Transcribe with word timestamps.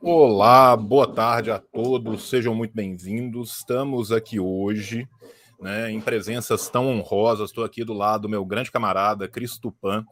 Olá, 0.00 0.76
boa 0.76 1.06
tarde 1.06 1.50
a 1.50 1.58
todos, 1.58 2.28
sejam 2.28 2.54
muito 2.54 2.74
bem-vindos. 2.74 3.56
Estamos 3.56 4.12
aqui 4.12 4.38
hoje 4.38 5.08
né, 5.60 5.90
em 5.90 6.00
presenças 6.00 6.68
tão 6.68 6.88
honrosas. 6.88 7.48
Estou 7.48 7.64
aqui 7.64 7.82
do 7.84 7.94
lado 7.94 8.22
do 8.22 8.28
meu 8.28 8.44
grande 8.44 8.70
camarada, 8.70 9.26
Cristo 9.26 9.72
Pan. 9.72 10.04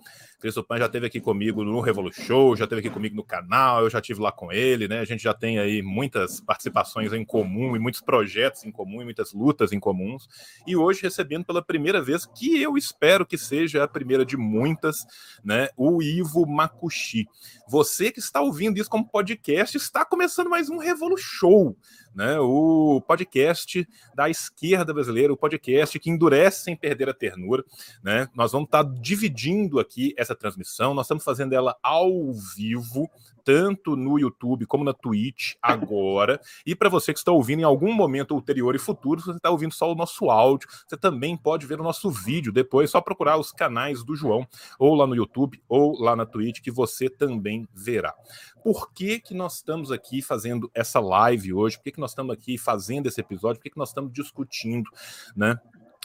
Cristo 0.43 0.65
Pan 0.65 0.77
já 0.77 0.87
esteve 0.87 1.07
aqui 1.07 1.21
comigo 1.21 1.63
no 1.63 1.81
Revolution 1.81 2.57
já 2.57 2.65
esteve 2.65 2.81
aqui 2.81 2.91
comigo 2.91 3.15
no 3.15 3.23
canal, 3.23 3.85
eu 3.85 3.89
já 3.89 4.01
estive 4.01 4.21
lá 4.21 4.33
com 4.33 4.51
ele, 4.51 4.89
né? 4.89 4.99
A 4.99 5.05
gente 5.05 5.23
já 5.23 5.33
tem 5.33 5.61
aí 5.61 5.81
muitas 5.83 6.41
participações 6.41 7.13
em 7.13 7.25
comum 7.25 7.77
e 7.77 7.79
muitos 7.79 8.01
projetos 8.01 8.65
em 8.65 8.73
comum 8.73 9.01
e 9.01 9.05
muitas 9.05 9.33
lutas 9.33 9.71
em 9.71 9.79
comuns. 9.79 10.29
E 10.67 10.75
hoje 10.75 11.01
recebendo 11.01 11.45
pela 11.45 11.63
primeira 11.63 12.03
vez, 12.03 12.27
que 12.27 12.61
eu 12.61 12.77
espero 12.77 13.25
que 13.25 13.39
seja 13.39 13.85
a 13.85 13.89
primeira 13.89 14.27
de 14.27 14.37
muitas, 14.37 15.07
né? 15.45 15.69
O 15.77 16.03
Ivo 16.03 16.45
Makushi. 16.45 17.29
Você 17.69 18.11
que 18.11 18.19
está 18.19 18.41
ouvindo 18.41 18.79
isso 18.79 18.91
como 18.91 19.09
podcast, 19.09 19.77
está 19.77 20.05
começando 20.05 20.51
mais 20.51 20.69
um 20.69 20.79
Revolution 20.79 21.73
né? 22.15 22.39
O 22.39 23.01
podcast 23.07 23.87
da 24.15 24.29
esquerda 24.29 24.93
brasileira, 24.93 25.33
o 25.33 25.37
podcast 25.37 25.99
que 25.99 26.11
endurece 26.11 26.65
sem 26.65 26.77
perder 26.77 27.09
a 27.09 27.15
ternura, 27.15 27.65
né? 28.03 28.29
Nós 28.35 28.53
vamos 28.53 28.67
estar 28.67 28.83
dividindo 28.85 29.81
aqui 29.81 30.15
essa 30.17 30.32
transmissão, 30.35 30.95
nós 30.95 31.07
estamos 31.07 31.25
fazendo 31.25 31.53
ela 31.53 31.77
ao 31.83 32.33
vivo, 32.57 33.11
tanto 33.45 33.97
no 33.97 34.19
YouTube 34.19 34.67
como 34.67 34.85
na 34.85 34.93
Twitch 34.93 35.55
agora. 35.63 36.41
E 36.67 36.75
para 36.75 36.89
você 36.89 37.13
que 37.13 37.19
está 37.19 37.33
ouvindo 37.33 37.61
em 37.61 37.65
algum 37.65 37.93
momento 37.93 38.35
ulterior 38.35 38.75
e 38.75 38.79
futuro, 38.79 39.21
se 39.21 39.27
você 39.27 39.37
está 39.37 39.51
ouvindo 39.51 39.73
só 39.73 39.91
o 39.91 39.95
nosso 39.95 40.31
áudio, 40.31 40.69
você 40.87 40.97
também 40.97 41.37
pode 41.37 41.67
ver 41.67 41.81
o 41.81 41.85
nosso 41.85 42.11
vídeo 42.11 42.53
depois, 42.53 42.91
só 42.91 43.01
procurar 43.01 43.37
os 43.39 43.53
canais 43.53 44.05
do 44.05 44.15
João, 44.15 44.47
ou 44.79 44.95
lá 44.95 45.07
no 45.07 45.15
YouTube, 45.15 45.63
ou 45.69 46.01
lá 46.01 46.15
na 46.15 46.27
Twitch, 46.27 46.61
que 46.61 46.71
você 46.71 47.09
também 47.09 47.67
verá. 47.75 48.15
Por 48.63 48.93
que, 48.93 49.19
que 49.19 49.35
nós 49.35 49.57
estamos 49.57 49.91
aqui 49.91 50.23
fazendo 50.23 50.71
essa 50.73 51.01
live 51.01 51.53
hoje? 51.53 51.77
Por 51.77 51.85
que, 51.85 51.93
que 51.93 52.01
nós 52.01 52.13
estamos 52.13 52.33
aqui 52.33 52.57
fazendo 52.57 53.09
esse 53.09 53.21
episódio? 53.21 53.57
Por 53.59 53.65
que, 53.65 53.71
que 53.71 53.79
nós 53.79 53.89
estamos 53.89 54.13
discutindo, 54.13 54.89
né? 55.35 55.59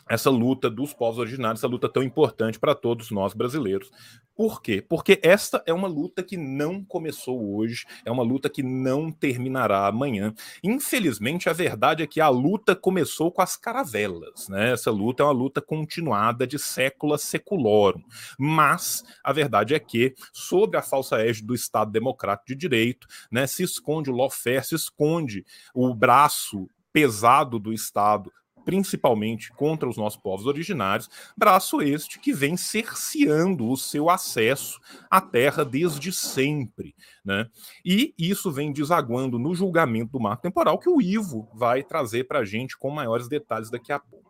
Essa 0.10 0.30
luta 0.30 0.70
dos 0.70 0.94
povos 0.94 1.20
originários, 1.20 1.60
essa 1.60 1.68
luta 1.68 1.90
tão 1.90 2.04
importante 2.04 2.60
para 2.60 2.76
todos 2.76 3.12
nós 3.12 3.34
brasileiros. 3.34 3.92
Por 4.38 4.62
quê? 4.62 4.86
Porque 4.88 5.20
esta 5.24 5.64
é 5.66 5.74
uma 5.74 5.88
luta 5.88 6.22
que 6.22 6.38
não 6.38 6.84
começou 6.86 7.56
hoje, 7.56 7.86
é 8.06 8.12
uma 8.12 8.22
luta 8.22 8.48
que 8.48 8.62
não 8.62 9.12
terminará 9.12 9.88
amanhã. 9.88 10.32
Infelizmente, 10.64 11.50
a 11.50 11.54
verdade 11.54 12.04
é 12.04 12.08
que 12.08 12.22
a 12.22 12.30
luta 12.30 12.76
começou 12.76 13.32
com 13.32 13.42
as 13.42 13.58
caravelas, 13.58 14.48
né? 14.48 14.74
Essa 14.74 14.92
luta 14.92 15.24
é 15.24 15.26
uma 15.26 15.32
luta 15.32 15.60
continuada 15.60 16.46
de 16.46 16.60
sécula 16.60 17.18
seculorum. 17.18 18.04
Mas 18.38 19.04
a 19.24 19.34
verdade 19.34 19.74
é 19.74 19.80
que, 19.80 20.14
sob 20.32 20.78
a 20.78 20.84
falsa 20.84 21.20
égide 21.20 21.48
do 21.48 21.56
Estado 21.56 21.92
Democrático 21.92 22.50
de 22.50 22.56
Direito, 22.56 23.08
né, 23.32 23.48
se 23.48 23.64
esconde 23.64 24.12
o 24.12 24.16
lawfare, 24.16 24.64
se 24.64 24.76
esconde 24.76 25.44
o 25.74 25.96
braço 25.96 26.70
pesado 26.94 27.58
do 27.58 27.74
Estado 27.74 28.32
principalmente 28.68 29.50
contra 29.54 29.88
os 29.88 29.96
nossos 29.96 30.20
povos 30.20 30.46
originários, 30.46 31.10
braço 31.38 31.82
este 31.82 32.20
que 32.20 32.34
vem 32.34 32.58
cerceando 32.58 33.66
o 33.66 33.78
seu 33.78 34.10
acesso 34.10 34.78
à 35.10 35.22
terra 35.22 35.64
desde 35.64 36.12
sempre. 36.12 36.94
Né? 37.24 37.48
E 37.86 38.14
isso 38.20 38.52
vem 38.52 38.74
desaguando 38.74 39.40
no 39.40 39.56
julgamento 39.56 40.12
do 40.12 40.20
marco 40.20 40.44
temporal 40.44 40.78
que 40.78 40.90
o 40.90 41.02
Ivo 41.02 41.50
vai 41.54 41.82
trazer 41.82 42.26
para 42.26 42.40
a 42.40 42.46
gente 42.46 42.78
com 42.78 42.90
maiores 42.90 43.30
detalhes 43.30 43.70
daqui 43.70 43.94
a 43.94 44.00
pouco. 44.00 44.27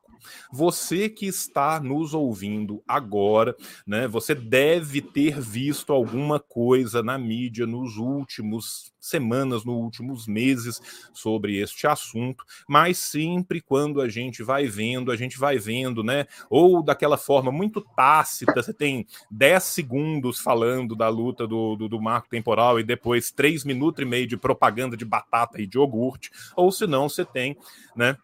Você 0.51 1.09
que 1.09 1.25
está 1.25 1.79
nos 1.79 2.13
ouvindo 2.13 2.83
agora, 2.87 3.55
né? 3.85 4.07
Você 4.07 4.33
deve 4.33 5.01
ter 5.01 5.39
visto 5.39 5.93
alguma 5.93 6.39
coisa 6.39 7.03
na 7.03 7.17
mídia 7.17 7.65
nos 7.65 7.97
últimos 7.97 8.93
semanas, 8.99 9.63
nos 9.63 9.75
últimos 9.75 10.27
meses 10.27 10.81
sobre 11.13 11.57
este 11.57 11.87
assunto, 11.87 12.43
mas 12.67 12.97
sempre 12.97 13.61
quando 13.61 14.01
a 14.01 14.09
gente 14.09 14.43
vai 14.43 14.67
vendo, 14.67 15.11
a 15.11 15.15
gente 15.15 15.39
vai 15.39 15.57
vendo, 15.57 16.03
né? 16.03 16.25
Ou 16.49 16.83
daquela 16.83 17.17
forma 17.17 17.51
muito 17.51 17.81
tácita, 17.95 18.61
você 18.61 18.73
tem 18.73 19.05
10 19.31 19.63
segundos 19.63 20.39
falando 20.39 20.95
da 20.95 21.07
luta 21.09 21.47
do, 21.47 21.75
do, 21.75 21.87
do 21.87 22.01
marco 22.01 22.29
temporal 22.29 22.79
e 22.79 22.83
depois 22.83 23.31
3 23.31 23.63
minutos 23.63 24.01
e 24.01 24.05
meio 24.05 24.27
de 24.27 24.37
propaganda 24.37 24.97
de 24.97 25.05
batata 25.05 25.61
e 25.61 25.67
de 25.67 25.77
iogurte, 25.77 26.31
ou 26.55 26.71
se 26.71 26.85
não, 26.85 27.07
você 27.07 27.23
tem, 27.23 27.57
né? 27.95 28.17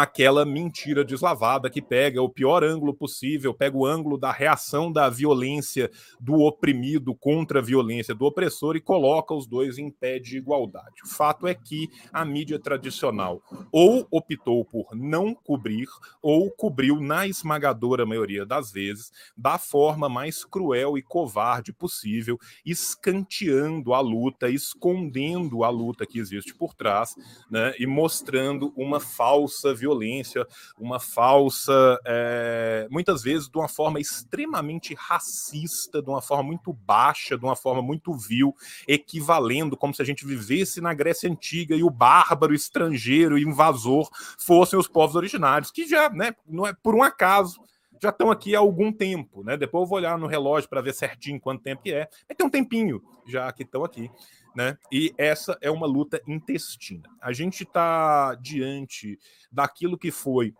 Aquela 0.00 0.46
mentira 0.46 1.04
deslavada 1.04 1.68
que 1.68 1.82
pega 1.82 2.22
o 2.22 2.28
pior 2.28 2.64
ângulo 2.64 2.94
possível, 2.94 3.52
pega 3.52 3.76
o 3.76 3.84
ângulo 3.84 4.16
da 4.16 4.32
reação 4.32 4.90
da 4.90 5.10
violência 5.10 5.90
do 6.18 6.40
oprimido 6.40 7.14
contra 7.14 7.58
a 7.58 7.62
violência 7.62 8.14
do 8.14 8.24
opressor 8.24 8.74
e 8.74 8.80
coloca 8.80 9.34
os 9.34 9.46
dois 9.46 9.76
em 9.76 9.90
pé 9.90 10.18
de 10.18 10.38
igualdade. 10.38 11.02
O 11.04 11.08
fato 11.08 11.46
é 11.46 11.54
que 11.54 11.90
a 12.10 12.24
mídia 12.24 12.58
tradicional 12.58 13.42
ou 13.70 14.06
optou 14.10 14.64
por 14.64 14.94
não 14.94 15.34
cobrir 15.34 15.88
ou 16.22 16.50
cobriu 16.50 16.98
na 16.98 17.26
esmagadora 17.26 18.06
maioria 18.06 18.46
das 18.46 18.72
vezes 18.72 19.12
da 19.36 19.58
forma 19.58 20.08
mais 20.08 20.42
cruel 20.42 20.96
e 20.96 21.02
covarde 21.02 21.70
possível, 21.70 22.38
escanteando 22.64 23.92
a 23.92 24.00
luta, 24.00 24.48
escondendo 24.48 25.64
a 25.64 25.68
luta 25.68 26.06
que 26.06 26.18
existe 26.18 26.54
por 26.54 26.72
trás, 26.72 27.14
né, 27.50 27.74
e 27.78 27.86
mostrando 27.86 28.72
uma 28.74 28.98
falsa 28.98 29.74
violência, 29.82 30.46
uma 30.78 30.98
falsa, 30.98 31.98
é, 32.04 32.86
muitas 32.90 33.22
vezes 33.22 33.48
de 33.48 33.58
uma 33.58 33.68
forma 33.68 34.00
extremamente 34.00 34.94
racista, 34.94 36.00
de 36.00 36.08
uma 36.08 36.22
forma 36.22 36.44
muito 36.44 36.72
baixa, 36.72 37.36
de 37.36 37.44
uma 37.44 37.56
forma 37.56 37.82
muito 37.82 38.14
vil, 38.14 38.54
equivalendo 38.86 39.76
como 39.76 39.94
se 39.94 40.02
a 40.02 40.04
gente 40.04 40.24
vivesse 40.24 40.80
na 40.80 40.94
Grécia 40.94 41.30
Antiga 41.30 41.74
e 41.74 41.82
o 41.82 41.90
bárbaro, 41.90 42.54
estrangeiro 42.54 43.38
invasor 43.38 44.08
fossem 44.38 44.78
os 44.78 44.88
povos 44.88 45.16
originários, 45.16 45.70
que 45.70 45.86
já, 45.86 46.08
né, 46.08 46.34
não 46.46 46.66
é 46.66 46.72
por 46.72 46.94
um 46.94 47.02
acaso, 47.02 47.60
já 48.02 48.08
estão 48.08 48.30
aqui 48.30 48.56
há 48.56 48.58
algum 48.58 48.92
tempo, 48.92 49.44
né? 49.44 49.56
Depois 49.56 49.82
eu 49.82 49.86
vou 49.86 49.98
olhar 49.98 50.18
no 50.18 50.26
relógio 50.26 50.68
para 50.68 50.80
ver 50.80 50.92
certinho 50.92 51.40
quanto 51.40 51.62
tempo 51.62 51.82
que 51.82 51.92
é. 51.92 52.08
Mas 52.28 52.36
tem 52.36 52.46
um 52.46 52.50
tempinho 52.50 53.00
já 53.26 53.50
que 53.52 53.62
estão 53.62 53.84
aqui 53.84 54.10
né? 54.54 54.76
E 54.90 55.12
essa 55.16 55.56
é 55.60 55.70
uma 55.70 55.86
luta 55.86 56.20
intestina. 56.26 57.08
A 57.20 57.32
gente 57.32 57.64
está 57.64 58.34
diante 58.34 59.18
daquilo 59.50 59.98
que 59.98 60.10
foi 60.10 60.54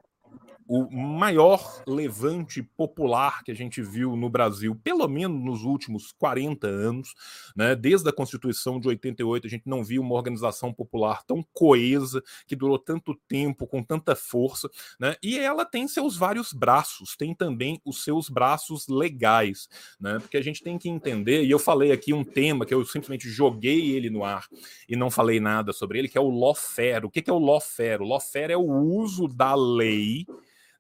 o 0.66 0.90
maior 0.90 1.82
levante 1.86 2.62
popular 2.62 3.42
que 3.44 3.50
a 3.50 3.54
gente 3.54 3.82
viu 3.82 4.16
no 4.16 4.28
Brasil, 4.28 4.74
pelo 4.82 5.06
menos 5.08 5.42
nos 5.42 5.64
últimos 5.64 6.12
40 6.12 6.66
anos, 6.66 7.14
né? 7.56 7.74
Desde 7.74 8.08
a 8.08 8.12
Constituição 8.12 8.80
de 8.80 8.88
88, 8.88 9.46
a 9.46 9.50
gente 9.50 9.64
não 9.66 9.84
viu 9.84 10.02
uma 10.02 10.14
organização 10.14 10.72
popular 10.72 11.22
tão 11.24 11.44
coesa, 11.52 12.22
que 12.46 12.56
durou 12.56 12.78
tanto 12.78 13.14
tempo, 13.28 13.66
com 13.66 13.82
tanta 13.82 14.14
força, 14.14 14.68
né? 14.98 15.16
E 15.22 15.38
ela 15.38 15.64
tem 15.64 15.86
seus 15.88 16.16
vários 16.16 16.52
braços, 16.52 17.16
tem 17.16 17.34
também 17.34 17.80
os 17.84 18.04
seus 18.04 18.28
braços 18.28 18.88
legais, 18.88 19.68
né? 20.00 20.18
Porque 20.20 20.36
a 20.36 20.42
gente 20.42 20.62
tem 20.62 20.78
que 20.78 20.88
entender, 20.88 21.44
e 21.44 21.50
eu 21.50 21.58
falei 21.58 21.92
aqui 21.92 22.12
um 22.12 22.24
tema 22.24 22.64
que 22.64 22.74
eu 22.74 22.84
simplesmente 22.84 23.28
joguei 23.28 23.92
ele 23.92 24.10
no 24.10 24.24
ar 24.24 24.46
e 24.88 24.96
não 24.96 25.10
falei 25.10 25.40
nada 25.40 25.72
sobre 25.72 25.98
ele, 25.98 26.08
que 26.08 26.18
é 26.18 26.20
o 26.20 26.30
lawfare. 26.30 27.06
O 27.06 27.10
que 27.10 27.28
é 27.28 27.32
o 27.32 27.38
lawfare? 27.38 28.02
O 28.02 28.06
lawfare 28.06 28.52
é 28.52 28.56
o 28.56 28.70
uso 28.70 29.26
da 29.28 29.54
lei 29.54 30.26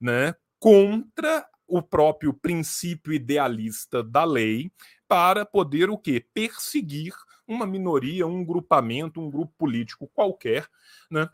né, 0.02 0.34
contra 0.58 1.46
o 1.66 1.80
próprio 1.80 2.34
princípio 2.34 3.12
idealista 3.14 4.02
da 4.02 4.24
lei 4.24 4.70
para 5.08 5.46
poder 5.46 5.88
o 5.88 5.96
quê? 5.96 6.26
Perseguir 6.34 7.14
uma 7.46 7.66
minoria, 7.66 8.26
um 8.26 8.44
grupamento, 8.44 9.20
um 9.20 9.30
grupo 9.30 9.54
político 9.56 10.06
qualquer, 10.12 10.66
né? 11.10 11.28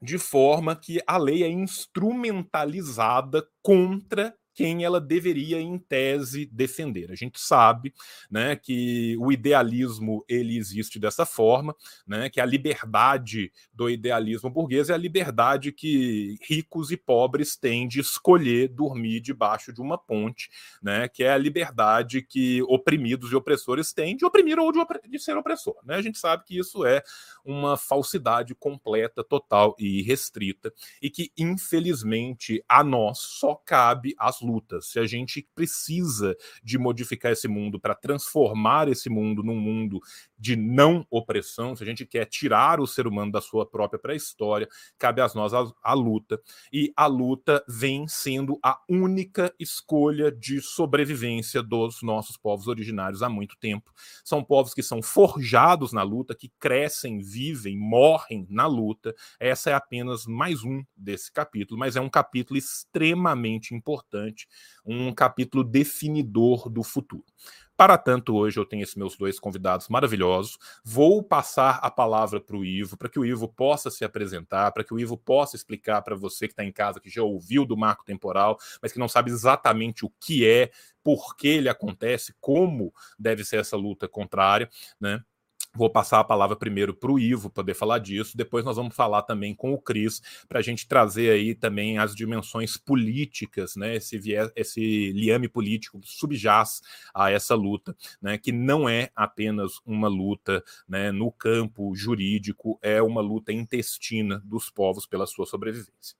De 0.00 0.18
forma 0.18 0.76
que 0.76 1.00
a 1.06 1.16
lei 1.16 1.42
é 1.42 1.48
instrumentalizada 1.48 3.46
contra 3.62 4.34
quem 4.54 4.84
ela 4.84 5.00
deveria, 5.00 5.60
em 5.60 5.78
tese, 5.78 6.46
defender. 6.46 7.10
A 7.10 7.14
gente 7.14 7.40
sabe 7.40 7.92
né, 8.30 8.54
que 8.54 9.16
o 9.18 9.32
idealismo 9.32 10.24
ele 10.28 10.56
existe 10.56 10.98
dessa 10.98 11.26
forma, 11.26 11.74
né, 12.06 12.30
que 12.30 12.40
a 12.40 12.44
liberdade 12.44 13.52
do 13.72 13.90
idealismo 13.90 14.48
burguês 14.48 14.90
é 14.90 14.94
a 14.94 14.98
liberdade 14.98 15.72
que 15.72 16.38
ricos 16.48 16.90
e 16.92 16.96
pobres 16.96 17.56
têm 17.56 17.88
de 17.88 18.00
escolher 18.00 18.68
dormir 18.68 19.20
debaixo 19.20 19.72
de 19.72 19.80
uma 19.80 19.98
ponte, 19.98 20.48
né, 20.82 21.08
que 21.08 21.24
é 21.24 21.32
a 21.32 21.38
liberdade 21.38 22.22
que 22.22 22.62
oprimidos 22.62 23.32
e 23.32 23.36
opressores 23.36 23.92
têm 23.92 24.16
de 24.16 24.24
oprimir 24.24 24.58
ou 24.58 24.70
de, 24.70 24.78
de 25.08 25.18
ser 25.18 25.36
opressor. 25.36 25.76
Né? 25.84 25.96
A 25.96 26.02
gente 26.02 26.18
sabe 26.18 26.44
que 26.44 26.58
isso 26.58 26.84
é 26.84 27.02
uma 27.44 27.76
falsidade 27.76 28.54
completa, 28.54 29.24
total 29.24 29.74
e 29.78 30.02
restrita, 30.02 30.72
e 31.02 31.10
que, 31.10 31.32
infelizmente, 31.36 32.64
a 32.68 32.84
nós 32.84 33.18
só 33.18 33.54
cabe 33.54 34.14
as 34.18 34.40
lutas, 34.44 34.86
se 34.86 34.98
a 34.98 35.06
gente 35.06 35.48
precisa 35.54 36.36
de 36.62 36.78
modificar 36.78 37.32
esse 37.32 37.48
mundo 37.48 37.80
para 37.80 37.94
transformar 37.94 38.88
esse 38.88 39.08
mundo 39.08 39.42
num 39.42 39.58
mundo 39.58 40.00
de 40.38 40.56
não 40.56 41.06
opressão, 41.10 41.74
se 41.74 41.82
a 41.82 41.86
gente 41.86 42.04
quer 42.04 42.26
tirar 42.26 42.80
o 42.80 42.86
ser 42.86 43.06
humano 43.06 43.32
da 43.32 43.40
sua 43.40 43.64
própria 43.64 43.98
pré-história, 43.98 44.68
cabe 44.98 45.20
a 45.20 45.28
nós 45.34 45.54
a, 45.54 45.64
a, 45.82 45.94
luta. 45.94 46.40
E 46.72 46.92
a 46.96 47.06
luta 47.06 47.64
vem 47.68 48.06
sendo 48.06 48.58
a 48.62 48.78
única 48.88 49.54
escolha 49.58 50.30
de 50.30 50.60
sobrevivência 50.60 51.62
dos 51.62 52.02
nossos 52.02 52.36
povos 52.36 52.68
originários 52.68 53.22
há 53.22 53.28
muito 53.28 53.56
tempo. 53.58 53.90
São 54.22 54.44
povos 54.44 54.74
que 54.74 54.82
são 54.82 55.02
forjados 55.02 55.92
na 55.92 56.02
luta, 56.02 56.34
que 56.34 56.52
crescem, 56.60 57.20
vivem, 57.20 57.76
morrem 57.78 58.46
na 58.50 58.66
luta. 58.66 59.14
Essa 59.40 59.70
é 59.70 59.74
apenas 59.74 60.26
mais 60.26 60.62
um 60.62 60.82
desse 60.96 61.32
capítulo, 61.32 61.78
mas 61.78 61.96
é 61.96 62.00
um 62.00 62.10
capítulo 62.10 62.58
extremamente 62.58 63.74
importante, 63.74 64.33
um 64.84 65.12
capítulo 65.12 65.64
definidor 65.64 66.68
do 66.68 66.82
futuro. 66.82 67.24
Para 67.76 67.98
tanto, 67.98 68.36
hoje 68.36 68.58
eu 68.58 68.64
tenho 68.64 68.84
esses 68.84 68.94
meus 68.94 69.16
dois 69.16 69.40
convidados 69.40 69.88
maravilhosos. 69.88 70.58
Vou 70.84 71.22
passar 71.22 71.80
a 71.82 71.90
palavra 71.90 72.40
para 72.40 72.56
o 72.56 72.64
Ivo, 72.64 72.96
para 72.96 73.08
que 73.08 73.18
o 73.18 73.24
Ivo 73.24 73.48
possa 73.48 73.90
se 73.90 74.04
apresentar, 74.04 74.70
para 74.70 74.84
que 74.84 74.94
o 74.94 74.98
Ivo 74.98 75.16
possa 75.16 75.56
explicar 75.56 76.00
para 76.02 76.14
você 76.14 76.46
que 76.46 76.52
está 76.52 76.64
em 76.64 76.70
casa, 76.70 77.00
que 77.00 77.10
já 77.10 77.22
ouviu 77.22 77.64
do 77.66 77.76
marco 77.76 78.04
temporal, 78.04 78.58
mas 78.80 78.92
que 78.92 78.98
não 78.98 79.08
sabe 79.08 79.30
exatamente 79.30 80.04
o 80.04 80.12
que 80.20 80.46
é, 80.46 80.70
por 81.02 81.36
que 81.36 81.48
ele 81.48 81.68
acontece, 81.68 82.34
como 82.40 82.94
deve 83.18 83.44
ser 83.44 83.56
essa 83.56 83.76
luta 83.76 84.06
contrária, 84.06 84.70
né? 85.00 85.20
Vou 85.76 85.90
passar 85.90 86.20
a 86.20 86.24
palavra 86.24 86.54
primeiro 86.54 86.94
para 86.94 87.10
o 87.10 87.18
Ivo 87.18 87.50
poder 87.50 87.74
falar 87.74 87.98
disso, 87.98 88.36
depois 88.36 88.64
nós 88.64 88.76
vamos 88.76 88.94
falar 88.94 89.22
também 89.22 89.54
com 89.54 89.72
o 89.72 89.80
Cris, 89.80 90.22
para 90.48 90.60
a 90.60 90.62
gente 90.62 90.86
trazer 90.86 91.30
aí 91.30 91.54
também 91.54 91.98
as 91.98 92.14
dimensões 92.14 92.76
políticas, 92.76 93.74
né? 93.74 93.96
Esse, 93.96 94.16
viés, 94.16 94.52
esse 94.54 95.12
liame 95.12 95.48
político 95.48 95.98
que 95.98 96.08
subjaz 96.08 96.80
a 97.12 97.30
essa 97.30 97.56
luta, 97.56 97.96
né? 98.22 98.38
Que 98.38 98.52
não 98.52 98.88
é 98.88 99.10
apenas 99.16 99.80
uma 99.84 100.06
luta 100.06 100.62
né, 100.88 101.10
no 101.10 101.32
campo 101.32 101.94
jurídico, 101.94 102.78
é 102.80 103.02
uma 103.02 103.20
luta 103.20 103.52
intestina 103.52 104.40
dos 104.44 104.70
povos 104.70 105.06
pela 105.06 105.26
sua 105.26 105.44
sobrevivência. 105.44 106.16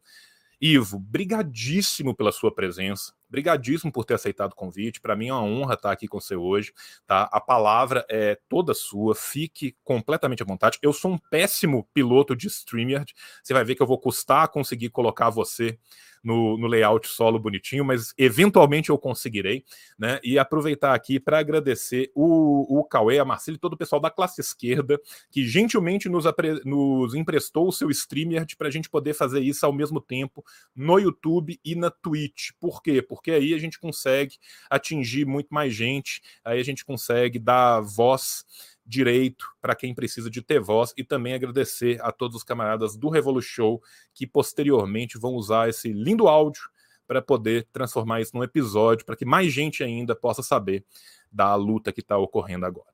Ivo, 0.60 0.98
brigadíssimo 0.98 2.14
pela 2.14 2.32
sua 2.32 2.52
presença. 2.54 3.12
Brigadíssimo 3.34 3.90
por 3.90 4.04
ter 4.04 4.14
aceitado 4.14 4.52
o 4.52 4.54
convite. 4.54 5.00
Para 5.00 5.16
mim 5.16 5.26
é 5.26 5.32
uma 5.32 5.42
honra 5.42 5.75
estar 5.75 5.90
aqui 5.90 6.06
com 6.06 6.20
você 6.20 6.36
hoje. 6.36 6.72
Tá? 7.04 7.28
A 7.32 7.40
palavra 7.40 8.06
é 8.08 8.38
toda 8.48 8.72
sua. 8.72 9.12
Fique 9.12 9.76
completamente 9.82 10.40
à 10.40 10.46
vontade. 10.46 10.78
Eu 10.81 10.92
sou 10.92 11.10
um 11.10 11.19
péssimo 11.19 11.88
piloto 11.92 12.36
de 12.36 12.46
StreamYard. 12.46 13.12
Você 13.42 13.52
vai 13.52 13.64
ver 13.64 13.75
que 13.75 13.82
eu 13.82 13.88
vou 13.88 13.98
custar 13.98 14.46
conseguir 14.46 14.90
colocar 14.90 15.31
você 15.31 15.76
no, 16.24 16.56
no 16.56 16.66
layout 16.66 17.06
solo 17.06 17.38
bonitinho, 17.38 17.84
mas 17.84 18.14
eventualmente 18.16 18.90
eu 18.90 18.98
conseguirei, 18.98 19.64
né? 19.98 20.18
E 20.24 20.38
aproveitar 20.38 20.94
aqui 20.94 21.20
para 21.20 21.38
agradecer 21.38 22.10
o, 22.14 22.80
o 22.80 22.84
Cauê, 22.84 23.18
a 23.18 23.24
Marcelo 23.24 23.56
e 23.56 23.60
todo 23.60 23.74
o 23.74 23.76
pessoal 23.76 24.00
da 24.00 24.10
classe 24.10 24.40
esquerda 24.40 24.98
que 25.30 25.46
gentilmente 25.46 26.08
nos, 26.08 26.24
nos 26.64 27.14
emprestou 27.14 27.68
o 27.68 27.72
seu 27.72 27.90
streamer 27.90 28.46
para 28.56 28.68
a 28.68 28.70
gente 28.70 28.88
poder 28.88 29.14
fazer 29.14 29.40
isso 29.40 29.66
ao 29.66 29.72
mesmo 29.72 30.00
tempo 30.00 30.44
no 30.74 30.98
YouTube 30.98 31.60
e 31.64 31.74
na 31.74 31.90
Twitch. 31.90 32.50
Por 32.58 32.82
quê? 32.82 33.02
Porque 33.02 33.30
aí 33.30 33.54
a 33.54 33.58
gente 33.58 33.78
consegue 33.78 34.36
atingir 34.70 35.26
muito 35.26 35.48
mais 35.52 35.74
gente, 35.74 36.22
aí 36.44 36.60
a 36.60 36.64
gente 36.64 36.84
consegue 36.84 37.38
dar 37.38 37.80
voz 37.80 38.44
direito 38.86 39.46
para 39.60 39.75
quem 39.75 39.94
precisa 39.94 40.31
de 40.31 40.42
ter 40.42 40.60
voz 40.60 40.92
e 40.96 41.02
também 41.02 41.34
agradecer 41.34 42.00
a 42.02 42.12
todos 42.12 42.36
os 42.36 42.44
camaradas 42.44 42.96
do 42.96 43.08
Revolu 43.08 43.40
Show 43.40 43.82
que 44.12 44.26
posteriormente 44.26 45.19
vão 45.19 45.34
usar 45.34 45.69
esse 45.69 45.92
lindo 45.92 46.28
áudio 46.28 46.62
para 47.06 47.22
poder 47.22 47.66
transformar 47.72 48.20
isso 48.20 48.34
num 48.34 48.42
episódio, 48.42 49.04
para 49.04 49.16
que 49.16 49.25
mais 49.25 49.52
gente 49.52 49.82
ainda 49.82 50.14
possa 50.14 50.42
saber 50.42 50.84
da 51.31 51.54
luta 51.54 51.92
que 51.92 52.00
está 52.00 52.16
ocorrendo 52.16 52.66
agora. 52.66 52.88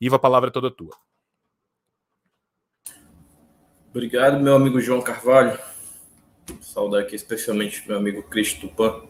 Iva, 0.00 0.16
a 0.16 0.18
palavra 0.18 0.48
é 0.48 0.52
toda 0.52 0.70
tua. 0.70 0.96
Obrigado, 3.90 4.40
meu 4.40 4.54
amigo 4.54 4.80
João 4.80 5.00
Carvalho. 5.00 5.58
Saudar 6.60 7.02
aqui 7.02 7.14
especialmente 7.14 7.86
meu 7.86 7.98
amigo 7.98 8.22
Cristo 8.24 8.66
Tupan, 8.66 9.06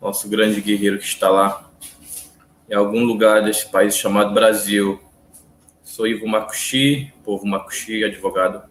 nosso 0.00 0.28
grande 0.28 0.60
guerreiro 0.60 0.98
que 0.98 1.04
está 1.04 1.30
lá 1.30 1.70
em 2.68 2.74
algum 2.74 3.04
lugar 3.04 3.42
desse 3.42 3.70
país 3.70 3.96
chamado 3.96 4.34
Brasil, 4.34 5.00
Sou 5.88 6.06
Ivo 6.06 6.28
Makushi, 6.28 7.10
povo 7.24 7.46
Makushi, 7.46 8.04
advogado, 8.04 8.62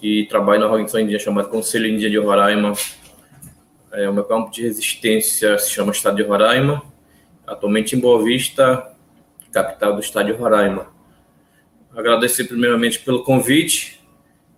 e 0.00 0.26
trabalho 0.26 0.60
na 0.60 0.66
organização 0.66 1.00
indígena 1.00 1.24
chamada 1.24 1.48
Conselho 1.48 1.88
Indígena 1.88 2.10
de 2.10 2.18
Roraima. 2.18 2.72
É, 3.90 4.08
o 4.08 4.14
meu 4.14 4.22
campo 4.22 4.48
de 4.48 4.62
resistência 4.62 5.58
se 5.58 5.72
chama 5.72 5.90
Estado 5.90 6.14
de 6.14 6.22
Roraima, 6.22 6.84
atualmente 7.44 7.96
em 7.96 7.98
Boa 7.98 8.22
Vista, 8.22 8.94
capital 9.50 9.94
do 9.94 10.00
Estado 10.00 10.26
de 10.26 10.32
Roraima. 10.32 10.86
Agradecer 11.92 12.44
primeiramente 12.44 13.00
pelo 13.00 13.24
convite 13.24 14.00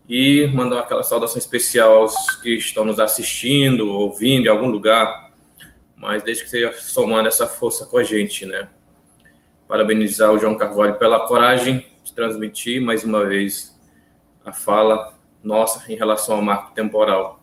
e 0.06 0.46
mandar 0.48 0.80
aquela 0.80 1.02
saudação 1.02 1.38
especial 1.38 2.02
aos 2.02 2.36
que 2.42 2.54
estão 2.54 2.84
nos 2.84 3.00
assistindo, 3.00 3.88
ouvindo 3.88 4.44
em 4.44 4.50
algum 4.50 4.68
lugar, 4.68 5.32
mas 5.96 6.22
desde 6.22 6.42
que 6.42 6.48
esteja 6.48 6.70
somando 6.74 7.28
essa 7.28 7.46
força 7.46 7.86
com 7.86 7.96
a 7.96 8.04
gente, 8.04 8.44
né? 8.44 8.68
Parabenizar 9.72 10.30
o 10.30 10.38
João 10.38 10.54
Carvalho 10.54 10.98
pela 10.98 11.26
coragem 11.26 11.86
de 12.04 12.12
transmitir 12.12 12.78
mais 12.82 13.04
uma 13.04 13.24
vez 13.24 13.74
a 14.44 14.52
fala 14.52 15.14
nossa 15.42 15.90
em 15.90 15.96
relação 15.96 16.36
ao 16.36 16.42
marco 16.42 16.74
temporal, 16.74 17.42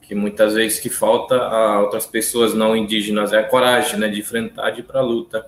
que 0.00 0.14
muitas 0.14 0.54
vezes 0.54 0.80
que 0.80 0.88
falta 0.88 1.36
a 1.36 1.82
outras 1.82 2.06
pessoas 2.06 2.54
não 2.54 2.74
indígenas 2.74 3.34
é 3.34 3.40
a 3.40 3.44
coragem, 3.44 3.98
né, 3.98 4.08
de 4.08 4.18
enfrentar, 4.18 4.70
de 4.70 4.80
ir 4.80 4.84
para 4.84 5.00
a 5.00 5.02
luta. 5.02 5.44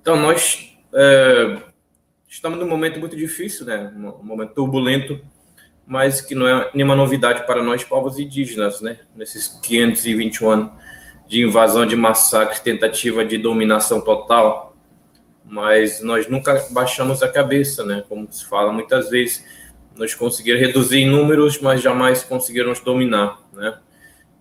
Então 0.00 0.14
nós 0.14 0.78
é, 0.94 1.60
estamos 2.28 2.56
num 2.56 2.68
momento 2.68 3.00
muito 3.00 3.16
difícil, 3.16 3.66
né, 3.66 3.92
um 3.96 4.22
momento 4.22 4.54
turbulento, 4.54 5.20
mas 5.84 6.20
que 6.20 6.36
não 6.36 6.46
é 6.46 6.70
nenhuma 6.72 6.94
novidade 6.94 7.44
para 7.48 7.64
nós 7.64 7.82
povos 7.82 8.16
indígenas, 8.16 8.80
né, 8.80 9.00
nesses 9.16 9.48
521 9.60 10.48
anos 10.48 10.70
de 11.26 11.42
invasão, 11.42 11.84
de 11.84 11.96
massacre, 11.96 12.60
tentativa 12.60 13.24
de 13.24 13.38
dominação 13.38 14.00
total 14.00 14.70
mas 15.44 16.00
nós 16.00 16.28
nunca 16.28 16.66
baixamos 16.70 17.22
a 17.22 17.28
cabeça, 17.28 17.84
né? 17.84 18.04
Como 18.08 18.26
se 18.30 18.44
fala 18.46 18.72
muitas 18.72 19.10
vezes, 19.10 19.44
nós 19.96 20.14
conseguiram 20.14 20.58
reduzir 20.58 20.98
em 20.98 21.08
números, 21.08 21.60
mas 21.60 21.82
jamais 21.82 22.24
conseguiram 22.24 22.70
nos 22.70 22.80
dominar, 22.80 23.38
né? 23.52 23.78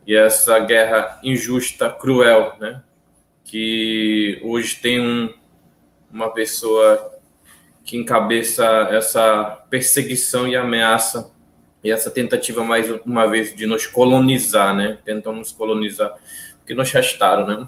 E 0.08 0.16
essa 0.16 0.60
guerra 0.60 1.20
injusta, 1.24 1.90
cruel, 1.90 2.56
né? 2.60 2.82
Que 3.44 4.40
hoje 4.44 4.78
tem 4.78 5.00
um, 5.00 5.34
uma 6.12 6.32
pessoa 6.32 7.12
que 7.84 7.98
encabeça 7.98 8.66
essa 8.92 9.66
perseguição 9.70 10.48
e 10.48 10.56
ameaça 10.56 11.32
e 11.84 11.92
essa 11.92 12.10
tentativa 12.10 12.64
mais 12.64 12.90
uma 13.06 13.28
vez 13.28 13.54
de 13.54 13.66
nos 13.66 13.86
colonizar, 13.86 14.74
né? 14.74 14.98
Tentam 15.04 15.34
nos 15.34 15.52
colonizar, 15.52 16.16
porque 16.60 16.74
nos 16.74 16.90
restaram, 16.92 17.46
né? 17.46 17.68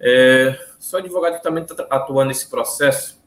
É, 0.00 0.67
Sou 0.78 1.00
advogado 1.00 1.38
que 1.38 1.42
também 1.42 1.64
está 1.64 1.84
atuando 1.90 2.28
nesse 2.28 2.48
processo. 2.48 3.20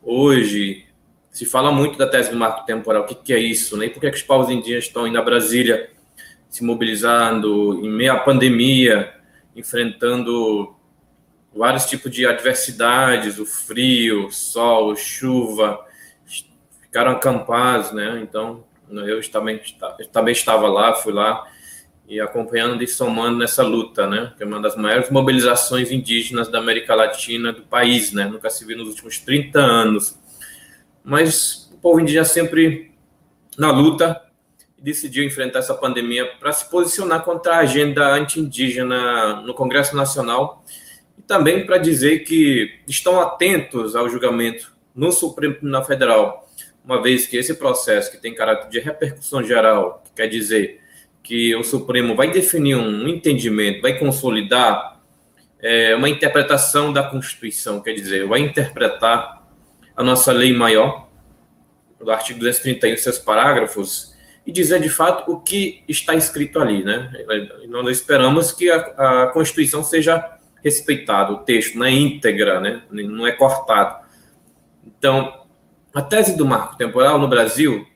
Hoje, 0.00 0.86
se 1.30 1.44
fala 1.44 1.70
muito 1.70 1.98
da 1.98 2.08
tese 2.08 2.30
do 2.30 2.36
marco 2.36 2.64
temporal. 2.64 3.02
O 3.02 3.06
que, 3.06 3.14
que 3.14 3.32
é 3.32 3.38
isso? 3.38 3.76
Né? 3.76 3.86
E 3.86 3.90
por 3.90 4.00
que, 4.00 4.10
que 4.10 4.16
os 4.16 4.22
povos 4.22 4.48
indígenas 4.48 4.84
estão 4.84 5.06
indo 5.06 5.18
a 5.18 5.22
Brasília 5.22 5.90
se 6.48 6.64
mobilizando 6.64 7.84
em 7.84 7.90
meio 7.90 8.12
à 8.12 8.20
pandemia, 8.20 9.12
enfrentando 9.54 10.74
vários 11.54 11.84
tipos 11.86 12.10
de 12.10 12.26
adversidades, 12.26 13.38
o 13.38 13.44
frio, 13.44 14.30
sol, 14.30 14.96
chuva, 14.96 15.84
ficaram 16.80 17.12
acampados, 17.12 17.92
né? 17.92 18.20
Então, 18.22 18.64
eu 18.90 19.20
também, 19.30 19.60
também 20.12 20.32
estava 20.32 20.68
lá, 20.68 20.94
fui 20.94 21.12
lá, 21.12 21.46
e 22.08 22.18
acompanhando 22.20 22.82
e 22.82 22.88
somando 22.88 23.38
nessa 23.38 23.62
luta, 23.62 24.06
né? 24.06 24.32
Que 24.36 24.42
é 24.42 24.46
uma 24.46 24.60
das 24.60 24.74
maiores 24.74 25.10
mobilizações 25.10 25.92
indígenas 25.92 26.48
da 26.48 26.58
América 26.58 26.94
Latina 26.94 27.52
do 27.52 27.62
país, 27.62 28.12
né? 28.12 28.24
Nunca 28.24 28.48
se 28.48 28.64
viu 28.64 28.78
nos 28.78 28.88
últimos 28.88 29.18
30 29.18 29.58
anos. 29.60 30.18
Mas 31.04 31.70
o 31.72 31.76
povo 31.76 32.00
indígena 32.00 32.24
sempre 32.24 32.92
na 33.58 33.70
luta 33.70 34.22
decidiu 34.78 35.22
enfrentar 35.22 35.58
essa 35.58 35.74
pandemia 35.74 36.24
para 36.38 36.50
se 36.52 36.70
posicionar 36.70 37.24
contra 37.24 37.56
a 37.56 37.58
agenda 37.58 38.08
anti-indígena 38.10 39.42
no 39.42 39.52
Congresso 39.52 39.94
Nacional 39.94 40.64
e 41.18 41.22
também 41.22 41.66
para 41.66 41.76
dizer 41.76 42.20
que 42.20 42.80
estão 42.86 43.20
atentos 43.20 43.94
ao 43.94 44.08
julgamento 44.08 44.72
no 44.94 45.12
Supremo 45.12 45.54
Tribunal 45.54 45.84
Federal, 45.84 46.48
uma 46.84 47.02
vez 47.02 47.26
que 47.26 47.36
esse 47.36 47.54
processo, 47.54 48.10
que 48.10 48.16
tem 48.16 48.34
caráter 48.34 48.70
de 48.70 48.78
repercussão 48.78 49.42
geral, 49.42 50.02
que 50.04 50.12
quer 50.12 50.28
dizer 50.28 50.80
que 51.28 51.54
o 51.54 51.62
Supremo 51.62 52.16
vai 52.16 52.30
definir 52.30 52.74
um 52.74 53.06
entendimento, 53.06 53.82
vai 53.82 53.98
consolidar 53.98 54.98
é, 55.60 55.94
uma 55.94 56.08
interpretação 56.08 56.90
da 56.90 57.02
Constituição, 57.02 57.82
quer 57.82 57.92
dizer, 57.92 58.26
vai 58.26 58.40
interpretar 58.40 59.46
a 59.94 60.02
nossa 60.02 60.32
lei 60.32 60.54
maior, 60.54 61.06
do 62.00 62.10
artigo 62.10 62.38
231, 62.38 62.96
seus 62.96 63.18
parágrafos, 63.18 64.14
e 64.46 64.50
dizer 64.50 64.80
de 64.80 64.88
fato 64.88 65.30
o 65.30 65.38
que 65.38 65.84
está 65.86 66.14
escrito 66.14 66.60
ali, 66.60 66.82
né? 66.82 67.12
Nós 67.68 67.98
esperamos 67.98 68.50
que 68.50 68.70
a, 68.70 68.76
a 68.76 69.26
Constituição 69.26 69.84
seja 69.84 70.38
respeitada, 70.64 71.30
o 71.30 71.38
texto 71.40 71.76
na 71.76 71.90
íntegra, 71.90 72.58
né? 72.58 72.84
Não 72.90 73.26
é 73.26 73.32
cortado. 73.32 74.02
Então, 74.86 75.44
a 75.92 76.00
tese 76.00 76.38
do 76.38 76.46
marco 76.46 76.78
temporal 76.78 77.18
no 77.18 77.28
Brasil 77.28 77.86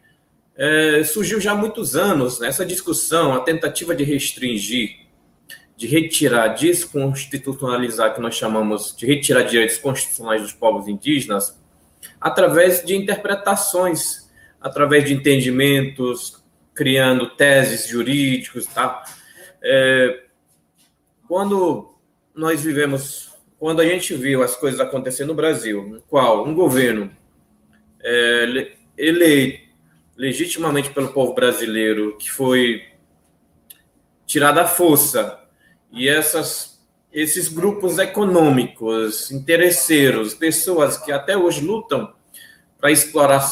é, 0.62 1.02
surgiu 1.02 1.40
já 1.40 1.50
há 1.50 1.54
muitos 1.56 1.96
anos, 1.96 2.38
né? 2.38 2.46
essa 2.46 2.64
discussão, 2.64 3.34
a 3.34 3.40
tentativa 3.40 3.96
de 3.96 4.04
restringir, 4.04 4.96
de 5.76 5.88
retirar, 5.88 6.54
desconstitucionalizar, 6.54 8.14
que 8.14 8.20
nós 8.20 8.36
chamamos 8.36 8.94
de 8.96 9.04
retirar 9.04 9.42
direitos 9.42 9.78
constitucionais 9.78 10.40
dos 10.40 10.52
povos 10.52 10.86
indígenas, 10.86 11.60
através 12.20 12.84
de 12.84 12.94
interpretações, 12.94 14.30
através 14.60 15.04
de 15.04 15.14
entendimentos, 15.14 16.40
criando 16.72 17.30
teses 17.30 17.88
jurídicos, 17.88 18.64
tá? 18.66 19.02
É, 19.60 20.26
quando 21.26 21.92
nós 22.32 22.62
vivemos, 22.62 23.32
quando 23.58 23.80
a 23.80 23.84
gente 23.84 24.14
viu 24.14 24.44
as 24.44 24.54
coisas 24.54 24.78
acontecer 24.78 25.24
no 25.24 25.34
Brasil, 25.34 26.00
qual 26.06 26.46
um 26.46 26.54
governo 26.54 27.10
é, 28.00 28.76
eleito 28.96 29.61
legitimamente 30.22 30.90
pelo 30.90 31.08
povo 31.08 31.34
brasileiro, 31.34 32.16
que 32.16 32.30
foi 32.30 32.84
tirado 34.24 34.60
à 34.60 34.66
força, 34.68 35.36
e 35.90 36.08
essas, 36.08 36.80
esses 37.12 37.48
grupos 37.48 37.98
econômicos, 37.98 39.32
interesseiros, 39.32 40.32
pessoas 40.32 40.96
que 40.96 41.10
até 41.10 41.36
hoje 41.36 41.60
lutam 41.60 42.14
para 42.78 42.92
explorar 42.92 43.44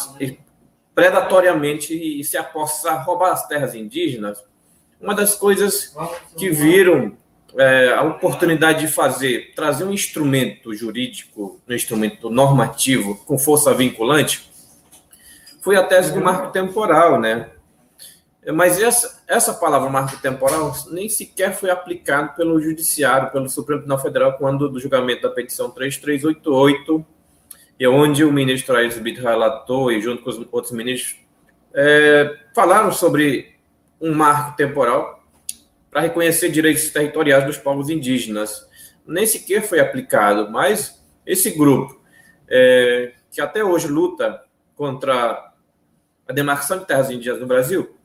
predatoriamente 0.94 1.92
e 1.92 2.22
se 2.22 2.36
apossar, 2.36 3.04
roubar 3.04 3.32
as 3.32 3.48
terras 3.48 3.74
indígenas, 3.74 4.40
uma 5.00 5.12
das 5.12 5.34
coisas 5.34 5.92
que 6.38 6.50
viram 6.50 7.18
é, 7.58 7.94
a 7.94 8.02
oportunidade 8.02 8.86
de 8.86 8.92
fazer, 8.92 9.54
trazer 9.56 9.82
um 9.82 9.92
instrumento 9.92 10.72
jurídico, 10.72 11.60
um 11.68 11.74
instrumento 11.74 12.30
normativo 12.30 13.16
com 13.26 13.36
força 13.36 13.74
vinculante, 13.74 14.49
foi 15.60 15.76
a 15.76 15.82
tese 15.82 16.12
do 16.12 16.20
marco 16.20 16.52
temporal, 16.52 17.20
né? 17.20 17.50
Mas 18.54 18.80
essa, 18.80 19.22
essa 19.28 19.52
palavra 19.52 19.90
marco 19.90 20.16
temporal 20.20 20.72
nem 20.90 21.08
sequer 21.08 21.54
foi 21.54 21.70
aplicada 21.70 22.28
pelo 22.32 22.60
Judiciário, 22.60 23.30
pelo 23.30 23.48
Supremo 23.50 23.80
Tribunal 23.80 24.02
Federal, 24.02 24.38
quando 24.38 24.68
do 24.68 24.80
julgamento 24.80 25.22
da 25.22 25.30
petição 25.30 25.70
3388 25.70 27.04
e 27.78 27.86
onde 27.86 28.24
o 28.24 28.32
ministro 28.32 28.76
Aires 28.76 28.98
Brito 28.98 29.22
relatou, 29.22 29.90
e 29.92 30.00
junto 30.00 30.22
com 30.22 30.30
os 30.30 30.38
outros 30.52 30.72
ministros, 30.72 31.16
é, 31.74 32.38
falaram 32.54 32.92
sobre 32.92 33.56
um 34.00 34.14
marco 34.14 34.56
temporal 34.56 35.22
para 35.90 36.02
reconhecer 36.02 36.50
direitos 36.50 36.90
territoriais 36.90 37.44
dos 37.44 37.58
povos 37.58 37.88
indígenas. 37.88 38.66
Nem 39.06 39.26
sequer 39.26 39.62
foi 39.62 39.80
aplicado, 39.80 40.50
mas 40.50 41.02
esse 41.26 41.50
grupo, 41.50 42.00
é, 42.48 43.12
que 43.30 43.40
até 43.40 43.64
hoje 43.64 43.88
luta 43.88 44.42
contra 44.74 45.49
a 46.30 46.32
demarcação 46.32 46.78
de 46.78 46.86
terras 46.86 47.10
indígenas 47.10 47.40
no 47.40 47.46
Brasil, 47.46 47.96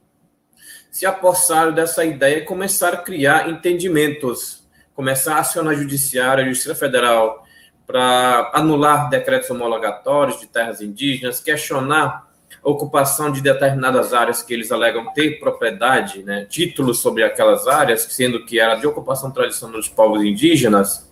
se 0.90 1.06
apossaram 1.06 1.72
dessa 1.72 2.04
ideia 2.04 2.40
e 2.40 2.42
começaram 2.42 2.98
a 2.98 3.02
criar 3.02 3.48
entendimentos, 3.50 4.68
começar 4.96 5.36
a 5.36 5.40
acionar 5.42 5.74
a 5.74 5.78
judiciária, 5.78 6.44
a 6.44 6.48
Justiça 6.48 6.74
Federal, 6.74 7.46
para 7.86 8.50
anular 8.56 9.10
decretos 9.10 9.52
homologatórios 9.52 10.40
de 10.40 10.48
terras 10.48 10.82
indígenas, 10.82 11.40
questionar 11.40 12.28
a 12.64 12.68
ocupação 12.68 13.32
de 13.32 13.42
determinadas 13.42 14.12
áreas 14.12 14.42
que 14.42 14.56
eles 14.56 14.72
alegam 14.72 15.14
ter 15.14 15.40
propriedade, 15.40 16.24
né, 16.24 16.46
títulos 16.46 17.00
sobre 17.00 17.24
aquelas 17.24 17.68
áreas, 17.68 18.08
sendo 18.10 18.44
que 18.44 18.60
era 18.60 18.74
de 18.74 18.88
ocupação 18.88 19.30
tradicional 19.30 19.78
dos 19.78 19.88
povos 19.88 20.24
indígenas, 20.24 21.08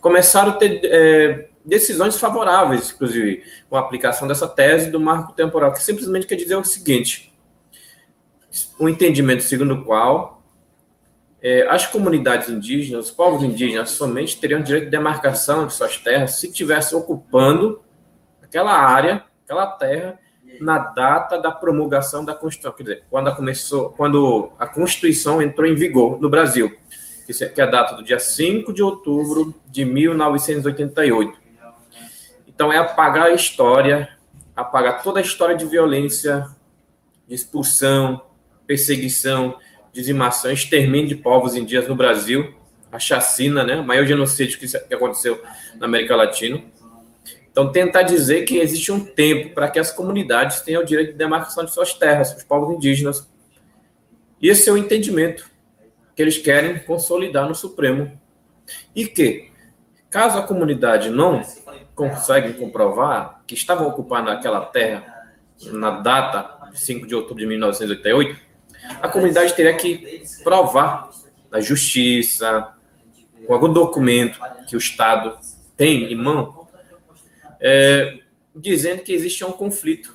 começaram 0.00 0.50
a 0.50 0.54
ter 0.54 0.80
é, 0.84 1.48
decisões 1.64 2.18
favoráveis, 2.18 2.92
inclusive, 2.92 3.42
com 3.70 3.76
a 3.76 3.80
aplicação 3.80 4.28
dessa 4.28 4.46
tese 4.46 4.90
do 4.90 5.00
marco 5.00 5.32
temporal, 5.32 5.72
que 5.72 5.82
simplesmente 5.82 6.26
quer 6.26 6.36
dizer 6.36 6.56
o 6.56 6.64
seguinte: 6.64 7.32
o 8.78 8.84
um 8.84 8.88
entendimento 8.88 9.42
segundo 9.42 9.74
o 9.74 9.84
qual 9.84 10.34
é, 11.44 11.66
as 11.68 11.86
comunidades 11.86 12.48
indígenas, 12.48 13.06
os 13.06 13.10
povos 13.10 13.42
indígenas, 13.42 13.90
somente 13.90 14.40
teriam 14.40 14.62
direito 14.62 14.86
de 14.86 14.90
demarcação 14.90 15.66
de 15.66 15.74
suas 15.74 15.98
terras 15.98 16.36
se 16.36 16.46
estivessem 16.48 16.96
ocupando 16.96 17.82
aquela 18.42 18.72
área, 18.72 19.22
aquela 19.44 19.66
terra, 19.66 20.18
na 20.58 20.78
data 20.78 21.38
da 21.38 21.50
promulgação 21.50 22.24
da 22.24 22.34
Constituição, 22.34 22.72
quer 22.72 22.82
dizer, 22.82 23.04
quando 23.10 23.34
começou, 23.36 23.90
quando 23.90 24.52
a 24.58 24.66
Constituição 24.66 25.42
entrou 25.42 25.66
em 25.66 25.74
vigor 25.74 26.18
no 26.18 26.30
Brasil, 26.30 26.74
que 27.26 27.60
é 27.60 27.62
a 27.62 27.66
data 27.66 27.94
do 27.94 28.02
dia 28.02 28.18
5 28.18 28.72
de 28.72 28.82
outubro 28.82 29.54
de 29.66 29.84
1988. 29.84 31.43
Então, 32.54 32.72
é 32.72 32.78
apagar 32.78 33.26
a 33.26 33.32
história, 33.32 34.08
apagar 34.54 35.02
toda 35.02 35.18
a 35.18 35.22
história 35.22 35.56
de 35.56 35.66
violência, 35.66 36.46
de 37.26 37.34
expulsão, 37.34 38.22
perseguição, 38.66 39.58
dizimação, 39.92 40.50
extermínio 40.50 41.08
de 41.08 41.16
povos 41.16 41.54
indígenas 41.54 41.88
no 41.88 41.96
Brasil, 41.96 42.54
a 42.90 42.98
chacina, 42.98 43.64
né, 43.64 43.76
o 43.76 43.84
maior 43.84 44.06
genocídio 44.06 44.58
que, 44.58 44.94
aconteceu 44.94 45.42
na 45.78 45.86
América 45.86 46.14
Latina. 46.14 46.62
Então, 47.50 47.70
tentar 47.72 48.02
dizer 48.02 48.44
que 48.44 48.58
existe 48.58 48.90
um 48.90 49.04
tempo 49.04 49.54
para 49.54 49.68
que 49.68 49.78
as 49.78 49.92
comunidades 49.92 50.60
tenham 50.60 50.82
o 50.82 50.84
direito 50.84 51.12
de 51.12 51.18
demarcação 51.18 51.64
de 51.64 51.72
suas 51.72 51.92
terras, 51.94 52.36
os 52.36 52.44
povos 52.44 52.74
indígenas. 52.74 53.28
Esse 54.40 54.68
é 54.68 54.72
o 54.72 54.76
entendimento 54.76 55.48
que 56.14 56.22
eles 56.22 56.38
querem 56.38 56.78
consolidar 56.80 57.48
no 57.48 57.54
Supremo. 57.54 58.20
E 58.94 59.06
que, 59.06 59.50
caso 60.10 60.38
a 60.38 60.42
comunidade 60.42 61.10
não 61.10 61.42
consegue 61.94 62.54
comprovar 62.54 63.42
que 63.46 63.54
estavam 63.54 63.86
ocupando 63.86 64.30
aquela 64.30 64.60
terra 64.60 65.04
na 65.72 65.90
data 66.00 66.70
de 66.70 66.80
5 66.80 67.06
de 67.06 67.14
outubro 67.14 67.38
de 67.38 67.46
1988, 67.46 68.40
a 69.00 69.08
comunidade 69.08 69.54
teria 69.54 69.74
que 69.74 70.22
provar 70.42 71.10
na 71.50 71.60
justiça, 71.60 72.74
com 73.46 73.54
algum 73.54 73.72
documento 73.72 74.38
que 74.68 74.76
o 74.76 74.78
Estado 74.78 75.38
tem 75.76 76.12
em 76.12 76.16
mão, 76.16 76.66
é, 77.60 78.18
dizendo 78.54 79.02
que 79.02 79.12
existia 79.12 79.46
um 79.46 79.52
conflito, 79.52 80.14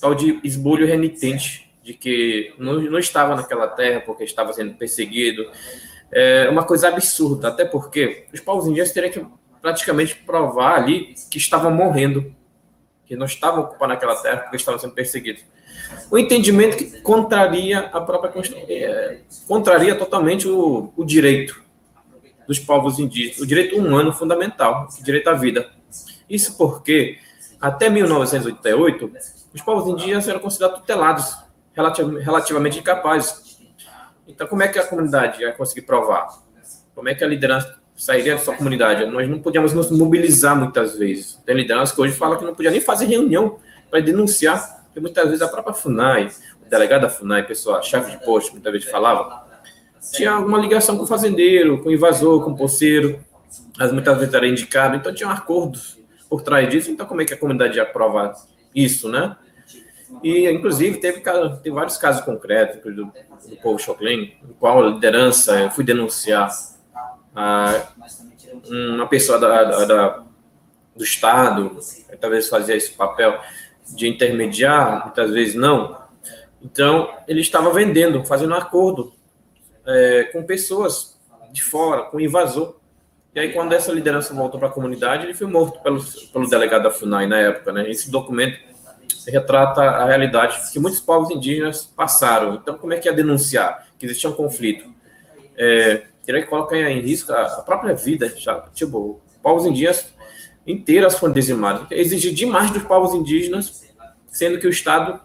tal 0.00 0.14
de 0.14 0.40
esbulho 0.42 0.86
renitente, 0.86 1.70
de 1.82 1.94
que 1.94 2.54
não, 2.58 2.80
não 2.80 2.98
estava 2.98 3.34
naquela 3.34 3.68
terra 3.68 4.00
porque 4.00 4.24
estava 4.24 4.52
sendo 4.52 4.74
perseguido. 4.74 5.50
É 6.12 6.48
uma 6.48 6.64
coisa 6.64 6.88
absurda, 6.88 7.48
até 7.48 7.64
porque 7.64 8.26
os 8.32 8.40
povos 8.40 8.66
indígenas 8.66 8.92
teriam 8.92 9.12
que 9.12 9.26
praticamente 9.60 10.14
provar 10.14 10.76
ali 10.76 11.14
que 11.30 11.38
estavam 11.38 11.70
morrendo, 11.70 12.34
que 13.06 13.16
não 13.16 13.26
estavam 13.26 13.64
ocupando 13.64 13.92
aquela 13.92 14.16
terra 14.16 14.38
porque 14.38 14.56
estavam 14.56 14.78
sendo 14.78 14.94
perseguidos 14.94 15.44
o 16.10 16.18
entendimento 16.18 16.76
que 16.76 17.00
contraria 17.00 17.80
a 17.92 18.00
própria 18.00 18.32
é, 18.68 19.20
contraria 19.46 19.94
totalmente 19.94 20.48
o, 20.48 20.92
o, 20.96 21.04
direito 21.04 21.62
dos 22.46 22.58
povos 22.58 22.98
indígenas, 22.98 23.38
o 23.38 23.46
direito 23.46 23.76
humano 23.76 24.12
fundamental, 24.12 24.88
o 24.98 25.04
direito 25.04 25.28
à 25.28 25.34
vida. 25.34 25.70
Isso 26.28 26.56
porque 26.56 27.18
até 27.60 27.88
1988 27.88 29.10
os 29.54 29.62
povos 29.62 29.88
indígenas 29.88 30.28
eram 30.28 30.40
considerados 30.40 30.80
tutelados, 30.80 31.36
relativamente 31.74 32.78
incapazes. 32.78 33.58
Então, 34.26 34.46
como 34.46 34.62
é 34.62 34.68
que 34.68 34.78
a 34.78 34.86
comunidade 34.86 35.40
ia 35.42 35.52
conseguir 35.52 35.82
provar? 35.82 36.28
Como 36.94 37.08
é 37.08 37.14
que 37.14 37.24
a 37.24 37.26
liderança 37.26 37.79
sairia 38.02 38.34
da 38.34 38.40
sua 38.40 38.56
comunidade? 38.56 39.04
Nós 39.06 39.28
não 39.28 39.40
podíamos 39.40 39.72
nos 39.72 39.90
mobilizar 39.90 40.56
muitas 40.56 40.98
vezes. 40.98 41.38
Tem 41.44 41.54
liderança 41.54 41.94
que 41.94 42.00
hoje 42.00 42.14
fala 42.14 42.36
que 42.36 42.44
não 42.44 42.54
podia 42.54 42.70
nem 42.70 42.80
fazer 42.80 43.06
reunião 43.06 43.58
para 43.90 44.00
denunciar 44.00 44.80
porque 44.90 45.00
muitas 45.00 45.24
vezes 45.26 45.40
a 45.40 45.48
própria 45.48 45.72
FUNAI, 45.72 46.30
o 46.66 46.68
delegado 46.68 47.02
da 47.02 47.08
FUNAI, 47.08 47.46
pessoa, 47.46 47.80
chefe 47.80 48.10
de 48.10 48.24
posto, 48.24 48.52
muitas 48.52 48.72
vezes 48.72 48.90
falava, 48.90 49.46
tinha 50.12 50.32
alguma 50.32 50.58
ligação 50.58 50.96
com 50.96 51.04
o 51.04 51.06
fazendeiro, 51.06 51.80
com 51.80 51.88
o 51.88 51.92
invasor, 51.92 52.42
com 52.42 52.50
o 52.50 52.56
poceiro, 52.56 53.24
mas 53.78 53.92
muitas 53.92 54.18
vezes 54.18 54.34
era 54.34 54.46
indicado, 54.48 54.96
então 54.96 55.14
tinha 55.14 55.30
acordos 55.30 55.96
por 56.28 56.42
trás 56.42 56.68
disso, 56.68 56.90
então 56.90 57.06
como 57.06 57.22
é 57.22 57.24
que 57.24 57.32
a 57.32 57.36
comunidade 57.36 57.76
ia 57.76 57.86
provar 57.86 58.34
isso, 58.74 59.08
né? 59.08 59.36
E, 60.24 60.50
inclusive, 60.50 60.98
teve, 60.98 61.20
teve 61.20 61.70
vários 61.70 61.96
casos 61.96 62.22
concretos 62.22 62.82
do, 62.94 63.04
do 63.04 63.56
povo 63.62 63.78
Choclen, 63.78 64.36
no 64.42 64.54
qual 64.54 64.82
a 64.82 64.90
liderança, 64.90 65.56
eu 65.60 65.70
fui 65.70 65.84
denunciar 65.84 66.50
a, 67.34 67.88
uma 68.68 69.06
pessoa 69.06 69.38
da, 69.38 69.64
da, 69.64 69.84
da, 69.84 70.22
do 70.96 71.04
Estado, 71.04 71.78
talvez 72.20 72.48
fazia 72.48 72.76
esse 72.76 72.92
papel 72.92 73.40
de 73.88 74.08
intermediar, 74.08 75.04
muitas 75.04 75.30
vezes 75.30 75.54
não. 75.54 75.98
Então, 76.62 77.10
ele 77.26 77.40
estava 77.40 77.72
vendendo, 77.72 78.24
fazendo 78.24 78.52
um 78.52 78.56
acordo 78.56 79.12
é, 79.86 80.24
com 80.24 80.42
pessoas 80.42 81.18
de 81.52 81.62
fora, 81.62 82.02
com 82.02 82.20
invasor. 82.20 82.76
E 83.34 83.40
aí, 83.40 83.52
quando 83.52 83.72
essa 83.72 83.92
liderança 83.92 84.34
voltou 84.34 84.58
para 84.58 84.68
a 84.68 84.72
comunidade, 84.72 85.24
ele 85.24 85.34
foi 85.34 85.46
morto 85.46 85.80
pelo, 85.80 86.02
pelo 86.32 86.48
delegado 86.48 86.82
da 86.82 86.90
FUNAI 86.90 87.26
na 87.26 87.38
época. 87.38 87.72
Né? 87.72 87.88
Esse 87.88 88.10
documento 88.10 88.58
retrata 89.26 89.82
a 89.82 90.04
realidade 90.04 90.70
que 90.72 90.78
muitos 90.78 91.00
povos 91.00 91.30
indígenas 91.30 91.84
passaram. 91.84 92.54
Então, 92.54 92.76
como 92.76 92.92
é 92.92 92.98
que 92.98 93.08
é 93.08 93.12
denunciar 93.12 93.86
que 93.98 94.06
existia 94.06 94.30
um 94.30 94.34
conflito? 94.34 94.92
É, 95.56 96.02
teria 96.30 96.42
que 96.42 96.48
colocar 96.48 96.76
em 96.76 97.00
risco 97.00 97.32
a, 97.32 97.62
própria 97.62 97.92
vida. 97.92 98.32
Já, 98.36 98.60
tipo, 98.72 99.20
povos 99.42 99.66
indígenas 99.66 100.12
inteiras 100.64 101.18
foram 101.18 101.34
dizimados. 101.34 101.90
Exigir 101.90 102.32
demais 102.32 102.70
dos 102.70 102.84
povos 102.84 103.14
indígenas, 103.14 103.84
sendo 104.28 104.58
que 104.58 104.66
o 104.66 104.70
Estado 104.70 105.20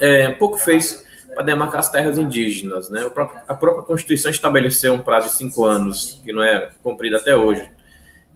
é, 0.00 0.30
pouco 0.30 0.56
fez 0.56 1.04
para 1.34 1.44
demarcar 1.44 1.80
as 1.80 1.90
terras 1.90 2.16
indígenas. 2.16 2.88
Né? 2.88 3.04
a 3.46 3.54
própria 3.54 3.84
Constituição 3.84 4.30
estabeleceu 4.30 4.94
um 4.94 5.00
prazo 5.00 5.28
de 5.28 5.34
cinco 5.34 5.64
anos, 5.64 6.20
que 6.24 6.32
não 6.32 6.42
é 6.42 6.70
cumprido 6.82 7.16
até 7.16 7.36
hoje. 7.36 7.68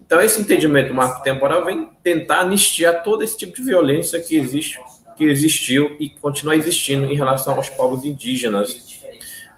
Então, 0.05 0.21
esse 0.21 0.39
entendimento 0.39 0.93
marco 0.93 1.23
temporal 1.23 1.65
vem 1.65 1.89
tentar 2.03 2.41
anistiar 2.41 3.03
todo 3.03 3.25
esse 3.25 3.39
tipo 3.39 3.57
de 3.57 3.63
violência 3.63 4.21
que 4.21 4.37
existe, 4.37 4.79
que 5.17 5.25
existiu 5.25 5.97
e 5.99 6.11
continua 6.11 6.55
existindo 6.55 7.07
em 7.07 7.15
relação 7.15 7.55
aos 7.55 7.71
povos 7.71 8.05
indígenas. 8.05 9.01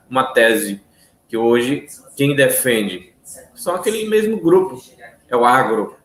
Uma 0.08 0.32
tese 0.32 0.80
que 1.28 1.36
hoje 1.36 1.86
quem 2.16 2.34
defende 2.34 3.14
são 3.54 3.74
aquele 3.74 4.08
mesmo 4.08 4.40
grupo, 4.40 4.80
é 5.28 5.36
o 5.36 5.44
agro, 5.44 5.96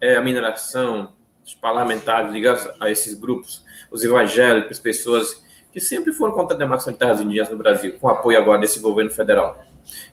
é 0.00 0.16
a 0.16 0.22
mineração, 0.22 1.12
os 1.44 1.54
parlamentares 1.54 2.32
ligados 2.32 2.68
a 2.80 2.90
esses 2.90 3.14
grupos, 3.14 3.64
os 3.90 4.02
evangélicos, 4.02 4.78
pessoas 4.78 5.44
que 5.72 5.80
sempre 5.80 6.12
foram 6.12 6.32
contra 6.32 6.56
a 6.56 6.58
demarcação 6.58 6.92
de 6.92 6.98
terras 6.98 7.20
indígenas 7.20 7.50
no 7.50 7.58
Brasil, 7.58 7.98
com 8.00 8.08
apoio 8.08 8.38
agora 8.38 8.60
desse 8.60 8.80
governo 8.80 9.10
federal. 9.10 9.62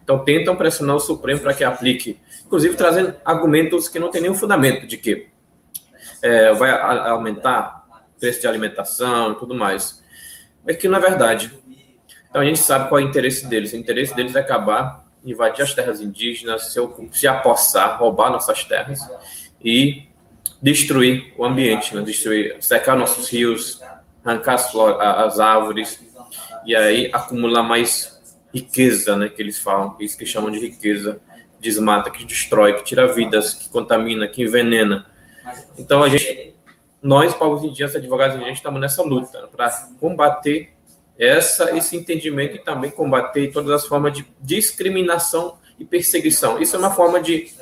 Então 0.04 0.20
tentam 0.24 0.56
pressionar 0.56 0.96
o 0.96 1.00
Supremo 1.00 1.40
para 1.40 1.54
que 1.54 1.64
aplique, 1.64 2.20
inclusive 2.46 2.76
trazendo 2.76 3.16
argumentos 3.24 3.88
que 3.88 3.98
não 3.98 4.12
têm 4.12 4.22
nenhum 4.22 4.36
fundamento 4.36 4.86
de 4.86 4.98
que 4.98 5.28
é, 6.22 6.54
vai 6.54 6.72
aumentar 7.10 7.86
o 8.16 8.20
preço 8.20 8.42
de 8.42 8.48
alimentação 8.48 9.32
e 9.32 9.36
tudo 9.36 9.56
mais. 9.56 10.04
É 10.66 10.74
que 10.74 10.88
é 10.88 11.00
verdade. 11.00 11.52
Então 12.34 12.42
a 12.42 12.46
gente 12.46 12.58
sabe 12.58 12.90
qual 12.90 13.00
é 13.00 13.04
o 13.04 13.08
interesse 13.08 13.46
deles. 13.46 13.74
O 13.74 13.78
interesse 13.78 14.16
deles 14.16 14.36
é 14.36 14.40
acabar, 14.40 15.06
invadir 15.24 15.62
as 15.62 15.72
terras 15.72 16.02
indígenas, 16.02 16.74
se, 16.74 16.80
se 17.12 17.28
apossar, 17.28 18.00
roubar 18.00 18.32
nossas 18.32 18.64
terras 18.64 19.00
e 19.64 20.08
destruir 20.60 21.32
o 21.38 21.46
ambiente, 21.46 21.96
né? 21.96 22.02
destruir, 22.02 22.58
secar 22.60 22.98
nossos 22.98 23.30
rios, 23.30 23.80
arrancar 24.26 24.56
as, 24.56 24.74
as 24.76 25.40
árvores 25.40 26.04
e 26.66 26.76
aí 26.76 27.12
acumular 27.14 27.62
mais 27.62 28.20
riqueza, 28.52 29.16
né, 29.16 29.30
que 29.30 29.40
eles 29.40 29.60
falam, 29.60 29.96
isso 30.00 30.18
que 30.18 30.26
chamam 30.26 30.50
de 30.50 30.58
riqueza, 30.58 31.22
desmata, 31.60 32.10
que 32.10 32.26
destrói, 32.26 32.74
que 32.74 32.84
tira 32.84 33.14
vidas, 33.14 33.54
que 33.54 33.70
contamina, 33.70 34.28
que 34.28 34.42
envenena. 34.42 35.06
Então 35.78 36.02
a 36.02 36.10
gente, 36.10 36.56
nós 37.00 37.36
povos 37.36 37.64
indígenas, 37.64 37.96
advogados 37.96 38.36
indígenas, 38.38 38.58
estamos 38.58 38.82
nessa 38.82 39.04
luta 39.04 39.48
para 39.56 39.70
combater 40.00 40.73
essa 41.18 41.76
esse 41.78 41.96
entendimento 41.96 42.56
e 42.56 42.60
também 42.60 42.90
combater 42.90 43.52
todas 43.52 43.72
as 43.72 43.88
formas 43.88 44.14
de 44.14 44.26
discriminação 44.42 45.58
e 45.80 45.86
perseguição. 45.86 46.62
Isso 46.62 46.76
é 46.76 46.80
uma 46.80 46.92
forma 46.92 47.22
de 47.22 47.54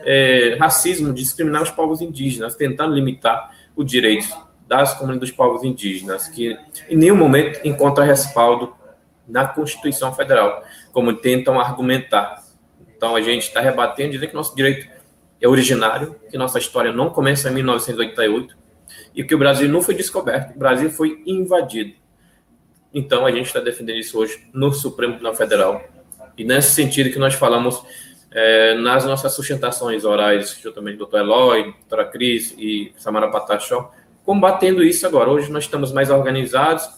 é, 0.00 0.56
racismo, 0.58 1.12
de 1.12 1.22
discriminar 1.22 1.62
os 1.62 1.70
povos 1.70 2.00
indígenas, 2.00 2.54
tentando 2.54 2.94
limitar 2.94 3.54
o 3.74 3.84
direito 3.84 4.28
das 4.66 4.94
comunidades 4.94 5.30
dos 5.30 5.36
povos 5.36 5.64
indígenas, 5.64 6.28
que 6.28 6.56
em 6.88 6.96
nenhum 6.96 7.16
momento 7.16 7.60
encontra 7.64 8.04
respaldo 8.04 8.72
na 9.26 9.46
Constituição 9.46 10.14
Federal, 10.14 10.62
como 10.92 11.12
tentam 11.14 11.58
argumentar. 11.60 12.44
Então 12.96 13.16
a 13.16 13.20
gente 13.20 13.42
está 13.42 13.60
rebatendo, 13.60 14.12
dizendo 14.12 14.28
que 14.28 14.34
nosso 14.34 14.54
direito 14.54 14.88
é 15.40 15.48
originário, 15.48 16.14
que 16.30 16.36
nossa 16.36 16.58
história 16.58 16.92
não 16.92 17.10
começa 17.10 17.48
em 17.48 17.54
1988 17.54 18.56
e 19.14 19.24
que 19.24 19.34
o 19.34 19.38
Brasil 19.38 19.68
não 19.68 19.82
foi 19.82 19.94
descoberto, 19.94 20.54
o 20.54 20.58
Brasil 20.58 20.90
foi 20.90 21.22
invadido. 21.26 21.94
Então 22.92 23.24
a 23.24 23.30
gente 23.30 23.46
está 23.46 23.60
defendendo 23.60 23.98
isso 23.98 24.18
hoje 24.18 24.48
no 24.52 24.72
Supremo 24.72 25.14
Tribunal 25.14 25.34
Federal. 25.34 25.84
E 26.36 26.44
nesse 26.44 26.72
sentido 26.72 27.10
que 27.10 27.18
nós 27.18 27.34
falamos 27.34 27.82
é, 28.30 28.74
nas 28.74 29.04
nossas 29.04 29.32
sustentações 29.32 30.04
orais, 30.04 30.58
juntamente 30.62 30.96
do 30.96 31.06
Dr. 31.06 31.18
Eloy, 31.18 31.64
doutora 31.64 32.04
Cris 32.04 32.54
e 32.58 32.92
Samara 32.96 33.30
Patachó, 33.30 33.92
combatendo 34.24 34.82
isso 34.82 35.06
agora. 35.06 35.30
Hoje 35.30 35.50
nós 35.50 35.64
estamos 35.64 35.92
mais 35.92 36.10
organizados, 36.10 36.88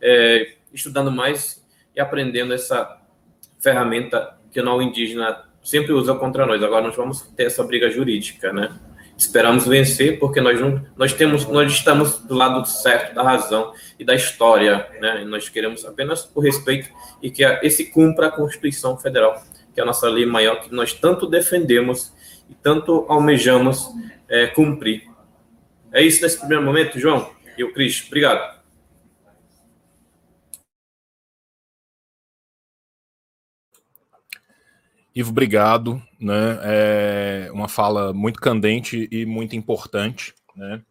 é, 0.00 0.54
estudando 0.72 1.10
mais 1.10 1.62
e 1.94 2.00
aprendendo 2.00 2.52
essa 2.52 2.98
ferramenta 3.60 4.36
que 4.50 4.60
o 4.60 4.64
não 4.64 4.82
indígena 4.82 5.44
sempre 5.62 5.92
usa 5.92 6.14
contra 6.14 6.46
nós. 6.46 6.62
Agora 6.62 6.86
nós 6.86 6.96
vamos 6.96 7.22
ter 7.36 7.44
essa 7.44 7.62
briga 7.62 7.90
jurídica, 7.90 8.52
né? 8.52 8.72
Esperamos 9.22 9.68
vencer 9.68 10.18
porque 10.18 10.40
nós 10.40 10.60
não, 10.60 10.84
nós 10.96 11.12
temos 11.12 11.46
nós 11.46 11.70
estamos 11.70 12.18
do 12.18 12.34
lado 12.34 12.66
certo 12.66 13.14
da 13.14 13.22
razão 13.22 13.72
e 13.96 14.04
da 14.04 14.16
história, 14.16 14.88
né? 15.00 15.22
E 15.22 15.24
nós 15.24 15.48
queremos 15.48 15.84
apenas 15.84 16.28
o 16.34 16.40
respeito 16.40 16.88
e 17.22 17.30
que 17.30 17.44
esse 17.62 17.84
cumpra 17.84 18.26
a 18.26 18.30
Constituição 18.32 18.98
Federal, 18.98 19.40
que 19.72 19.78
é 19.78 19.82
a 19.84 19.86
nossa 19.86 20.08
lei 20.08 20.26
maior 20.26 20.60
que 20.60 20.74
nós 20.74 20.92
tanto 20.92 21.28
defendemos 21.28 22.12
e 22.50 22.54
tanto 22.54 23.06
almejamos 23.08 23.90
é, 24.28 24.48
cumprir. 24.48 25.04
É 25.92 26.02
isso 26.02 26.20
nesse 26.20 26.38
primeiro 26.38 26.64
momento, 26.64 26.98
João 26.98 27.30
e 27.56 27.62
o 27.62 27.72
Cris. 27.72 28.04
Obrigado. 28.08 28.51
Ivo, 35.14 35.30
obrigado. 35.30 36.02
Né? 36.18 36.58
É 36.62 37.50
uma 37.52 37.68
fala 37.68 38.12
muito 38.12 38.40
candente 38.40 39.08
e 39.10 39.26
muito 39.26 39.54
importante. 39.54 40.34
Né? 40.56 40.82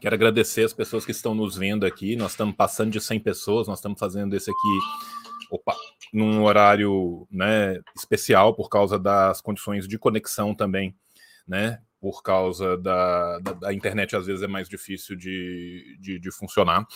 Quero 0.00 0.14
agradecer 0.14 0.64
as 0.64 0.72
pessoas 0.72 1.04
que 1.04 1.10
estão 1.10 1.34
nos 1.34 1.56
vendo 1.56 1.84
aqui. 1.84 2.16
Nós 2.16 2.32
estamos 2.32 2.54
passando 2.54 2.92
de 2.92 3.00
100 3.00 3.20
pessoas, 3.20 3.68
nós 3.68 3.78
estamos 3.78 3.98
fazendo 3.98 4.34
esse 4.34 4.50
aqui 4.50 4.78
opa, 5.50 5.74
num 6.12 6.42
horário 6.44 7.26
né, 7.30 7.80
especial 7.96 8.54
por 8.54 8.68
causa 8.68 8.98
das 8.98 9.40
condições 9.40 9.88
de 9.88 9.98
conexão 9.98 10.54
também, 10.54 10.94
né? 11.46 11.80
Por 12.00 12.22
causa 12.22 12.76
da, 12.76 13.38
da, 13.40 13.52
da 13.54 13.74
internet, 13.74 14.14
às 14.14 14.26
vezes 14.26 14.42
é 14.42 14.46
mais 14.46 14.68
difícil 14.68 15.16
de, 15.16 15.96
de, 16.00 16.18
de 16.18 16.30
funcionar. 16.30 16.86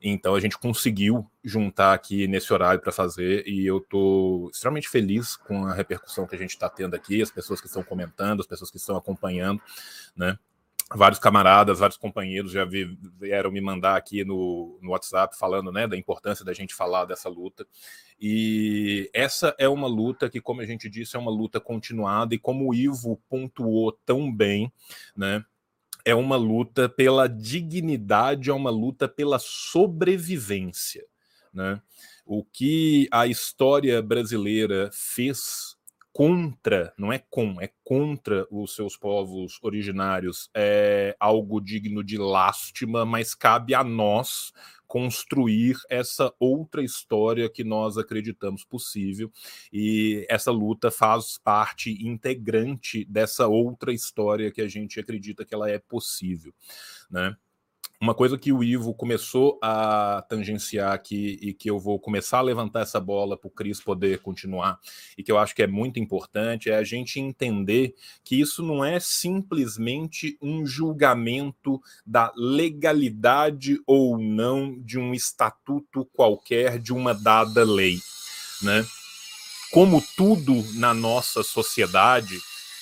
Então 0.00 0.34
a 0.34 0.40
gente 0.40 0.58
conseguiu 0.58 1.28
juntar 1.42 1.94
aqui 1.94 2.28
nesse 2.28 2.52
horário 2.52 2.80
para 2.80 2.92
fazer 2.92 3.46
e 3.46 3.66
eu 3.66 3.78
estou 3.78 4.50
extremamente 4.50 4.88
feliz 4.88 5.34
com 5.34 5.66
a 5.66 5.72
repercussão 5.72 6.26
que 6.26 6.36
a 6.36 6.38
gente 6.38 6.50
está 6.50 6.68
tendo 6.68 6.94
aqui, 6.94 7.22
as 7.22 7.30
pessoas 7.30 7.60
que 7.60 7.66
estão 7.66 7.82
comentando, 7.82 8.40
as 8.40 8.46
pessoas 8.46 8.70
que 8.70 8.76
estão 8.76 8.96
acompanhando, 8.96 9.60
né? 10.14 10.38
Vários 10.92 11.18
camaradas, 11.18 11.78
vários 11.78 11.96
companheiros 11.96 12.52
já 12.52 12.64
vieram 12.64 13.50
me 13.50 13.60
mandar 13.60 13.96
aqui 13.96 14.24
no, 14.24 14.78
no 14.82 14.90
WhatsApp 14.90 15.36
falando 15.36 15.72
né, 15.72 15.88
da 15.88 15.96
importância 15.96 16.44
da 16.44 16.52
gente 16.52 16.74
falar 16.74 17.04
dessa 17.04 17.28
luta. 17.28 17.66
E 18.20 19.10
essa 19.14 19.54
é 19.58 19.68
uma 19.68 19.88
luta 19.88 20.28
que, 20.28 20.40
como 20.40 20.60
a 20.60 20.66
gente 20.66 20.88
disse, 20.88 21.16
é 21.16 21.18
uma 21.18 21.30
luta 21.30 21.58
continuada, 21.58 22.34
e 22.34 22.38
como 22.38 22.68
o 22.68 22.74
Ivo 22.74 23.20
pontuou 23.28 23.92
tão 24.04 24.32
bem, 24.32 24.70
né? 25.16 25.44
é 26.04 26.14
uma 26.14 26.36
luta 26.36 26.88
pela 26.88 27.26
dignidade, 27.26 28.50
é 28.50 28.52
uma 28.52 28.70
luta 28.70 29.08
pela 29.08 29.38
sobrevivência. 29.38 31.04
Né? 31.52 31.80
O 32.26 32.44
que 32.44 33.08
a 33.10 33.26
história 33.26 34.02
brasileira 34.02 34.90
fez 34.92 35.76
contra, 36.14 36.94
não 36.96 37.12
é 37.12 37.18
com, 37.18 37.60
é 37.60 37.68
contra 37.82 38.46
os 38.48 38.76
seus 38.76 38.96
povos 38.96 39.58
originários, 39.60 40.48
é 40.54 41.16
algo 41.18 41.60
digno 41.60 42.04
de 42.04 42.16
lástima, 42.16 43.04
mas 43.04 43.34
cabe 43.34 43.74
a 43.74 43.82
nós 43.82 44.52
construir 44.86 45.76
essa 45.90 46.32
outra 46.38 46.84
história 46.84 47.50
que 47.50 47.64
nós 47.64 47.98
acreditamos 47.98 48.64
possível. 48.64 49.28
E 49.72 50.24
essa 50.30 50.52
luta 50.52 50.88
faz 50.88 51.36
parte 51.36 51.90
integrante 52.06 53.04
dessa 53.06 53.48
outra 53.48 53.92
história 53.92 54.52
que 54.52 54.62
a 54.62 54.68
gente 54.68 55.00
acredita 55.00 55.44
que 55.44 55.52
ela 55.52 55.68
é 55.68 55.80
possível, 55.80 56.54
né? 57.10 57.36
Uma 58.00 58.14
coisa 58.14 58.36
que 58.36 58.52
o 58.52 58.62
Ivo 58.62 58.92
começou 58.92 59.58
a 59.62 60.24
tangenciar 60.28 60.92
aqui 60.92 61.38
e 61.40 61.54
que 61.54 61.70
eu 61.70 61.78
vou 61.78 61.98
começar 61.98 62.38
a 62.38 62.42
levantar 62.42 62.80
essa 62.80 63.00
bola 63.00 63.36
para 63.36 63.48
o 63.48 63.50
Cris 63.50 63.80
poder 63.80 64.18
continuar 64.18 64.78
e 65.16 65.22
que 65.22 65.30
eu 65.30 65.38
acho 65.38 65.54
que 65.54 65.62
é 65.62 65.66
muito 65.66 65.98
importante 65.98 66.70
é 66.70 66.76
a 66.76 66.84
gente 66.84 67.20
entender 67.20 67.94
que 68.22 68.38
isso 68.40 68.62
não 68.62 68.84
é 68.84 68.98
simplesmente 69.00 70.36
um 70.42 70.66
julgamento 70.66 71.80
da 72.04 72.32
legalidade 72.36 73.80
ou 73.86 74.18
não 74.18 74.78
de 74.80 74.98
um 74.98 75.14
estatuto 75.14 76.04
qualquer 76.12 76.78
de 76.78 76.92
uma 76.92 77.14
dada 77.14 77.64
lei, 77.64 77.98
né? 78.60 78.84
Como 79.70 80.04
tudo 80.16 80.64
na 80.74 80.94
nossa 80.94 81.42
sociedade, 81.42 82.38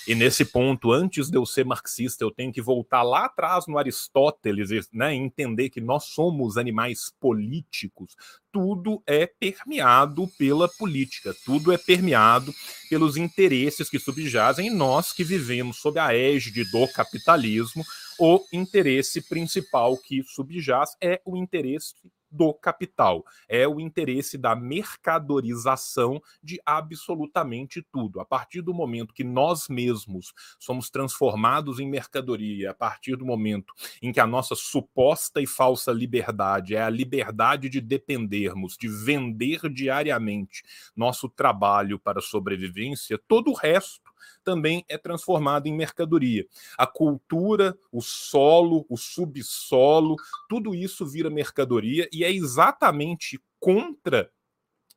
e 0.06 0.14
nesse 0.14 0.44
ponto, 0.44 0.90
antes 0.90 1.30
de 1.30 1.36
eu 1.36 1.46
ser 1.46 1.64
marxista, 1.64 2.24
eu 2.24 2.30
tenho 2.30 2.52
que 2.52 2.60
voltar 2.60 3.02
lá 3.02 3.26
atrás 3.26 3.66
no 3.66 3.78
Aristóteles, 3.78 4.88
né, 4.92 5.14
entender 5.14 5.70
que 5.70 5.80
nós 5.80 6.04
somos 6.06 6.56
animais 6.56 7.12
políticos. 7.20 8.16
Tudo 8.50 9.02
é 9.06 9.26
permeado 9.26 10.26
pela 10.36 10.68
política, 10.68 11.34
tudo 11.44 11.72
é 11.72 11.78
permeado 11.78 12.52
pelos 12.90 13.16
interesses 13.16 13.88
que 13.88 13.98
subjazem 13.98 14.66
em 14.66 14.74
nós 14.74 15.12
que 15.12 15.24
vivemos 15.24 15.78
sob 15.78 15.98
a 15.98 16.14
égide 16.14 16.64
do 16.64 16.86
capitalismo. 16.88 17.84
O 18.18 18.44
interesse 18.52 19.22
principal 19.22 19.96
que 19.96 20.22
subjaz 20.24 20.96
é 21.00 21.20
o 21.24 21.36
interesse 21.36 21.94
do 22.32 22.54
capital, 22.54 23.24
é 23.48 23.68
o 23.68 23.78
interesse 23.78 24.38
da 24.38 24.56
mercadorização 24.56 26.20
de 26.42 26.60
absolutamente 26.64 27.82
tudo. 27.92 28.20
A 28.20 28.24
partir 28.24 28.62
do 28.62 28.72
momento 28.72 29.12
que 29.12 29.22
nós 29.22 29.68
mesmos 29.68 30.32
somos 30.58 30.88
transformados 30.88 31.78
em 31.78 31.88
mercadoria, 31.88 32.70
a 32.70 32.74
partir 32.74 33.16
do 33.16 33.26
momento 33.26 33.74
em 34.00 34.10
que 34.12 34.20
a 34.20 34.26
nossa 34.26 34.54
suposta 34.54 35.40
e 35.40 35.46
falsa 35.46 35.92
liberdade 35.92 36.74
é 36.74 36.82
a 36.82 36.90
liberdade 36.90 37.68
de 37.68 37.80
dependermos, 37.80 38.76
de 38.76 38.88
vender 38.88 39.68
diariamente 39.68 40.62
nosso 40.96 41.28
trabalho 41.28 41.98
para 41.98 42.20
sobrevivência, 42.20 43.20
todo 43.28 43.50
o 43.50 43.54
resto 43.54 44.11
também 44.44 44.84
é 44.88 44.98
transformado 44.98 45.66
em 45.66 45.74
mercadoria. 45.74 46.46
A 46.76 46.86
cultura, 46.86 47.76
o 47.90 48.00
solo, 48.00 48.84
o 48.88 48.96
subsolo, 48.96 50.16
tudo 50.48 50.74
isso 50.74 51.06
vira 51.06 51.30
mercadoria 51.30 52.08
e 52.12 52.24
é 52.24 52.30
exatamente 52.30 53.40
contra 53.58 54.30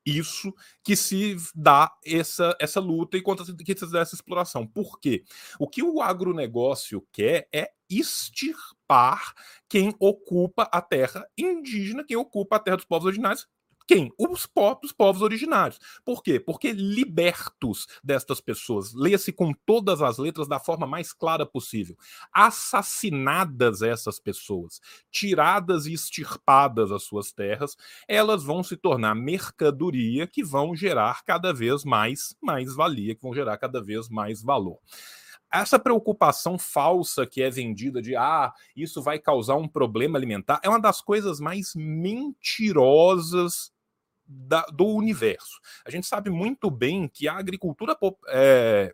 isso 0.06 0.54
que 0.84 0.96
se 0.96 1.36
dá 1.56 1.92
essa, 2.06 2.56
essa 2.60 2.80
luta 2.80 3.18
e 3.18 3.22
contra 3.22 3.46
que 3.46 3.78
se 3.78 3.92
dá 3.92 4.02
essa 4.02 4.14
exploração. 4.14 4.68
Por 4.68 5.00
quê? 5.00 5.24
O 5.60 5.68
que 5.68 5.82
o 5.82 6.02
agronegócio 6.02 7.06
quer 7.12 7.48
é 7.52 7.72
extirpar 7.90 9.34
quem 9.68 9.96
ocupa 10.00 10.64
a 10.72 10.82
terra 10.82 11.28
indígena, 11.38 12.04
quem 12.04 12.18
ocupa 12.18 12.56
a 12.56 12.60
terra 12.60 12.78
dos 12.78 12.86
povos 12.86 13.06
originários, 13.06 13.48
quem? 13.88 14.12
Os 14.18 14.46
próprios 14.46 14.92
povos 14.92 15.22
originários. 15.22 15.80
Por 16.04 16.24
quê? 16.24 16.40
Porque 16.40 16.72
libertos 16.72 17.88
destas 18.04 18.42
pessoas, 18.42 18.94
leia-se 18.94 19.32
com 19.32 19.54
todas 19.66 20.02
as 20.02 20.18
letras 20.18 20.48
da 20.48 20.60
forma 20.60 20.88
mais 20.88 21.14
clara 21.14 21.46
possível, 21.46 21.96
assassinadas 22.34 23.82
essas 23.82 24.20
pessoas, 24.20 24.82
tiradas 25.12 25.86
e 25.86 25.94
extirpadas 25.94 26.92
as 26.92 27.04
suas 27.04 27.32
terras, 27.32 27.76
elas 28.08 28.44
vão 28.44 28.64
se 28.64 28.76
tornar 28.76 29.14
mercadoria 29.16 30.26
que 30.26 30.44
vão 30.44 30.76
gerar 30.76 31.24
cada 31.24 31.54
vez 31.54 31.84
mais 31.84 32.36
mais 32.42 32.76
valia, 32.76 33.16
que 33.16 33.22
vão 33.22 33.34
gerar 33.34 33.58
cada 33.58 33.82
vez 33.82 34.10
mais 34.10 34.42
valor 34.42 34.80
essa 35.52 35.80
preocupação 35.80 36.58
falsa 36.58 37.26
que 37.26 37.42
é 37.42 37.50
vendida 37.50 38.02
de 38.02 38.16
ah, 38.16 38.52
isso 38.76 39.02
vai 39.02 39.18
causar 39.20 39.56
um 39.56 39.68
problema 39.68 40.18
alimentar 40.18 40.60
é 40.64 40.70
uma 40.70 40.82
das 40.82 41.02
coisas 41.02 41.40
mais 41.40 41.74
mentirosas 41.76 43.72
da, 44.28 44.62
do 44.68 44.86
universo. 44.86 45.60
A 45.86 45.92
gente 45.92 46.08
sabe 46.08 46.30
muito 46.30 46.70
bem 46.70 47.08
que 47.08 47.28
a 47.28 47.38
agricultura 47.38 47.98
é, 48.30 48.94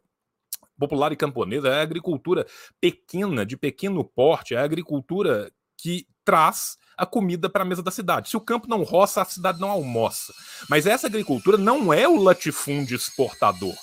popular 0.77 1.11
e 1.11 1.15
camponesa 1.15 1.69
é 1.69 1.79
a 1.79 1.81
agricultura 1.81 2.45
pequena, 2.79 3.45
de 3.45 3.55
pequeno 3.55 4.03
porte, 4.03 4.55
é 4.55 4.57
a 4.57 4.63
agricultura 4.63 5.51
que 5.77 6.07
traz 6.23 6.77
a 6.97 7.05
comida 7.05 7.49
para 7.49 7.63
a 7.63 7.65
mesa 7.65 7.81
da 7.81 7.89
cidade. 7.89 8.29
Se 8.29 8.37
o 8.37 8.41
campo 8.41 8.67
não 8.67 8.83
roça, 8.83 9.21
a 9.21 9.25
cidade 9.25 9.59
não 9.59 9.69
almoça. 9.69 10.33
Mas 10.69 10.85
essa 10.85 11.07
agricultura 11.07 11.57
não 11.57 11.91
é 11.91 12.07
o 12.07 12.21
latifúndio 12.21 12.95
exportador. 12.95 13.75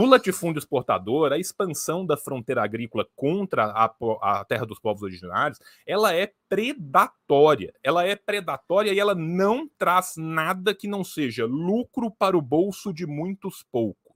O 0.00 0.06
latifúndio 0.06 0.60
exportador, 0.60 1.32
a 1.32 1.38
expansão 1.38 2.06
da 2.06 2.16
fronteira 2.16 2.62
agrícola 2.62 3.04
contra 3.16 3.64
a, 3.64 3.92
a, 4.22 4.44
terra 4.44 4.64
dos 4.64 4.78
povos 4.78 5.02
originários, 5.02 5.58
ela 5.84 6.14
é 6.14 6.32
predatória. 6.48 7.74
Ela 7.82 8.06
é 8.06 8.14
predatória 8.14 8.92
e 8.92 9.00
ela 9.00 9.12
não 9.12 9.68
traz 9.76 10.14
nada 10.16 10.72
que 10.72 10.86
não 10.86 11.02
seja 11.02 11.46
lucro 11.46 12.12
para 12.12 12.38
o 12.38 12.40
bolso 12.40 12.94
de 12.94 13.08
muitos 13.08 13.64
poucos. 13.72 14.07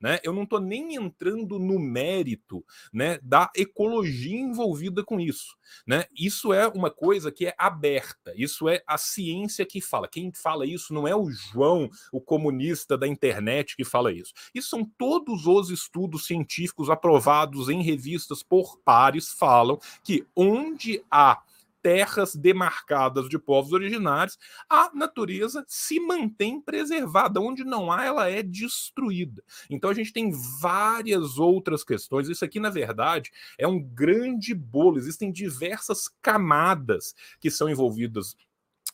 Né? 0.00 0.18
Eu 0.22 0.32
não 0.32 0.42
estou 0.42 0.60
nem 0.60 0.94
entrando 0.94 1.58
no 1.58 1.78
mérito 1.78 2.64
né, 2.92 3.18
da 3.22 3.50
ecologia 3.56 4.38
envolvida 4.38 5.04
com 5.04 5.20
isso. 5.20 5.56
Né? 5.86 6.04
Isso 6.16 6.52
é 6.52 6.66
uma 6.68 6.90
coisa 6.90 7.30
que 7.30 7.46
é 7.46 7.54
aberta, 7.58 8.32
isso 8.36 8.68
é 8.68 8.82
a 8.86 8.96
ciência 8.96 9.66
que 9.66 9.80
fala. 9.80 10.08
Quem 10.08 10.32
fala 10.32 10.66
isso 10.66 10.92
não 10.92 11.06
é 11.06 11.14
o 11.14 11.30
João, 11.30 11.88
o 12.12 12.20
comunista 12.20 12.96
da 12.96 13.06
internet, 13.06 13.76
que 13.76 13.84
fala 13.84 14.12
isso. 14.12 14.32
Isso 14.54 14.68
são 14.70 14.84
todos 14.84 15.46
os 15.46 15.70
estudos 15.70 16.26
científicos 16.26 16.90
aprovados 16.90 17.68
em 17.68 17.82
revistas 17.82 18.42
por 18.42 18.78
pares 18.78 19.30
falam 19.30 19.78
que 20.02 20.26
onde 20.34 21.02
há 21.10 21.42
terras 21.82 22.34
demarcadas 22.34 23.28
de 23.28 23.38
povos 23.38 23.72
originários, 23.72 24.38
a 24.68 24.90
natureza 24.94 25.64
se 25.68 26.00
mantém 26.00 26.60
preservada. 26.60 27.40
Onde 27.40 27.64
não 27.64 27.90
há, 27.90 28.04
ela 28.04 28.28
é 28.28 28.42
destruída. 28.42 29.42
Então 29.70 29.90
a 29.90 29.94
gente 29.94 30.12
tem 30.12 30.30
várias 30.60 31.38
outras 31.38 31.84
questões. 31.84 32.28
Isso 32.28 32.44
aqui, 32.44 32.60
na 32.60 32.70
verdade, 32.70 33.30
é 33.58 33.66
um 33.66 33.80
grande 33.80 34.54
bolo. 34.54 34.98
Existem 34.98 35.32
diversas 35.32 36.08
camadas 36.20 37.14
que 37.40 37.50
são 37.50 37.68
envolvidas 37.68 38.36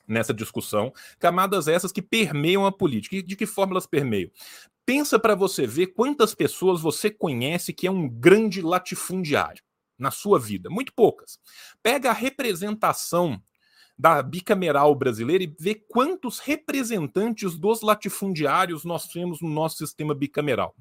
nessa 0.06 0.34
discussão, 0.34 0.92
camadas 1.18 1.66
essas 1.66 1.90
que 1.90 2.02
permeiam 2.02 2.66
a 2.66 2.72
política. 2.72 3.16
E 3.16 3.22
de 3.22 3.36
que 3.36 3.46
forma 3.46 3.72
elas 3.72 3.86
permeiam? 3.86 4.30
Pensa 4.86 5.18
para 5.18 5.34
você 5.34 5.66
ver 5.66 5.88
quantas 5.88 6.34
pessoas 6.34 6.80
você 6.80 7.10
conhece 7.10 7.72
que 7.72 7.86
é 7.86 7.90
um 7.90 8.08
grande 8.08 8.60
latifundiário 8.60 9.62
na 9.98 10.10
sua 10.10 10.38
vida? 10.38 10.70
Muito 10.70 10.92
poucas. 10.92 11.38
Pega 11.82 12.10
a 12.10 12.14
representação 12.14 13.40
da 13.96 14.22
bicameral 14.22 14.94
brasileira 14.94 15.44
e 15.44 15.54
vê 15.58 15.74
quantos 15.74 16.40
representantes 16.40 17.56
dos 17.56 17.80
latifundiários 17.80 18.84
nós 18.84 19.08
temos 19.08 19.40
no 19.40 19.48
nosso 19.48 19.78
sistema 19.78 20.14
bicameral. 20.14 20.74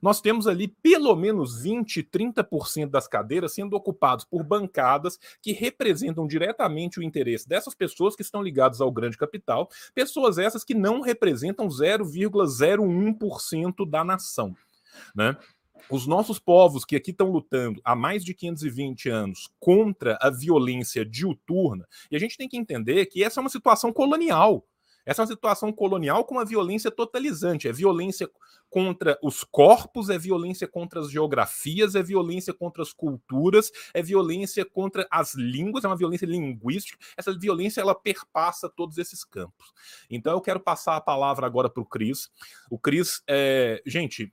Nós 0.00 0.20
temos 0.20 0.46
ali 0.46 0.68
pelo 0.68 1.16
menos 1.16 1.60
20, 1.60 2.04
30% 2.04 2.88
das 2.88 3.08
cadeiras 3.08 3.52
sendo 3.52 3.74
ocupadas 3.74 4.24
por 4.24 4.44
bancadas 4.44 5.18
que 5.40 5.52
representam 5.52 6.24
diretamente 6.26 6.98
o 6.98 7.02
interesse 7.02 7.46
dessas 7.48 7.74
pessoas 7.74 8.16
que 8.16 8.22
estão 8.22 8.42
ligadas 8.42 8.80
ao 8.80 8.90
grande 8.90 9.18
capital, 9.18 9.68
pessoas 9.94 10.38
essas 10.38 10.64
que 10.64 10.74
não 10.74 11.02
representam 11.02 11.68
0,01% 11.68 13.88
da 13.88 14.02
nação. 14.04 14.56
Né? 15.14 15.36
Os 15.90 16.06
nossos 16.06 16.38
povos 16.38 16.84
que 16.84 16.96
aqui 16.96 17.10
estão 17.10 17.30
lutando 17.30 17.80
há 17.84 17.94
mais 17.94 18.24
de 18.24 18.34
520 18.34 19.08
anos 19.08 19.48
contra 19.58 20.18
a 20.20 20.30
violência 20.30 21.04
diuturna, 21.04 21.86
e 22.10 22.16
a 22.16 22.18
gente 22.18 22.36
tem 22.36 22.48
que 22.48 22.56
entender 22.56 23.06
que 23.06 23.22
essa 23.22 23.40
é 23.40 23.42
uma 23.42 23.50
situação 23.50 23.92
colonial. 23.92 24.64
Essa 25.04 25.22
é 25.22 25.24
uma 25.24 25.28
situação 25.28 25.72
colonial 25.72 26.24
com 26.24 26.36
uma 26.36 26.44
violência 26.44 26.90
totalizante. 26.90 27.66
É 27.66 27.72
violência 27.72 28.30
contra 28.70 29.18
os 29.22 29.44
corpos, 29.44 30.08
é 30.08 30.16
violência 30.16 30.68
contra 30.68 31.00
as 31.00 31.10
geografias, 31.10 31.94
é 31.94 32.02
violência 32.02 32.54
contra 32.54 32.82
as 32.82 32.92
culturas, 32.92 33.70
é 33.92 34.02
violência 34.02 34.64
contra 34.64 35.06
as 35.10 35.34
línguas, 35.34 35.84
é 35.84 35.88
uma 35.88 35.96
violência 35.96 36.26
linguística. 36.26 36.98
Essa 37.16 37.36
violência 37.36 37.80
ela 37.80 37.94
perpassa 37.94 38.68
todos 38.68 38.96
esses 38.96 39.24
campos. 39.24 39.72
Então 40.08 40.34
eu 40.34 40.40
quero 40.40 40.60
passar 40.60 40.96
a 40.96 41.00
palavra 41.00 41.46
agora 41.46 41.68
para 41.68 41.82
o 41.82 41.86
Cris. 41.86 42.30
O 42.70 42.78
Cris, 42.78 43.22
é... 43.28 43.82
gente, 43.84 44.32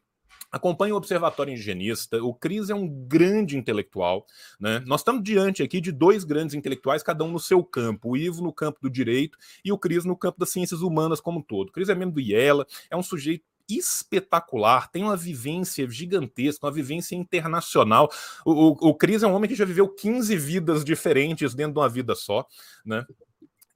Acompanhe 0.51 0.91
o 0.91 0.95
Observatório 0.95 1.51
Indigenista. 1.51 2.21
O 2.23 2.33
Cris 2.33 2.69
é 2.69 2.75
um 2.75 2.87
grande 2.87 3.57
intelectual. 3.57 4.25
Né? 4.59 4.81
Nós 4.85 5.01
estamos 5.01 5.23
diante 5.23 5.61
aqui 5.61 5.79
de 5.79 5.91
dois 5.91 6.23
grandes 6.23 6.55
intelectuais, 6.55 7.03
cada 7.03 7.23
um 7.23 7.31
no 7.31 7.39
seu 7.39 7.63
campo. 7.63 8.09
O 8.09 8.17
Ivo 8.17 8.41
no 8.41 8.53
campo 8.53 8.79
do 8.81 8.89
direito 8.89 9.37
e 9.63 9.71
o 9.71 9.77
Cris 9.77 10.05
no 10.05 10.15
campo 10.15 10.39
das 10.39 10.49
ciências 10.49 10.81
humanas 10.81 11.21
como 11.21 11.39
um 11.39 11.43
todo. 11.43 11.69
O 11.69 11.71
Cris 11.71 11.89
é 11.89 11.95
membro 11.95 12.15
do 12.15 12.21
IELA, 12.21 12.65
é 12.89 12.97
um 12.97 13.03
sujeito 13.03 13.43
espetacular, 13.69 14.89
tem 14.91 15.03
uma 15.03 15.15
vivência 15.15 15.87
gigantesca, 15.87 16.65
uma 16.65 16.71
vivência 16.71 17.15
internacional. 17.15 18.09
O, 18.43 18.51
o, 18.51 18.89
o 18.89 18.95
Cris 18.95 19.21
é 19.21 19.27
um 19.27 19.33
homem 19.33 19.47
que 19.47 19.55
já 19.55 19.65
viveu 19.65 19.87
15 19.87 20.35
vidas 20.35 20.83
diferentes 20.83 21.53
dentro 21.53 21.73
de 21.73 21.79
uma 21.79 21.89
vida 21.89 22.15
só, 22.15 22.47
né? 22.83 23.05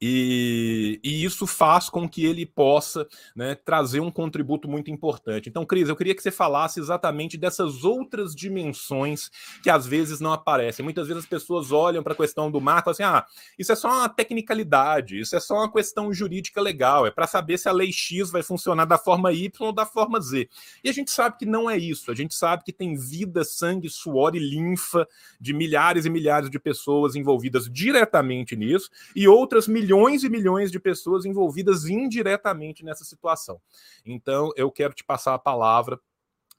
E, 0.06 1.00
e, 1.02 1.24
isso 1.24 1.46
faz 1.46 1.88
com 1.88 2.06
que 2.06 2.26
ele 2.26 2.44
possa 2.44 3.08
né, 3.34 3.54
trazer 3.54 4.00
um 4.00 4.10
contributo 4.10 4.68
muito 4.68 4.90
importante. 4.90 5.48
Então, 5.48 5.64
Cris, 5.64 5.88
eu 5.88 5.96
queria 5.96 6.14
que 6.14 6.22
você 6.22 6.30
falasse 6.30 6.78
exatamente 6.78 7.38
dessas 7.38 7.84
outras 7.84 8.34
dimensões 8.34 9.30
que 9.62 9.70
às 9.70 9.86
vezes 9.86 10.20
não 10.20 10.30
aparecem. 10.30 10.84
Muitas 10.84 11.08
vezes 11.08 11.22
as 11.22 11.28
pessoas 11.28 11.72
olham 11.72 12.02
para 12.02 12.12
a 12.12 12.16
questão 12.16 12.50
do 12.50 12.60
mar 12.60 12.84
falam 12.84 12.92
assim: 12.92 13.02
ah, 13.02 13.24
isso 13.58 13.72
é 13.72 13.74
só 13.74 13.88
uma 13.88 14.08
tecnicalidade, 14.10 15.18
isso 15.18 15.34
é 15.34 15.40
só 15.40 15.54
uma 15.54 15.72
questão 15.72 16.12
jurídica 16.12 16.60
legal, 16.60 17.06
é 17.06 17.10
para 17.10 17.26
saber 17.26 17.56
se 17.56 17.66
a 17.66 17.72
lei 17.72 17.90
X 17.90 18.30
vai 18.30 18.42
funcionar 18.42 18.84
da 18.84 18.98
forma 18.98 19.32
Y 19.32 19.50
ou 19.66 19.72
da 19.72 19.86
forma 19.86 20.20
Z. 20.20 20.50
E 20.84 20.90
a 20.90 20.92
gente 20.92 21.10
sabe 21.10 21.38
que 21.38 21.46
não 21.46 21.70
é 21.70 21.78
isso, 21.78 22.10
a 22.10 22.14
gente 22.14 22.34
sabe 22.34 22.62
que 22.62 22.74
tem 22.74 22.94
vida, 22.94 23.42
sangue, 23.42 23.88
suor 23.88 24.36
e 24.36 24.38
linfa 24.38 25.08
de 25.40 25.54
milhares 25.54 26.04
e 26.04 26.10
milhares 26.10 26.50
de 26.50 26.58
pessoas 26.58 27.16
envolvidas 27.16 27.70
diretamente 27.72 28.54
nisso 28.54 28.90
e 29.16 29.26
outras 29.26 29.66
milhares 29.66 29.93
milhões 29.94 30.24
e 30.24 30.28
milhões 30.28 30.72
de 30.72 30.80
pessoas 30.80 31.24
envolvidas 31.24 31.84
indiretamente 31.86 32.84
nessa 32.84 33.04
situação. 33.04 33.60
Então, 34.04 34.50
eu 34.56 34.70
quero 34.70 34.92
te 34.92 35.04
passar 35.04 35.34
a 35.34 35.38
palavra 35.38 36.00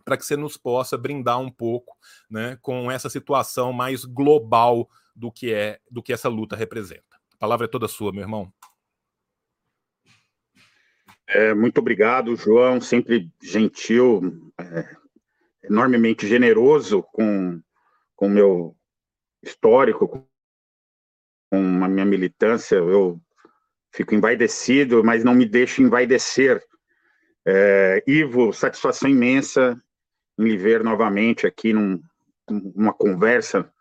para 0.04 0.16
que 0.16 0.26
você 0.26 0.38
nos 0.38 0.56
possa 0.56 0.98
brindar 0.98 1.40
um 1.40 1.52
pouco 1.52 1.98
né, 2.30 2.58
com 2.62 2.90
essa 2.90 3.10
situação 3.10 3.74
mais 3.74 4.06
global 4.06 4.90
do 5.16 5.32
que 5.32 5.54
é 5.54 5.80
do 5.90 6.02
que 6.02 6.14
essa 6.14 6.30
luta 6.30 6.56
representa. 6.56 7.16
A 7.34 7.38
palavra 7.38 7.66
é 7.66 7.70
toda 7.70 7.88
sua, 7.88 8.12
meu 8.12 8.22
irmão. 8.22 8.54
É, 11.28 11.54
muito 11.54 11.80
obrigado, 11.80 12.36
João, 12.36 12.80
sempre 12.80 13.32
gentil, 13.42 14.54
é, 14.60 14.96
enormemente 15.64 16.28
generoso 16.28 17.02
com 17.02 17.60
o 18.18 18.30
meu 18.30 18.76
histórico, 19.42 20.24
com 21.50 21.84
a 21.84 21.88
minha 21.88 22.06
militância, 22.06 22.76
eu 22.76 23.20
fico 23.96 24.14
envaidecido, 24.14 25.02
mas 25.04 25.24
não 25.24 25.34
me 25.34 25.46
deixo 25.46 25.82
envaidecer. 25.82 26.62
É, 27.48 28.04
Ivo, 28.06 28.52
satisfação 28.52 29.10
imensa 29.10 29.82
em 30.38 30.44
lhe 30.44 30.58
ver 30.58 30.84
novamente 30.84 31.48
aqui 31.48 31.72
num, 31.72 32.02
numa 32.50 32.92
conversa 32.92 33.72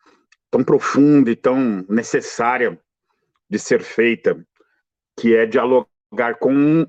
tão 0.51 0.63
profunda 0.63 1.33
e 1.33 1.37
tão 1.37 1.85
necessária 1.89 2.81
de 3.51 3.59
ser 3.59 3.83
feita, 3.83 4.41
que 5.19 5.35
é 5.35 5.47
dialogar 5.47 6.39
com, 6.39 6.87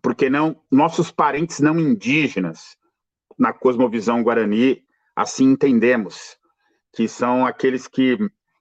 porque 0.00 0.30
não, 0.30 0.62
nossos 0.70 1.10
parentes 1.10 1.58
não 1.58 1.78
indígenas, 1.78 2.76
na 3.36 3.52
cosmovisão 3.52 4.22
guarani, 4.22 4.84
assim 5.16 5.46
entendemos, 5.46 6.36
que 6.94 7.08
são 7.08 7.44
aqueles 7.44 7.88
que 7.88 8.16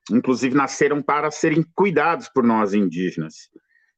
inclusive 0.09 0.55
nasceram 0.55 1.01
para 1.01 1.29
serem 1.29 1.63
cuidados 1.75 2.29
por 2.29 2.43
nós 2.43 2.73
indígenas. 2.73 3.49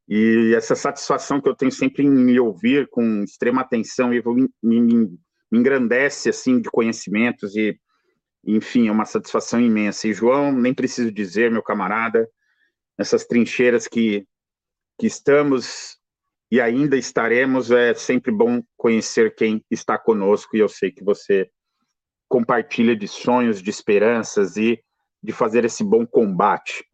E 0.07 0.53
essa 0.55 0.75
satisfação 0.75 1.39
que 1.39 1.47
eu 1.47 1.55
tenho 1.55 1.71
sempre 1.71 2.03
em 2.03 2.09
me 2.09 2.39
ouvir 2.39 2.89
com 2.89 3.23
extrema 3.23 3.61
atenção 3.61 4.13
e 4.13 4.21
me, 4.61 4.81
me, 4.81 5.17
engrandece 5.51 6.29
assim 6.29 6.59
de 6.59 6.69
conhecimentos 6.69 7.55
e 7.55 7.77
enfim, 8.45 8.89
é 8.89 8.91
uma 8.91 9.05
satisfação 9.05 9.61
imensa. 9.61 10.07
E 10.07 10.13
João, 10.13 10.51
nem 10.51 10.73
preciso 10.73 11.09
dizer, 11.09 11.49
meu 11.49 11.63
camarada, 11.63 12.27
essas 12.97 13.25
trincheiras 13.25 13.87
que 13.87 14.25
que 14.99 15.07
estamos 15.07 15.97
e 16.51 16.61
ainda 16.61 16.95
estaremos, 16.95 17.71
é 17.71 17.95
sempre 17.95 18.31
bom 18.31 18.61
conhecer 18.77 19.33
quem 19.33 19.65
está 19.71 19.97
conosco 19.97 20.55
e 20.55 20.59
eu 20.59 20.69
sei 20.69 20.91
que 20.91 21.03
você 21.03 21.49
compartilha 22.29 22.95
de 22.95 23.07
sonhos, 23.07 23.59
de 23.59 23.71
esperanças 23.71 24.55
e 24.55 24.79
de 25.23 25.31
fazer 25.31 25.63
esse 25.63 25.83
bom 25.83 26.05
combate. 26.05 26.85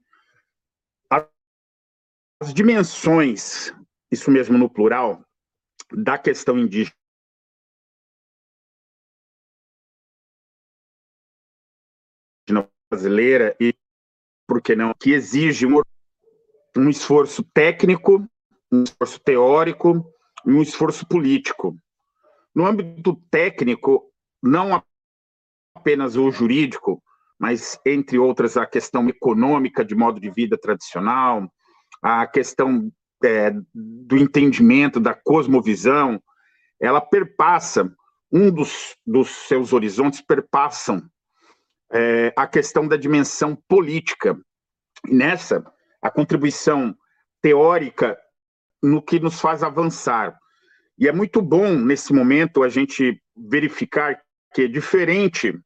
As 2.41 2.53
dimensões, 2.53 3.73
isso 4.11 4.29
mesmo 4.29 4.57
no 4.57 4.69
plural, 4.69 5.25
da 5.91 6.17
questão 6.17 6.57
indígena 6.57 6.93
brasileira 12.89 13.57
e, 13.59 13.75
por 14.47 14.61
que 14.61 14.75
não, 14.75 14.93
que 14.93 15.11
exige 15.11 15.65
um, 15.65 15.81
um 16.77 16.89
esforço 16.89 17.43
técnico, 17.53 18.25
um 18.71 18.83
esforço 18.83 19.19
teórico 19.19 20.13
e 20.45 20.51
um 20.51 20.61
esforço 20.61 21.05
político. 21.07 21.77
No 22.55 22.65
âmbito 22.65 23.15
técnico, 23.29 24.11
não 24.41 24.83
apenas 25.75 26.15
o 26.15 26.31
jurídico, 26.31 27.03
mas, 27.39 27.79
entre 27.85 28.19
outras, 28.19 28.57
a 28.57 28.65
questão 28.65 29.07
econômica 29.07 29.85
de 29.85 29.95
modo 29.95 30.19
de 30.19 30.29
vida 30.29 30.57
tradicional, 30.57 31.49
a 32.01 32.27
questão 32.27 32.91
é, 33.23 33.51
do 33.73 34.17
entendimento, 34.17 34.99
da 34.99 35.13
cosmovisão, 35.13 36.21
ela 36.81 36.99
perpassa, 36.99 37.91
um 38.31 38.51
dos, 38.51 38.95
dos 39.05 39.29
seus 39.47 39.73
horizontes 39.73 40.21
perpassam 40.21 41.01
é, 41.91 42.33
a 42.35 42.45
questão 42.45 42.87
da 42.87 42.97
dimensão 42.97 43.55
política. 43.67 44.37
E 45.07 45.13
nessa, 45.15 45.63
a 46.01 46.11
contribuição 46.11 46.95
teórica 47.41 48.17
no 48.83 49.01
que 49.01 49.19
nos 49.19 49.39
faz 49.39 49.63
avançar. 49.63 50.37
E 50.97 51.07
é 51.07 51.11
muito 51.11 51.41
bom, 51.41 51.73
nesse 51.73 52.13
momento, 52.13 52.63
a 52.63 52.69
gente 52.69 53.21
verificar 53.35 54.21
que, 54.53 54.67
diferente 54.67 55.57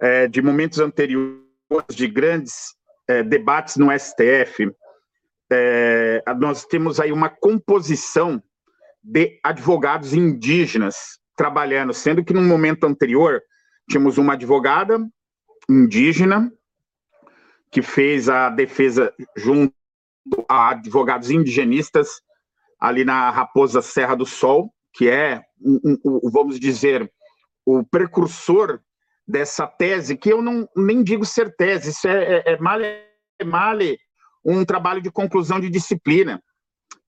é, 0.00 0.26
de 0.26 0.40
momentos 0.40 0.78
anteriores, 0.78 1.42
de 1.90 2.06
grandes 2.06 2.74
é, 3.06 3.22
debates 3.22 3.76
no 3.76 3.88
STF, 3.98 4.70
é, 5.50 6.22
nós 6.38 6.64
temos 6.64 7.00
aí 7.00 7.12
uma 7.12 7.28
composição 7.28 8.42
de 9.02 9.38
advogados 9.42 10.12
indígenas 10.12 11.18
trabalhando, 11.36 11.94
sendo 11.94 12.24
que 12.24 12.34
no 12.34 12.42
momento 12.42 12.84
anterior 12.84 13.40
tínhamos 13.88 14.18
uma 14.18 14.34
advogada 14.34 14.98
indígena 15.68 16.52
que 17.70 17.82
fez 17.82 18.28
a 18.28 18.48
defesa 18.50 19.12
junto 19.36 19.72
a 20.48 20.70
advogados 20.70 21.30
indigenistas 21.30 22.20
ali 22.78 23.04
na 23.04 23.30
Raposa 23.30 23.82
Serra 23.82 24.14
do 24.14 24.26
Sol, 24.26 24.72
que 24.92 25.08
é, 25.08 25.42
um, 25.60 25.98
um, 26.04 26.30
vamos 26.30 26.58
dizer, 26.58 27.10
o 27.64 27.84
precursor 27.84 28.80
dessa 29.28 29.66
tese, 29.66 30.16
que 30.16 30.32
eu 30.32 30.40
não 30.40 30.66
nem 30.74 31.02
digo 31.02 31.24
ser 31.24 31.54
tese, 31.54 31.90
isso 31.90 32.08
é, 32.08 32.38
é, 32.38 32.52
é 32.52 32.58
male, 32.58 32.86
é 33.38 33.44
male 33.44 33.98
um 34.44 34.64
trabalho 34.64 35.02
de 35.02 35.10
conclusão 35.10 35.60
de 35.60 35.68
disciplina. 35.68 36.42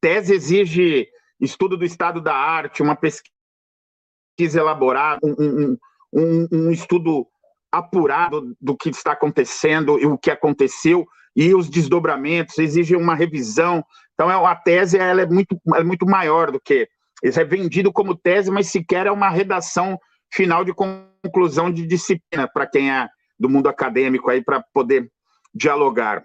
Tese 0.00 0.34
exige 0.34 1.08
estudo 1.40 1.76
do 1.76 1.84
estado 1.84 2.20
da 2.20 2.34
arte, 2.34 2.82
uma 2.82 2.94
pesquisa 2.94 4.60
elaborada, 4.60 5.20
um, 5.24 5.76
um, 6.12 6.48
um 6.52 6.70
estudo 6.70 7.26
apurado 7.72 8.54
do 8.60 8.76
que 8.76 8.90
está 8.90 9.12
acontecendo 9.12 9.98
e 9.98 10.04
o 10.04 10.18
que 10.18 10.30
aconteceu 10.30 11.06
e 11.34 11.54
os 11.54 11.70
desdobramentos, 11.70 12.58
exige 12.58 12.96
uma 12.96 13.14
revisão. 13.14 13.84
Então, 14.14 14.30
é, 14.30 14.34
a 14.34 14.54
tese 14.54 14.98
ela 14.98 15.22
é, 15.22 15.26
muito, 15.26 15.58
é 15.74 15.82
muito 15.82 16.04
maior 16.04 16.50
do 16.50 16.60
que. 16.60 16.88
Isso 17.22 17.40
é 17.40 17.44
vendido 17.44 17.92
como 17.92 18.16
tese, 18.16 18.50
mas 18.50 18.68
sequer 18.68 19.06
é 19.06 19.10
uma 19.10 19.28
redação 19.28 19.98
final 20.32 20.64
de 20.64 20.72
conclusão 20.72 21.70
de 21.70 21.86
disciplina 21.86 22.48
para 22.52 22.66
quem 22.66 22.90
é 22.90 23.08
do 23.38 23.48
mundo 23.48 23.68
acadêmico 23.68 24.30
aí 24.30 24.42
para 24.42 24.62
poder 24.72 25.10
dialogar. 25.54 26.24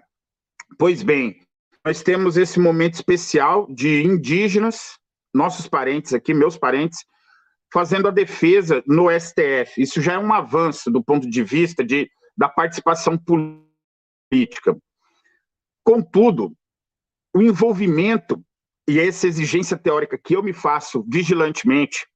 Pois 0.78 1.02
bem, 1.02 1.40
nós 1.84 2.02
temos 2.02 2.36
esse 2.36 2.58
momento 2.58 2.94
especial 2.94 3.66
de 3.72 4.02
indígenas, 4.02 4.98
nossos 5.32 5.68
parentes 5.68 6.12
aqui, 6.12 6.34
meus 6.34 6.58
parentes, 6.58 6.98
fazendo 7.72 8.08
a 8.08 8.10
defesa 8.10 8.82
no 8.86 9.08
STF. 9.10 9.80
Isso 9.80 10.00
já 10.00 10.14
é 10.14 10.18
um 10.18 10.32
avanço 10.32 10.90
do 10.90 11.02
ponto 11.02 11.28
de 11.28 11.42
vista 11.42 11.84
de, 11.84 12.10
da 12.36 12.48
participação 12.48 13.18
política. 13.18 14.76
Contudo, 15.84 16.52
o 17.34 17.42
envolvimento 17.42 18.42
e 18.88 18.98
essa 18.98 19.26
exigência 19.26 19.76
teórica 19.76 20.18
que 20.18 20.34
eu 20.34 20.42
me 20.42 20.52
faço 20.52 21.04
vigilantemente 21.08 22.06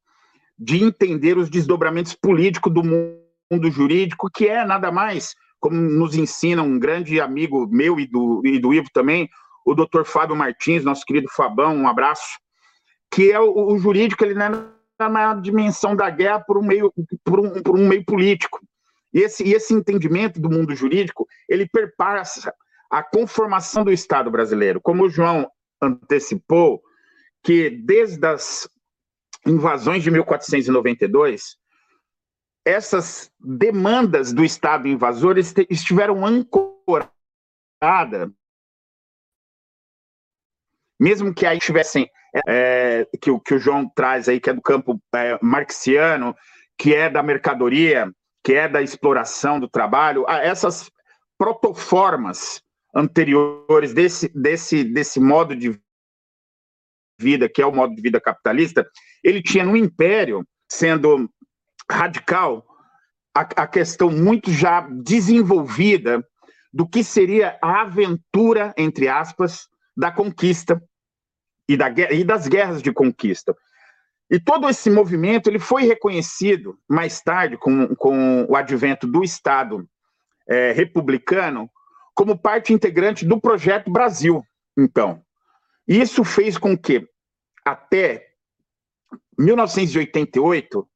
de 0.60 0.84
entender 0.84 1.38
os 1.38 1.48
desdobramentos 1.48 2.12
políticos 2.12 2.70
do 2.70 2.82
mundo 2.84 3.70
jurídico, 3.70 4.30
que 4.30 4.46
é 4.46 4.62
nada 4.62 4.92
mais, 4.92 5.34
como 5.58 5.74
nos 5.74 6.14
ensina 6.14 6.62
um 6.62 6.78
grande 6.78 7.18
amigo 7.18 7.66
meu 7.66 7.98
e 7.98 8.06
do, 8.06 8.42
e 8.44 8.58
do 8.58 8.74
Ivo 8.74 8.88
também, 8.92 9.26
o 9.64 9.74
doutor 9.74 10.04
Fábio 10.04 10.36
Martins, 10.36 10.84
nosso 10.84 11.04
querido 11.06 11.28
Fabão, 11.34 11.74
um 11.74 11.88
abraço, 11.88 12.38
que 13.10 13.32
é 13.32 13.40
o, 13.40 13.72
o 13.72 13.78
jurídico, 13.78 14.22
ele 14.22 14.34
não 14.34 14.70
é 15.00 15.08
na 15.08 15.34
dimensão 15.34 15.96
da 15.96 16.10
guerra 16.10 16.40
por 16.40 16.58
um 16.58 16.62
meio, 16.62 16.92
por 17.24 17.40
um, 17.40 17.62
por 17.62 17.78
um 17.78 17.88
meio 17.88 18.04
político. 18.04 18.60
E 19.14 19.20
esse, 19.20 19.42
e 19.42 19.54
esse 19.54 19.72
entendimento 19.72 20.38
do 20.38 20.50
mundo 20.50 20.74
jurídico, 20.74 21.26
ele 21.48 21.66
perpassa 21.66 22.52
a 22.90 23.02
conformação 23.02 23.82
do 23.82 23.90
Estado 23.90 24.30
brasileiro. 24.30 24.80
Como 24.80 25.04
o 25.04 25.08
João 25.08 25.50
antecipou, 25.80 26.82
que 27.42 27.70
desde 27.70 28.24
as 28.26 28.68
invasões 29.46 30.02
de 30.02 30.10
1492, 30.10 31.56
essas 32.64 33.32
demandas 33.38 34.32
do 34.32 34.44
Estado 34.44 34.88
invasor 34.88 35.36
estiveram 35.38 36.24
ancoradas. 36.26 37.10
Mesmo 40.98 41.34
que 41.34 41.46
aí 41.46 41.58
tivessem 41.58 42.10
é, 42.46 43.06
que, 43.20 43.38
que 43.40 43.54
o 43.54 43.58
João 43.58 43.88
traz 43.88 44.28
aí, 44.28 44.38
que 44.38 44.50
é 44.50 44.52
do 44.52 44.60
campo 44.60 45.00
é, 45.14 45.38
marxiano, 45.42 46.36
que 46.76 46.94
é 46.94 47.08
da 47.08 47.22
mercadoria, 47.22 48.12
que 48.44 48.54
é 48.54 48.68
da 48.68 48.82
exploração 48.82 49.58
do 49.58 49.68
trabalho, 49.68 50.24
essas 50.28 50.90
protoformas 51.38 52.62
anteriores 52.94 53.94
desse, 53.94 54.28
desse, 54.28 54.84
desse 54.84 55.20
modo 55.20 55.56
de 55.56 55.80
vida, 57.20 57.48
que 57.48 57.60
é 57.60 57.66
o 57.66 57.72
modo 57.72 57.94
de 57.94 58.02
vida 58.02 58.20
capitalista, 58.20 58.86
ele 59.22 59.42
tinha 59.42 59.64
no 59.64 59.76
Império, 59.76 60.46
sendo 60.68 61.28
radical, 61.90 62.64
a, 63.34 63.40
a 63.40 63.66
questão 63.66 64.10
muito 64.10 64.50
já 64.50 64.80
desenvolvida 64.80 66.24
do 66.72 66.86
que 66.86 67.02
seria 67.02 67.58
a 67.60 67.82
aventura, 67.82 68.72
entre 68.76 69.08
aspas, 69.08 69.68
da 69.96 70.10
conquista 70.10 70.82
e, 71.68 71.76
da, 71.76 71.88
e 71.88 72.24
das 72.24 72.46
guerras 72.46 72.80
de 72.80 72.92
conquista. 72.92 73.54
E 74.30 74.38
todo 74.38 74.68
esse 74.68 74.88
movimento 74.88 75.48
ele 75.48 75.58
foi 75.58 75.82
reconhecido 75.82 76.78
mais 76.88 77.20
tarde, 77.20 77.56
com, 77.56 77.94
com 77.96 78.46
o 78.48 78.54
advento 78.54 79.06
do 79.06 79.24
Estado 79.24 79.88
é, 80.48 80.70
republicano, 80.72 81.68
como 82.14 82.38
parte 82.38 82.72
integrante 82.72 83.24
do 83.24 83.40
projeto 83.40 83.90
Brasil. 83.90 84.44
Então, 84.78 85.22
isso 85.86 86.22
fez 86.22 86.56
com 86.56 86.78
que, 86.78 87.04
até 87.70 88.28
1988, 89.38 90.88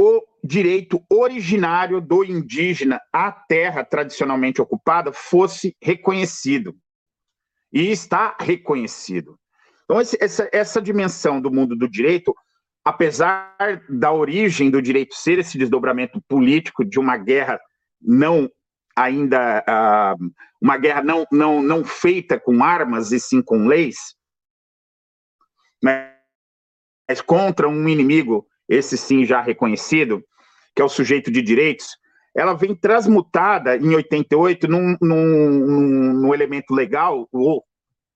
o 0.00 0.22
direito 0.42 1.04
originário 1.10 2.00
do 2.00 2.24
indígena 2.24 3.00
à 3.12 3.30
terra 3.30 3.84
tradicionalmente 3.84 4.60
ocupada 4.60 5.12
fosse 5.12 5.76
reconhecido. 5.82 6.74
E 7.72 7.90
está 7.90 8.36
reconhecido. 8.40 9.38
Então, 9.84 10.00
esse, 10.00 10.16
essa, 10.20 10.48
essa 10.52 10.82
dimensão 10.82 11.40
do 11.40 11.50
mundo 11.50 11.76
do 11.76 11.88
direito, 11.88 12.34
apesar 12.84 13.54
da 13.88 14.12
origem 14.12 14.70
do 14.70 14.82
direito 14.82 15.14
ser 15.14 15.38
esse 15.38 15.56
desdobramento 15.56 16.20
político 16.28 16.84
de 16.84 16.98
uma 16.98 17.16
guerra 17.16 17.60
não 18.00 18.50
ainda 18.96 19.64
uh, 19.68 20.32
uma 20.60 20.76
guerra 20.76 21.02
não, 21.02 21.26
não, 21.30 21.62
não 21.62 21.84
feita 21.84 22.38
com 22.38 22.62
armas 22.62 23.12
e 23.12 23.20
sim 23.20 23.40
com 23.40 23.66
leis, 23.66 24.14
mas 25.82 27.20
contra 27.20 27.68
um 27.68 27.88
inimigo 27.88 28.46
esse 28.68 28.96
sim 28.96 29.24
já 29.24 29.40
reconhecido, 29.40 30.24
que 30.74 30.80
é 30.80 30.84
o 30.84 30.88
sujeito 30.88 31.30
de 31.30 31.42
direitos, 31.42 31.98
ela 32.34 32.54
vem 32.54 32.74
transmutada 32.74 33.76
em 33.76 33.94
88 33.94 34.68
num, 34.68 34.96
num, 35.00 36.12
num 36.14 36.34
elemento 36.34 36.72
legal 36.72 37.28
ou 37.32 37.64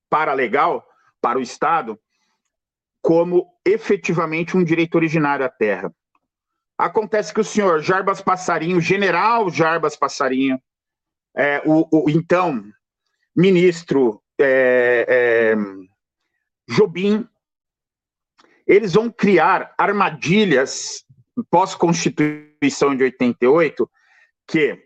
paralegal 0.09 0.85
para 1.19 1.37
o 1.37 1.41
Estado, 1.41 1.99
como 3.01 3.47
efetivamente 3.65 4.55
um 4.55 4.63
direito 4.63 4.95
originário 4.95 5.45
à 5.45 5.49
terra. 5.49 5.93
Acontece 6.77 7.33
que 7.33 7.39
o 7.39 7.43
senhor 7.43 7.81
Jarbas 7.81 8.21
Passarinho, 8.21 8.79
general 8.79 9.49
Jarbas 9.49 9.95
Passarinho, 9.95 10.59
é, 11.35 11.61
o, 11.65 11.87
o, 11.91 12.09
então 12.09 12.63
ministro 13.35 14.21
é, 14.39 15.05
é, 15.07 15.55
Jobim, 16.73 17.27
eles 18.65 18.93
vão 18.93 19.11
criar 19.11 19.73
armadilhas 19.77 21.03
pós-constituição 21.49 22.95
de 22.95 23.03
88, 23.03 23.89
que 24.47 24.79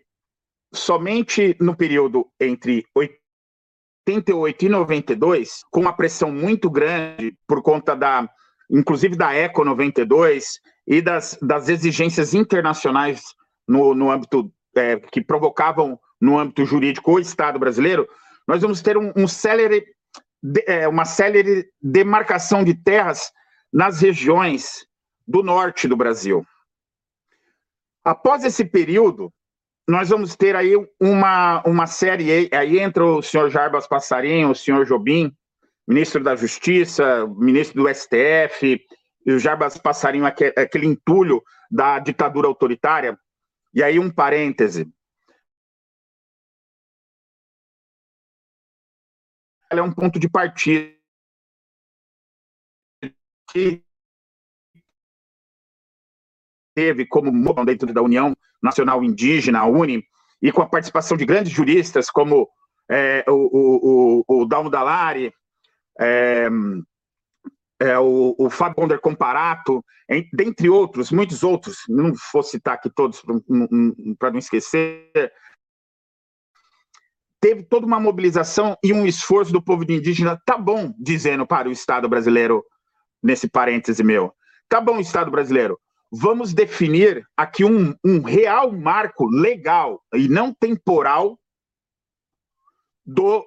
somente 0.72 1.56
no 1.60 1.76
período 1.76 2.26
entre 2.38 2.84
88 2.94 4.64
e 4.64 4.68
92, 4.68 5.64
com 5.70 5.80
uma 5.80 5.92
pressão 5.92 6.30
muito 6.30 6.70
grande 6.70 7.36
por 7.46 7.62
conta 7.62 7.94
da, 7.94 8.28
inclusive 8.70 9.16
da 9.16 9.34
Eco 9.34 9.64
92 9.64 10.60
e 10.86 11.00
das, 11.00 11.38
das 11.40 11.68
exigências 11.68 12.34
internacionais 12.34 13.22
no, 13.66 13.94
no 13.94 14.10
âmbito 14.10 14.52
é, 14.76 14.96
que 14.96 15.22
provocavam 15.22 15.98
no 16.20 16.38
âmbito 16.38 16.64
jurídico 16.64 17.12
o 17.12 17.18
Estado 17.18 17.58
brasileiro, 17.58 18.06
nós 18.46 18.60
vamos 18.60 18.82
ter 18.82 18.96
um, 18.96 19.12
um 19.16 19.26
de, 20.42 20.64
é, 20.66 20.88
uma 20.88 21.04
célere 21.04 21.66
demarcação 21.80 22.64
de 22.64 22.74
terras 22.74 23.30
nas 23.72 24.00
regiões 24.00 24.86
do 25.26 25.42
norte 25.42 25.86
do 25.86 25.96
Brasil. 25.96 26.44
Após 28.04 28.44
esse 28.44 28.64
período, 28.64 29.32
nós 29.88 30.08
vamos 30.08 30.34
ter 30.34 30.56
aí 30.56 30.72
uma, 31.00 31.62
uma 31.64 31.86
série, 31.86 32.48
aí 32.54 32.78
entra 32.78 33.04
o 33.04 33.22
senhor 33.22 33.50
Jarbas 33.50 33.86
Passarinho, 33.86 34.50
o 34.50 34.54
senhor 34.54 34.84
Jobim, 34.86 35.32
ministro 35.86 36.22
da 36.22 36.34
Justiça, 36.34 37.26
ministro 37.26 37.82
do 37.82 37.94
STF, 37.94 38.80
e 39.26 39.32
o 39.32 39.38
Jarbas 39.38 39.76
Passarinho, 39.76 40.26
aquele 40.26 40.86
entulho 40.86 41.42
da 41.70 41.98
ditadura 41.98 42.48
autoritária. 42.48 43.18
E 43.74 43.82
aí 43.82 43.98
um 43.98 44.10
parêntese. 44.10 44.88
Ela 49.70 49.80
é 49.80 49.84
um 49.84 49.92
ponto 49.92 50.18
de 50.18 50.28
partida 50.28 50.99
que 53.52 53.82
teve 56.74 57.06
como 57.06 57.30
dentro 57.64 57.92
da 57.92 58.02
União 58.02 58.36
Nacional 58.62 59.02
Indígena, 59.02 59.60
a 59.60 59.66
UNE, 59.66 60.04
e 60.42 60.50
com 60.50 60.62
a 60.62 60.68
participação 60.68 61.16
de 61.16 61.26
grandes 61.26 61.52
juristas 61.52 62.10
como 62.10 62.48
é, 62.90 63.24
o, 63.28 64.24
o, 64.26 64.42
o 64.42 64.44
Dalmo 64.46 64.70
Dallari, 64.70 65.32
é, 66.00 66.48
é, 67.80 67.98
o, 67.98 68.34
o 68.38 68.50
Fábio 68.50 68.76
Bonder 68.76 69.00
Comparato, 69.00 69.84
em, 70.08 70.28
dentre 70.32 70.68
outros, 70.68 71.10
muitos 71.10 71.42
outros, 71.42 71.78
não 71.88 72.12
vou 72.32 72.42
citar 72.42 72.74
aqui 72.74 72.90
todos 72.90 73.22
para 74.18 74.30
não 74.30 74.38
esquecer, 74.38 75.10
teve 77.40 77.62
toda 77.62 77.86
uma 77.86 77.98
mobilização 77.98 78.76
e 78.82 78.92
um 78.92 79.06
esforço 79.06 79.52
do 79.52 79.62
povo 79.62 79.84
indígena, 79.84 80.40
tá 80.44 80.58
bom, 80.58 80.92
dizendo 80.98 81.46
para 81.46 81.68
o 81.68 81.72
Estado 81.72 82.08
brasileiro, 82.08 82.64
nesse 83.22 83.48
parêntese 83.48 84.02
meu, 84.02 84.34
tá 84.68 84.80
bom, 84.80 84.98
Estado 84.98 85.30
brasileiro, 85.30 85.78
vamos 86.10 86.52
definir 86.52 87.26
aqui 87.36 87.64
um, 87.64 87.94
um 88.04 88.22
real 88.22 88.72
marco 88.72 89.26
legal 89.26 90.02
e 90.14 90.28
não 90.28 90.52
temporal 90.52 91.38
do, 93.04 93.46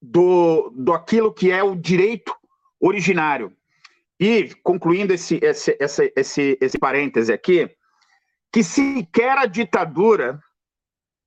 do, 0.00 0.70
do 0.70 0.92
aquilo 0.92 1.32
que 1.32 1.50
é 1.50 1.62
o 1.62 1.76
direito 1.76 2.34
originário. 2.80 3.52
E, 4.18 4.54
concluindo 4.62 5.12
esse, 5.12 5.38
esse, 5.42 5.76
esse, 5.80 6.12
esse, 6.14 6.58
esse 6.60 6.78
parêntese 6.78 7.32
aqui, 7.32 7.70
que 8.52 8.62
sequer 8.62 9.38
a 9.38 9.46
ditadura, 9.46 10.40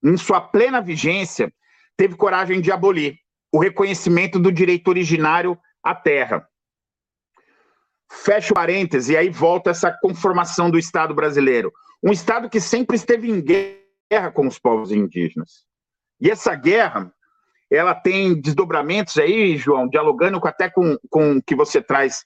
em 0.04 0.18
sua 0.18 0.42
plena 0.42 0.82
vigência, 0.82 1.52
teve 1.96 2.16
coragem 2.16 2.62
de 2.62 2.72
abolir 2.72 3.18
o 3.52 3.60
reconhecimento 3.60 4.39
do 4.39 4.52
direito 4.52 4.88
originário 4.89 5.58
à 5.82 5.96
terra. 5.96 6.48
Fecha 8.12 8.54
o 8.54 9.10
e 9.10 9.18
aí 9.18 9.30
volta 9.30 9.72
essa 9.72 9.92
conformação 9.92 10.70
do 10.70 10.78
Estado 10.78 11.13
brasileiro. 11.13 11.72
Um 12.04 12.12
Estado 12.12 12.50
que 12.50 12.60
sempre 12.60 12.96
esteve 12.96 13.30
em 13.30 13.42
guerra 13.42 14.32
com 14.32 14.48
os 14.48 14.60
povos 14.60 14.92
indígenas. 14.92 15.66
E 16.20 16.30
essa 16.30 16.56
guerra, 16.56 17.12
ela 17.72 17.96
tem 17.96 18.39
desdobramentos 18.39 19.18
aí, 19.18 19.58
João, 19.58 19.88
dialogando 19.88 20.39
até 20.46 20.70
com, 20.70 20.98
com 21.10 21.38
o 21.38 21.44
que 21.44 21.56
você 21.56 21.82
traz 21.82 22.26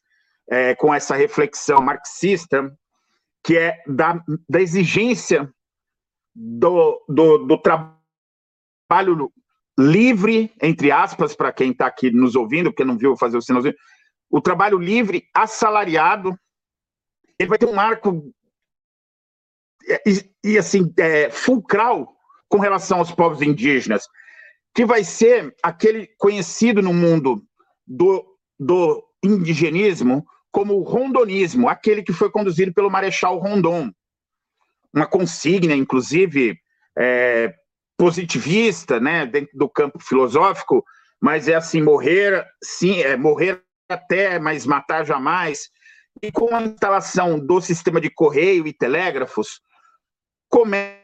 é, 0.50 0.76
com 0.76 0.94
essa 0.94 1.16
reflexão 1.16 1.82
marxista, 1.82 2.72
que 3.44 3.58
é 3.58 3.82
da, 3.88 4.22
da 4.50 4.62
exigência 4.62 5.52
do, 6.36 7.04
do, 7.08 7.38
do 7.40 7.58
trabalho 7.58 9.32
livre, 9.80 10.52
entre 10.62 10.92
aspas, 10.92 11.36
para 11.36 11.52
quem 11.52 11.72
está 11.72 11.86
aqui 11.86 12.12
nos 12.12 12.36
ouvindo, 12.36 12.72
porque 12.72 12.86
não 12.86 12.98
viu 12.98 13.16
fazer 13.16 13.38
o 13.38 13.42
sinalzinho, 13.42 13.76
o 14.30 14.42
trabalho 14.42 14.78
livre 14.78 15.28
assalariado, 15.34 16.38
ele 17.40 17.50
vai 17.50 17.58
ter 17.58 17.66
um 17.66 17.74
marco 17.74 18.34
e, 20.06 20.30
e 20.44 20.58
assim 20.58 20.94
é, 20.98 21.30
fulcral 21.30 22.16
com 22.50 22.60
relação 22.60 23.00
aos 23.00 23.12
povos 23.12 23.42
indígenas, 23.42 24.08
que 24.74 24.86
vai 24.86 25.04
ser 25.04 25.56
aquele 25.63 26.08
conhecido 26.18 26.82
no 26.82 26.94
mundo 26.94 27.44
do, 27.86 28.26
do 28.60 29.04
indigenismo 29.24 30.26
como 30.52 30.76
o 30.76 30.84
rondonismo, 30.84 31.70
aquele 31.70 32.02
que 32.02 32.13
foi 32.13 32.32
conduzido 32.32 32.74
pelo 32.74 32.90
Marechal 32.90 33.38
Rondon, 33.38 33.92
uma 34.94 35.06
consigna, 35.06 35.76
inclusive, 35.76 36.58
é, 36.98 37.54
positivista, 37.98 39.00
né, 39.00 39.26
dentro 39.26 39.56
do 39.58 39.70
campo 39.70 40.00
filosófico, 40.00 40.84
mas 41.22 41.48
é 41.48 41.56
assim 41.56 41.82
morrer, 41.82 42.46
sim, 42.63 43.02
é 43.02 43.16
morrer 43.16 43.62
até, 43.89 44.39
mas 44.39 44.65
matar 44.65 45.06
jamais. 45.06 45.69
E 46.21 46.32
com 46.32 46.56
a 46.56 46.63
instalação 46.63 47.39
do 47.39 47.62
sistema 47.62 48.02
de 48.02 48.10
correio 48.10 48.67
e 48.67 48.73
telégrafos, 48.73 49.62
começa 50.50 50.97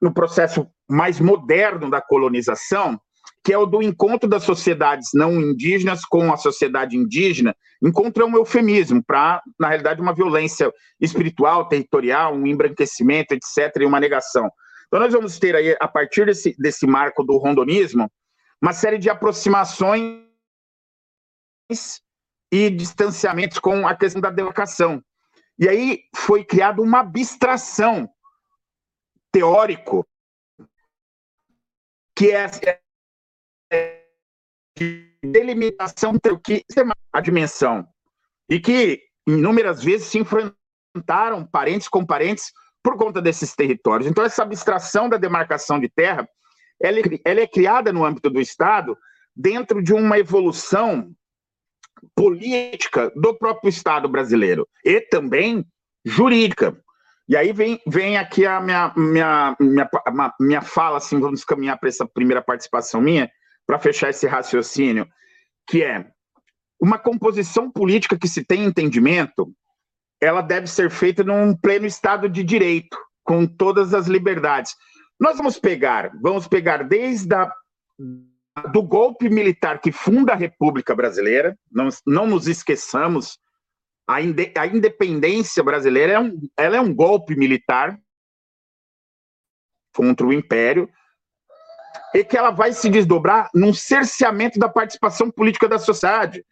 no 0.00 0.12
processo 0.12 0.66
mais 0.88 1.20
moderno 1.20 1.90
da 1.90 2.00
colonização, 2.00 2.98
que 3.44 3.52
é 3.52 3.58
o 3.58 3.66
do 3.66 3.82
encontro 3.82 4.28
das 4.28 4.44
sociedades 4.44 5.10
não 5.14 5.40
indígenas 5.40 6.04
com 6.04 6.32
a 6.32 6.36
sociedade 6.36 6.96
indígena. 6.96 7.54
Encontro 7.82 8.24
é 8.24 8.26
um 8.26 8.36
eufemismo 8.36 9.02
para, 9.04 9.42
na 9.58 9.68
realidade, 9.68 10.00
uma 10.00 10.14
violência 10.14 10.72
espiritual, 11.00 11.68
territorial, 11.68 12.34
um 12.34 12.46
embranquecimento, 12.46 13.34
etc., 13.34 13.82
e 13.82 13.84
uma 13.84 14.00
negação. 14.00 14.48
Então, 14.86 15.00
nós 15.00 15.12
vamos 15.12 15.38
ter 15.38 15.54
aí, 15.54 15.76
a 15.78 15.88
partir 15.88 16.26
desse, 16.26 16.56
desse 16.58 16.86
marco 16.86 17.22
do 17.22 17.36
rondonismo, 17.36 18.10
uma 18.62 18.72
série 18.72 18.98
de 18.98 19.10
aproximações 19.10 20.25
e 22.52 22.70
distanciamentos 22.70 23.58
com 23.58 23.86
a 23.86 23.94
questão 23.94 24.20
da 24.20 24.30
demarcação. 24.30 25.02
E 25.58 25.68
aí 25.68 26.04
foi 26.14 26.44
criada 26.44 26.82
uma 26.82 27.00
abstração 27.00 28.08
teórico 29.32 30.06
que 32.14 32.30
é 32.30 32.80
delimitação 35.22 36.14
entre 36.14 36.32
o 36.32 36.38
que 36.38 36.64
é 36.76 36.82
a 37.12 37.20
dimensão 37.20 37.86
e 38.48 38.60
que 38.60 39.02
inúmeras 39.26 39.82
vezes 39.82 40.06
se 40.08 40.18
enfrentaram 40.18 41.44
parentes 41.46 41.88
com 41.88 42.04
parentes 42.06 42.52
por 42.82 42.96
conta 42.96 43.20
desses 43.20 43.54
territórios. 43.54 44.08
Então 44.08 44.24
essa 44.24 44.42
abstração 44.42 45.08
da 45.08 45.16
demarcação 45.16 45.80
de 45.80 45.88
terra, 45.88 46.28
ela, 46.80 46.98
é 46.98 47.02
ela 47.24 47.40
é 47.40 47.46
criada 47.46 47.92
no 47.92 48.04
âmbito 48.04 48.30
do 48.30 48.40
Estado 48.40 48.96
dentro 49.34 49.82
de 49.82 49.92
uma 49.92 50.18
evolução 50.18 51.14
política 52.14 53.10
do 53.14 53.34
próprio 53.34 53.68
Estado 53.68 54.08
brasileiro 54.08 54.68
e 54.84 55.00
também 55.00 55.64
jurídica. 56.04 56.76
E 57.28 57.36
aí 57.36 57.52
vem, 57.52 57.80
vem 57.86 58.16
aqui 58.16 58.46
a 58.46 58.60
minha, 58.60 58.92
minha, 58.96 59.56
minha, 59.58 59.88
minha 60.38 60.62
fala, 60.62 60.98
assim, 60.98 61.18
vamos 61.18 61.44
caminhar 61.44 61.78
para 61.78 61.88
essa 61.88 62.06
primeira 62.06 62.40
participação 62.40 63.00
minha, 63.00 63.30
para 63.66 63.80
fechar 63.80 64.10
esse 64.10 64.26
raciocínio, 64.26 65.08
que 65.66 65.82
é 65.82 66.06
uma 66.80 66.98
composição 66.98 67.70
política 67.70 68.18
que 68.18 68.28
se 68.28 68.44
tem 68.44 68.64
entendimento, 68.64 69.52
ela 70.20 70.40
deve 70.40 70.66
ser 70.68 70.90
feita 70.90 71.24
num 71.24 71.56
pleno 71.56 71.86
Estado 71.86 72.28
de 72.28 72.44
Direito, 72.44 72.96
com 73.24 73.46
todas 73.46 73.92
as 73.92 74.06
liberdades. 74.06 74.74
Nós 75.18 75.36
vamos 75.36 75.58
pegar, 75.58 76.12
vamos 76.22 76.46
pegar 76.46 76.84
desde 76.84 77.34
a 77.34 77.50
do 78.72 78.82
golpe 78.82 79.28
militar 79.28 79.80
que 79.80 79.92
funda 79.92 80.32
a 80.32 80.36
República 80.36 80.94
Brasileira, 80.94 81.58
não, 81.70 81.88
não 82.06 82.26
nos 82.26 82.48
esqueçamos, 82.48 83.38
a, 84.08 84.20
inde, 84.22 84.52
a 84.56 84.66
independência 84.66 85.62
brasileira 85.62 86.12
é 86.14 86.20
um, 86.20 86.48
ela 86.56 86.76
é 86.76 86.80
um 86.80 86.94
golpe 86.94 87.36
militar 87.36 87.98
contra 89.94 90.26
o 90.26 90.32
Império, 90.32 90.88
e 92.14 92.24
que 92.24 92.36
ela 92.36 92.50
vai 92.50 92.72
se 92.72 92.88
desdobrar 92.88 93.50
num 93.54 93.72
cerceamento 93.72 94.58
da 94.58 94.68
participação 94.68 95.30
política 95.30 95.68
da 95.68 95.78
sociedade, 95.78 96.44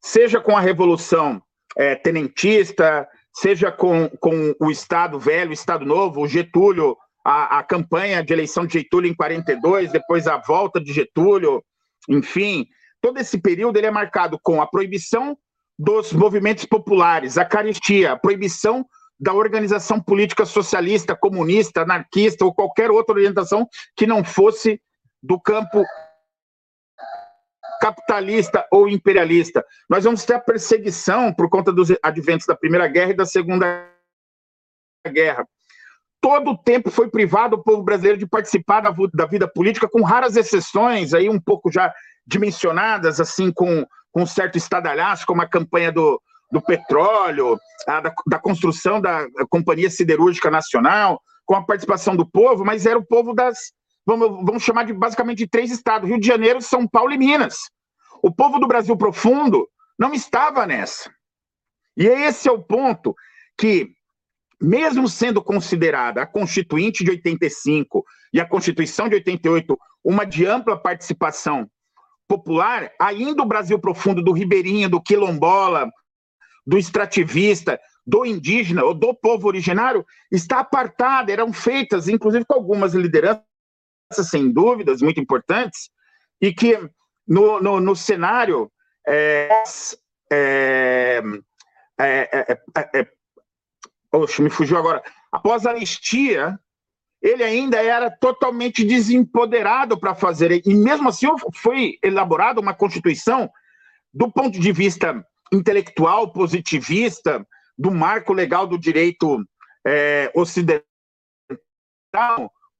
seja 0.00 0.40
com 0.40 0.56
a 0.56 0.60
Revolução 0.60 1.42
é, 1.76 1.94
Tenentista, 1.94 3.08
seja 3.32 3.70
com, 3.70 4.08
com 4.20 4.54
o 4.60 4.70
Estado 4.70 5.18
Velho, 5.18 5.50
o 5.50 5.54
Estado 5.54 5.84
Novo, 5.84 6.22
o 6.22 6.28
Getúlio 6.28 6.96
a, 7.28 7.58
a 7.58 7.62
campanha 7.62 8.24
de 8.24 8.32
eleição 8.32 8.64
de 8.64 8.78
Getúlio 8.78 9.10
em 9.10 9.14
42, 9.14 9.92
depois 9.92 10.26
a 10.26 10.38
volta 10.38 10.80
de 10.80 10.94
Getúlio, 10.94 11.62
enfim, 12.08 12.66
todo 13.02 13.18
esse 13.18 13.38
período 13.38 13.76
ele 13.76 13.86
é 13.86 13.90
marcado 13.90 14.40
com 14.42 14.62
a 14.62 14.66
proibição 14.66 15.36
dos 15.78 16.10
movimentos 16.10 16.64
populares, 16.64 17.36
a 17.36 17.44
caristia, 17.44 18.12
a 18.12 18.18
proibição 18.18 18.82
da 19.20 19.34
organização 19.34 20.00
política 20.00 20.46
socialista, 20.46 21.14
comunista, 21.14 21.82
anarquista 21.82 22.46
ou 22.46 22.54
qualquer 22.54 22.90
outra 22.90 23.16
orientação 23.16 23.68
que 23.94 24.06
não 24.06 24.24
fosse 24.24 24.80
do 25.22 25.38
campo 25.38 25.84
capitalista 27.78 28.66
ou 28.72 28.88
imperialista. 28.88 29.62
Nós 29.88 30.04
vamos 30.04 30.24
ter 30.24 30.32
a 30.32 30.40
perseguição 30.40 31.34
por 31.34 31.50
conta 31.50 31.70
dos 31.70 31.88
adventos 32.02 32.46
da 32.46 32.56
Primeira 32.56 32.88
Guerra 32.88 33.10
e 33.10 33.16
da 33.16 33.26
Segunda 33.26 33.86
Guerra 35.06 35.46
todo 36.20 36.52
o 36.52 36.58
tempo 36.58 36.90
foi 36.90 37.08
privado 37.08 37.56
o 37.56 37.62
povo 37.62 37.82
brasileiro 37.82 38.18
de 38.18 38.26
participar 38.26 38.80
da, 38.80 38.94
da, 39.14 39.26
vida 39.26 39.48
política, 39.48 39.88
com 39.88 40.02
raras 40.02 40.36
exceções, 40.36 41.14
aí 41.14 41.28
um 41.28 41.40
pouco 41.40 41.70
já 41.70 41.92
dimensionadas, 42.26 43.20
assim, 43.20 43.52
com, 43.52 43.86
com 44.10 44.22
um 44.22 44.26
certo 44.26 44.56
estadalhaço, 44.56 45.26
como 45.26 45.42
a 45.42 45.48
campanha 45.48 45.92
do, 45.92 46.20
do 46.50 46.60
petróleo, 46.60 47.58
a, 47.86 48.00
da, 48.00 48.14
da, 48.26 48.38
construção 48.38 49.00
da 49.00 49.26
Companhia 49.48 49.90
Siderúrgica 49.90 50.50
Nacional, 50.50 51.20
com 51.46 51.54
a 51.54 51.64
participação 51.64 52.14
do 52.14 52.28
povo, 52.28 52.64
mas 52.64 52.84
era 52.84 52.98
o 52.98 53.06
povo 53.06 53.32
das, 53.32 53.72
vamos, 54.04 54.44
vamos 54.44 54.62
chamar 54.62 54.84
de 54.84 54.92
basicamente 54.92 55.38
de 55.38 55.48
três 55.48 55.70
estados, 55.70 56.08
Rio 56.08 56.20
de 56.20 56.26
Janeiro, 56.26 56.60
São 56.60 56.86
Paulo 56.86 57.12
e 57.12 57.18
Minas. 57.18 57.56
O 58.22 58.34
povo 58.34 58.58
do 58.58 58.66
Brasil 58.66 58.96
profundo 58.96 59.68
não 59.98 60.12
estava 60.12 60.66
nessa. 60.66 61.10
E 61.96 62.06
esse 62.06 62.48
é 62.48 62.52
o 62.52 62.62
ponto 62.62 63.14
que 63.58 63.92
mesmo 64.60 65.08
sendo 65.08 65.42
considerada 65.42 66.22
a 66.22 66.26
Constituinte 66.26 67.04
de 67.04 67.10
85 67.10 68.04
e 68.32 68.40
a 68.40 68.46
Constituição 68.46 69.08
de 69.08 69.14
88 69.16 69.78
uma 70.04 70.24
de 70.24 70.46
ampla 70.46 70.76
participação 70.76 71.70
popular, 72.26 72.90
ainda 73.00 73.42
o 73.42 73.46
Brasil 73.46 73.78
profundo 73.78 74.22
do 74.22 74.32
ribeirinho, 74.32 74.88
do 74.88 75.02
quilombola, 75.02 75.90
do 76.66 76.76
extrativista, 76.76 77.80
do 78.06 78.24
indígena 78.24 78.84
ou 78.84 78.94
do 78.94 79.14
povo 79.14 79.48
originário 79.48 80.04
está 80.30 80.60
apartada, 80.60 81.32
eram 81.32 81.52
feitas, 81.52 82.08
inclusive 82.08 82.44
com 82.44 82.54
algumas 82.54 82.94
lideranças, 82.94 83.42
sem 84.30 84.50
dúvidas, 84.50 85.00
muito 85.00 85.20
importantes, 85.20 85.90
e 86.40 86.52
que 86.52 86.78
no, 87.26 87.60
no, 87.60 87.80
no 87.80 87.96
cenário 87.96 88.70
é, 89.06 89.62
é, 90.30 91.22
é 92.94 93.08
Oxe, 94.12 94.42
me 94.42 94.50
fugiu 94.50 94.78
agora. 94.78 95.02
Após 95.30 95.66
a 95.66 95.70
anistia, 95.70 96.58
ele 97.20 97.42
ainda 97.42 97.82
era 97.82 98.10
totalmente 98.10 98.84
desempoderado 98.84 99.98
para 99.98 100.14
fazer. 100.14 100.62
E 100.66 100.74
mesmo 100.74 101.08
assim, 101.08 101.26
foi 101.54 101.98
elaborada 102.02 102.60
uma 102.60 102.74
Constituição 102.74 103.50
do 104.12 104.30
ponto 104.30 104.58
de 104.58 104.72
vista 104.72 105.24
intelectual, 105.52 106.32
positivista, 106.32 107.46
do 107.76 107.90
marco 107.90 108.32
legal 108.32 108.66
do 108.66 108.78
direito 108.78 109.44
é, 109.86 110.30
ocidental, 110.34 110.82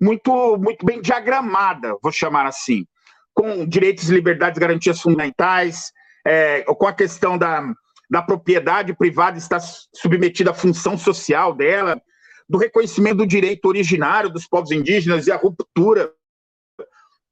muito, 0.01 0.57
muito 0.59 0.85
bem 0.85 1.01
diagramada, 1.01 1.97
vou 2.03 2.13
chamar 2.13 2.47
assim, 2.47 2.87
com 3.35 3.67
direitos 3.67 4.11
e 4.11 4.15
liberdades, 4.15 4.59
garantias 4.59 5.01
fundamentais, 5.01 5.93
é, 6.27 6.63
com 6.63 6.87
a 6.87 6.93
questão 6.93 7.39
da, 7.39 7.63
da 8.11 8.23
propriedade 8.23 8.95
privada 8.95 9.39
está 9.39 9.59
submetida 9.61 10.51
à 10.51 10.55
função 10.55 10.97
social 10.97 11.55
dela, 11.55 12.01
do 12.49 12.57
reconhecimento 12.57 13.19
do 13.19 13.27
direito 13.27 13.67
originário 13.67 14.31
dos 14.31 14.47
povos 14.47 14.71
indígenas 14.71 15.27
e 15.27 15.33
a 15.33 15.37
ruptura 15.37 16.11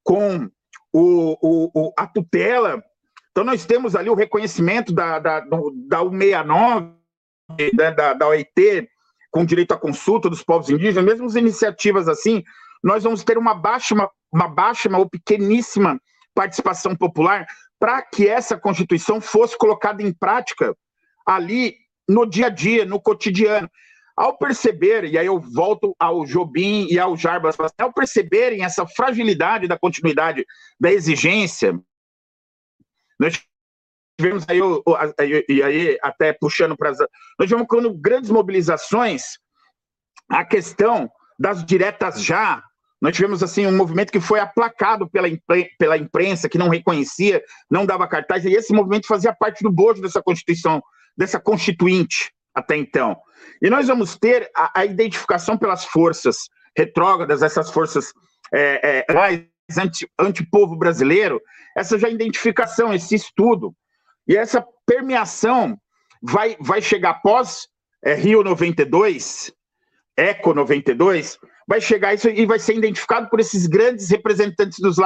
com 0.02 0.50
o, 0.92 1.36
o, 1.40 1.70
o, 1.74 1.92
a 1.96 2.06
tutela. 2.06 2.82
Então, 3.30 3.42
nós 3.44 3.64
temos 3.64 3.96
ali 3.96 4.10
o 4.10 4.14
reconhecimento 4.14 4.92
da, 4.92 5.18
da, 5.18 5.40
da 5.40 5.98
169, 5.98 6.92
né, 7.74 7.90
da, 7.92 8.12
da 8.14 8.28
OIT, 8.28 8.88
com 9.30 9.44
direito 9.44 9.72
à 9.72 9.78
consulta 9.78 10.30
dos 10.30 10.42
povos 10.42 10.70
indígenas, 10.70 11.04
mesmo 11.04 11.26
as 11.26 11.34
iniciativas 11.34 12.08
assim, 12.08 12.42
nós 12.82 13.02
vamos 13.02 13.24
ter 13.24 13.36
uma 13.36 13.54
baixa, 13.54 13.94
uma, 13.94 14.10
uma 14.32 14.48
baixa 14.48 14.88
ou 14.96 15.08
pequeníssima 15.08 16.00
participação 16.34 16.94
popular, 16.94 17.46
para 17.78 18.02
que 18.02 18.26
essa 18.26 18.58
Constituição 18.58 19.20
fosse 19.20 19.56
colocada 19.56 20.02
em 20.02 20.12
prática 20.12 20.76
ali 21.26 21.76
no 22.08 22.24
dia 22.24 22.46
a 22.46 22.50
dia, 22.50 22.84
no 22.84 23.00
cotidiano. 23.00 23.70
Ao 24.16 24.38
perceber, 24.38 25.04
e 25.04 25.18
aí 25.18 25.26
eu 25.26 25.38
volto 25.38 25.94
ao 25.98 26.24
Jobim 26.24 26.86
e 26.90 26.98
ao 26.98 27.16
Jarbas, 27.16 27.56
ao 27.76 27.92
perceberem 27.92 28.64
essa 28.64 28.86
fragilidade 28.86 29.68
da 29.68 29.78
continuidade 29.78 30.46
da 30.80 30.90
exigência, 30.90 31.78
nós 33.20 33.38
tivemos 34.18 34.46
aí, 34.48 34.58
e 35.48 35.62
aí 35.62 35.98
até 36.02 36.32
puxando 36.32 36.76
para. 36.76 36.92
Nós 37.38 37.48
tivemos 37.48 37.66
quando 37.68 37.92
grandes 37.92 38.30
mobilizações, 38.30 39.38
a 40.30 40.44
questão 40.44 41.10
das 41.38 41.64
diretas 41.64 42.22
já, 42.22 42.62
nós 43.00 43.14
tivemos 43.14 43.42
assim 43.42 43.66
um 43.66 43.76
movimento 43.76 44.10
que 44.10 44.20
foi 44.20 44.40
aplacado 44.40 45.08
pela, 45.08 45.28
pela 45.78 45.96
imprensa, 45.98 46.48
que 46.48 46.58
não 46.58 46.68
reconhecia, 46.68 47.42
não 47.70 47.84
dava 47.84 48.08
cartaz, 48.08 48.44
e 48.44 48.52
esse 48.52 48.72
movimento 48.72 49.06
fazia 49.06 49.34
parte 49.34 49.62
do 49.62 49.70
bojo 49.70 50.00
dessa 50.00 50.22
Constituição, 50.22 50.82
dessa 51.16 51.38
Constituinte 51.38 52.32
até 52.54 52.76
então. 52.76 53.16
E 53.60 53.68
nós 53.68 53.86
vamos 53.86 54.16
ter 54.16 54.50
a, 54.56 54.80
a 54.80 54.84
identificação 54.86 55.58
pelas 55.58 55.84
forças 55.84 56.48
retrógradas, 56.76 57.42
essas 57.42 57.70
forças 57.70 58.12
é, 58.52 59.04
é, 59.10 59.46
anti, 59.78 60.08
anti-povo 60.18 60.76
brasileiro, 60.76 61.40
essa 61.76 61.98
já 61.98 62.08
identificação, 62.08 62.94
esse 62.94 63.14
estudo. 63.14 63.74
E 64.26 64.36
essa 64.36 64.64
permeação 64.86 65.78
vai, 66.22 66.56
vai 66.60 66.80
chegar 66.80 67.10
após 67.10 67.68
é, 68.02 68.14
Rio 68.14 68.42
92, 68.42 69.52
Eco 70.16 70.54
92, 70.54 71.38
vai 71.66 71.80
chegar 71.80 72.14
isso 72.14 72.28
e 72.28 72.46
vai 72.46 72.58
ser 72.58 72.76
identificado 72.76 73.28
por 73.28 73.40
esses 73.40 73.66
grandes 73.66 74.08
representantes 74.08 74.78
dos 74.78 74.96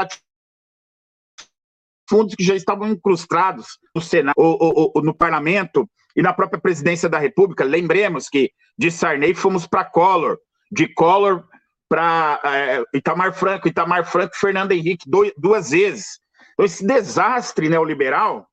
fundos 2.08 2.34
que 2.34 2.42
já 2.42 2.56
estavam 2.56 2.88
incrustados 2.88 3.78
no 3.94 4.02
Senado, 4.02 4.34
ou, 4.36 4.92
ou, 4.94 5.02
no 5.02 5.14
parlamento 5.14 5.88
e 6.16 6.20
na 6.20 6.32
própria 6.32 6.60
presidência 6.60 7.08
da 7.08 7.18
República. 7.18 7.62
Lembremos 7.62 8.28
que 8.28 8.50
de 8.76 8.90
Sarney 8.90 9.32
fomos 9.32 9.66
para 9.66 9.84
Collor, 9.84 10.38
de 10.72 10.92
Collor 10.92 11.44
para 11.88 12.40
é, 12.44 12.82
Itamar 12.94 13.32
Franco, 13.32 13.68
Itamar 13.68 14.04
Franco 14.04 14.36
Fernando 14.36 14.72
Henrique, 14.72 15.08
duas 15.36 15.70
vezes. 15.70 16.20
Então, 16.52 16.66
esse 16.66 16.84
desastre 16.84 17.68
neoliberal, 17.68 18.46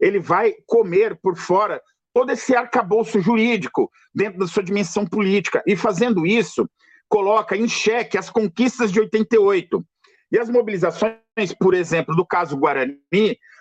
ele 0.00 0.18
vai 0.18 0.54
comer 0.66 1.18
por 1.20 1.36
fora 1.36 1.80
todo 2.14 2.30
esse 2.30 2.54
arcabouço 2.56 3.20
jurídico 3.20 3.90
dentro 4.14 4.38
da 4.38 4.46
sua 4.46 4.62
dimensão 4.62 5.06
política. 5.06 5.62
E 5.66 5.76
fazendo 5.76 6.26
isso, 6.26 6.68
coloca 7.10 7.56
em 7.56 7.68
xeque 7.68 8.16
as 8.16 8.30
conquistas 8.30 8.90
de 8.90 9.00
88. 9.00 9.84
E 10.32 10.38
as 10.38 10.48
mobilizações, 10.48 11.18
por 11.58 11.74
exemplo, 11.74 12.14
do 12.14 12.24
caso 12.24 12.56
Guarani, 12.56 12.96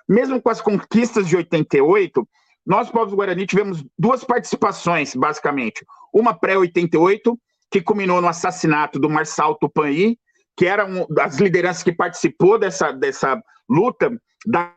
mesmo 0.07 0.39
com 0.39 0.49
as 0.49 0.61
conquistas 0.61 1.27
de 1.27 1.35
88, 1.35 2.25
nós, 2.65 2.91
povos 2.91 3.13
Guarani, 3.13 3.47
tivemos 3.47 3.83
duas 3.97 4.23
participações, 4.23 5.15
basicamente. 5.15 5.83
Uma 6.13 6.33
pré-88, 6.33 7.35
que 7.71 7.81
culminou 7.81 8.21
no 8.21 8.27
assassinato 8.27 8.99
do 8.99 9.09
Marçal 9.09 9.55
Tupani, 9.55 10.19
que 10.55 10.65
era 10.65 10.85
uma 10.85 11.07
das 11.09 11.37
lideranças 11.37 11.81
que 11.81 11.91
participou 11.91 12.59
dessa, 12.59 12.91
dessa 12.91 13.41
luta 13.67 14.11
da 14.45 14.75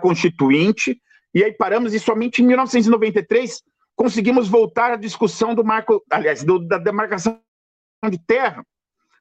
Constituinte, 0.00 1.00
e 1.34 1.44
aí 1.44 1.52
paramos 1.52 1.94
e 1.94 2.00
somente 2.00 2.42
em 2.42 2.46
1993 2.46 3.62
conseguimos 3.94 4.48
voltar 4.48 4.92
à 4.92 4.96
discussão 4.96 5.54
do 5.54 5.64
marco, 5.64 6.02
aliás, 6.10 6.42
do, 6.42 6.58
da 6.60 6.78
demarcação 6.78 7.40
de 8.08 8.18
terra, 8.18 8.64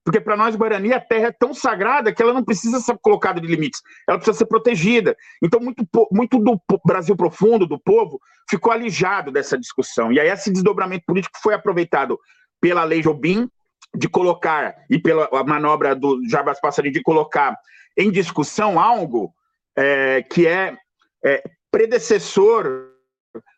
porque 0.07 0.21
para 0.21 0.37
nós, 0.37 0.55
Guarani, 0.55 0.93
a 0.93 1.01
terra 1.01 1.27
é 1.27 1.31
tão 1.31 1.53
sagrada 1.53 2.13
que 2.13 2.21
ela 2.21 2.33
não 2.33 2.43
precisa 2.43 2.79
ser 2.79 2.97
colocada 2.99 3.41
de 3.41 3.47
limites, 3.47 3.81
ela 4.07 4.17
precisa 4.17 4.37
ser 4.37 4.45
protegida. 4.45 5.17
Então, 5.43 5.59
muito, 5.59 5.83
muito 6.09 6.39
do 6.39 6.61
Brasil 6.85 7.13
profundo, 7.13 7.67
do 7.67 7.77
povo, 7.77 8.17
ficou 8.49 8.71
alijado 8.71 9.33
dessa 9.33 9.57
discussão. 9.57 10.09
E 10.13 10.19
aí, 10.19 10.29
esse 10.29 10.49
desdobramento 10.49 11.03
político 11.05 11.37
foi 11.41 11.53
aproveitado 11.53 12.17
pela 12.61 12.85
Lei 12.85 13.01
Jobim, 13.01 13.49
de 13.93 14.07
colocar, 14.07 14.75
e 14.89 14.97
pela 14.97 15.27
manobra 15.43 15.93
do 15.93 16.21
Jarbas 16.29 16.61
Passarinho, 16.61 16.93
de 16.93 17.01
colocar 17.01 17.57
em 17.97 18.09
discussão 18.09 18.79
algo 18.79 19.33
é, 19.75 20.21
que 20.23 20.47
é, 20.47 20.77
é 21.25 21.43
predecessor 21.69 22.91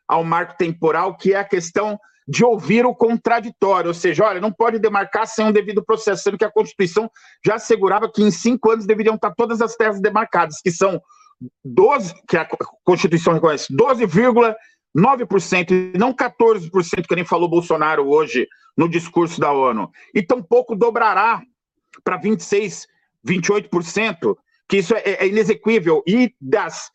ao 0.08 0.24
marco 0.24 0.58
temporal, 0.58 1.16
que 1.16 1.34
é 1.34 1.38
a 1.38 1.44
questão 1.44 2.00
de 2.30 2.46
ouvir 2.46 2.86
o 2.86 2.94
contraditório, 2.94 3.88
ou 3.88 3.94
seja, 3.94 4.24
olha, 4.24 4.40
não 4.40 4.52
pode 4.52 4.78
demarcar 4.78 5.26
sem 5.26 5.44
um 5.44 5.52
devido 5.52 5.84
processo, 5.84 6.22
sendo 6.22 6.38
que 6.38 6.46
a 6.46 6.52
Constituição 6.52 7.10
já 7.44 7.56
assegurava 7.56 8.08
que 8.08 8.22
em 8.22 8.30
cinco 8.30 8.70
anos 8.70 8.86
deveriam 8.86 9.16
estar 9.16 9.34
todas 9.34 9.64
as 9.64 9.76
terras 9.76 10.00
demarcadas, 10.00 10.62
que 10.62 10.70
são 10.70 11.02
12, 11.66 12.14
que 12.28 12.38
a 12.38 12.48
Constituição 12.84 13.34
reconhece, 13.34 13.74
12,9% 13.74 15.72
e 15.72 15.98
não 15.98 16.14
14%, 16.14 17.08
que 17.08 17.16
nem 17.16 17.26
falou 17.26 17.50
Bolsonaro 17.50 18.08
hoje 18.08 18.48
no 18.78 18.88
discurso 18.88 19.42
da 19.42 19.52
ONU. 19.52 19.90
E 20.14 20.22
tampouco 20.22 20.76
dobrará 20.76 21.42
para 22.04 22.18
26, 22.18 22.86
28%, 23.28 24.38
que 24.68 24.78
isso 24.78 24.94
é, 24.94 25.02
é 25.04 25.28
inexequível. 25.28 26.04
E 26.06 26.32
das 26.40 26.92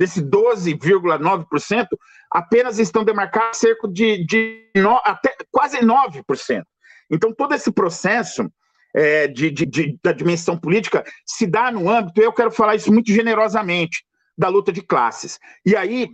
desse 0.00 0.22
12,9%, 0.22 1.86
apenas 2.32 2.78
estão 2.78 3.04
demarcados 3.04 3.58
cerca 3.58 3.86
de, 3.86 4.24
de 4.24 4.70
no, 4.74 4.98
até 5.04 5.36
quase 5.50 5.80
9%. 5.80 6.62
Então, 7.10 7.34
todo 7.34 7.54
esse 7.54 7.70
processo 7.70 8.50
é, 8.96 9.28
de, 9.28 9.50
de, 9.50 9.66
de, 9.66 9.98
da 10.02 10.12
dimensão 10.12 10.56
política 10.56 11.04
se 11.26 11.46
dá 11.46 11.70
no 11.70 11.90
âmbito, 11.90 12.18
eu 12.22 12.32
quero 12.32 12.50
falar 12.50 12.76
isso 12.76 12.90
muito 12.90 13.12
generosamente, 13.12 14.02
da 14.38 14.48
luta 14.48 14.72
de 14.72 14.80
classes. 14.80 15.38
E 15.66 15.76
aí, 15.76 16.08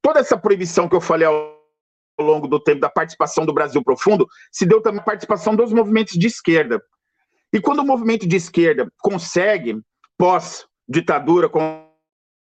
toda 0.00 0.20
essa 0.20 0.38
proibição 0.38 0.88
que 0.88 0.96
eu 0.96 1.00
falei 1.00 1.28
ao 1.28 1.60
longo 2.18 2.48
do 2.48 2.58
tempo 2.58 2.80
da 2.80 2.88
participação 2.88 3.44
do 3.44 3.52
Brasil 3.52 3.84
Profundo, 3.84 4.26
se 4.50 4.64
deu 4.64 4.80
também 4.80 5.00
a 5.00 5.04
participação 5.04 5.54
dos 5.54 5.70
movimentos 5.70 6.14
de 6.14 6.26
esquerda. 6.26 6.82
E 7.52 7.60
quando 7.60 7.80
o 7.80 7.86
movimento 7.86 8.26
de 8.26 8.36
esquerda 8.36 8.90
consegue, 9.02 9.78
pós-ditadura, 10.16 11.50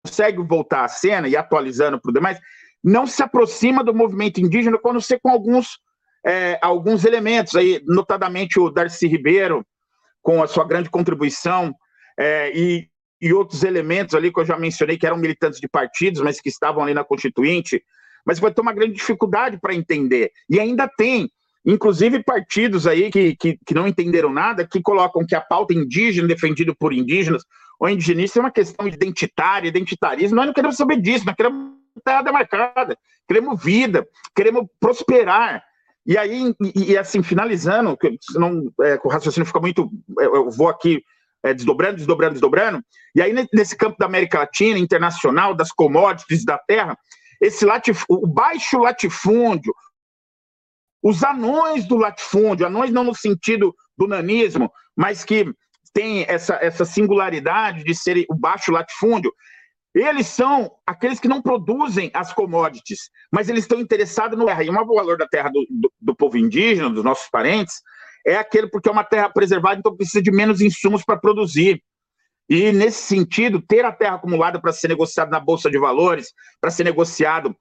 consegue 0.04 0.42
voltar 0.42 0.86
à 0.86 0.88
cena 0.88 1.28
e 1.28 1.36
atualizando 1.36 2.00
para 2.00 2.10
o 2.10 2.14
demais, 2.14 2.40
não 2.84 3.06
se 3.06 3.22
aproxima 3.22 3.84
do 3.84 3.94
movimento 3.94 4.40
indígena 4.40 4.78
quando 4.78 5.02
você 5.02 5.20
com 5.20 5.30
alguns, 5.30 5.80
é, 6.26 6.58
alguns 6.62 7.06
elementos 7.06 7.56
aí, 7.56 7.82
notadamente 7.86 8.60
o 8.60 8.70
Darcy 8.70 9.08
Ribeiro, 9.08 9.66
com 10.22 10.42
a 10.42 10.48
sua 10.48 10.66
grande 10.66 10.90
contribuição, 10.90 11.74
é, 12.18 12.52
e, 12.58 12.88
e 13.22 13.34
outros 13.34 13.64
elementos 13.64 14.16
ali 14.16 14.32
que 14.32 14.40
eu 14.40 14.46
já 14.46 14.58
mencionei, 14.58 14.98
que 14.98 15.06
eram 15.06 15.18
militantes 15.18 15.60
de 15.60 15.68
partidos, 15.68 16.22
mas 16.22 16.40
que 16.40 16.50
estavam 16.50 16.84
ali 16.84 16.94
na 16.94 17.04
Constituinte, 17.04 17.82
mas 18.26 18.40
vai 18.40 18.54
ter 18.54 18.62
uma 18.62 18.74
grande 18.74 18.94
dificuldade 18.94 19.58
para 19.60 19.74
entender. 19.74 20.32
E 20.50 20.60
ainda 20.60 20.88
tem, 20.88 21.30
inclusive, 21.66 22.24
partidos 22.24 22.86
aí 22.88 23.10
que, 23.10 23.36
que, 23.36 23.58
que, 23.66 23.74
não 23.74 23.88
entenderam 23.88 24.32
nada, 24.32 24.68
que 24.68 24.82
colocam 24.82 25.26
que 25.26 25.36
a 25.36 25.42
pauta 25.42 25.74
indígena, 25.74 26.28
defendida 26.28 26.74
por 26.78 26.94
indígenas, 26.94 27.44
ou 27.80 27.90
indigenista, 27.90 28.40
é 28.40 28.42
uma 28.42 28.52
questão 28.52 28.88
identitária, 28.88 29.68
identitarismo. 29.68 30.36
Nós 30.36 30.48
não 30.48 30.54
queremos 30.54 30.76
saber 30.76 31.00
disso, 31.02 31.26
nós 31.26 31.36
queremos 31.36 31.80
terra 32.04 32.22
demarcada, 32.22 32.98
queremos 33.28 33.64
vida, 33.64 34.06
queremos 34.36 34.66
prosperar. 34.80 35.64
E 36.06 36.18
aí, 36.18 36.54
e, 36.76 36.92
e 36.92 36.98
assim, 36.98 37.24
finalizando, 37.24 37.98
senão 38.22 38.72
é, 38.82 39.00
o 39.04 39.10
raciocínio 39.10 39.46
fica 39.46 39.60
muito. 39.60 39.90
Eu 40.18 40.50
vou 40.50 40.68
aqui 40.68 41.02
é, 41.44 41.54
desdobrando, 41.54 41.98
desdobrando, 41.98 42.34
desdobrando. 42.34 42.84
E 43.16 43.22
aí, 43.22 43.34
nesse 43.54 43.78
campo 43.78 43.98
da 43.98 44.06
América 44.06 44.40
Latina, 44.40 44.78
internacional, 44.78 45.54
das 45.54 45.72
commodities 45.72 46.44
da 46.44 46.58
terra, 46.58 46.98
esse 47.40 47.66
latif, 47.66 48.04
o 48.10 48.28
baixo 48.28 48.80
latifúndio, 48.80 49.74
os 51.02 51.24
anões 51.24 51.88
do 51.88 51.96
latifúndio, 51.96 52.66
anões 52.66 52.92
não 52.92 53.06
no 53.06 53.16
sentido 53.16 53.74
do 53.98 54.08
nanismo, 54.08 54.70
mas 54.96 55.24
que 55.24 55.46
tem 55.94 56.26
essa, 56.28 56.56
essa 56.62 56.86
singularidade 56.86 57.84
de 57.84 57.96
ser 57.96 58.26
o 58.30 58.36
baixo 58.36 58.72
latifúndio, 58.72 59.34
eles 59.94 60.28
são 60.28 60.72
aqueles 60.86 61.20
que 61.20 61.28
não 61.28 61.42
produzem 61.42 62.12
as 62.14 62.32
commodities, 62.32 63.10
mas 63.32 63.50
eles 63.50 63.64
estão 63.64 63.80
interessados 63.80 64.38
no 64.38 64.46
terra. 64.46 64.64
E 64.64 64.70
maior 64.70 64.86
valor 64.86 65.18
da 65.18 65.28
terra 65.28 65.50
do, 65.50 65.66
do, 65.70 65.92
do, 66.00 66.16
povo 66.16 66.38
indígena, 66.38 66.90
dos 66.90 67.04
nossos 67.04 67.28
parentes, 67.30 67.82
é 68.26 68.36
aquele 68.36 68.68
porque 68.68 68.88
é 68.88 68.92
uma 68.92 69.04
terra 69.04 69.30
preservada, 69.30 69.80
então 69.80 69.96
precisa 69.96 70.22
de 70.22 70.32
menos 70.32 70.62
insumos 70.62 71.04
para 71.04 71.18
produzir. 71.18 71.82
E, 72.48 72.72
nesse 72.72 73.04
sentido, 73.04 73.62
ter 73.62 73.86
a 73.86 73.92
terra 73.92 74.16
acumulada 74.16 74.60
para 74.60 74.74
ser 74.74 74.88
negociado 74.88 75.30
na 75.30 75.40
Bolsa 75.40 75.70
de 75.70 75.78
Valores, 75.78 76.34
para 76.60 76.72
ser 76.72 76.84
negociado 76.84 77.56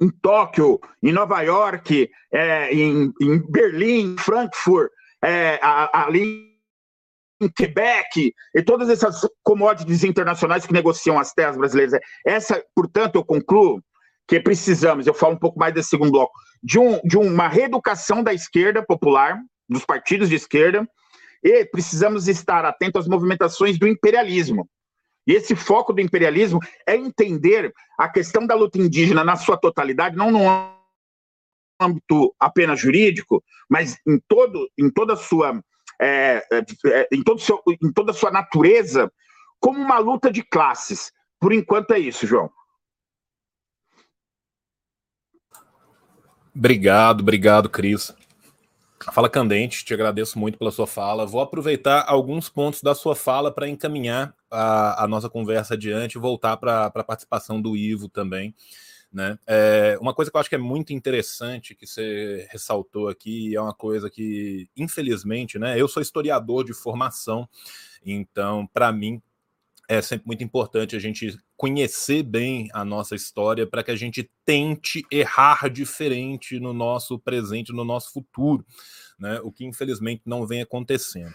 em 0.00 0.10
Tóquio, 0.10 0.80
em 1.02 1.12
Nova 1.12 1.40
York, 1.42 2.10
é, 2.32 2.72
em, 2.74 3.12
em, 3.20 3.50
Berlim, 3.50 4.16
Frankfurt, 4.18 4.90
é, 5.22 5.58
ali 5.62 6.53
Quebec, 7.56 8.32
e 8.54 8.62
todas 8.62 8.88
essas 8.88 9.28
commodities 9.42 10.04
internacionais 10.04 10.66
que 10.66 10.72
negociam 10.72 11.18
as 11.18 11.32
terras 11.32 11.56
brasileiras. 11.56 11.98
Essa, 12.24 12.62
portanto, 12.74 13.16
eu 13.16 13.24
concluo 13.24 13.82
que 14.26 14.40
precisamos, 14.40 15.06
eu 15.06 15.14
falo 15.14 15.34
um 15.34 15.38
pouco 15.38 15.58
mais 15.58 15.74
desse 15.74 15.90
segundo 15.90 16.12
bloco, 16.12 16.32
de, 16.62 16.78
um, 16.78 17.00
de 17.04 17.18
uma 17.18 17.48
reeducação 17.48 18.22
da 18.22 18.32
esquerda 18.32 18.82
popular, 18.82 19.38
dos 19.68 19.84
partidos 19.84 20.28
de 20.28 20.36
esquerda, 20.36 20.88
e 21.42 21.64
precisamos 21.66 22.26
estar 22.26 22.64
atentos 22.64 23.02
às 23.02 23.08
movimentações 23.08 23.78
do 23.78 23.86
imperialismo. 23.86 24.68
E 25.26 25.32
esse 25.32 25.54
foco 25.54 25.92
do 25.92 26.00
imperialismo 26.00 26.60
é 26.86 26.96
entender 26.96 27.72
a 27.98 28.08
questão 28.08 28.46
da 28.46 28.54
luta 28.54 28.78
indígena 28.78 29.24
na 29.24 29.36
sua 29.36 29.56
totalidade, 29.56 30.16
não 30.16 30.30
no 30.30 30.40
âmbito 31.80 32.34
apenas 32.38 32.80
jurídico, 32.80 33.42
mas 33.68 33.98
em, 34.06 34.18
todo, 34.28 34.68
em 34.78 34.90
toda 34.90 35.14
a 35.14 35.16
sua. 35.16 35.60
É, 36.00 36.44
é, 36.52 36.64
é, 36.86 37.08
em, 37.12 37.22
todo 37.22 37.40
seu, 37.40 37.62
em 37.66 37.92
toda 37.92 38.10
a 38.10 38.14
sua 38.14 38.30
natureza, 38.30 39.12
como 39.60 39.78
uma 39.78 39.98
luta 39.98 40.30
de 40.30 40.42
classes. 40.42 41.12
Por 41.40 41.52
enquanto 41.52 41.92
é 41.92 41.98
isso, 41.98 42.26
João. 42.26 42.50
Obrigado, 46.54 47.20
obrigado, 47.20 47.68
Cris. 47.68 48.14
Fala 49.12 49.28
Candente, 49.28 49.84
te 49.84 49.92
agradeço 49.92 50.38
muito 50.38 50.56
pela 50.56 50.70
sua 50.70 50.86
fala. 50.86 51.26
Vou 51.26 51.40
aproveitar 51.40 52.04
alguns 52.06 52.48
pontos 52.48 52.80
da 52.80 52.94
sua 52.94 53.14
fala 53.14 53.50
para 53.52 53.68
encaminhar 53.68 54.34
a, 54.50 55.04
a, 55.04 55.08
nossa 55.08 55.28
conversa 55.28 55.74
adiante 55.74 56.14
e 56.14 56.20
voltar 56.20 56.56
para 56.56 56.86
a 56.86 57.04
participação 57.04 57.60
do 57.60 57.76
Ivo 57.76 58.08
também. 58.08 58.54
Né? 59.14 59.38
É, 59.46 59.96
uma 60.00 60.12
coisa 60.12 60.28
que 60.28 60.36
eu 60.36 60.40
acho 60.40 60.48
que 60.48 60.56
é 60.56 60.58
muito 60.58 60.92
interessante 60.92 61.72
que 61.72 61.86
você 61.86 62.48
ressaltou 62.50 63.08
aqui 63.08 63.54
é 63.54 63.60
uma 63.60 63.72
coisa 63.72 64.10
que, 64.10 64.68
infelizmente, 64.76 65.56
né, 65.56 65.80
eu 65.80 65.86
sou 65.86 66.02
historiador 66.02 66.64
de 66.64 66.74
formação, 66.74 67.48
então, 68.04 68.66
para 68.66 68.90
mim, 68.90 69.22
é 69.88 70.02
sempre 70.02 70.26
muito 70.26 70.42
importante 70.42 70.96
a 70.96 70.98
gente 70.98 71.38
conhecer 71.56 72.24
bem 72.24 72.68
a 72.72 72.84
nossa 72.84 73.14
história 73.14 73.64
para 73.64 73.84
que 73.84 73.92
a 73.92 73.96
gente 73.96 74.28
tente 74.44 75.06
errar 75.08 75.68
diferente 75.70 76.58
no 76.58 76.72
nosso 76.72 77.16
presente, 77.16 77.72
no 77.72 77.84
nosso 77.84 78.12
futuro, 78.12 78.66
né? 79.16 79.38
o 79.44 79.52
que 79.52 79.64
infelizmente 79.64 80.22
não 80.26 80.44
vem 80.44 80.60
acontecendo. 80.60 81.32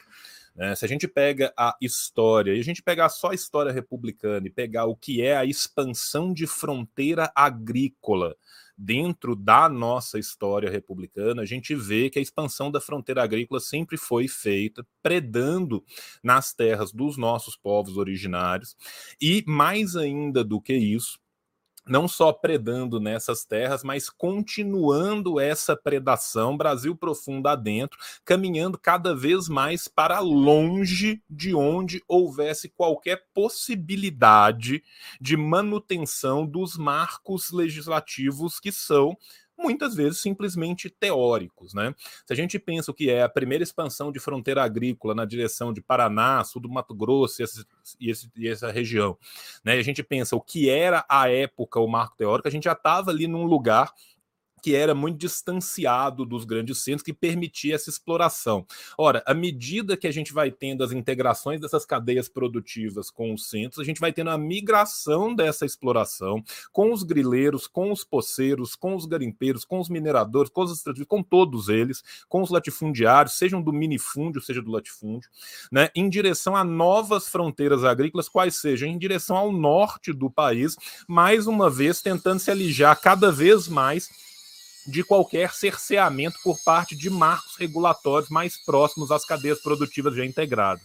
Né? 0.60 0.76
Se 0.76 0.84
a 0.84 0.88
gente 0.89 1.07
pega 1.07 1.53
a 1.55 1.74
história, 1.82 2.53
e 2.53 2.60
a 2.60 2.64
gente 2.64 2.84
pegar 2.84 3.07
só 3.07 3.30
a 3.30 3.34
história 3.34 3.72
republicana 3.72 4.45
e 4.45 4.49
pegar 4.49 4.88
o 4.88 4.95
que 4.95 5.22
é 5.22 5.38
a 5.38 5.45
expansão 5.45 6.34
de 6.34 6.45
fronteira 6.45 7.32
agrícola 7.34 8.36
dentro 8.78 9.38
da 9.38 9.70
nossa 9.70 10.20
história 10.20 10.70
republicana, 10.70 11.43
a 11.43 11.45
gente 11.45 11.74
vê 11.74 12.10
que 12.10 12.20
a 12.20 12.22
expansão 12.22 12.70
da 12.70 12.82
fronteira 12.82 13.24
agrícola 13.24 13.62
sempre 13.62 13.95
foi 13.95 14.28
feita 14.28 14.86
predando 15.01 15.82
nas 16.22 16.53
terras 16.53 16.91
dos 16.91 17.16
nossos 17.16 17.55
povos 17.55 17.95
originários, 17.95 18.76
e 19.22 19.41
mais 19.47 19.95
ainda 19.95 20.43
do 20.43 20.60
que 20.60 20.74
isso, 20.74 21.18
não 21.89 22.07
só 22.07 22.31
predando 22.31 22.99
nessas 22.99 23.43
terras, 23.43 23.83
mas 23.83 24.09
continuando 24.09 25.39
essa 25.39 25.75
predação, 25.75 26.55
Brasil 26.55 26.95
profundo 26.95 27.47
adentro, 27.47 27.97
caminhando 28.23 28.77
cada 28.77 29.15
vez 29.15 29.49
mais 29.49 29.87
para 29.87 30.19
longe 30.19 31.21
de 31.29 31.53
onde 31.55 32.03
houvesse 32.07 32.69
qualquer 32.69 33.25
possibilidade 33.33 34.83
de 35.19 35.35
manutenção 35.35 36.45
dos 36.45 36.77
marcos 36.77 37.51
legislativos 37.51 38.59
que 38.59 38.71
são 38.71 39.17
muitas 39.60 39.93
vezes 39.93 40.20
simplesmente 40.20 40.89
teóricos. 40.89 41.74
Né? 41.74 41.93
Se 42.26 42.34
a 42.34 42.36
gente 42.36 42.57
pensa 42.57 42.91
o 42.91 42.93
que 42.93 43.10
é 43.10 43.24
a 43.24 43.30
primeira 43.30 43.64
expansão 43.64 44.12
de 44.12 44.20
fronteira 44.20 44.64
agrícola 44.64 45.14
na 45.14 45.26
direção 45.26 45.74
de 45.74 45.82
Paraná, 45.82 46.43
sul 46.43 46.62
do 46.62 46.70
Mato 46.70 46.95
Grosso 46.95 47.41
e, 47.41 47.43
esse, 47.43 47.66
e, 47.99 48.10
esse, 48.10 48.32
e 48.36 48.47
essa 48.47 48.72
região, 48.72 49.18
né? 49.64 49.74
a 49.74 49.84
gente 49.84 50.01
pensa 50.01 50.36
o 50.36 50.41
que 50.41 50.70
era 50.70 51.05
a 51.10 51.30
época 51.30 51.80
o 51.80 51.88
marco 51.88 52.16
teórico, 52.16 52.47
a 52.47 52.51
gente 52.51 52.64
já 52.64 52.74
estava 52.74 53.12
ali 53.12 53.28
num 53.28 53.43
lugar 53.43 53.93
que 54.62 54.76
era 54.76 54.93
muito 54.93 55.18
distanciado 55.18 56.26
dos 56.26 56.45
grandes 56.45 56.84
centros, 56.84 57.03
que 57.03 57.14
permitia 57.14 57.76
essa 57.76 57.89
exploração. 57.89 58.66
Ora, 58.97 59.24
à 59.26 59.34
medida 59.34 59.97
que 59.97 60.07
a 60.07 60.12
gente 60.12 60.34
vai 60.34 60.51
tendo 60.51 60.84
as 60.84 60.91
integrações 60.91 61.60
dessas 61.60 61.86
cadeias 61.86 62.28
produtivas 62.28 63.10
com 63.10 63.34
os 63.34 63.49
centros, 63.49 63.80
a 63.80 63.84
gente 63.84 63.99
vai 63.99 64.12
tendo 64.12 64.30
a 64.30 64.38
migração 64.38 65.34
dessa 65.34 65.66
exploração 65.66 66.43
com 66.72 66.91
os 66.91 67.03
grileiros, 67.03 67.68
com 67.68 67.91
os 67.91 68.03
poceiros, 68.03 68.76
com 68.76 68.95
os 68.95 69.05
garimpeiros, 69.05 69.66
com 69.66 69.80
os 69.80 69.89
mineradores, 69.89 70.51
com 70.51 70.64
os 70.64 70.84
com 71.07 71.24
todos 71.24 71.70
eles, 71.70 72.03
com 72.28 72.41
os 72.41 72.49
latifundiários, 72.49 73.38
sejam 73.38 73.62
do 73.62 73.72
minifúndio, 73.74 74.41
seja 74.41 74.62
do 74.62 74.72
latifúndio, 74.72 75.30
né, 75.72 75.89
em 75.95 76.10
direção 76.10 76.55
a 76.55 76.64
novas 76.64 77.28
fronteiras 77.28 77.84
agrícolas, 77.84 78.30
quais 78.30 78.55
sejam, 78.55 78.88
em 78.88 78.97
direção 78.97 79.38
ao 79.38 79.51
norte 79.51 80.14
do 80.14 80.30
país, 80.30 80.76
mais 81.07 81.47
uma 81.47 81.70
vez 81.70 82.01
tentando 82.01 82.39
se 82.39 82.51
alijar 82.51 82.99
cada 82.99 83.32
vez 83.32 83.68
mais 83.68 84.28
de 84.89 85.03
qualquer 85.03 85.53
cerceamento 85.53 86.37
por 86.43 86.57
parte 86.63 86.95
de 86.95 87.09
marcos 87.09 87.55
regulatórios 87.55 88.29
mais 88.29 88.57
próximos 88.57 89.11
às 89.11 89.25
cadeias 89.25 89.61
produtivas 89.61 90.15
já 90.15 90.25
integradas. 90.25 90.83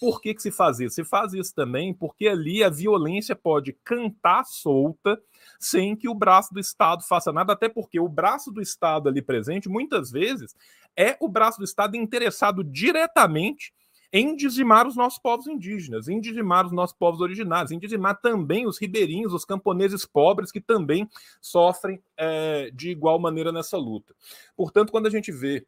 Por 0.00 0.20
que, 0.20 0.34
que 0.34 0.42
se 0.42 0.50
faz 0.50 0.80
isso? 0.80 0.96
Se 0.96 1.04
faz 1.04 1.32
isso 1.32 1.54
também 1.54 1.94
porque 1.94 2.28
ali 2.28 2.62
a 2.62 2.68
violência 2.68 3.34
pode 3.34 3.72
cantar 3.84 4.44
solta 4.44 5.20
sem 5.58 5.96
que 5.96 6.08
o 6.08 6.14
braço 6.14 6.52
do 6.52 6.60
Estado 6.60 7.02
faça 7.04 7.32
nada, 7.32 7.52
até 7.52 7.68
porque 7.68 7.98
o 8.00 8.08
braço 8.08 8.50
do 8.50 8.60
Estado 8.60 9.08
ali 9.08 9.22
presente, 9.22 9.68
muitas 9.68 10.10
vezes, 10.10 10.54
é 10.96 11.16
o 11.20 11.28
braço 11.28 11.58
do 11.58 11.64
Estado 11.64 11.96
interessado 11.96 12.62
diretamente 12.62 13.72
em 14.16 14.36
dizimar 14.36 14.86
os 14.86 14.94
nossos 14.94 15.18
povos 15.18 15.48
indígenas, 15.48 16.06
em 16.06 16.20
dizimar 16.20 16.64
os 16.64 16.70
nossos 16.70 16.96
povos 16.96 17.20
originários, 17.20 17.72
em 17.72 17.80
dizimar 17.80 18.20
também 18.20 18.64
os 18.64 18.78
ribeirinhos, 18.78 19.34
os 19.34 19.44
camponeses 19.44 20.06
pobres 20.06 20.52
que 20.52 20.60
também 20.60 21.10
sofrem 21.40 22.00
é, 22.16 22.70
de 22.72 22.90
igual 22.90 23.18
maneira 23.18 23.50
nessa 23.50 23.76
luta. 23.76 24.14
Portanto, 24.56 24.92
quando 24.92 25.08
a 25.08 25.10
gente 25.10 25.32
vê 25.32 25.66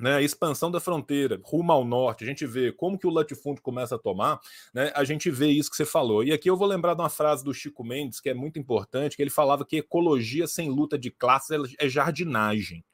né, 0.00 0.16
a 0.16 0.20
expansão 0.20 0.68
da 0.68 0.80
fronteira 0.80 1.40
rumo 1.44 1.70
ao 1.70 1.84
norte, 1.84 2.24
a 2.24 2.26
gente 2.26 2.44
vê 2.44 2.72
como 2.72 2.98
que 2.98 3.06
o 3.06 3.10
latifúndio 3.10 3.62
começa 3.62 3.94
a 3.94 3.98
tomar, 3.98 4.40
né, 4.74 4.90
a 4.92 5.04
gente 5.04 5.30
vê 5.30 5.46
isso 5.46 5.70
que 5.70 5.76
você 5.76 5.86
falou. 5.86 6.24
E 6.24 6.32
aqui 6.32 6.50
eu 6.50 6.56
vou 6.56 6.66
lembrar 6.66 6.94
de 6.94 7.02
uma 7.02 7.08
frase 7.08 7.44
do 7.44 7.54
Chico 7.54 7.84
Mendes, 7.84 8.18
que 8.18 8.28
é 8.28 8.34
muito 8.34 8.58
importante, 8.58 9.16
que 9.16 9.22
ele 9.22 9.30
falava 9.30 9.64
que 9.64 9.76
ecologia 9.76 10.48
sem 10.48 10.68
luta 10.68 10.98
de 10.98 11.12
classes 11.12 11.72
é 11.78 11.88
jardinagem. 11.88 12.84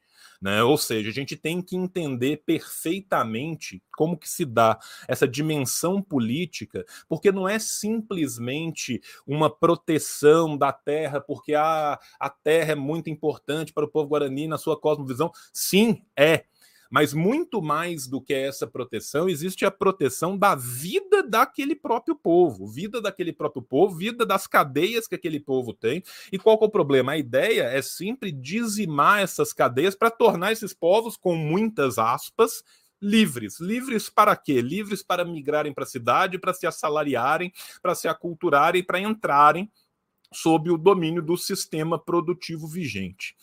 Né? 0.42 0.60
Ou 0.64 0.76
seja, 0.76 1.08
a 1.08 1.12
gente 1.12 1.36
tem 1.36 1.62
que 1.62 1.76
entender 1.76 2.42
perfeitamente 2.44 3.80
como 3.96 4.18
que 4.18 4.28
se 4.28 4.44
dá 4.44 4.76
essa 5.06 5.28
dimensão 5.28 6.02
política, 6.02 6.84
porque 7.08 7.30
não 7.30 7.48
é 7.48 7.60
simplesmente 7.60 9.00
uma 9.24 9.48
proteção 9.48 10.58
da 10.58 10.72
terra, 10.72 11.20
porque 11.20 11.54
a, 11.54 11.96
a 12.18 12.28
terra 12.28 12.72
é 12.72 12.74
muito 12.74 13.08
importante 13.08 13.72
para 13.72 13.84
o 13.84 13.88
povo 13.88 14.08
guarani 14.08 14.48
na 14.48 14.58
sua 14.58 14.76
cosmovisão. 14.76 15.30
Sim, 15.52 16.02
é. 16.18 16.44
Mas 16.92 17.14
muito 17.14 17.62
mais 17.62 18.06
do 18.06 18.20
que 18.20 18.34
essa 18.34 18.66
proteção, 18.66 19.26
existe 19.26 19.64
a 19.64 19.70
proteção 19.70 20.36
da 20.36 20.54
vida 20.54 21.22
daquele 21.22 21.74
próprio 21.74 22.14
povo, 22.14 22.66
vida 22.66 23.00
daquele 23.00 23.32
próprio 23.32 23.62
povo, 23.62 23.96
vida 23.96 24.26
das 24.26 24.46
cadeias 24.46 25.08
que 25.08 25.14
aquele 25.14 25.40
povo 25.40 25.72
tem. 25.72 26.02
E 26.30 26.38
qual 26.38 26.58
é 26.60 26.64
o 26.66 26.68
problema? 26.68 27.12
A 27.12 27.16
ideia 27.16 27.62
é 27.62 27.80
sempre 27.80 28.30
dizimar 28.30 29.22
essas 29.22 29.54
cadeias 29.54 29.94
para 29.94 30.10
tornar 30.10 30.52
esses 30.52 30.74
povos, 30.74 31.16
com 31.16 31.34
muitas 31.34 31.98
aspas, 31.98 32.62
livres. 33.00 33.58
Livres 33.58 34.10
para 34.10 34.36
quê? 34.36 34.60
Livres 34.60 35.02
para 35.02 35.24
migrarem 35.24 35.72
para 35.72 35.84
a 35.84 35.86
cidade, 35.86 36.38
para 36.38 36.52
se 36.52 36.66
assalariarem, 36.66 37.50
para 37.80 37.94
se 37.94 38.06
aculturarem, 38.06 38.84
para 38.84 39.00
entrarem 39.00 39.72
sob 40.30 40.70
o 40.70 40.76
domínio 40.76 41.22
do 41.22 41.38
sistema 41.38 41.98
produtivo 41.98 42.66
vigente. 42.66 43.34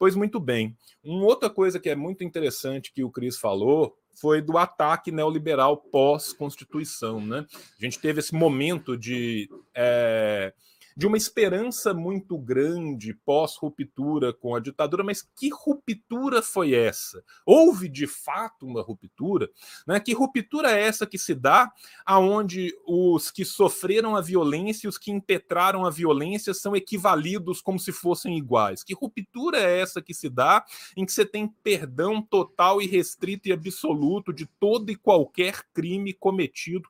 Pois 0.00 0.16
muito 0.16 0.40
bem. 0.40 0.74
Uma 1.04 1.26
outra 1.26 1.50
coisa 1.50 1.78
que 1.78 1.90
é 1.90 1.94
muito 1.94 2.24
interessante 2.24 2.90
que 2.90 3.04
o 3.04 3.10
Cris 3.10 3.36
falou 3.36 3.94
foi 4.14 4.40
do 4.40 4.56
ataque 4.56 5.12
neoliberal 5.12 5.76
pós-Constituição. 5.76 7.20
Né? 7.20 7.44
A 7.78 7.84
gente 7.84 7.98
teve 7.98 8.20
esse 8.20 8.34
momento 8.34 8.96
de. 8.96 9.46
É 9.74 10.54
de 11.00 11.06
uma 11.06 11.16
esperança 11.16 11.94
muito 11.94 12.36
grande 12.36 13.14
pós-ruptura 13.24 14.34
com 14.34 14.54
a 14.54 14.60
ditadura, 14.60 15.02
mas 15.02 15.22
que 15.22 15.48
ruptura 15.48 16.42
foi 16.42 16.74
essa? 16.74 17.24
Houve 17.46 17.88
de 17.88 18.06
fato 18.06 18.66
uma 18.66 18.82
ruptura? 18.82 19.48
Né? 19.86 19.98
Que 19.98 20.12
ruptura 20.12 20.72
é 20.72 20.82
essa 20.82 21.06
que 21.06 21.16
se 21.16 21.34
dá 21.34 21.72
aonde 22.04 22.74
os 22.86 23.30
que 23.30 23.46
sofreram 23.46 24.14
a 24.14 24.20
violência 24.20 24.86
e 24.86 24.90
os 24.90 24.98
que 24.98 25.10
impetraram 25.10 25.86
a 25.86 25.90
violência 25.90 26.52
são 26.52 26.76
equivalidos 26.76 27.62
como 27.62 27.80
se 27.80 27.92
fossem 27.92 28.36
iguais? 28.36 28.84
Que 28.84 28.92
ruptura 28.92 29.56
é 29.56 29.80
essa 29.80 30.02
que 30.02 30.12
se 30.12 30.28
dá 30.28 30.62
em 30.94 31.06
que 31.06 31.12
você 31.14 31.24
tem 31.24 31.48
perdão 31.48 32.20
total 32.20 32.82
e 32.82 32.86
restrito 32.86 33.48
e 33.48 33.52
absoluto 33.52 34.34
de 34.34 34.44
todo 34.44 34.90
e 34.90 34.96
qualquer 34.96 35.62
crime 35.72 36.12
cometido 36.12 36.86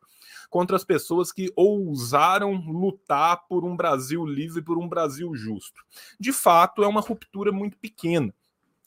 contra 0.48 0.76
as 0.76 0.84
pessoas 0.84 1.32
que 1.32 1.52
ousaram 1.56 2.54
lutar 2.54 3.46
por 3.48 3.64
um 3.64 3.76
Brasil 3.76 4.24
livre, 4.24 4.62
por 4.62 4.78
um 4.78 4.88
Brasil 4.88 5.34
justo. 5.34 5.82
De 6.18 6.32
fato, 6.32 6.82
é 6.82 6.86
uma 6.88 7.00
ruptura 7.00 7.52
muito 7.52 7.78
pequena. 7.78 8.34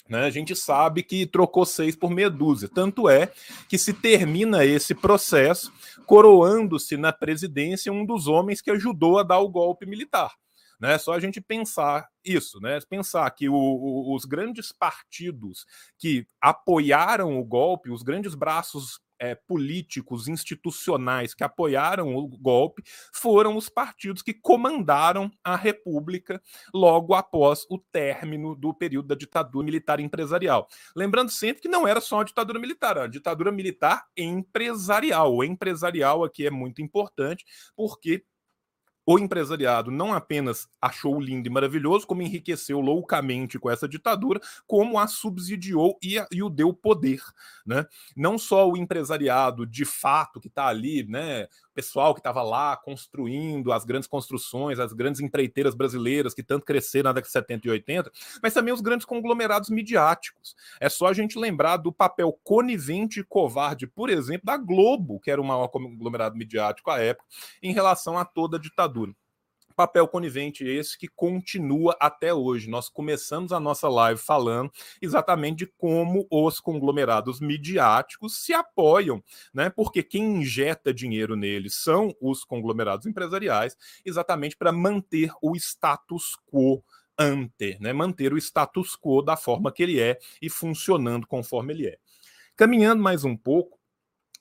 Né? 0.07 0.25
A 0.25 0.29
gente 0.29 0.55
sabe 0.55 1.01
que 1.01 1.25
trocou 1.25 1.65
seis 1.65 1.95
por 1.95 2.11
meia 2.11 2.29
dúzia. 2.29 2.69
Tanto 2.69 3.09
é 3.09 3.31
que 3.69 3.77
se 3.77 3.93
termina 3.93 4.65
esse 4.65 4.93
processo 4.93 5.71
coroando-se 6.05 6.97
na 6.97 7.13
presidência 7.13 7.91
um 7.91 8.05
dos 8.05 8.27
homens 8.27 8.61
que 8.61 8.71
ajudou 8.71 9.17
a 9.17 9.23
dar 9.23 9.39
o 9.39 9.49
golpe 9.49 9.85
militar. 9.85 10.31
Né? 10.83 10.97
Só 10.97 11.13
a 11.13 11.19
gente 11.21 11.39
pensar 11.39 12.09
isso, 12.25 12.59
né? 12.59 12.77
Pensar 12.89 13.31
que 13.31 13.47
o, 13.47 13.55
o, 13.55 14.13
os 14.13 14.25
grandes 14.25 14.73
partidos 14.73 15.65
que 15.97 16.27
apoiaram 16.41 17.39
o 17.39 17.45
golpe, 17.45 17.89
os 17.89 18.03
grandes 18.03 18.35
braços 18.35 18.99
é, 19.17 19.33
políticos, 19.33 20.27
institucionais 20.27 21.33
que 21.33 21.41
apoiaram 21.41 22.13
o 22.13 22.27
golpe 22.27 22.83
foram 23.13 23.55
os 23.55 23.69
partidos 23.69 24.21
que 24.21 24.33
comandaram 24.33 25.31
a 25.41 25.55
República 25.55 26.41
logo 26.73 27.13
após 27.13 27.65
o 27.69 27.77
término 27.77 28.53
do 28.53 28.73
período 28.73 29.07
da 29.07 29.15
ditadura 29.15 29.63
militar 29.63 30.01
empresarial. 30.01 30.67
Lembrando 30.93 31.31
sempre 31.31 31.61
que 31.61 31.69
não 31.69 31.87
era 31.87 32.01
só 32.01 32.17
uma 32.17 32.25
ditadura 32.25 32.59
militar, 32.59 32.97
uma 32.97 33.07
ditadura 33.07 33.53
militar 33.53 34.03
empresarial. 34.17 35.33
O 35.33 35.45
empresarial 35.45 36.25
aqui 36.25 36.45
é 36.45 36.51
muito 36.51 36.81
importante 36.81 37.45
porque 37.73 38.25
o 39.05 39.19
empresariado 39.19 39.91
não 39.91 40.13
apenas 40.13 40.67
achou 40.81 41.19
lindo 41.19 41.47
e 41.47 41.51
maravilhoso, 41.51 42.07
como 42.07 42.21
enriqueceu 42.21 42.79
loucamente 42.79 43.59
com 43.59 43.69
essa 43.69 43.87
ditadura, 43.87 44.39
como 44.65 44.97
a 44.97 45.07
subsidiou 45.07 45.97
e, 46.01 46.17
a, 46.17 46.27
e 46.31 46.41
o 46.41 46.49
deu 46.49 46.73
poder. 46.73 47.21
Né? 47.65 47.85
Não 48.15 48.37
só 48.37 48.69
o 48.69 48.77
empresariado 48.77 49.65
de 49.65 49.85
fato 49.85 50.39
que 50.39 50.47
está 50.47 50.67
ali, 50.67 51.03
né, 51.03 51.47
pessoal 51.73 52.13
que 52.13 52.19
estava 52.19 52.41
lá 52.41 52.77
construindo 52.77 53.71
as 53.71 53.83
grandes 53.85 54.07
construções, 54.07 54.79
as 54.79 54.93
grandes 54.93 55.21
empreiteiras 55.21 55.75
brasileiras 55.75 56.33
que 56.33 56.43
tanto 56.43 56.65
cresceram 56.65 57.09
na 57.09 57.13
década 57.13 57.27
de 57.27 57.31
70 57.31 57.67
e 57.67 57.71
80, 57.71 58.11
mas 58.41 58.53
também 58.53 58.73
os 58.73 58.81
grandes 58.81 59.05
conglomerados 59.05 59.69
midiáticos. 59.69 60.55
É 60.79 60.89
só 60.89 61.07
a 61.07 61.13
gente 61.13 61.37
lembrar 61.37 61.77
do 61.77 61.91
papel 61.91 62.37
conivente 62.43 63.19
e 63.19 63.23
covarde, 63.23 63.87
por 63.87 64.09
exemplo, 64.09 64.45
da 64.45 64.57
Globo, 64.57 65.19
que 65.19 65.31
era 65.31 65.41
o 65.41 65.45
maior 65.45 65.67
conglomerado 65.67 66.35
midiático 66.35 66.91
à 66.91 66.99
época, 66.99 67.27
em 67.61 67.73
relação 67.73 68.17
a 68.17 68.25
toda 68.25 68.57
a 68.57 68.59
ditadura. 68.59 69.13
Papel 69.73 70.07
conivente 70.07 70.65
esse 70.65 70.97
que 70.97 71.07
continua 71.07 71.95
até 71.99 72.33
hoje. 72.33 72.69
Nós 72.69 72.89
começamos 72.89 73.51
a 73.51 73.59
nossa 73.59 73.89
live 73.89 74.19
falando 74.19 74.71
exatamente 75.01 75.59
de 75.59 75.67
como 75.77 76.27
os 76.29 76.59
conglomerados 76.59 77.39
midiáticos 77.39 78.43
se 78.43 78.53
apoiam, 78.53 79.23
né? 79.53 79.69
Porque 79.69 80.03
quem 80.03 80.37
injeta 80.37 80.93
dinheiro 80.93 81.35
neles 81.35 81.75
são 81.75 82.15
os 82.21 82.43
conglomerados 82.43 83.05
empresariais, 83.05 83.77
exatamente 84.05 84.55
para 84.55 84.71
manter 84.71 85.31
o 85.41 85.55
status 85.55 86.37
quo 86.51 86.83
ante, 87.17 87.77
né? 87.79 87.93
Manter 87.93 88.33
o 88.33 88.37
status 88.37 88.95
quo 88.95 89.21
da 89.21 89.35
forma 89.35 89.71
que 89.71 89.83
ele 89.83 89.99
é 89.99 90.17
e 90.41 90.49
funcionando 90.49 91.27
conforme 91.27 91.73
ele 91.73 91.87
é. 91.87 91.97
Caminhando 92.55 93.01
mais 93.01 93.23
um 93.23 93.35
pouco, 93.35 93.79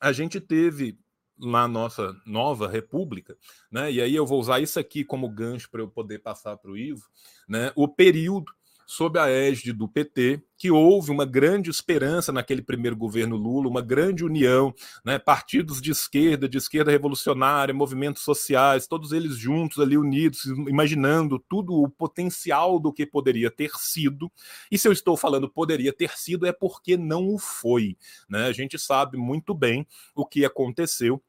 a 0.00 0.12
gente 0.12 0.40
teve 0.40 0.98
na 1.38 1.66
nossa 1.66 2.14
nova 2.26 2.68
república, 2.68 3.36
né? 3.70 3.90
E 3.90 4.00
aí 4.00 4.14
eu 4.14 4.26
vou 4.26 4.40
usar 4.40 4.60
isso 4.60 4.78
aqui 4.78 5.04
como 5.04 5.28
gancho 5.28 5.70
para 5.70 5.80
eu 5.80 5.88
poder 5.88 6.20
passar 6.20 6.56
para 6.56 6.70
o 6.70 6.76
Ivo, 6.76 7.04
né? 7.48 7.72
O 7.74 7.88
período 7.88 8.52
sob 8.92 9.18
a 9.18 9.26
égide 9.26 9.72
do 9.72 9.88
PT, 9.88 10.42
que 10.58 10.70
houve 10.70 11.10
uma 11.10 11.24
grande 11.24 11.70
esperança 11.70 12.30
naquele 12.30 12.60
primeiro 12.60 12.94
governo 12.94 13.36
Lula, 13.36 13.66
uma 13.66 13.80
grande 13.80 14.22
união, 14.22 14.74
né? 15.02 15.18
partidos 15.18 15.80
de 15.80 15.90
esquerda, 15.90 16.46
de 16.46 16.58
esquerda 16.58 16.90
revolucionária, 16.90 17.72
movimentos 17.72 18.22
sociais, 18.22 18.86
todos 18.86 19.12
eles 19.12 19.38
juntos 19.38 19.78
ali 19.78 19.96
unidos, 19.96 20.44
imaginando 20.44 21.42
tudo 21.48 21.72
o 21.72 21.88
potencial 21.88 22.78
do 22.78 22.92
que 22.92 23.06
poderia 23.06 23.50
ter 23.50 23.70
sido. 23.76 24.30
E 24.70 24.76
se 24.76 24.86
eu 24.86 24.92
estou 24.92 25.16
falando 25.16 25.48
poderia 25.48 25.92
ter 25.92 26.10
sido, 26.10 26.46
é 26.46 26.52
porque 26.52 26.94
não 26.98 27.26
o 27.28 27.38
foi. 27.38 27.96
Né? 28.28 28.44
A 28.44 28.52
gente 28.52 28.78
sabe 28.78 29.16
muito 29.16 29.54
bem 29.54 29.86
o 30.14 30.26
que 30.26 30.44
aconteceu 30.44 31.22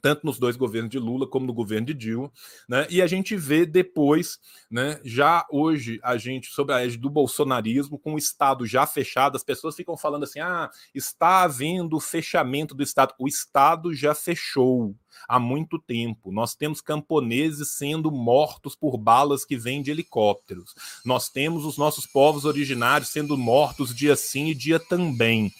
tanto 0.00 0.26
nos 0.26 0.38
dois 0.38 0.56
governos 0.56 0.90
de 0.90 0.98
Lula 0.98 1.26
como 1.26 1.46
no 1.46 1.52
governo 1.52 1.86
de 1.86 1.94
Dilma, 1.94 2.30
né? 2.68 2.86
E 2.90 3.00
a 3.02 3.06
gente 3.06 3.36
vê 3.36 3.64
depois, 3.66 4.38
né? 4.70 5.00
Já 5.04 5.46
hoje 5.50 6.00
a 6.02 6.16
gente 6.16 6.48
sobre 6.48 6.74
a 6.74 6.84
égide 6.84 7.02
do 7.02 7.10
bolsonarismo, 7.10 7.98
com 7.98 8.14
o 8.14 8.18
Estado 8.18 8.66
já 8.66 8.86
fechado, 8.86 9.36
as 9.36 9.44
pessoas 9.44 9.76
ficam 9.76 9.96
falando 9.96 10.24
assim: 10.24 10.40
ah, 10.40 10.70
está 10.94 11.42
havendo 11.42 12.00
fechamento 12.00 12.74
do 12.74 12.82
Estado. 12.82 13.14
O 13.18 13.28
Estado 13.28 13.94
já 13.94 14.14
fechou 14.14 14.94
há 15.28 15.38
muito 15.38 15.78
tempo. 15.78 16.32
Nós 16.32 16.54
temos 16.54 16.80
camponeses 16.80 17.76
sendo 17.76 18.10
mortos 18.10 18.74
por 18.74 18.96
balas 18.96 19.44
que 19.44 19.56
vêm 19.56 19.82
de 19.82 19.90
helicópteros. 19.90 20.74
Nós 21.04 21.28
temos 21.28 21.64
os 21.64 21.76
nossos 21.76 22.06
povos 22.06 22.44
originários 22.44 23.10
sendo 23.10 23.36
mortos 23.36 23.94
dia 23.94 24.16
sim 24.16 24.48
e 24.48 24.54
dia 24.54 24.80
também. 24.80 25.52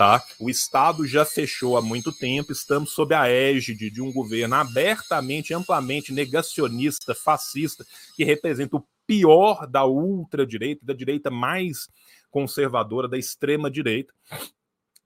Tá? 0.00 0.24
O 0.38 0.48
Estado 0.48 1.06
já 1.06 1.26
fechou 1.26 1.76
há 1.76 1.82
muito 1.82 2.10
tempo, 2.10 2.52
estamos 2.52 2.92
sob 2.92 3.14
a 3.14 3.28
égide 3.28 3.90
de 3.90 4.00
um 4.00 4.10
governo 4.10 4.54
abertamente, 4.54 5.52
amplamente 5.52 6.10
negacionista, 6.10 7.14
fascista, 7.14 7.84
que 8.16 8.24
representa 8.24 8.78
o 8.78 8.84
pior 9.06 9.66
da 9.66 9.84
ultradireita, 9.84 10.86
da 10.86 10.94
direita 10.94 11.30
mais 11.30 11.86
conservadora, 12.30 13.06
da 13.06 13.18
extrema 13.18 13.70
direita. 13.70 14.10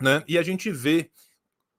Né? 0.01 0.23
E 0.29 0.39
a 0.39 0.45
gente 0.45 0.71
vê 0.71 1.11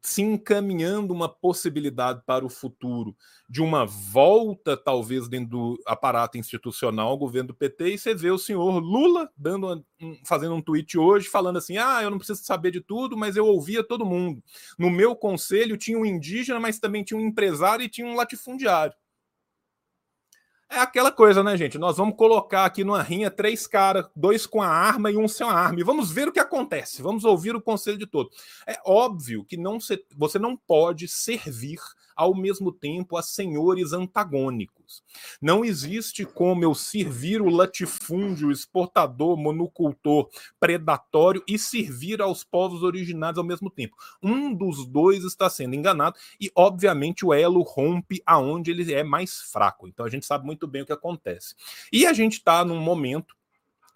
se 0.05 0.21
encaminhando 0.21 1.11
uma 1.11 1.27
possibilidade 1.27 2.21
para 2.27 2.45
o 2.45 2.49
futuro 2.49 3.15
de 3.49 3.59
uma 3.59 3.87
volta, 3.87 4.77
talvez, 4.77 5.27
dentro 5.27 5.49
do 5.49 5.79
aparato 5.83 6.37
institucional 6.37 7.17
governo 7.17 7.47
do 7.47 7.55
PT, 7.55 7.89
e 7.89 7.97
você 7.97 8.13
vê 8.13 8.29
o 8.29 8.37
senhor 8.37 8.77
Lula 8.77 9.31
dando 9.35 9.83
fazendo 10.23 10.53
um 10.53 10.61
tweet 10.61 10.95
hoje 10.95 11.27
falando 11.27 11.57
assim: 11.57 11.77
ah, 11.77 12.03
eu 12.03 12.11
não 12.11 12.19
preciso 12.19 12.43
saber 12.43 12.69
de 12.69 12.81
tudo, 12.81 13.17
mas 13.17 13.35
eu 13.35 13.47
ouvia 13.47 13.83
todo 13.83 14.05
mundo. 14.05 14.43
No 14.77 14.91
meu 14.91 15.15
conselho 15.15 15.75
tinha 15.75 15.97
um 15.97 16.05
indígena, 16.05 16.59
mas 16.59 16.77
também 16.77 17.03
tinha 17.03 17.19
um 17.19 17.25
empresário 17.25 17.83
e 17.83 17.89
tinha 17.89 18.05
um 18.05 18.15
latifundiário. 18.15 18.93
É 20.69 20.79
aquela 20.79 21.11
coisa, 21.11 21.43
né, 21.43 21.55
gente? 21.55 21.77
Nós 21.77 21.97
vamos 21.97 22.15
colocar 22.15 22.65
aqui 22.65 22.83
numa 22.83 23.01
rinha 23.01 23.29
três 23.29 23.67
caras, 23.67 24.07
dois 24.15 24.45
com 24.45 24.61
a 24.61 24.67
arma 24.67 25.11
e 25.11 25.17
um 25.17 25.27
sem 25.27 25.47
a 25.47 25.51
arma, 25.51 25.79
e 25.79 25.83
vamos 25.83 26.11
ver 26.11 26.27
o 26.27 26.31
que 26.31 26.39
acontece. 26.39 27.01
Vamos 27.01 27.23
ouvir 27.23 27.55
o 27.55 27.61
conselho 27.61 27.97
de 27.97 28.07
todos. 28.07 28.35
É 28.67 28.77
óbvio 28.85 29.45
que 29.45 29.57
não 29.57 29.79
se, 29.79 30.03
você 30.17 30.39
não 30.39 30.57
pode 30.57 31.07
servir 31.07 31.79
ao 32.15 32.35
mesmo 32.35 32.71
tempo 32.71 33.15
a 33.15 33.21
senhores 33.21 33.93
antagônicos. 33.93 34.74
Não 35.41 35.63
existe 35.63 36.25
como 36.25 36.63
eu 36.63 36.73
servir 36.73 37.41
o 37.41 37.49
latifúndio, 37.49 38.51
exportador, 38.51 39.37
monocultor, 39.37 40.29
predatório 40.59 41.43
e 41.47 41.57
servir 41.57 42.21
aos 42.21 42.43
povos 42.43 42.83
originários 42.83 43.37
ao 43.37 43.43
mesmo 43.43 43.69
tempo. 43.69 43.95
Um 44.21 44.53
dos 44.53 44.85
dois 44.85 45.23
está 45.23 45.49
sendo 45.49 45.75
enganado 45.75 46.17
e, 46.39 46.51
obviamente, 46.55 47.25
o 47.25 47.33
elo 47.33 47.61
rompe 47.61 48.21
aonde 48.25 48.71
ele 48.71 48.93
é 48.93 49.03
mais 49.03 49.41
fraco. 49.41 49.87
Então 49.87 50.05
a 50.05 50.09
gente 50.09 50.25
sabe 50.25 50.45
muito 50.45 50.67
bem 50.67 50.81
o 50.81 50.85
que 50.85 50.93
acontece. 50.93 51.55
E 51.91 52.05
a 52.05 52.13
gente 52.13 52.33
está 52.33 52.63
num 52.63 52.79
momento 52.79 53.35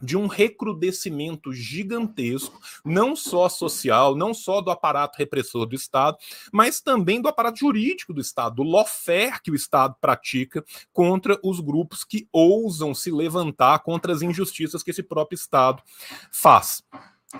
de 0.02 0.18
um 0.18 0.28
recrudescimento 0.28 1.54
gigantesco, 1.54 2.60
não 2.86 3.16
só 3.16 3.50
social, 3.50 4.16
não 4.16 4.34
só 4.34 4.62
do 4.62 4.72
aparato 4.72 5.18
repressor 5.18 5.66
do 5.66 5.76
Estado, 5.76 6.18
mas 6.52 6.80
também 6.80 7.22
do 7.22 7.28
aparato 7.28 7.60
jurídico 7.60 8.14
do 8.14 8.22
Estado, 8.22 8.56
do 8.56 8.64
lawfare 8.64 9.42
que 9.44 9.52
o 9.52 9.56
Estado 9.56 9.96
pratica 10.00 10.64
contra 10.94 11.40
os 11.44 11.60
grupos 11.60 12.04
que 12.04 12.28
ousam 12.32 12.96
se 12.96 13.12
levantar 13.12 13.80
contra 13.80 14.14
as 14.14 14.22
injustiças 14.22 14.84
que 14.84 14.92
esse 14.92 15.04
próprio 15.04 15.36
Estado 15.36 15.84
faz. 16.32 16.84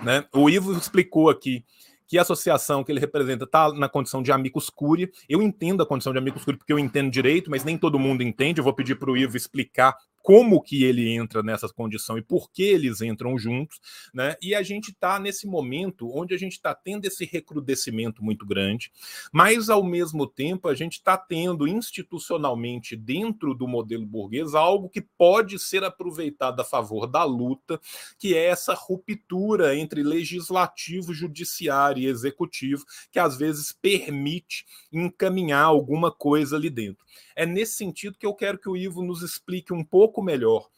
Né? 0.02 0.24
O 0.32 0.48
Ivo 0.48 0.72
explicou 0.72 1.30
aqui 1.30 1.64
que 2.10 2.18
a 2.18 2.22
associação 2.22 2.82
que 2.82 2.90
ele 2.90 2.98
representa 2.98 3.44
está 3.44 3.72
na 3.72 3.88
condição 3.88 4.20
de 4.20 4.32
amicus 4.32 4.68
curia. 4.68 5.08
Eu 5.28 5.40
entendo 5.40 5.80
a 5.80 5.86
condição 5.86 6.12
de 6.12 6.18
amicus 6.18 6.44
curia 6.44 6.58
porque 6.58 6.72
eu 6.72 6.78
entendo 6.78 7.08
direito, 7.08 7.48
mas 7.48 7.62
nem 7.62 7.78
todo 7.78 8.00
mundo 8.00 8.20
entende. 8.24 8.58
Eu 8.58 8.64
vou 8.64 8.74
pedir 8.74 8.96
para 8.96 9.12
o 9.12 9.16
Ivo 9.16 9.36
explicar 9.36 9.96
como 10.22 10.60
que 10.60 10.84
ele 10.84 11.08
entra 11.08 11.42
nessa 11.42 11.68
condição 11.68 12.18
e 12.18 12.22
por 12.22 12.50
que 12.50 12.62
eles 12.62 13.00
entram 13.00 13.38
juntos, 13.38 13.80
né? 14.12 14.36
E 14.42 14.54
a 14.54 14.62
gente 14.62 14.90
está 14.90 15.18
nesse 15.18 15.46
momento 15.46 16.10
onde 16.14 16.34
a 16.34 16.38
gente 16.38 16.52
está 16.52 16.74
tendo 16.74 17.04
esse 17.06 17.24
recrudescimento 17.24 18.22
muito 18.22 18.46
grande, 18.46 18.92
mas 19.32 19.68
ao 19.68 19.82
mesmo 19.82 20.26
tempo 20.26 20.68
a 20.68 20.74
gente 20.74 20.94
está 20.94 21.16
tendo 21.16 21.66
institucionalmente 21.66 22.96
dentro 22.96 23.54
do 23.54 23.66
modelo 23.66 24.06
burguês 24.06 24.54
algo 24.54 24.88
que 24.88 25.00
pode 25.00 25.58
ser 25.58 25.84
aproveitado 25.84 26.60
a 26.60 26.64
favor 26.64 27.06
da 27.06 27.24
luta, 27.24 27.80
que 28.18 28.34
é 28.34 28.46
essa 28.46 28.74
ruptura 28.74 29.76
entre 29.76 30.02
legislativo, 30.02 31.14
judiciário 31.14 32.02
e 32.02 32.06
executivo, 32.06 32.84
que 33.10 33.18
às 33.18 33.36
vezes 33.36 33.72
permite 33.72 34.64
encaminhar 34.92 35.64
alguma 35.64 36.10
coisa 36.10 36.56
ali 36.56 36.70
dentro. 36.70 37.04
É 37.34 37.46
nesse 37.46 37.74
sentido 37.74 38.18
que 38.18 38.26
eu 38.26 38.34
quero 38.34 38.58
que 38.58 38.68
o 38.68 38.76
Ivo 38.76 39.02
nos 39.02 39.22
explique 39.22 39.72
um 39.72 39.84
pouco 39.84 40.22
melhor 40.22 40.68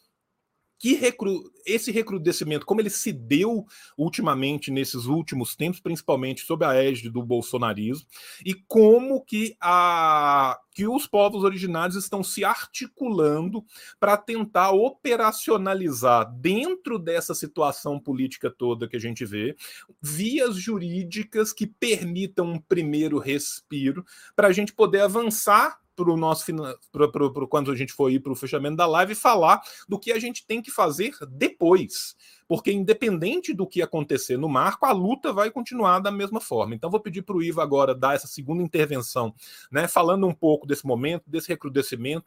que 0.83 0.95
recru... 0.95 1.49
esse 1.65 1.93
recrudescimento, 1.93 2.67
como 2.67 2.81
ele 2.81 2.91
se 2.91 3.13
deu 3.13 3.65
ultimamente 3.97 4.69
nesses 4.69 5.05
últimos 5.05 5.55
tempos, 5.55 5.79
principalmente 5.79 6.45
sob 6.45 6.65
a 6.65 6.75
égide 6.75 7.09
do 7.09 7.23
bolsonarismo, 7.23 8.05
e 8.45 8.53
como 8.53 9.25
que, 9.25 9.57
a... 9.61 10.59
que 10.75 10.89
os 10.89 11.07
povos 11.07 11.45
originários 11.45 11.95
estão 11.95 12.25
se 12.25 12.45
articulando 12.45 13.65
para 14.01 14.17
tentar 14.17 14.73
operacionalizar 14.73 16.29
dentro 16.35 16.99
dessa 16.99 17.33
situação 17.33 18.01
política 18.01 18.51
toda 18.51 18.89
que 18.89 18.97
a 18.97 19.01
gente 19.01 19.25
vê, 19.25 19.55
vias 20.03 20.57
jurídicas 20.57 21.53
que 21.53 21.65
permitam 21.69 22.55
um 22.55 22.59
primeiro 22.59 23.19
respiro 23.21 24.05
para 24.35 24.49
a 24.49 24.53
gente 24.53 24.73
poder 24.73 25.03
avançar 25.03 25.81
para 25.95 26.11
o 26.11 26.17
nosso 26.17 26.45
para 26.91 27.47
quando 27.49 27.71
a 27.71 27.77
gente 27.77 27.93
for 27.93 28.11
ir 28.11 28.21
para 28.21 28.33
o 28.33 28.37
fechamento 28.37 28.77
da 28.77 28.87
live 28.87 29.15
falar 29.15 29.61
do 29.89 29.99
que 29.99 30.13
a 30.13 30.19
gente 30.19 30.47
tem 30.47 30.63
que 30.63 30.71
fazer 30.71 31.13
depois. 31.29 32.15
Porque 32.49 32.73
independente 32.73 33.55
do 33.55 33.67
que 33.67 33.81
acontecer 33.81 34.37
no 34.37 34.49
marco, 34.49 34.85
a 34.85 34.93
luta 34.93 35.33
vai 35.33 35.51
continuar 35.51 36.01
da 36.01 36.11
mesma 36.11 36.41
forma. 36.41 36.75
Então 36.75 36.91
vou 36.91 37.01
pedir 37.01 37.23
para 37.23 37.37
o 37.37 37.43
Ivo 37.43 37.61
agora 37.61 37.95
dar 37.95 38.15
essa 38.15 38.27
segunda 38.27 38.63
intervenção, 38.63 39.35
né, 39.71 39.89
falando 39.89 40.27
um 40.27 40.35
pouco 40.35 40.67
desse 40.67 40.87
momento, 40.87 41.25
desse 41.27 41.49
recrudescimento, 41.49 42.27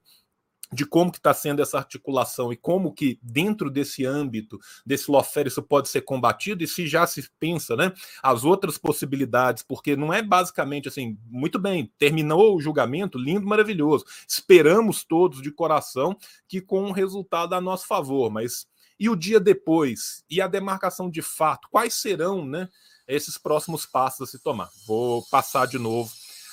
de 0.72 0.86
como 0.86 1.12
que 1.12 1.18
está 1.18 1.34
sendo 1.34 1.62
essa 1.62 1.78
articulação 1.78 2.52
e 2.52 2.56
como 2.56 2.94
que 2.94 3.20
dentro 3.22 3.70
desse 3.70 4.06
âmbito, 4.06 4.60
desse 4.86 5.10
lawfare, 5.10 5.48
isso 5.48 5.62
pode 5.62 5.90
ser 5.90 6.02
combatido 6.02 6.64
e 6.64 6.68
se 6.68 6.88
já 6.88 7.06
se 7.06 7.30
pensa, 7.40 7.76
né, 7.76 7.94
as 8.22 8.44
outras 8.44 8.78
possibilidades, 8.78 9.64
porque 9.64 9.96
não 9.96 10.14
é 10.14 10.22
basicamente 10.22 10.88
assim, 10.88 11.18
muito 11.28 11.60
bem, 11.60 11.92
terminou 11.98 12.56
o 12.56 12.62
julgamento, 12.62 13.18
lindo, 13.18 13.46
maravilhoso, 13.46 14.06
esperamos 14.28 15.04
todos 15.04 15.42
de 15.42 15.52
coração 15.52 16.18
que 16.48 16.62
com 16.62 16.84
um 16.84 16.92
resultado 16.92 17.54
a 17.54 17.62
nosso 17.62 17.88
favor, 17.88 18.32
mas 18.32 18.66
e 19.00 19.10
o 19.10 19.16
dia 19.16 19.40
depois? 19.40 20.24
E 20.30 20.40
a 20.40 20.48
demarcação 20.48 21.10
de 21.10 21.22
fato? 21.22 21.68
Quais 21.70 21.94
serão, 21.96 22.46
né, 22.46 22.70
esses 23.08 23.38
próximos 23.38 23.86
passos 23.86 24.30
a 24.30 24.32
se 24.32 24.40
tomar? 24.40 24.70
Vou 24.88 25.24
passar 25.30 25.68
de 25.68 25.78
novo 25.78 26.12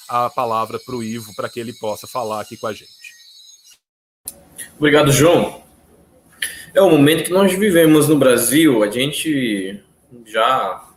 a 0.09 0.29
palavra 0.29 0.79
para 0.85 0.97
o 0.97 1.03
Ivo 1.03 1.35
para 1.35 1.49
que 1.49 1.61
ele 1.61 1.73
possa 1.75 2.07
falar 2.07 2.41
aqui 2.41 2.57
com 2.57 2.67
a 2.67 2.73
gente. 2.73 3.02
Obrigado, 4.83 5.13
João. 5.13 5.63
É 6.75 6.83
o 6.83 6.91
momento 6.91 7.23
que 7.23 7.31
nós 7.31 7.57
vivemos 7.57 8.09
no 8.09 8.19
Brasil. 8.19 8.83
A 8.83 8.91
gente 8.91 9.81
já. 10.27 10.89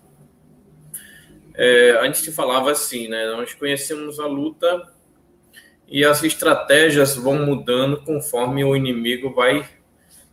É, 1.54 2.00
antes 2.02 2.22
se 2.22 2.32
falava 2.32 2.72
assim, 2.72 3.08
né? 3.08 3.28
Nós 3.28 3.54
conhecemos 3.54 4.20
a 4.20 4.26
luta 4.26 4.92
e 5.88 6.04
as 6.04 6.24
estratégias 6.24 7.16
vão 7.16 7.46
mudando 7.46 8.02
conforme 8.02 8.64
o 8.64 8.76
inimigo 8.76 9.32
vai 9.36 9.70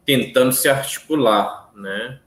tentando 0.07 0.53
se 0.53 0.70
articular, 0.70 1.70
né? 1.76 2.20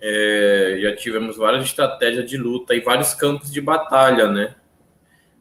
É, 0.00 0.78
já 0.80 0.96
tivemos 0.96 1.36
várias 1.36 1.66
estratégias 1.66 2.24
de 2.24 2.38
luta 2.38 2.74
e 2.74 2.80
vários 2.80 3.12
campos 3.12 3.52
de 3.52 3.60
batalha, 3.60 4.26
né? 4.28 4.54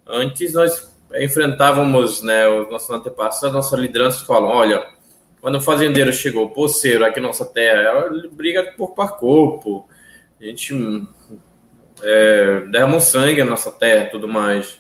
Antes 0.06 0.52
nós 0.52 0.94
enfrentávamos, 1.16 2.22
né, 2.22 2.46
os 2.50 2.70
nossos 2.70 2.90
antepassados, 2.90 3.56
nossa 3.56 3.78
liderança 3.78 4.26
falam, 4.26 4.50
olha, 4.50 4.97
quando 5.48 5.60
o 5.60 5.62
fazendeiro 5.62 6.12
chegou, 6.12 6.50
poceiro, 6.50 7.06
aqui 7.06 7.22
nossa 7.22 7.46
terra, 7.46 8.08
ele 8.12 8.28
briga 8.28 8.76
a 8.98 9.08
corpo, 9.08 9.88
a 10.42 10.44
gente 10.44 10.74
é, 12.04 12.66
derrama 12.70 13.00
sangue 13.00 13.42
na 13.46 13.52
nossa 13.52 13.72
terra 13.72 14.10
tudo 14.12 14.28
mais. 14.28 14.78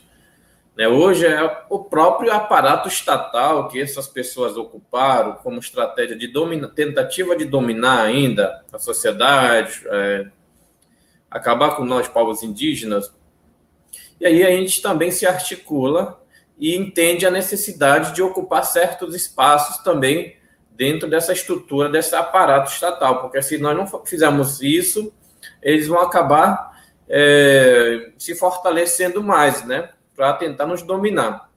Né, 0.78 0.86
hoje 0.86 1.26
é 1.26 1.64
o 1.70 1.86
próprio 1.86 2.34
aparato 2.34 2.90
estatal 2.90 3.70
que 3.70 3.80
essas 3.80 4.10
pessoas 4.10 4.58
ocuparam 4.58 5.36
como 5.36 5.58
estratégia 5.58 6.18
de 6.18 6.28
domina, 6.28 6.68
tentativa 6.68 7.34
de 7.38 7.46
dominar 7.46 8.02
ainda 8.02 8.66
a 8.70 8.78
sociedade, 8.78 9.84
é, 9.86 10.28
acabar 11.32 11.78
com 11.78 11.86
nós, 11.86 12.10
povos 12.10 12.44
indígenas. 12.44 13.10
E 14.20 14.26
aí 14.26 14.44
a 14.44 14.52
gente 14.52 14.82
também 14.82 15.12
se 15.12 15.26
articula 15.26 16.22
e 16.60 16.76
entende 16.76 17.26
a 17.26 17.32
necessidade 17.32 18.14
de 18.14 18.22
ocupar 18.22 18.66
certos 18.66 19.16
espaços 19.16 19.78
também 19.78 20.36
dentro 20.78 21.10
dessa 21.10 21.34
estrutura, 21.34 21.90
desse 21.90 22.16
aparato 22.16 22.72
estatal, 22.72 23.22
porque 23.22 23.42
se 23.42 23.58
nós 23.58 23.76
não 23.76 24.06
fizermos 24.06 24.62
isso, 24.62 25.12
eles 25.62 25.88
vão 25.88 26.00
acabar 26.00 26.80
é, 27.10 28.12
se 28.18 28.36
fortalecendo 28.36 29.24
mais, 29.24 29.66
né? 29.66 29.90
para 30.18 30.34
tentar 30.34 30.66
nos 30.66 30.82
dominar. 30.82 31.48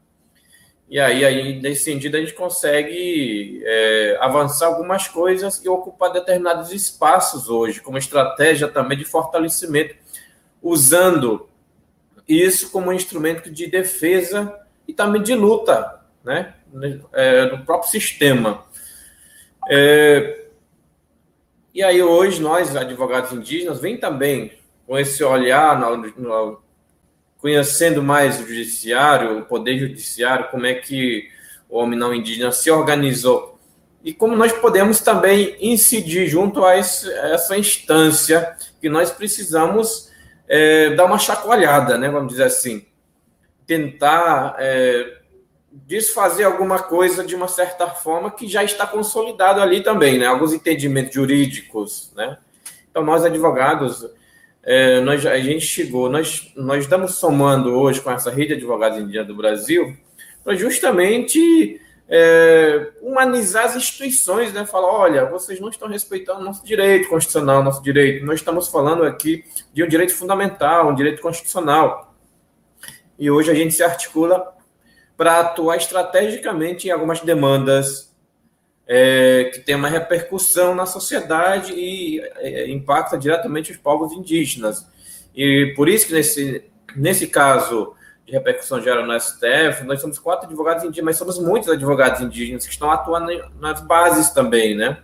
E 0.89 1.01
aí, 1.01 1.25
aí, 1.25 1.61
nesse 1.63 1.85
sentido, 1.85 2.17
a 2.17 2.21
gente 2.21 2.35
consegue 2.35 3.63
é, 3.65 4.19
avançar 4.21 4.67
algumas 4.67 5.09
coisas 5.09 5.65
e 5.65 5.69
ocupar 5.69 6.13
determinados 6.13 6.71
espaços 6.73 7.49
hoje, 7.49 7.81
como 7.81 7.97
estratégia 7.97 8.69
também 8.69 8.99
de 8.99 9.05
fortalecimento, 9.05 9.95
usando 10.61 11.49
isso 12.29 12.71
como 12.71 12.91
um 12.91 12.93
instrumento 12.93 13.51
de 13.51 13.67
defesa 13.67 14.55
e 14.87 14.93
também 14.93 15.23
de 15.23 15.35
luta, 15.35 16.01
né? 16.23 16.55
É, 17.13 17.47
no 17.47 17.65
próprio 17.65 17.91
sistema. 17.91 18.65
É, 19.73 20.47
e 21.73 21.81
aí, 21.81 22.03
hoje, 22.03 22.43
nós, 22.43 22.75
advogados 22.75 23.31
indígenas, 23.31 23.81
vem 23.81 23.97
também 23.97 24.53
com 24.85 24.99
esse 24.99 25.23
olhar 25.23 25.79
no, 25.79 25.97
no 26.17 26.61
conhecendo 27.39 28.03
mais 28.03 28.41
o 28.41 28.49
judiciário, 28.49 29.39
o 29.39 29.45
poder 29.45 29.79
judiciário, 29.79 30.49
como 30.51 30.67
é 30.67 30.75
que 30.75 31.29
o 31.69 31.79
homem 31.79 31.97
não 31.97 32.13
indígena 32.13 32.51
se 32.51 32.69
organizou. 32.69 33.61
E 34.03 34.13
como 34.13 34.35
nós 34.35 34.53
podemos 34.53 34.99
também 35.01 35.57
incidir 35.61 36.27
junto 36.27 36.65
a, 36.65 36.77
esse, 36.77 37.09
essa 37.13 37.57
instância 37.57 38.57
que 38.81 38.89
nós 38.89 39.13
precisamos 39.13 40.11
é, 40.49 40.91
dar 40.97 41.05
uma 41.05 41.19
chacoalhada, 41.19 41.97
né, 41.97 42.11
vamos 42.11 42.33
dizer 42.33 42.45
assim, 42.45 42.85
tentar 43.65 44.57
é, 44.59 45.20
desfazer 45.73 46.45
alguma 46.45 46.81
coisa 46.81 47.25
de 47.25 47.35
uma 47.35 47.49
certa 47.49 47.87
forma 47.87 48.31
que 48.31 48.49
já 48.49 48.65
está 48.65 48.87
consolidado 48.87 49.61
ali 49.61 49.83
também, 49.83 50.19
né, 50.19 50.27
alguns 50.27 50.53
entendimentos 50.53 51.15
jurídicos, 51.15 52.13
né. 52.17 52.39
Então 52.91 53.05
nós 53.05 53.25
advogados 53.25 54.05
é, 54.63 55.01
nós, 55.01 55.25
a 55.25 55.39
gente 55.39 55.65
chegou, 55.65 56.11
nós, 56.11 56.53
nós 56.55 56.85
estamos 56.85 57.15
somando 57.15 57.71
hoje 57.75 58.01
com 58.01 58.11
essa 58.11 58.31
rede 58.31 58.49
de 58.49 58.55
advogados 58.55 58.99
indígenas 58.99 59.27
do 59.27 59.35
Brasil 59.35 59.97
para 60.45 60.55
justamente 60.55 61.81
é, 62.09 62.91
humanizar 63.01 63.65
as 63.65 63.77
instituições, 63.77 64.53
né? 64.53 64.67
Falar, 64.67 64.89
olha, 64.89 65.25
vocês 65.27 65.61
não 65.61 65.69
estão 65.69 65.89
respeitando 65.89 66.43
nosso 66.43 66.65
direito 66.65 67.09
constitucional, 67.09 67.63
nosso 67.63 67.83
direito. 67.83 68.25
Nós 68.27 68.41
estamos 68.41 68.69
falando 68.69 69.05
aqui 69.05 69.45
de 69.73 69.83
um 69.83 69.89
direito 69.89 70.15
fundamental, 70.15 70.91
um 70.91 70.95
direito 70.95 71.23
constitucional. 71.23 72.15
E 73.19 73.31
hoje 73.31 73.51
a 73.51 73.55
gente 73.55 73.75
se 73.75 73.83
articula 73.83 74.55
para 75.21 75.41
atuar 75.41 75.77
estrategicamente 75.77 76.89
em 76.89 76.91
algumas 76.91 77.21
demandas 77.21 78.11
é, 78.87 79.51
que 79.53 79.61
tem 79.61 79.75
uma 79.75 79.87
repercussão 79.87 80.75
na 80.75 80.87
sociedade 80.87 81.75
e 81.75 82.21
é, 82.39 82.71
impacta 82.71 83.19
diretamente 83.19 83.71
os 83.71 83.77
povos 83.77 84.15
indígenas. 84.15 84.89
E 85.37 85.75
por 85.77 85.91
isso 85.91 86.07
que 86.07 86.15
nesse, 86.15 86.65
nesse 86.97 87.27
caso 87.27 87.93
de 88.25 88.33
repercussão 88.33 88.81
geral 88.81 89.07
no 89.07 89.21
STF, 89.21 89.85
nós 89.85 90.01
somos 90.01 90.19
quatro 90.19 90.47
advogados 90.47 90.85
indígenas, 90.85 91.05
mas 91.05 91.19
somos 91.19 91.39
muitos 91.39 91.69
advogados 91.69 92.23
indígenas 92.23 92.65
que 92.65 92.73
estão 92.73 92.91
atuando 92.91 93.31
nas 93.61 93.83
bases 93.83 94.31
também, 94.31 94.75
né? 94.75 95.03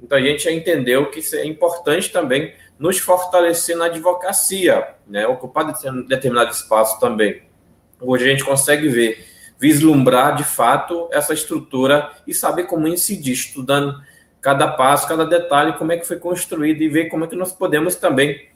Então 0.00 0.16
a 0.16 0.22
gente 0.22 0.48
entendeu 0.48 1.10
que 1.10 1.20
é 1.34 1.44
importante 1.44 2.12
também 2.12 2.54
nos 2.78 3.00
fortalecer 3.00 3.76
na 3.76 3.86
advocacia, 3.86 4.94
né? 5.04 5.26
Ocupar 5.26 5.66
determinado 6.06 6.52
espaço 6.52 7.00
também. 7.00 7.42
Hoje 8.00 8.24
a 8.24 8.28
gente 8.28 8.44
consegue 8.44 8.88
ver 8.88 9.31
vislumbrar 9.62 10.34
de 10.34 10.42
fato 10.42 11.08
essa 11.12 11.32
estrutura 11.32 12.10
e 12.26 12.34
saber 12.34 12.64
como 12.64 12.88
incidir, 12.88 13.32
estudando 13.32 13.94
cada 14.40 14.66
passo, 14.66 15.06
cada 15.06 15.24
detalhe, 15.24 15.74
como 15.74 15.92
é 15.92 15.96
que 15.96 16.04
foi 16.04 16.16
construído 16.16 16.82
e 16.82 16.88
ver 16.88 17.04
como 17.04 17.24
é 17.24 17.28
que 17.28 17.36
nós 17.36 17.52
podemos 17.52 17.94
também 17.94 18.48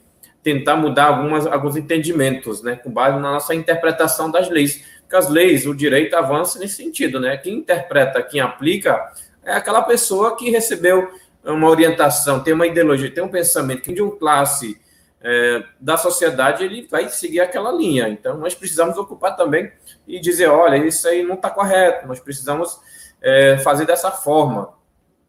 tentar 0.43 0.75
mudar 0.75 1.05
algumas, 1.05 1.47
alguns 1.47 1.77
entendimentos, 1.77 2.61
né, 2.61 2.75
com 2.75 2.91
base 2.91 3.15
na 3.21 3.31
nossa 3.31 3.55
interpretação 3.55 4.29
das 4.29 4.49
leis. 4.49 4.83
Porque 4.99 5.15
as 5.15 5.29
leis, 5.29 5.65
o 5.65 5.73
direito 5.73 6.13
avança 6.13 6.59
nesse 6.59 6.75
sentido, 6.75 7.21
né? 7.21 7.37
Quem 7.37 7.59
interpreta, 7.59 8.21
quem 8.21 8.41
aplica, 8.41 9.09
é 9.45 9.53
aquela 9.53 9.81
pessoa 9.83 10.35
que 10.35 10.49
recebeu 10.49 11.09
uma 11.41 11.69
orientação, 11.69 12.41
tem 12.41 12.53
uma 12.53 12.67
ideologia, 12.67 13.09
tem 13.09 13.23
um 13.23 13.29
pensamento, 13.29 13.81
que 13.81 13.93
de 13.93 14.01
uma 14.01 14.13
classe 14.17 14.77
é, 15.21 15.63
da 15.79 15.95
sociedade, 15.95 16.65
ele 16.65 16.85
vai 16.91 17.07
seguir 17.07 17.39
aquela 17.39 17.71
linha. 17.71 18.09
Então, 18.09 18.37
nós 18.37 18.53
precisamos 18.53 18.97
ocupar 18.97 19.37
também 19.37 19.71
e 20.07 20.19
dizer: 20.19 20.47
olha, 20.47 20.77
isso 20.77 21.07
aí 21.07 21.23
não 21.23 21.35
está 21.35 21.49
correto, 21.49 22.07
nós 22.07 22.19
precisamos 22.19 22.79
é, 23.21 23.57
fazer 23.57 23.85
dessa 23.85 24.11
forma. 24.11 24.73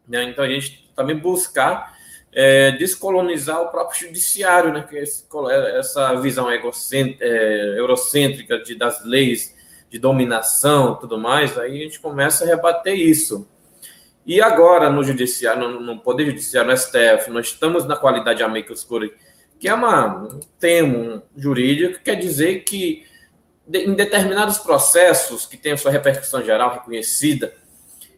Né? 0.07 0.23
Então, 0.23 0.43
a 0.43 0.49
gente 0.49 0.91
também 0.95 1.15
buscar 1.15 1.95
é, 2.31 2.71
descolonizar 2.71 3.61
o 3.61 3.69
próprio 3.69 4.07
judiciário, 4.07 4.71
né? 4.71 4.85
que 4.87 4.97
esse, 4.97 5.25
essa 5.77 6.15
visão 6.15 6.49
é, 6.49 7.75
eurocêntrica 7.77 8.59
de, 8.59 8.75
das 8.75 9.03
leis 9.03 9.57
de 9.89 9.97
dominação 9.97 10.95
tudo 10.95 11.17
mais, 11.17 11.57
aí 11.57 11.81
a 11.81 11.83
gente 11.83 11.99
começa 11.99 12.43
a 12.43 12.47
rebater 12.47 12.95
isso. 12.95 13.47
E 14.25 14.39
agora, 14.39 14.89
no 14.89 15.03
judiciário, 15.03 15.67
no, 15.67 15.79
no 15.79 15.99
Poder 15.99 16.25
Judiciário, 16.25 16.69
no 16.69 16.77
STF, 16.77 17.31
nós 17.31 17.47
estamos 17.47 17.85
na 17.85 17.95
qualidade 17.95 18.43
amicus 18.43 18.83
curiae 18.83 19.11
que 19.59 19.67
é 19.67 19.73
uma, 19.73 20.23
um 20.23 20.39
termo 20.57 21.21
jurídico 21.35 21.95
que 21.95 22.05
quer 22.05 22.15
dizer 22.15 22.63
que 22.63 23.05
em 23.71 23.93
determinados 23.93 24.57
processos 24.57 25.45
que 25.45 25.55
têm 25.55 25.77
sua 25.77 25.91
repercussão 25.91 26.43
geral 26.43 26.73
reconhecida 26.73 27.53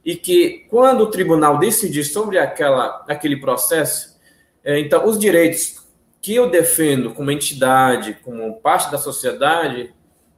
e 0.03 0.15
que 0.15 0.65
quando 0.69 1.01
o 1.01 1.11
tribunal 1.11 1.57
decidir 1.57 2.03
sobre 2.05 2.39
aquela, 2.39 3.03
aquele 3.07 3.37
processo, 3.37 4.17
é, 4.63 4.79
então 4.79 5.05
os 5.05 5.19
direitos 5.19 5.81
que 6.21 6.35
eu 6.35 6.49
defendo 6.49 7.13
como 7.13 7.31
entidade, 7.31 8.17
como 8.23 8.59
parte 8.61 8.91
da 8.91 8.97
sociedade, 8.97 9.93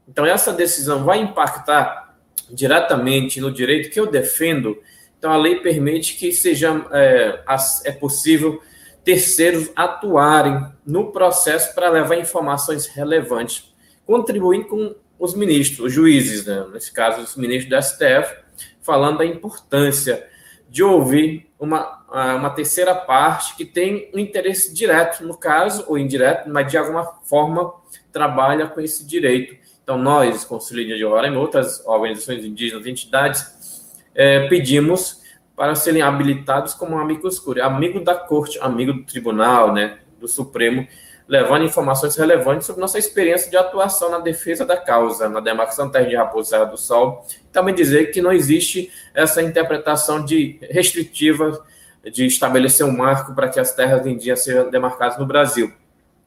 então 0.08 0.26
essa 0.26 0.52
decisão 0.52 1.04
vai 1.04 1.20
impactar 1.20 2.16
diretamente 2.50 3.40
no 3.40 3.52
direito 3.52 3.90
que 3.90 4.00
eu 4.00 4.08
defendo. 4.08 4.78
Então 5.18 5.32
a 5.32 5.38
lei 5.38 5.58
permite 5.58 6.16
que 6.16 6.32
seja 6.32 6.86
é, 6.92 7.40
é 7.86 7.92
possível 7.92 8.62
terceiros 9.04 9.70
atuarem 9.76 10.66
no 10.86 11.12
processo 11.12 11.74
para 11.76 11.90
levar 11.90 12.16
informações 12.16 12.88
relevantes, 12.88 13.74
contribuindo 14.06 14.68
com 14.68 14.96
os 15.24 15.34
ministros, 15.34 15.88
os 15.88 15.94
juízes, 15.94 16.46
né? 16.46 16.66
nesse 16.74 16.92
caso, 16.92 17.22
os 17.22 17.38
ministros 17.38 17.70
do 17.70 17.82
STF, 17.82 18.44
falando 18.82 19.20
da 19.20 19.26
importância 19.26 20.28
de 20.70 20.84
ouvir 20.84 21.50
uma, 21.58 22.04
uma 22.36 22.50
terceira 22.50 22.94
parte 22.94 23.56
que 23.56 23.64
tem 23.64 24.12
um 24.14 24.20
interesse 24.20 24.74
direto, 24.74 25.24
no 25.26 25.38
caso, 25.38 25.86
ou 25.88 25.98
indireto, 25.98 26.50
mas 26.50 26.70
de 26.70 26.78
alguma 26.78 27.06
forma 27.24 27.74
trabalha 28.12 28.68
com 28.68 28.82
esse 28.82 29.06
direito. 29.08 29.56
Então, 29.82 29.98
nós, 29.98 30.44
Conselho 30.44 30.86
de 30.86 30.94
e 30.96 31.06
outras 31.06 31.82
organizações 31.86 32.44
indígenas, 32.44 32.86
entidades, 32.86 33.94
é, 34.14 34.50
pedimos 34.50 35.22
para 35.56 35.74
serem 35.74 36.02
habilitados 36.02 36.74
como 36.74 36.98
amigos 36.98 37.40
curi, 37.40 37.62
amigo 37.62 38.02
da 38.02 38.16
corte, 38.16 38.60
amigo 38.60 38.92
do 38.92 39.06
tribunal, 39.06 39.72
né, 39.72 40.00
do 40.20 40.28
Supremo, 40.28 40.86
levando 41.28 41.64
informações 41.64 42.16
relevantes 42.16 42.68
sobre 42.68 42.82
nossa 42.82 43.00
experiência 43.00 43.50
de 43.50 43.58
atuação 43.58 44.10
na 44.10 44.20
defesa 44.20 44.66
da 44.66 44.78
causa, 44.78 45.30
na 45.30 45.40
demarcação 45.40 45.90
terra 45.90 46.06
de 46.06 46.16
Raposa 46.16 46.66
do 46.66 46.78
Sol. 46.78 47.26
Também 47.52 47.74
dizer 47.74 48.12
que 48.12 48.22
não 48.22 48.32
existe 48.32 48.92
essa 49.14 49.42
interpretação 49.42 50.24
de 50.24 50.60
restritiva 50.70 51.66
de 52.12 52.26
estabelecer 52.26 52.86
um 52.86 52.92
marco 52.92 53.34
para 53.34 53.48
que 53.48 53.60
as 53.60 53.74
terras 53.74 54.06
indígenas 54.06 54.44
sejam 54.44 54.70
demarcadas 54.70 55.18
no 55.18 55.26
Brasil. 55.26 55.72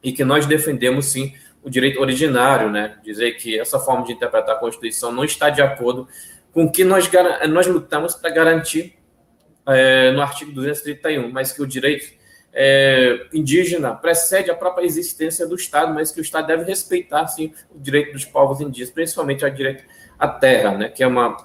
E 0.03 0.11
que 0.11 0.23
nós 0.23 0.45
defendemos, 0.45 1.05
sim, 1.05 1.33
o 1.63 1.69
direito 1.69 1.99
originário, 1.99 2.71
né? 2.71 2.97
Dizer 3.03 3.33
que 3.33 3.59
essa 3.59 3.79
forma 3.79 4.05
de 4.05 4.13
interpretar 4.13 4.55
a 4.55 4.59
Constituição 4.59 5.11
não 5.11 5.23
está 5.23 5.49
de 5.49 5.61
acordo 5.61 6.07
com 6.51 6.65
o 6.65 6.71
que 6.71 6.83
nós, 6.83 7.09
nós 7.49 7.67
lutamos 7.67 8.15
para 8.15 8.29
garantir 8.29 8.95
é, 9.67 10.11
no 10.11 10.21
artigo 10.21 10.51
231, 10.51 11.29
mas 11.31 11.51
que 11.51 11.61
o 11.61 11.67
direito 11.67 12.16
é, 12.59 13.27
indígena 13.31 13.93
precede 13.93 14.49
a 14.49 14.55
própria 14.55 14.83
existência 14.83 15.45
do 15.45 15.55
Estado, 15.55 15.93
mas 15.93 16.11
que 16.11 16.19
o 16.19 16.23
Estado 16.23 16.47
deve 16.47 16.63
respeitar, 16.63 17.27
sim, 17.27 17.53
o 17.69 17.79
direito 17.79 18.13
dos 18.13 18.25
povos 18.25 18.59
indígenas, 18.59 18.89
principalmente 18.89 19.45
o 19.45 19.49
direito 19.51 19.83
à 20.17 20.27
terra, 20.27 20.75
né? 20.75 20.89
Que 20.89 21.03
é, 21.03 21.07
uma, 21.07 21.37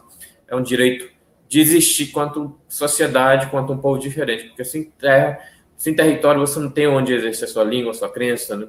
é 0.49 0.57
um 0.57 0.63
direito 0.63 1.11
de 1.47 1.61
existir 1.61 2.07
quanto 2.07 2.59
sociedade, 2.67 3.51
quanto 3.51 3.75
um 3.75 3.79
povo 3.79 3.99
diferente, 3.99 4.45
porque 4.45 4.65
sem 4.65 4.85
terra 4.85 5.39
sem 5.83 5.97
território, 5.97 6.41
você 6.41 6.61
não 6.61 6.71
tem 6.71 6.87
onde 6.87 7.13
exercer 7.13 7.49
sua 7.49 7.65
língua, 7.65 7.93
sua 7.93 8.09
crença, 8.09 8.57
né? 8.57 8.69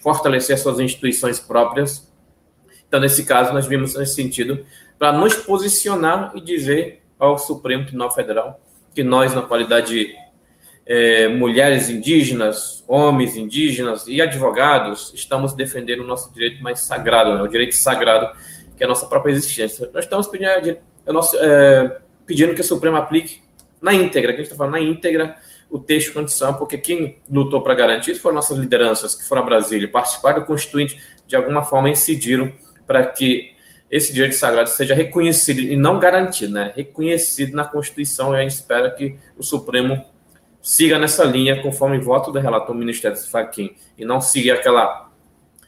fortalecer 0.00 0.56
suas 0.56 0.78
instituições 0.78 1.40
próprias. 1.40 2.08
Então, 2.86 3.00
nesse 3.00 3.24
caso, 3.24 3.52
nós 3.52 3.66
vimos 3.66 3.96
nesse 3.96 4.14
sentido 4.14 4.64
para 4.96 5.12
nos 5.12 5.34
posicionar 5.34 6.30
e 6.32 6.40
dizer 6.40 7.02
ao 7.18 7.38
Supremo 7.38 7.82
Tribunal 7.82 8.12
Federal 8.12 8.60
que 8.94 9.02
nós, 9.02 9.34
na 9.34 9.42
qualidade 9.42 9.88
de 9.88 10.14
é, 10.86 11.28
mulheres 11.28 11.88
indígenas, 11.88 12.84
homens 12.86 13.36
indígenas 13.36 14.06
e 14.06 14.20
advogados, 14.20 15.12
estamos 15.14 15.54
defendendo 15.54 16.00
o 16.00 16.06
nosso 16.06 16.32
direito 16.32 16.62
mais 16.62 16.80
sagrado, 16.80 17.34
né? 17.34 17.42
o 17.42 17.48
direito 17.48 17.74
sagrado, 17.74 18.36
que 18.76 18.82
é 18.82 18.86
a 18.86 18.88
nossa 18.88 19.06
própria 19.06 19.32
existência. 19.32 19.88
Nós 19.92 20.04
estamos 20.04 20.26
pedindo, 20.26 20.50
é, 20.50 20.78
é, 21.40 21.98
pedindo 22.26 22.54
que 22.54 22.60
o 22.60 22.64
Supremo 22.64 22.96
aplique 22.96 23.42
na 23.80 23.94
íntegra, 23.94 24.32
que 24.32 24.40
a 24.40 24.42
gente 24.42 24.52
está 24.52 24.56
falando 24.56 24.72
na 24.72 24.80
íntegra, 24.80 25.36
o 25.70 25.78
texto 25.78 26.12
condição, 26.12 26.54
porque 26.54 26.78
quem 26.78 27.18
lutou 27.30 27.62
para 27.62 27.74
garantir 27.74 28.12
isso 28.12 28.20
foram 28.20 28.36
nossas 28.36 28.58
lideranças 28.58 29.14
que 29.14 29.24
foram 29.24 29.42
a 29.42 29.44
Brasília, 29.44 29.90
participaram 29.90 30.40
do 30.40 30.46
Constituinte, 30.46 31.00
de 31.26 31.34
alguma 31.34 31.64
forma 31.64 31.88
incidiram 31.88 32.52
para 32.86 33.04
que 33.06 33.54
esse 33.90 34.12
direito 34.12 34.34
sagrado 34.34 34.68
seja 34.70 34.94
reconhecido 34.94 35.60
e 35.60 35.76
não 35.76 35.98
garantido, 35.98 36.52
né? 36.52 36.72
Reconhecido 36.74 37.54
na 37.54 37.64
Constituição 37.64 38.34
e 38.34 38.38
a 38.38 38.42
gente 38.42 38.52
espera 38.52 38.90
que 38.90 39.16
o 39.36 39.42
Supremo 39.42 40.04
siga 40.64 40.98
nessa 40.98 41.24
linha 41.24 41.60
conforme 41.60 41.98
voto 41.98 42.32
do 42.32 42.38
relator 42.38 42.74
Ministério 42.74 43.18
Faquim 43.18 43.76
e 43.98 44.04
não 44.04 44.18
siga 44.18 44.54
aquela 44.54 45.10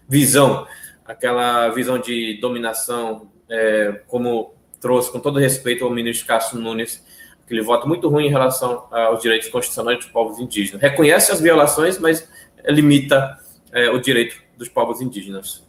visão, 0.08 0.66
aquela 1.04 1.68
visão 1.68 1.98
de 1.98 2.38
dominação, 2.40 3.30
é, 3.46 4.00
como 4.06 4.54
trouxe 4.80 5.12
com 5.12 5.20
todo 5.20 5.38
respeito 5.38 5.84
ao 5.84 5.90
ministro 5.90 6.26
Cássio 6.26 6.58
Nunes 6.58 7.04
aquele 7.44 7.60
voto 7.60 7.86
muito 7.86 8.08
ruim 8.08 8.26
em 8.26 8.30
relação 8.30 8.88
aos 8.90 9.20
direitos 9.20 9.48
constitucionais 9.50 9.98
dos 9.98 10.08
povos 10.08 10.40
indígenas. 10.40 10.80
Reconhece 10.80 11.30
as 11.30 11.40
violações, 11.40 11.98
mas 11.98 12.26
limita 12.66 13.38
é, 13.72 13.90
o 13.90 14.00
direito 14.00 14.42
dos 14.56 14.68
povos 14.68 15.02
indígenas. 15.02 15.62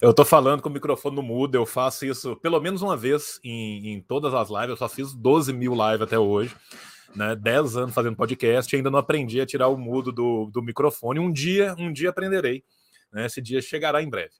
Eu 0.00 0.12
tô 0.12 0.24
falando 0.24 0.62
com 0.62 0.68
o 0.68 0.72
microfone 0.72 1.16
no 1.16 1.22
mudo, 1.22 1.54
eu 1.54 1.66
faço 1.66 2.06
isso 2.06 2.36
pelo 2.36 2.60
menos 2.60 2.82
uma 2.82 2.96
vez 2.96 3.38
em, 3.44 3.92
em 3.92 4.00
todas 4.00 4.34
as 4.34 4.48
lives, 4.48 4.70
eu 4.70 4.76
só 4.76 4.88
fiz 4.88 5.14
12 5.14 5.52
mil 5.52 5.72
lives 5.72 6.02
até 6.02 6.18
hoje, 6.18 6.54
né? 7.14 7.36
10 7.36 7.76
anos 7.76 7.94
fazendo 7.94 8.16
podcast 8.16 8.74
ainda 8.74 8.90
não 8.90 8.98
aprendi 8.98 9.40
a 9.40 9.46
tirar 9.46 9.68
o 9.68 9.76
mudo 9.76 10.12
do, 10.12 10.46
do 10.46 10.62
microfone. 10.62 11.20
Um 11.20 11.32
dia, 11.32 11.74
um 11.78 11.92
dia 11.92 12.10
aprenderei. 12.10 12.64
Né? 13.12 13.26
Esse 13.26 13.40
dia 13.40 13.60
chegará 13.62 14.02
em 14.02 14.08
breve. 14.08 14.32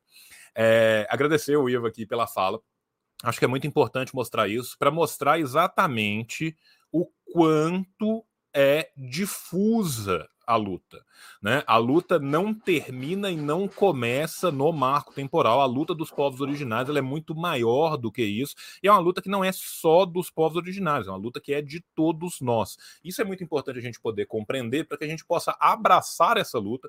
É, 0.55 1.07
agradecer 1.11 1.57
o 1.57 1.68
Ivo 1.68 1.86
aqui 1.86 2.07
pela 2.07 2.26
fala. 2.26 2.61
Acho 3.22 3.38
que 3.38 3.44
é 3.44 3.49
muito 3.49 3.66
importante 3.66 4.14
mostrar 4.14 4.49
isso 4.49 4.76
para 4.78 4.90
mostrar 4.90 5.38
exatamente 5.38 6.57
o 6.92 7.07
quanto 7.32 8.24
é 8.55 8.90
difusa 8.97 10.28
a 10.47 10.57
luta. 10.57 11.05
Né? 11.42 11.62
A 11.66 11.76
luta 11.76 12.18
não 12.18 12.55
termina 12.55 13.30
e 13.30 13.36
não 13.36 13.66
começa 13.66 14.51
no 14.51 14.72
marco 14.72 15.12
temporal. 15.12 15.61
A 15.61 15.66
luta 15.66 15.94
dos 15.94 16.11
povos 16.11 16.40
originários 16.40 16.97
é 16.97 17.01
muito 17.01 17.34
maior 17.34 17.97
do 17.97 18.12
que 18.12 18.22
isso. 18.22 18.55
E 18.82 18.88
é 18.88 18.92
uma 18.92 19.01
luta 19.01 19.20
que 19.20 19.28
não 19.28 19.44
é 19.44 19.51
só 19.53 20.07
dos 20.07 20.30
povos 20.30 20.57
originários, 20.57 21.09
é 21.09 21.11
uma 21.11 21.18
luta 21.18 21.40
que 21.40 21.53
é 21.53 21.61
de 21.61 21.80
todos 21.94 22.40
nós. 22.40 22.76
Isso 23.05 23.20
é 23.20 23.24
muito 23.24 23.42
importante 23.42 23.78
a 23.78 23.82
gente 23.82 24.01
poder 24.01 24.26
compreender 24.26 24.84
para 24.84 24.97
que 24.97 25.05
a 25.05 25.09
gente 25.09 25.24
possa 25.24 25.57
abraçar 25.59 26.36
essa 26.36 26.59
luta 26.59 26.88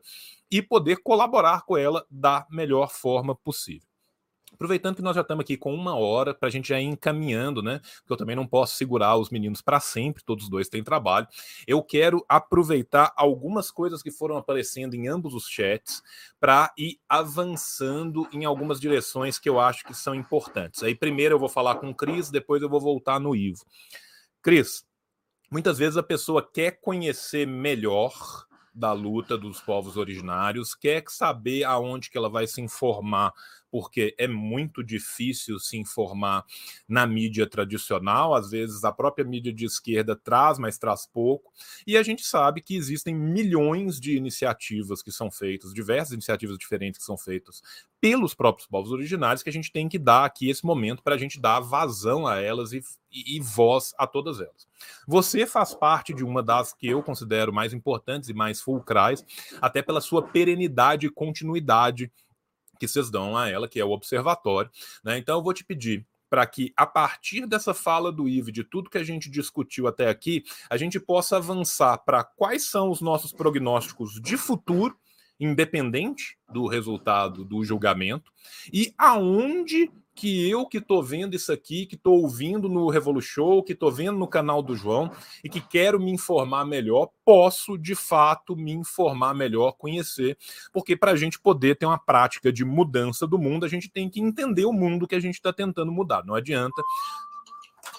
e 0.51 0.61
poder 0.61 0.97
colaborar 0.97 1.63
com 1.63 1.77
ela 1.77 2.05
da 2.09 2.45
melhor 2.49 2.91
forma 2.91 3.35
possível. 3.35 3.96
Aproveitando 4.57 4.95
que 4.95 5.03
nós 5.03 5.15
já 5.15 5.21
estamos 5.21 5.43
aqui 5.43 5.55
com 5.55 5.71
uma 5.71 5.95
hora, 5.95 6.33
para 6.33 6.47
a 6.47 6.51
gente 6.51 6.69
já 6.69 6.79
ir 6.79 6.85
encaminhando, 6.85 7.61
né? 7.61 7.79
Porque 7.99 8.11
eu 8.11 8.17
também 8.17 8.35
não 8.35 8.47
posso 8.47 8.75
segurar 8.75 9.15
os 9.15 9.29
meninos 9.29 9.61
para 9.61 9.79
sempre, 9.79 10.23
todos 10.23 10.45
os 10.45 10.49
dois 10.49 10.67
têm 10.67 10.83
trabalho. 10.83 11.27
Eu 11.67 11.83
quero 11.83 12.25
aproveitar 12.27 13.13
algumas 13.15 13.69
coisas 13.69 14.01
que 14.01 14.09
foram 14.09 14.35
aparecendo 14.35 14.95
em 14.95 15.07
ambos 15.07 15.35
os 15.35 15.47
chats 15.47 16.01
para 16.39 16.73
ir 16.75 16.99
avançando 17.07 18.27
em 18.33 18.45
algumas 18.45 18.79
direções 18.79 19.37
que 19.37 19.47
eu 19.47 19.59
acho 19.59 19.85
que 19.85 19.93
são 19.93 20.15
importantes. 20.15 20.81
Aí 20.81 20.95
primeiro 20.95 21.35
eu 21.35 21.39
vou 21.39 21.49
falar 21.49 21.75
com 21.75 21.91
o 21.91 21.95
Cris, 21.95 22.31
depois 22.31 22.63
eu 22.63 22.69
vou 22.69 22.81
voltar 22.81 23.19
no 23.19 23.35
Ivo. 23.35 23.63
Cris, 24.41 24.83
muitas 25.51 25.77
vezes 25.77 25.97
a 25.97 26.03
pessoa 26.03 26.41
quer 26.41 26.79
conhecer 26.81 27.45
melhor 27.45 28.47
da 28.77 28.93
luta 28.93 29.35
dos 29.35 29.59
povos 29.59 29.97
originários, 29.97 30.75
quer 30.75 31.03
saber 31.07 31.63
aonde 31.63 32.11
que 32.11 32.17
ela 32.17 32.29
vai 32.29 32.45
se 32.45 32.61
informar 32.61 33.33
porque 33.77 34.15
é 34.17 34.27
muito 34.27 34.83
difícil 34.83 35.59
se 35.59 35.77
informar 35.77 36.43
na 36.89 37.05
mídia 37.05 37.45
tradicional, 37.45 38.33
às 38.33 38.49
vezes 38.49 38.83
a 38.83 38.91
própria 38.91 39.23
mídia 39.23 39.53
de 39.53 39.65
esquerda 39.65 40.15
traz, 40.15 40.57
mas 40.57 40.79
traz 40.79 41.05
pouco, 41.05 41.53
e 41.85 41.95
a 41.95 42.01
gente 42.01 42.25
sabe 42.25 42.59
que 42.59 42.75
existem 42.75 43.13
milhões 43.13 43.99
de 43.99 44.17
iniciativas 44.17 45.03
que 45.03 45.11
são 45.11 45.29
feitas, 45.29 45.75
diversas 45.75 46.13
iniciativas 46.13 46.57
diferentes 46.57 46.97
que 46.97 47.05
são 47.05 47.19
feitas 47.19 47.61
pelos 48.01 48.33
próprios 48.33 48.67
povos 48.67 48.91
originários, 48.91 49.43
que 49.43 49.49
a 49.49 49.53
gente 49.53 49.71
tem 49.71 49.87
que 49.87 49.99
dar 49.99 50.25
aqui 50.25 50.49
esse 50.49 50.65
momento 50.65 51.03
para 51.03 51.13
a 51.13 51.17
gente 51.19 51.39
dar 51.39 51.59
vazão 51.59 52.25
a 52.25 52.39
elas 52.39 52.73
e, 52.73 52.81
e, 53.11 53.37
e 53.37 53.39
voz 53.39 53.93
a 53.95 54.07
todas 54.07 54.39
elas. 54.39 54.67
Você 55.07 55.45
faz 55.45 55.75
parte 55.75 56.15
de 56.15 56.23
uma 56.23 56.41
das 56.41 56.73
que 56.73 56.87
eu 56.87 57.03
considero 57.03 57.53
mais 57.53 57.73
importantes 57.73 58.27
e 58.27 58.33
mais 58.33 58.59
fulcrais, 58.59 59.23
até 59.61 59.83
pela 59.83 60.01
sua 60.01 60.23
perenidade 60.23 61.05
e 61.05 61.11
continuidade 61.11 62.11
que 62.77 62.87
vocês 62.87 63.09
dão 63.09 63.37
a 63.37 63.49
ela, 63.49 63.67
que 63.67 63.79
é 63.79 63.85
o 63.85 63.91
observatório. 63.91 64.69
Né? 65.03 65.17
Então, 65.17 65.37
eu 65.37 65.43
vou 65.43 65.53
te 65.53 65.63
pedir 65.63 66.05
para 66.29 66.45
que, 66.45 66.73
a 66.75 66.85
partir 66.85 67.45
dessa 67.45 67.73
fala 67.73 68.11
do 68.11 68.27
Ive, 68.27 68.51
de 68.51 68.63
tudo 68.63 68.89
que 68.89 68.97
a 68.97 69.03
gente 69.03 69.29
discutiu 69.29 69.87
até 69.87 70.09
aqui, 70.09 70.43
a 70.69 70.77
gente 70.77 70.99
possa 70.99 71.37
avançar 71.37 71.97
para 71.99 72.23
quais 72.23 72.65
são 72.65 72.89
os 72.89 73.01
nossos 73.01 73.31
prognósticos 73.31 74.19
de 74.21 74.37
futuro, 74.37 74.97
independente 75.39 76.37
do 76.51 76.67
resultado 76.67 77.45
do 77.45 77.63
julgamento, 77.63 78.31
e 78.73 78.93
aonde 78.97 79.91
que 80.17 80.49
eu 80.49 80.65
que 80.65 80.79
estou 80.79 81.03
vendo 81.03 81.35
isso 81.35 81.51
aqui, 81.51 81.85
que 81.85 81.93
estou 81.93 82.19
ouvindo 82.23 82.67
no 82.67 82.89
Revolution, 82.89 83.61
que 83.61 83.73
estou 83.73 83.91
vendo 83.91 84.17
no 84.17 84.27
canal 84.27 84.63
do 84.63 84.75
João 84.75 85.11
e 85.43 85.47
que 85.47 85.61
quero 85.61 85.99
me 85.99 86.11
informar 86.11 86.65
melhor, 86.65 87.09
posso 87.23 87.77
de 87.77 87.93
fato 87.93 88.55
me 88.55 88.71
informar 88.71 89.35
melhor, 89.35 89.73
conhecer, 89.73 90.35
porque 90.73 90.97
para 90.97 91.11
a 91.11 91.15
gente 91.15 91.39
poder 91.39 91.75
ter 91.75 91.85
uma 91.85 91.99
prática 91.99 92.51
de 92.51 92.65
mudança 92.65 93.27
do 93.27 93.37
mundo, 93.37 93.63
a 93.63 93.69
gente 93.69 93.89
tem 93.89 94.09
que 94.09 94.19
entender 94.19 94.65
o 94.65 94.73
mundo 94.73 95.07
que 95.07 95.15
a 95.15 95.19
gente 95.19 95.35
está 95.35 95.53
tentando 95.53 95.91
mudar. 95.91 96.25
Não 96.25 96.33
adianta 96.33 96.81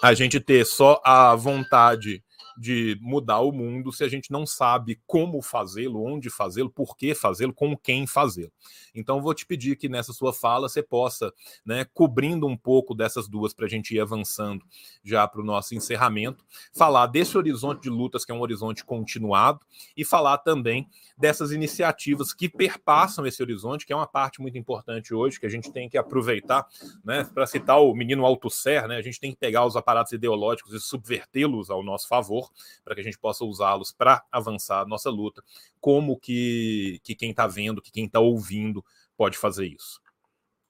a 0.02 0.12
gente 0.12 0.40
ter 0.40 0.66
só 0.66 1.00
a 1.04 1.36
vontade 1.36 2.22
de 2.58 2.98
mudar 3.00 3.40
o 3.40 3.52
mundo 3.52 3.92
se 3.92 4.02
a 4.02 4.08
gente 4.08 4.32
não 4.32 4.44
sabe 4.44 5.00
como 5.06 5.40
fazê-lo, 5.40 6.02
onde 6.04 6.28
fazê-lo, 6.28 6.68
por 6.68 6.96
que 6.96 7.14
fazê-lo, 7.14 7.54
com 7.54 7.76
quem 7.76 8.06
fazê-lo. 8.06 8.52
Então, 8.94 9.22
vou 9.22 9.32
te 9.32 9.46
pedir 9.46 9.76
que 9.76 9.88
nessa 9.88 10.12
sua 10.12 10.32
fala 10.32 10.68
você 10.68 10.82
possa, 10.82 11.32
né, 11.64 11.84
cobrindo 11.94 12.46
um 12.46 12.56
pouco 12.56 12.94
dessas 12.94 13.28
duas 13.28 13.54
para 13.54 13.66
a 13.66 13.68
gente 13.68 13.94
ir 13.94 14.00
avançando 14.00 14.64
já 15.04 15.26
para 15.28 15.40
o 15.40 15.44
nosso 15.44 15.74
encerramento, 15.74 16.44
falar 16.74 17.06
desse 17.06 17.38
horizonte 17.38 17.82
de 17.82 17.90
lutas, 17.90 18.24
que 18.24 18.32
é 18.32 18.34
um 18.34 18.40
horizonte 18.40 18.84
continuado, 18.84 19.60
e 19.96 20.04
falar 20.04 20.38
também 20.38 20.88
dessas 21.16 21.52
iniciativas 21.52 22.32
que 22.32 22.48
perpassam 22.48 23.26
esse 23.26 23.42
horizonte, 23.42 23.86
que 23.86 23.92
é 23.92 23.96
uma 23.96 24.06
parte 24.06 24.40
muito 24.40 24.58
importante 24.58 25.14
hoje, 25.14 25.38
que 25.38 25.46
a 25.46 25.50
gente 25.50 25.72
tem 25.72 25.88
que 25.88 25.96
aproveitar, 25.96 26.66
né, 27.04 27.24
para 27.32 27.46
citar 27.46 27.80
o 27.80 27.94
menino 27.94 28.24
Althusser, 28.26 28.88
né, 28.88 28.96
a 28.96 29.02
gente 29.02 29.20
tem 29.20 29.30
que 29.30 29.38
pegar 29.38 29.64
os 29.64 29.76
aparatos 29.76 30.12
ideológicos 30.12 30.72
e 30.74 30.80
subvertê-los 30.80 31.70
ao 31.70 31.82
nosso 31.82 32.08
favor, 32.08 32.47
para 32.84 32.94
que 32.94 33.00
a 33.00 33.04
gente 33.04 33.18
possa 33.18 33.44
usá-los 33.44 33.92
para 33.92 34.24
avançar 34.30 34.80
a 34.80 34.86
nossa 34.86 35.10
luta, 35.10 35.42
como 35.80 36.18
que, 36.18 37.00
que 37.02 37.14
quem 37.14 37.30
está 37.30 37.46
vendo, 37.46 37.82
que 37.82 37.92
quem 37.92 38.06
está 38.06 38.20
ouvindo 38.20 38.84
pode 39.16 39.36
fazer 39.36 39.66
isso. 39.66 40.00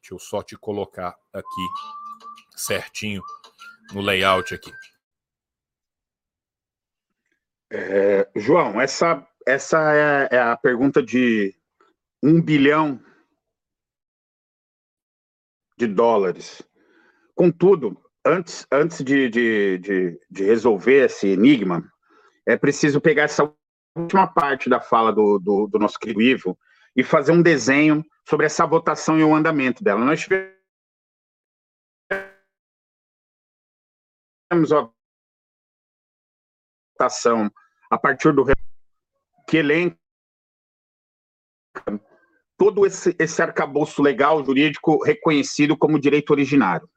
Deixa 0.01 0.15
eu 0.15 0.19
só 0.19 0.43
te 0.43 0.57
colocar 0.57 1.17
aqui 1.33 1.67
certinho 2.57 3.23
no 3.93 4.01
layout 4.01 4.55
aqui. 4.55 4.73
É, 7.71 8.29
João, 8.35 8.81
essa, 8.81 9.27
essa 9.47 9.95
é, 9.95 10.37
é, 10.37 10.39
a 10.41 10.57
pergunta 10.57 11.03
de 11.03 11.55
um 12.23 12.41
bilhão 12.41 13.03
de 15.77 15.87
dólares. 15.87 16.63
Contudo, 17.35 18.03
antes, 18.25 18.67
antes 18.71 19.05
de, 19.05 19.29
de, 19.29 19.79
de, 19.79 20.21
de, 20.31 20.45
resolver 20.45 21.07
esse 21.07 21.29
enigma, 21.29 21.83
é 22.47 22.57
preciso 22.57 23.01
pegar 23.01 23.25
essa 23.25 23.53
última 23.97 24.27
parte 24.27 24.69
da 24.69 24.81
fala 24.81 25.13
do, 25.13 25.39
do, 25.39 25.67
do 25.67 25.79
nosso 25.79 25.99
querido 25.99 26.23
Ivo 26.23 26.59
e 26.97 27.03
fazer 27.03 27.33
um 27.33 27.43
desenho 27.43 28.05
sobre 28.29 28.47
essa 28.47 28.67
votação 28.67 29.19
e 29.19 29.25
o 29.25 29.35
andamento 29.35 29.83
dela. 29.83 30.05
Nós 30.05 30.21
tivemos 30.21 30.53
a 34.73 34.91
votação 36.93 37.51
a 37.91 37.99
partir 37.99 38.33
do 38.33 38.45
que 39.47 39.57
elenca 39.57 39.97
todo 42.57 42.85
esse, 42.85 43.15
esse 43.19 43.41
arcabouço 43.41 44.03
legal, 44.03 44.45
jurídico, 44.45 45.03
reconhecido 45.05 45.77
como 45.77 46.01
direito 46.01 46.31
originário. 46.31 46.89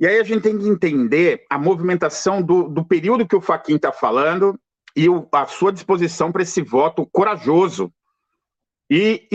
E 0.00 0.06
aí 0.06 0.18
a 0.18 0.24
gente 0.24 0.40
tem 0.40 0.58
que 0.58 0.66
entender 0.66 1.44
a 1.50 1.58
movimentação 1.58 2.40
do, 2.40 2.70
do 2.70 2.82
período 2.82 3.28
que 3.28 3.36
o 3.36 3.40
Faquin 3.40 3.76
está 3.76 3.92
falando 3.92 4.58
e 4.96 5.10
o, 5.10 5.28
a 5.30 5.44
sua 5.44 5.70
disposição 5.70 6.32
para 6.32 6.42
esse 6.42 6.62
voto 6.62 7.06
corajoso 7.12 7.92
e 8.90 9.28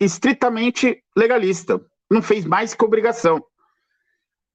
estritamente 0.00 1.02
legalista. 1.16 1.80
Não 2.08 2.22
fez 2.22 2.44
mais 2.44 2.72
que 2.72 2.84
obrigação. 2.84 3.44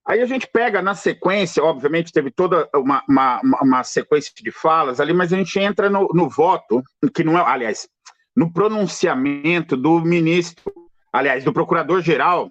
Aí 0.08 0.22
a 0.22 0.26
gente 0.26 0.48
pega 0.48 0.82
na 0.82 0.96
sequência, 0.96 1.62
obviamente 1.62 2.14
teve 2.14 2.32
toda 2.32 2.70
uma, 2.74 3.04
uma, 3.10 3.42
uma 3.62 3.84
sequência 3.84 4.32
de 4.42 4.52
falas 4.52 5.02
ali, 5.02 5.12
mas 5.12 5.34
a 5.34 5.36
gente 5.36 5.60
entra 5.60 5.90
no, 5.90 6.08
no 6.14 6.30
voto, 6.30 6.82
que 7.14 7.26
não 7.26 7.38
é, 7.38 7.42
aliás, 7.42 7.90
no 8.34 8.54
pronunciamento 8.54 9.76
do 9.76 10.00
ministro, 10.00 10.64
aliás, 11.12 11.44
do 11.44 11.52
procurador-geral, 11.52 12.50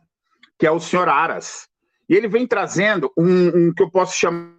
que 0.58 0.66
é 0.66 0.70
o 0.70 0.78
senhor 0.78 1.08
Aras. 1.08 1.66
E 2.08 2.14
ele 2.14 2.28
vem 2.28 2.46
trazendo 2.46 3.12
um, 3.16 3.48
um, 3.48 3.74
que 3.74 3.82
eu 3.82 3.90
posso 3.90 4.16
chamar 4.16 4.54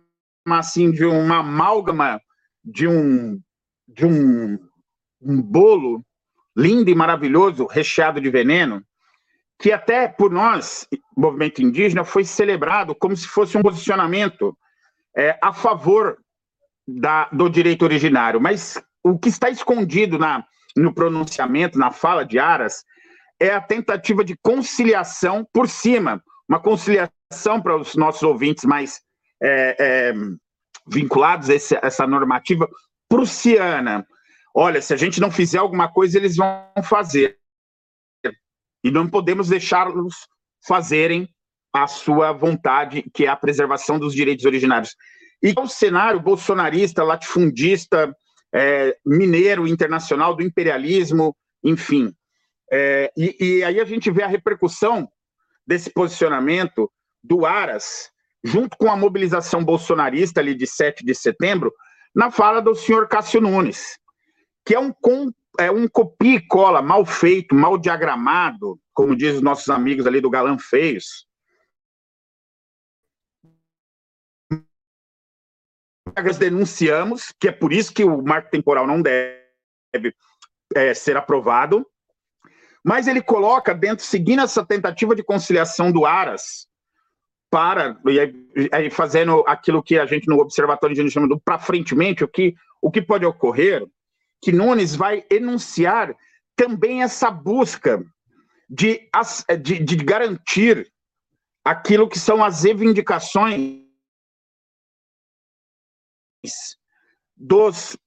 assim 0.47 0.91
de 0.91 1.05
uma 1.05 1.39
amálgama 1.39 2.19
de 2.63 2.87
um 2.87 3.41
de 3.87 4.05
um, 4.05 4.59
um 5.21 5.41
bolo 5.41 6.05
lindo 6.55 6.89
e 6.89 6.95
maravilhoso, 6.95 7.65
recheado 7.65 8.19
de 8.19 8.29
veneno, 8.29 8.83
que 9.59 9.71
até 9.71 10.07
por 10.07 10.31
nós, 10.31 10.87
movimento 11.15 11.61
indígena, 11.61 12.03
foi 12.03 12.23
celebrado 12.23 12.93
como 12.93 13.15
se 13.15 13.27
fosse 13.27 13.57
um 13.57 13.61
posicionamento 13.61 14.57
é, 15.15 15.37
a 15.41 15.53
favor 15.53 16.17
da, 16.87 17.29
do 17.29 17.49
direito 17.49 17.83
originário. 17.83 18.41
Mas 18.41 18.81
o 19.03 19.17
que 19.17 19.29
está 19.29 19.49
escondido 19.49 20.17
na, 20.17 20.43
no 20.75 20.93
pronunciamento, 20.93 21.77
na 21.77 21.91
fala 21.91 22.23
de 22.23 22.37
Aras, 22.37 22.83
é 23.39 23.51
a 23.51 23.61
tentativa 23.61 24.23
de 24.23 24.35
conciliação 24.41 25.47
por 25.53 25.67
cima, 25.67 26.23
uma 26.47 26.59
conciliação 26.59 27.61
para 27.61 27.75
os 27.75 27.95
nossos 27.95 28.23
ouvintes 28.23 28.63
mais 28.63 29.01
é, 29.41 29.75
é, 29.79 30.13
vinculados 30.87 31.49
a 31.49 31.55
esse, 31.55 31.77
essa 31.81 32.07
normativa 32.07 32.67
prussiana. 33.09 34.05
Olha, 34.55 34.81
se 34.81 34.93
a 34.93 34.97
gente 34.97 35.19
não 35.19 35.29
fizer 35.29 35.59
alguma 35.59 35.91
coisa, 35.91 36.17
eles 36.17 36.35
vão 36.35 36.63
fazer. 36.83 37.37
E 38.83 38.89
não 38.89 39.07
podemos 39.07 39.49
deixá-los 39.49 40.27
fazerem 40.65 41.27
a 41.73 41.87
sua 41.87 42.31
vontade, 42.31 43.03
que 43.13 43.25
é 43.25 43.27
a 43.27 43.35
preservação 43.35 43.99
dos 43.99 44.13
direitos 44.13 44.45
originários. 44.45 44.95
E 45.43 45.53
o 45.57 45.67
cenário 45.67 46.19
bolsonarista, 46.19 47.03
latifundista, 47.03 48.15
é, 48.53 48.97
mineiro 49.05 49.67
internacional 49.67 50.35
do 50.35 50.41
imperialismo, 50.41 51.35
enfim. 51.63 52.11
É, 52.71 53.11
e, 53.15 53.35
e, 53.39 53.63
aí 53.63 53.79
a 53.79 53.85
gente 53.85 54.09
vê 54.09 54.23
a 54.23 54.27
repercussão 54.27 55.07
desse 55.67 55.91
posicionamento 55.91 56.89
do 57.21 57.45
Aras, 57.45 58.09
junto 58.43 58.77
com 58.77 58.89
a 58.89 58.95
mobilização 58.95 59.63
bolsonarista 59.63 60.39
ali 60.39 60.55
de 60.55 60.65
7 60.65 61.05
de 61.05 61.13
setembro, 61.13 61.73
na 62.15 62.31
fala 62.31 62.61
do 62.61 62.73
senhor 62.73 63.07
Cássio 63.07 63.41
Nunes, 63.41 63.99
que 64.65 64.73
é 64.73 64.79
um, 64.79 64.93
é 65.59 65.69
um 65.69 65.87
copia 65.87 66.37
e 66.37 66.47
cola 66.47 66.81
mal 66.81 67.05
feito, 67.05 67.53
mal 67.53 67.77
diagramado, 67.77 68.79
como 68.93 69.15
dizem 69.15 69.35
os 69.35 69.41
nossos 69.41 69.69
amigos 69.69 70.07
ali 70.07 70.21
do 70.21 70.29
Galã 70.29 70.57
Feios, 70.57 71.27
denunciamos, 76.39 77.33
que 77.39 77.47
é 77.47 77.51
por 77.51 77.73
isso 77.73 77.93
que 77.93 78.03
o 78.03 78.21
marco 78.21 78.49
temporal 78.49 78.87
não 78.87 79.01
deve 79.01 80.15
é, 80.75 80.93
ser 80.93 81.17
aprovado, 81.17 81.85
mas 82.87 83.05
ele 83.05 83.21
coloca 83.21 83.73
dentro, 83.73 84.05
seguindo 84.05 84.41
essa 84.41 84.65
tentativa 84.65 85.13
de 85.13 85.21
conciliação 85.21 85.91
do 85.91 86.05
Aras, 86.05 86.69
para, 87.49 87.99
e 88.05 88.69
aí, 88.71 88.89
fazendo 88.89 89.43
aquilo 89.45 89.83
que 89.83 89.99
a 89.99 90.05
gente 90.05 90.25
no 90.25 90.39
Observatório 90.39 90.95
de 90.95 91.11
chama 91.11 91.27
do 91.27 91.37
para 91.37 91.59
frentemente, 91.59 92.23
o 92.23 92.29
que, 92.29 92.55
o 92.81 92.89
que 92.89 93.01
pode 93.01 93.25
ocorrer, 93.25 93.85
que 94.41 94.53
Nunes 94.53 94.95
vai 94.95 95.25
enunciar 95.29 96.15
também 96.55 97.03
essa 97.03 97.29
busca 97.29 98.01
de, 98.69 99.01
de, 99.61 99.79
de 99.79 99.95
garantir 99.97 100.89
aquilo 101.65 102.07
que 102.07 102.17
são 102.17 102.41
as 102.41 102.63
reivindicações 102.63 103.83
dos 107.35 107.97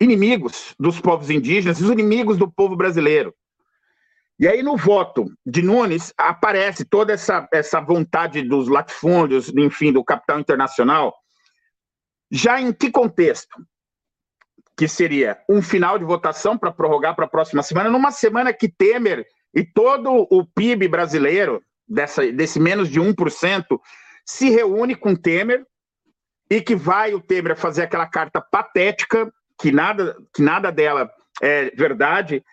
inimigos 0.00 0.74
dos 0.78 0.98
povos 0.98 1.28
indígenas, 1.28 1.78
os 1.78 1.90
inimigos 1.90 2.38
do 2.38 2.50
povo 2.50 2.74
brasileiro. 2.74 3.34
E 4.38 4.48
aí, 4.48 4.62
no 4.62 4.76
voto 4.76 5.26
de 5.46 5.62
Nunes, 5.62 6.12
aparece 6.18 6.84
toda 6.84 7.12
essa, 7.12 7.48
essa 7.52 7.80
vontade 7.80 8.42
dos 8.42 8.68
latifúndios, 8.68 9.48
enfim, 9.56 9.92
do 9.92 10.04
capital 10.04 10.40
internacional. 10.40 11.14
Já 12.30 12.60
em 12.60 12.72
que 12.72 12.90
contexto? 12.90 13.64
Que 14.76 14.88
seria 14.88 15.38
um 15.48 15.62
final 15.62 15.98
de 15.98 16.04
votação 16.04 16.58
para 16.58 16.72
prorrogar 16.72 17.14
para 17.14 17.26
a 17.26 17.28
próxima 17.28 17.62
semana, 17.62 17.88
numa 17.88 18.10
semana 18.10 18.52
que 18.52 18.68
Temer 18.68 19.24
e 19.54 19.64
todo 19.64 20.26
o 20.28 20.44
PIB 20.44 20.88
brasileiro, 20.88 21.62
dessa, 21.86 22.26
desse 22.32 22.58
menos 22.58 22.88
de 22.88 23.00
1%, 23.00 23.64
se 24.26 24.50
reúne 24.50 24.96
com 24.96 25.14
Temer 25.14 25.64
e 26.50 26.60
que 26.60 26.74
vai 26.74 27.14
o 27.14 27.20
Temer 27.20 27.56
fazer 27.56 27.82
aquela 27.82 28.06
carta 28.06 28.40
patética, 28.40 29.32
que 29.60 29.70
nada, 29.70 30.16
que 30.34 30.42
nada 30.42 30.72
dela 30.72 31.08
é 31.40 31.70
verdade, 31.70 32.44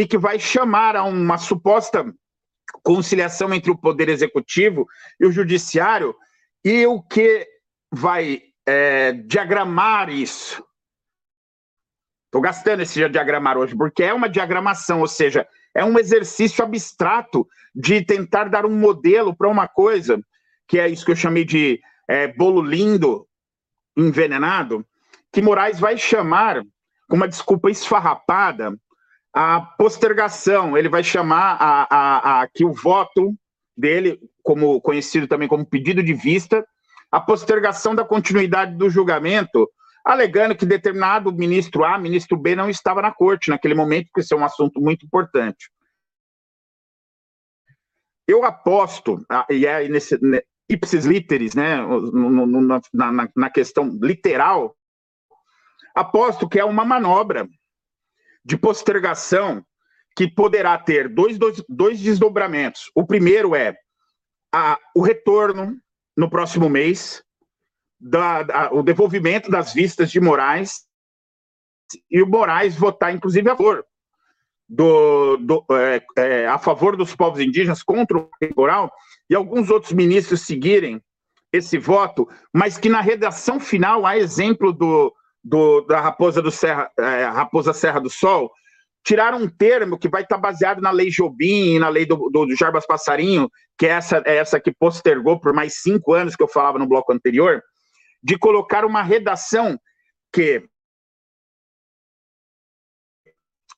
e 0.00 0.06
que 0.06 0.16
vai 0.16 0.38
chamar 0.38 0.96
a 0.96 1.04
uma 1.04 1.36
suposta 1.36 2.10
conciliação 2.82 3.52
entre 3.52 3.70
o 3.70 3.76
Poder 3.76 4.08
Executivo 4.08 4.88
e 5.20 5.26
o 5.26 5.30
Judiciário, 5.30 6.16
e 6.64 6.86
o 6.86 7.02
que 7.02 7.46
vai 7.92 8.40
é, 8.66 9.12
diagramar 9.12 10.08
isso. 10.08 10.64
Estou 12.24 12.40
gastando 12.40 12.80
esse 12.80 13.06
diagramar 13.10 13.58
hoje, 13.58 13.76
porque 13.76 14.02
é 14.02 14.14
uma 14.14 14.26
diagramação, 14.26 15.00
ou 15.00 15.06
seja, 15.06 15.46
é 15.74 15.84
um 15.84 15.98
exercício 15.98 16.64
abstrato 16.64 17.46
de 17.74 18.02
tentar 18.02 18.44
dar 18.44 18.64
um 18.64 18.74
modelo 18.74 19.36
para 19.36 19.50
uma 19.50 19.68
coisa, 19.68 20.18
que 20.66 20.78
é 20.78 20.88
isso 20.88 21.04
que 21.04 21.10
eu 21.10 21.16
chamei 21.16 21.44
de 21.44 21.78
é, 22.08 22.26
bolo 22.26 22.62
lindo, 22.62 23.28
envenenado, 23.94 24.82
que 25.30 25.42
Moraes 25.42 25.78
vai 25.78 25.98
chamar, 25.98 26.64
com 27.06 27.16
uma 27.16 27.28
desculpa 27.28 27.70
esfarrapada, 27.70 28.74
a 29.32 29.60
postergação. 29.60 30.76
Ele 30.76 30.88
vai 30.88 31.02
chamar 31.02 31.56
a, 31.60 31.86
a, 31.90 32.42
a, 32.42 32.48
que 32.48 32.64
o 32.64 32.72
voto 32.72 33.34
dele, 33.76 34.18
como 34.42 34.80
conhecido 34.80 35.26
também 35.26 35.48
como 35.48 35.66
pedido 35.66 36.02
de 36.02 36.14
vista, 36.14 36.64
a 37.10 37.20
postergação 37.20 37.94
da 37.94 38.04
continuidade 38.04 38.76
do 38.76 38.90
julgamento, 38.90 39.68
alegando 40.04 40.54
que 40.54 40.66
determinado 40.66 41.32
ministro 41.32 41.84
A, 41.84 41.98
ministro 41.98 42.36
B 42.36 42.54
não 42.54 42.70
estava 42.70 43.02
na 43.02 43.12
corte 43.12 43.50
naquele 43.50 43.74
momento, 43.74 44.06
porque 44.06 44.20
isso 44.20 44.34
é 44.34 44.36
um 44.36 44.44
assunto 44.44 44.80
muito 44.80 45.04
importante. 45.04 45.70
Eu 48.26 48.44
aposto, 48.44 49.24
e 49.50 49.66
é 49.66 49.88
nesse, 49.88 50.16
ipsis 50.68 51.04
literis, 51.04 51.54
né, 51.54 51.76
no, 51.76 52.46
no, 52.46 52.80
na, 52.94 53.28
na 53.34 53.50
questão 53.50 53.98
literal, 54.00 54.76
aposto 55.94 56.48
que 56.48 56.60
é 56.60 56.64
uma 56.64 56.84
manobra 56.84 57.48
de 58.44 58.56
postergação 58.56 59.64
que 60.16 60.28
poderá 60.28 60.76
ter 60.78 61.08
dois, 61.08 61.38
dois, 61.38 61.62
dois 61.68 62.00
desdobramentos. 62.00 62.90
O 62.94 63.06
primeiro 63.06 63.54
é 63.54 63.76
a, 64.52 64.78
o 64.94 65.00
retorno 65.00 65.76
no 66.16 66.28
próximo 66.28 66.68
mês, 66.68 67.22
da, 67.98 68.70
o 68.72 68.82
devolvimento 68.82 69.50
das 69.50 69.72
vistas 69.72 70.10
de 70.10 70.20
Moraes, 70.20 70.86
e 72.10 72.22
o 72.22 72.26
Moraes 72.26 72.74
votar, 72.76 73.14
inclusive, 73.14 73.48
a 73.48 73.56
favor 73.56 73.84
do, 74.68 75.36
do 75.38 75.64
é, 75.72 76.00
é, 76.16 76.46
a 76.46 76.56
favor 76.56 76.96
dos 76.96 77.16
povos 77.16 77.40
indígenas 77.40 77.82
contra 77.82 78.18
o 78.18 78.30
temporal 78.38 78.92
e 79.28 79.34
alguns 79.34 79.68
outros 79.68 79.92
ministros 79.92 80.42
seguirem 80.42 81.02
esse 81.52 81.76
voto, 81.76 82.28
mas 82.54 82.78
que 82.78 82.88
na 82.88 83.00
redação 83.00 83.58
final, 83.58 84.06
a 84.06 84.16
exemplo 84.16 84.72
do, 84.72 85.12
do 85.42 85.80
da 85.82 86.00
Raposa 86.00 86.42
do 86.42 86.50
Serra, 86.50 86.90
é, 86.98 87.24
Raposa 87.24 87.72
Serra 87.72 88.00
do 88.00 88.10
Sol, 88.10 88.50
tiraram 89.04 89.38
um 89.38 89.48
termo 89.48 89.98
que 89.98 90.08
vai 90.08 90.22
estar 90.22 90.38
baseado 90.38 90.80
na 90.80 90.90
lei 90.90 91.08
Jobim 91.10 91.74
e 91.74 91.78
na 91.78 91.88
lei 91.88 92.04
do, 92.04 92.16
do, 92.30 92.46
do 92.46 92.56
Jarbas 92.56 92.86
Passarinho, 92.86 93.50
que 93.78 93.86
é 93.86 93.90
essa, 93.90 94.22
é 94.26 94.36
essa 94.36 94.60
que 94.60 94.72
postergou 94.72 95.40
por 95.40 95.52
mais 95.52 95.80
cinco 95.80 96.12
anos 96.12 96.36
que 96.36 96.42
eu 96.42 96.48
falava 96.48 96.78
no 96.78 96.86
bloco 96.86 97.12
anterior, 97.12 97.62
de 98.22 98.38
colocar 98.38 98.84
uma 98.84 99.02
redação 99.02 99.78
que 100.32 100.62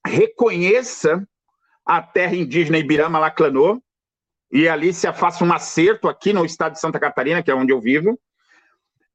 reconheça 0.05 1.27
a 1.87 2.03
terra 2.03 2.35
indígena 2.35 2.79
Ibirama 2.79 3.19
Laclanô, 3.19 3.81
e 4.51 4.69
ali 4.69 4.93
se 4.93 5.11
faça 5.13 5.45
um 5.45 5.53
acerto 5.53 6.09
aqui 6.09 6.33
no 6.33 6.45
estado 6.45 6.73
de 6.73 6.81
Santa 6.81 7.01
Catarina, 7.01 7.43
que 7.43 7.51
é 7.51 7.55
onde 7.55 7.73
eu 7.73 7.81
vivo, 7.81 8.19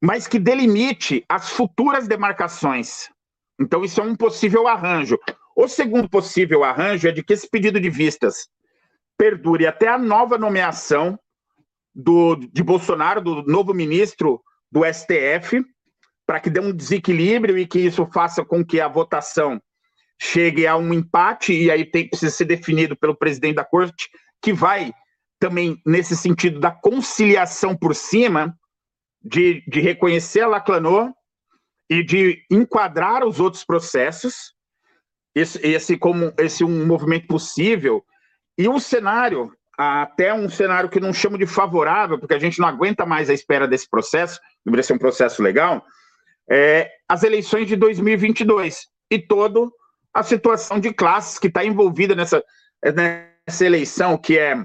mas 0.01 0.27
que 0.27 0.39
delimite 0.39 1.23
as 1.27 1.49
futuras 1.49 2.07
demarcações. 2.07 3.09
Então, 3.59 3.83
isso 3.83 3.99
é 3.99 4.03
um 4.03 4.15
possível 4.15 4.67
arranjo. 4.67 5.17
O 5.55 5.67
segundo 5.67 6.07
possível 6.07 6.63
arranjo 6.63 7.07
é 7.07 7.11
de 7.11 7.23
que 7.23 7.33
esse 7.33 7.49
pedido 7.49 7.79
de 7.79 7.89
vistas 7.89 8.47
perdure 9.17 9.65
até 9.65 9.87
a 9.87 9.97
nova 9.97 10.37
nomeação 10.37 11.19
do, 11.93 12.35
de 12.35 12.63
Bolsonaro, 12.63 13.19
do 13.21 13.43
novo 13.43 13.73
ministro 13.73 14.39
do 14.71 14.81
STF, 14.85 15.65
para 16.27 16.39
que 16.39 16.49
dê 16.49 16.59
um 16.59 16.71
desequilíbrio 16.71 17.57
e 17.57 17.65
que 17.65 17.79
isso 17.79 18.05
faça 18.13 18.45
com 18.45 18.63
que 18.63 18.79
a 18.79 18.87
votação 18.87 19.59
chegue 20.21 20.67
a 20.67 20.75
um 20.75 20.93
empate, 20.93 21.53
e 21.53 21.71
aí 21.71 21.85
tem, 21.85 22.07
precisa 22.07 22.35
ser 22.35 22.45
definido 22.45 22.95
pelo 22.95 23.15
presidente 23.15 23.55
da 23.55 23.63
corte, 23.63 24.09
que 24.41 24.53
vai 24.53 24.93
também 25.39 25.79
nesse 25.85 26.15
sentido 26.15 26.59
da 26.59 26.71
conciliação 26.71 27.75
por 27.75 27.95
cima, 27.95 28.55
de, 29.27 29.61
de 29.67 29.81
reconhecer 29.81 30.41
a 30.41 30.47
Laclanô 30.47 31.13
e 31.89 32.03
de 32.03 32.45
enquadrar 32.49 33.25
os 33.25 33.39
outros 33.39 33.63
processos, 33.63 34.53
esse, 35.35 35.59
esse 35.65 35.97
como 35.97 36.33
esse 36.37 36.63
um 36.63 36.85
movimento 36.85 37.27
possível, 37.27 38.03
e 38.57 38.67
um 38.67 38.79
cenário, 38.79 39.53
até 39.77 40.33
um 40.33 40.49
cenário 40.49 40.89
que 40.89 40.99
não 40.99 41.13
chamo 41.13 41.37
de 41.37 41.45
favorável, 41.45 42.17
porque 42.17 42.33
a 42.33 42.39
gente 42.39 42.59
não 42.59 42.67
aguenta 42.67 43.05
mais 43.05 43.29
a 43.29 43.33
espera 43.33 43.67
desse 43.67 43.89
processo, 43.89 44.39
deveria 44.65 44.83
ser 44.83 44.93
um 44.93 44.97
processo 44.97 45.43
legal, 45.43 45.85
é 46.49 46.89
as 47.07 47.23
eleições 47.23 47.67
de 47.67 47.75
2022 47.75 48.87
e 49.11 49.19
toda 49.19 49.69
a 50.13 50.23
situação 50.23 50.79
de 50.79 50.93
classes 50.93 51.37
que 51.37 51.47
está 51.47 51.63
envolvida 51.63 52.15
nessa, 52.15 52.43
nessa 52.95 53.65
eleição, 53.65 54.17
que 54.17 54.39
é 54.39 54.55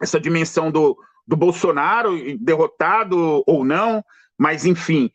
essa 0.00 0.18
dimensão 0.18 0.70
do, 0.70 0.96
do 1.28 1.36
Bolsonaro, 1.36 2.16
derrotado 2.38 3.44
ou 3.46 3.62
não, 3.62 4.02
mas 4.38 4.64
enfim, 4.64 5.10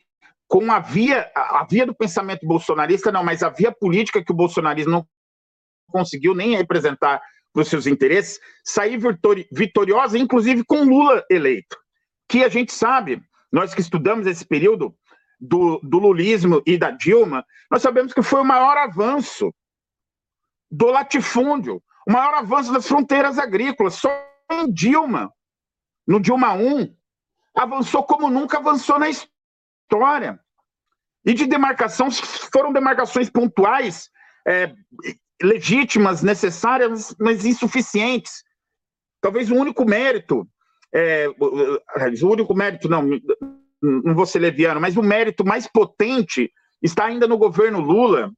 com 0.47 0.71
a 0.71 0.79
via, 0.79 1.31
a 1.35 1.65
via 1.67 1.87
do 1.87 1.95
pensamento 1.95 2.45
bolsonarista, 2.45 3.11
não, 3.11 3.23
mas 3.23 3.41
a 3.41 3.49
via 3.49 3.71
política 3.71 4.23
que 4.23 4.31
o 4.31 4.35
bolsonarismo 4.35 4.91
não 4.91 5.07
conseguiu 5.87 6.35
nem 6.35 6.55
representar 6.55 7.19
para 7.51 7.63
os 7.63 7.67
seus 7.67 7.87
interesses, 7.87 8.39
sair 8.63 8.97
vitori 8.97 9.47
vitoriosa, 9.51 10.15
inclusive 10.15 10.63
com 10.63 10.83
Lula 10.83 11.23
eleito. 11.31 11.75
Que 12.29 12.43
a 12.43 12.49
gente 12.49 12.71
sabe, 12.71 13.19
nós 13.51 13.73
que 13.73 13.81
estudamos 13.81 14.27
esse 14.27 14.45
período 14.45 14.95
do, 15.39 15.79
do 15.81 15.97
lulismo 15.97 16.61
e 16.65 16.77
da 16.77 16.91
Dilma, 16.91 17.43
nós 17.71 17.81
sabemos 17.81 18.13
que 18.13 18.21
foi 18.21 18.41
o 18.41 18.45
maior 18.45 18.77
avanço 18.77 19.51
do 20.69 20.87
latifúndio, 20.87 21.81
o 22.07 22.11
maior 22.11 22.35
avanço 22.35 22.71
das 22.71 22.87
fronteiras 22.87 23.39
agrícolas. 23.39 23.95
Só 23.95 24.09
em 24.51 24.71
Dilma, 24.71 25.31
no 26.07 26.19
Dilma 26.19 26.53
1, 26.53 26.95
avançou 27.55 28.03
como 28.03 28.29
nunca 28.29 28.57
avançou 28.57 28.99
na 28.99 29.07
história. 29.09 30.39
E 31.25 31.33
de 31.33 31.45
demarcação, 31.45 32.09
foram 32.11 32.73
demarcações 32.73 33.29
pontuais, 33.29 34.09
é, 34.47 34.73
legítimas, 35.41 36.21
necessárias, 36.21 37.15
mas 37.19 37.45
insuficientes. 37.45 38.43
Talvez 39.21 39.49
o 39.49 39.55
único 39.55 39.85
mérito, 39.85 40.47
é, 40.93 41.27
o 41.29 42.27
único 42.27 42.53
mérito, 42.53 42.89
não, 42.89 43.03
não 43.81 44.13
vou 44.15 44.25
ser 44.25 44.39
leviano, 44.39 44.81
mas 44.81 44.97
o 44.97 45.01
mérito 45.01 45.45
mais 45.45 45.67
potente 45.67 46.51
está 46.81 47.05
ainda 47.05 47.25
no 47.25 47.37
governo 47.37 47.79
Lula, 47.79 48.31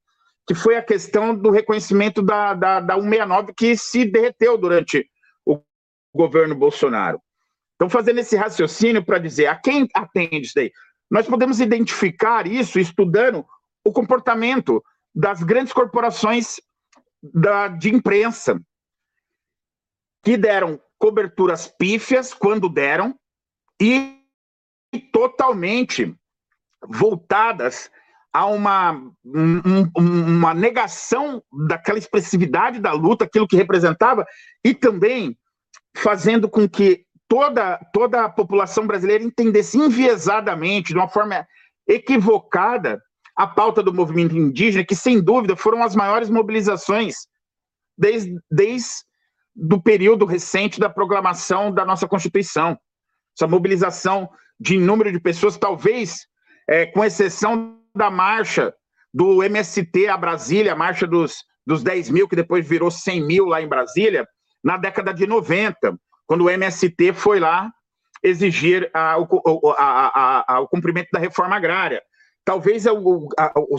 que 0.48 0.54
foi 0.54 0.78
a 0.78 0.84
questão 0.84 1.36
do 1.36 1.50
reconhecimento 1.50 2.22
da, 2.22 2.54
da, 2.54 2.80
da 2.80 2.96
169, 2.96 3.54
que 3.58 3.76
se 3.76 4.06
derreteu 4.06 4.58
durante 4.58 5.10
o 5.44 5.60
governo 6.14 6.54
Bolsonaro. 6.54 7.20
Então, 7.76 7.90
fazendo 7.90 8.20
esse 8.20 8.36
raciocínio 8.36 9.04
para 9.04 9.20
dizer 9.20 9.48
a 9.48 9.56
quem 9.56 9.88
atende 9.94 10.46
isso 10.46 10.54
daí, 10.56 10.72
nós 11.10 11.28
podemos 11.28 11.60
identificar 11.60 12.48
isso 12.48 12.80
estudando 12.80 13.46
o 13.84 13.92
comportamento 13.92 14.84
das 15.14 15.44
grandes 15.44 15.74
corporações 15.74 16.56
da, 17.22 17.68
de 17.68 17.94
imprensa, 17.94 18.60
que 20.24 20.38
deram 20.38 20.80
coberturas 20.98 21.68
pífias 21.68 22.34
quando 22.34 22.68
deram 22.68 23.18
e 23.80 24.20
totalmente 25.12 26.16
voltadas 26.88 27.92
a 28.34 28.46
uma, 28.48 28.92
um, 29.24 29.90
uma 29.96 30.54
negação 30.54 31.42
daquela 31.68 31.98
expressividade 31.98 32.80
da 32.80 32.92
luta, 32.92 33.26
aquilo 33.26 33.48
que 33.48 33.56
representava, 33.56 34.26
e 34.64 34.74
também 34.74 35.38
fazendo 35.96 36.50
com 36.50 36.68
que 36.68 37.05
toda, 37.28 37.78
toda 37.94 38.26
a 38.26 38.30
população 38.30 38.86
brasileira 38.86 39.24
entendesse 39.24 39.78
enviesadamente, 39.78 40.94
de 40.94 41.00
uma 41.00 41.08
forma 41.08 41.48
equivocada, 41.88 43.02
a 43.36 43.46
pauta 43.46 43.84
do 43.84 43.94
movimento 43.94 44.36
indígena, 44.36 44.86
que 44.86 44.96
sem 44.96 45.22
dúvida 45.22 45.56
foram 45.56 45.84
as 45.84 45.96
maiores 45.96 46.30
mobilizações 46.30 47.28
desde, 47.98 48.40
desde 48.50 49.04
do 49.56 49.82
período 49.82 50.26
recente 50.26 50.80
da 50.80 50.90
proclamação 50.90 51.72
da 51.72 51.86
nossa 51.86 52.08
Constituição. 52.08 52.78
Essa 53.38 53.48
mobilização 53.48 54.30
de 54.60 54.78
número 54.78 55.12
de 55.12 55.20
pessoas, 55.20 55.58
talvez, 55.58 56.28
é, 56.68 56.86
com 56.86 57.04
exceção 57.04 57.78
da 57.94 58.10
marcha 58.10 58.74
do 59.14 59.44
MST 59.44 60.08
a 60.08 60.18
Brasília, 60.18 60.74
a 60.74 60.76
marcha 60.76 61.08
dos, 61.08 61.44
dos 61.66 61.84
10 61.84 62.10
mil, 62.10 62.28
que 62.28 62.36
depois 62.36 62.68
virou 62.68 62.92
100 62.92 63.26
mil 63.26 63.46
lá 63.46 63.62
em 63.62 63.68
Brasília, 63.68 64.28
na 64.64 64.78
década 64.78 65.14
de 65.14 65.26
90, 65.26 65.98
quando 66.28 66.46
o 66.46 66.50
MST 66.50 67.14
foi 67.14 67.40
lá 67.40 67.72
exigir 68.24 68.90
a, 68.94 69.18
o, 69.20 69.76
a, 69.78 70.56
a, 70.56 70.60
o 70.62 70.68
cumprimento 70.68 71.10
da 71.12 71.20
reforma 71.20 71.56
agrária. 71.56 72.02
Talvez 72.44 72.86
é 72.86 72.92
o, 72.92 73.30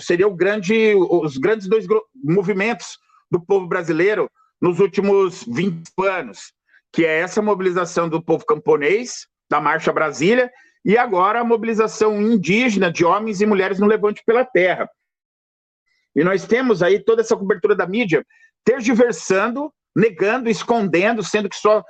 seria 0.00 0.26
o 0.26 0.34
grande, 0.34 0.94
os 0.94 1.36
grandes 1.36 1.68
dois 1.68 1.86
movimentos 2.14 2.98
do 3.30 3.40
povo 3.40 3.66
brasileiro 3.66 4.30
nos 4.60 4.80
últimos 4.80 5.44
20 5.44 5.82
anos, 6.04 6.52
que 6.92 7.04
é 7.04 7.20
essa 7.20 7.42
mobilização 7.42 8.08
do 8.08 8.22
povo 8.22 8.44
camponês, 8.44 9.26
da 9.48 9.60
Marcha 9.60 9.92
Brasília, 9.92 10.50
e 10.84 10.96
agora 10.96 11.40
a 11.40 11.44
mobilização 11.44 12.20
indígena 12.20 12.90
de 12.90 13.04
homens 13.04 13.40
e 13.40 13.46
mulheres 13.46 13.78
no 13.78 13.86
Levante 13.86 14.22
pela 14.24 14.44
Terra. 14.44 14.88
E 16.14 16.24
nós 16.24 16.46
temos 16.46 16.82
aí 16.82 16.98
toda 16.98 17.22
essa 17.22 17.36
cobertura 17.36 17.74
da 17.74 17.86
mídia 17.86 18.24
tergiversando, 18.64 19.72
negando, 19.94 20.48
escondendo, 20.48 21.22
sendo 21.22 21.48
que 21.48 21.56
só 21.56 21.84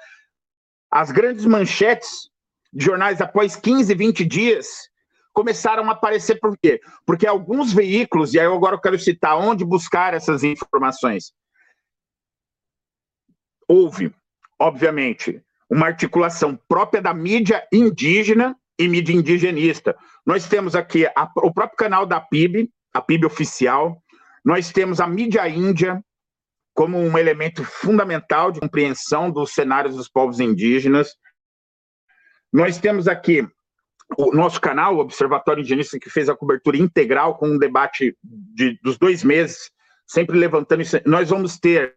as 0.96 1.12
grandes 1.12 1.44
manchetes 1.44 2.30
de 2.72 2.82
jornais 2.82 3.20
após 3.20 3.54
15, 3.54 3.94
20 3.94 4.24
dias 4.24 4.88
começaram 5.30 5.86
a 5.90 5.92
aparecer 5.92 6.40
por 6.40 6.56
quê? 6.56 6.80
Porque 7.04 7.26
alguns 7.26 7.70
veículos, 7.70 8.32
e 8.32 8.40
aí 8.40 8.46
eu 8.46 8.54
agora 8.54 8.80
quero 8.80 8.98
citar 8.98 9.36
onde 9.36 9.62
buscar 9.62 10.14
essas 10.14 10.42
informações. 10.42 11.34
Houve, 13.68 14.10
obviamente, 14.58 15.42
uma 15.68 15.84
articulação 15.84 16.58
própria 16.66 17.02
da 17.02 17.12
mídia 17.12 17.62
indígena 17.70 18.56
e 18.78 18.88
mídia 18.88 19.12
indigenista. 19.12 19.94
Nós 20.24 20.48
temos 20.48 20.74
aqui 20.74 21.04
a, 21.14 21.30
o 21.42 21.52
próprio 21.52 21.76
canal 21.76 22.06
da 22.06 22.22
PIB, 22.22 22.70
a 22.94 23.02
PIB 23.02 23.26
oficial, 23.26 24.02
nós 24.42 24.72
temos 24.72 24.98
a 24.98 25.06
mídia 25.06 25.46
índia, 25.46 26.02
como 26.76 26.98
um 26.98 27.16
elemento 27.16 27.64
fundamental 27.64 28.52
de 28.52 28.60
compreensão 28.60 29.30
dos 29.30 29.54
cenários 29.54 29.96
dos 29.96 30.10
povos 30.10 30.38
indígenas. 30.40 31.16
Nós 32.52 32.78
temos 32.78 33.08
aqui 33.08 33.48
o 34.18 34.30
nosso 34.32 34.60
canal, 34.60 34.94
o 34.94 34.98
Observatório 34.98 35.60
Indigenista, 35.60 35.98
que 35.98 36.10
fez 36.10 36.28
a 36.28 36.36
cobertura 36.36 36.76
integral 36.76 37.38
com 37.38 37.48
um 37.48 37.58
debate 37.58 38.14
de, 38.22 38.78
dos 38.82 38.98
dois 38.98 39.24
meses, 39.24 39.70
sempre 40.06 40.38
levantando 40.38 40.82
isso. 40.82 41.00
Nós 41.06 41.30
vamos 41.30 41.58
ter 41.58 41.96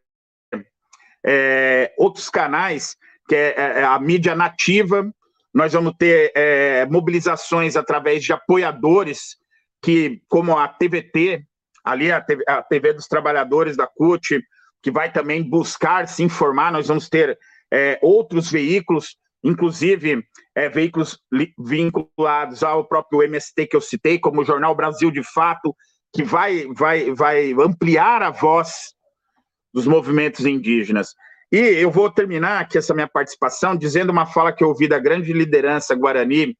é, 1.25 1.93
outros 1.97 2.29
canais, 2.29 2.95
que 3.27 3.35
é, 3.35 3.49
é, 3.57 3.79
é 3.81 3.83
a 3.83 3.99
mídia 3.99 4.33
nativa, 4.33 5.13
nós 5.53 5.73
vamos 5.73 5.93
ter 5.99 6.31
é, 6.33 6.85
mobilizações 6.85 7.75
através 7.75 8.23
de 8.23 8.31
apoiadores, 8.31 9.35
que 9.81 10.21
como 10.29 10.57
a 10.57 10.69
TVT, 10.69 11.43
ali 11.83 12.13
a 12.13 12.21
TV, 12.21 12.43
a 12.47 12.63
TV 12.63 12.93
dos 12.93 13.07
Trabalhadores 13.07 13.75
da 13.75 13.85
CUT, 13.85 14.41
que 14.81 14.91
vai 14.91 15.11
também 15.11 15.43
buscar 15.43 16.07
se 16.07 16.23
informar. 16.23 16.71
Nós 16.71 16.87
vamos 16.87 17.09
ter 17.09 17.37
é, 17.71 17.99
outros 18.01 18.49
veículos, 18.51 19.17
inclusive 19.43 20.23
é, 20.55 20.69
veículos 20.69 21.19
vinculados 21.57 22.63
ao 22.63 22.85
próprio 22.85 23.23
MST 23.23 23.67
que 23.67 23.75
eu 23.75 23.81
citei, 23.81 24.19
como 24.19 24.41
o 24.41 24.45
Jornal 24.45 24.75
Brasil 24.75 25.11
de 25.11 25.23
Fato, 25.23 25.75
que 26.13 26.23
vai, 26.23 26.67
vai, 26.75 27.13
vai 27.13 27.51
ampliar 27.53 28.21
a 28.21 28.31
voz 28.31 28.93
dos 29.73 29.85
movimentos 29.85 30.45
indígenas. 30.45 31.13
E 31.51 31.57
eu 31.57 31.89
vou 31.89 32.11
terminar 32.11 32.61
aqui 32.61 32.77
essa 32.77 32.93
minha 32.93 33.07
participação 33.07 33.75
dizendo 33.75 34.11
uma 34.11 34.25
fala 34.25 34.51
que 34.51 34.63
eu 34.63 34.69
ouvi 34.69 34.87
da 34.87 34.99
grande 34.99 35.33
liderança 35.33 35.95
Guarani, 35.95 36.55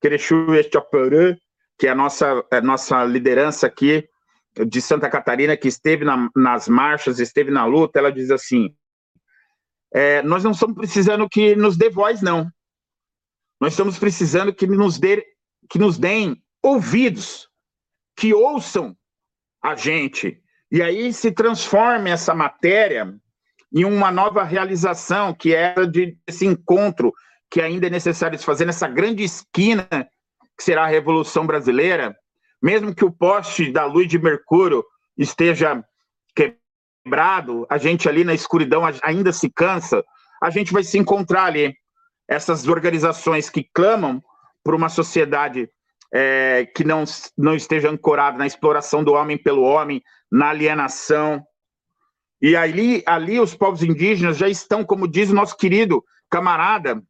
Querechu 0.00 0.54
Echaporã, 0.54 1.36
que 1.78 1.86
é 1.86 1.90
a 1.90 1.94
nossa, 1.94 2.44
a 2.50 2.60
nossa 2.60 3.04
liderança 3.04 3.66
aqui 3.66 4.08
de 4.66 4.80
Santa 4.80 5.08
Catarina, 5.08 5.56
que 5.56 5.68
esteve 5.68 6.04
na, 6.04 6.28
nas 6.34 6.68
marchas, 6.68 7.18
esteve 7.18 7.50
na 7.50 7.64
luta, 7.64 7.98
ela 7.98 8.12
diz 8.12 8.30
assim: 8.30 8.74
é, 9.92 10.22
nós 10.22 10.44
não 10.44 10.52
estamos 10.52 10.76
precisando 10.76 11.28
que 11.28 11.54
nos 11.56 11.76
dê 11.76 11.88
voz, 11.88 12.20
não. 12.20 12.50
Nós 13.60 13.72
estamos 13.72 13.98
precisando 13.98 14.54
que 14.54 14.66
nos, 14.66 14.98
dê, 14.98 15.24
que 15.68 15.78
nos 15.78 15.98
deem 15.98 16.42
ouvidos, 16.62 17.48
que 18.16 18.32
ouçam 18.32 18.96
a 19.62 19.74
gente. 19.74 20.42
E 20.70 20.82
aí 20.82 21.12
se 21.12 21.30
transforme 21.30 22.10
essa 22.10 22.34
matéria 22.34 23.14
em 23.72 23.84
uma 23.84 24.10
nova 24.10 24.42
realização, 24.42 25.34
que 25.34 25.54
é 25.54 25.74
de 25.86 26.16
esse 26.26 26.46
encontro 26.46 27.12
que 27.50 27.60
ainda 27.60 27.86
é 27.86 27.90
necessário 27.90 28.38
se 28.38 28.44
fazer 28.44 28.64
nessa 28.64 28.88
grande 28.88 29.24
esquina 29.24 29.88
que 30.56 30.64
será 30.64 30.84
a 30.84 30.88
Revolução 30.88 31.46
Brasileira, 31.46 32.16
mesmo 32.62 32.94
que 32.94 33.04
o 33.04 33.12
poste 33.12 33.72
da 33.72 33.84
luz 33.84 34.08
de 34.08 34.18
Mercúrio 34.18 34.84
esteja 35.16 35.82
quebrado, 36.34 37.66
a 37.70 37.78
gente 37.78 38.08
ali 38.08 38.24
na 38.24 38.34
escuridão 38.34 38.82
ainda 39.02 39.32
se 39.32 39.50
cansa, 39.50 40.04
a 40.42 40.50
gente 40.50 40.72
vai 40.72 40.82
se 40.82 40.98
encontrar 40.98 41.44
ali. 41.44 41.74
Essas 42.28 42.68
organizações 42.68 43.50
que 43.50 43.68
clamam 43.74 44.22
por 44.62 44.74
uma 44.74 44.88
sociedade 44.88 45.68
é, 46.12 46.66
que 46.74 46.84
não, 46.84 47.04
não 47.36 47.54
esteja 47.54 47.90
ancorada 47.90 48.38
na 48.38 48.46
exploração 48.46 49.02
do 49.02 49.12
homem 49.12 49.36
pelo 49.36 49.62
homem, 49.62 50.02
na 50.30 50.50
alienação. 50.50 51.44
E 52.40 52.56
ali, 52.56 53.02
ali 53.06 53.38
os 53.38 53.54
povos 53.54 53.82
indígenas 53.82 54.36
já 54.36 54.48
estão, 54.48 54.84
como 54.84 55.08
diz 55.08 55.30
o 55.30 55.34
nosso 55.34 55.56
querido 55.56 56.04
camarada, 56.30 57.02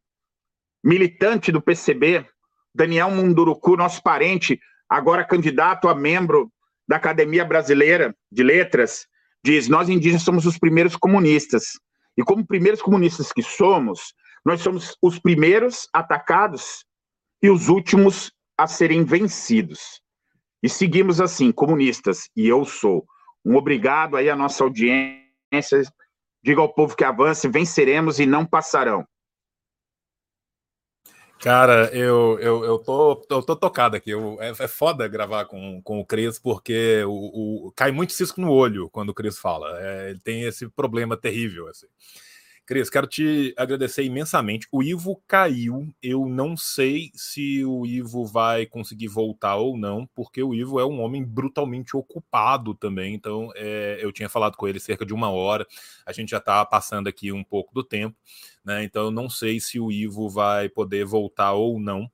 militante 0.83 1.51
do 1.51 1.61
PCB, 1.61 2.25
Daniel 2.73 3.11
Munduruku, 3.11 3.77
nosso 3.77 4.01
parente, 4.01 4.59
agora 4.91 5.23
candidato 5.23 5.87
a 5.87 5.95
membro 5.95 6.51
da 6.85 6.97
Academia 6.97 7.45
Brasileira 7.45 8.13
de 8.29 8.43
Letras, 8.43 9.07
diz: 9.41 9.69
Nós 9.69 9.87
indígenas 9.87 10.23
somos 10.23 10.45
os 10.45 10.59
primeiros 10.59 10.97
comunistas. 10.97 11.79
E 12.17 12.23
como 12.23 12.45
primeiros 12.45 12.81
comunistas 12.81 13.31
que 13.31 13.41
somos, 13.41 14.13
nós 14.43 14.59
somos 14.59 14.97
os 15.01 15.17
primeiros 15.17 15.87
atacados 15.93 16.83
e 17.41 17.49
os 17.49 17.69
últimos 17.69 18.33
a 18.57 18.67
serem 18.67 19.05
vencidos. 19.05 20.01
E 20.61 20.67
seguimos 20.67 21.21
assim, 21.21 21.53
comunistas, 21.53 22.29
e 22.35 22.49
eu 22.49 22.65
sou. 22.65 23.05
Um 23.45 23.55
obrigado 23.55 24.17
aí 24.17 24.29
à 24.29 24.35
nossa 24.35 24.63
audiência. 24.65 25.81
Diga 26.43 26.59
ao 26.59 26.73
povo 26.73 26.97
que 26.97 27.05
avance, 27.05 27.47
venceremos 27.47 28.19
e 28.19 28.25
não 28.25 28.45
passarão. 28.45 29.05
Cara, 31.41 31.89
eu, 31.91 32.39
eu, 32.39 32.63
eu, 32.63 32.77
tô, 32.77 33.25
eu 33.27 33.41
tô 33.41 33.55
tocado 33.55 33.95
aqui. 33.95 34.11
Eu, 34.11 34.37
é, 34.39 34.51
é 34.51 34.67
foda 34.67 35.07
gravar 35.07 35.45
com, 35.45 35.81
com 35.81 35.99
o 35.99 36.05
Cris, 36.05 36.37
porque 36.37 37.03
o, 37.03 37.67
o, 37.67 37.71
cai 37.71 37.91
muito 37.91 38.13
cisco 38.13 38.39
no 38.39 38.51
olho 38.51 38.87
quando 38.91 39.09
o 39.09 39.13
Cris 39.13 39.39
fala. 39.39 39.67
É, 39.81 40.11
ele 40.11 40.19
tem 40.19 40.43
esse 40.43 40.69
problema 40.69 41.17
terrível. 41.17 41.67
Assim. 41.67 41.87
Cris, 42.71 42.91
quero 42.91 43.07
te 43.07 43.55
agradecer 43.57 44.03
imensamente. 44.03 44.67
O 44.71 44.83
Ivo 44.83 45.21
caiu. 45.27 45.91
Eu 46.01 46.27
não 46.29 46.55
sei 46.55 47.09
se 47.15 47.65
o 47.65 47.87
Ivo 47.87 48.23
vai 48.23 48.67
conseguir 48.67 49.07
voltar 49.07 49.55
ou 49.55 49.75
não, 49.75 50.07
porque 50.15 50.43
o 50.43 50.53
Ivo 50.53 50.79
é 50.79 50.85
um 50.85 51.01
homem 51.01 51.21
brutalmente 51.21 51.97
ocupado 51.97 52.75
também. 52.75 53.15
Então, 53.15 53.51
é, 53.55 53.97
eu 53.99 54.11
tinha 54.11 54.29
falado 54.29 54.55
com 54.55 54.67
ele 54.67 54.79
cerca 54.79 55.05
de 55.05 55.13
uma 55.13 55.31
hora. 55.31 55.65
A 56.05 56.13
gente 56.13 56.29
já 56.29 56.37
está 56.37 56.63
passando 56.63 57.09
aqui 57.09 57.31
um 57.31 57.43
pouco 57.43 57.73
do 57.73 57.83
tempo, 57.83 58.15
né? 58.63 58.83
Então, 58.83 59.05
eu 59.05 59.11
não 59.11 59.29
sei 59.29 59.59
se 59.59 59.79
o 59.79 59.91
Ivo 59.91 60.29
vai 60.29 60.69
poder 60.69 61.05
voltar 61.05 61.53
ou 61.53 61.79
não, 61.79 62.09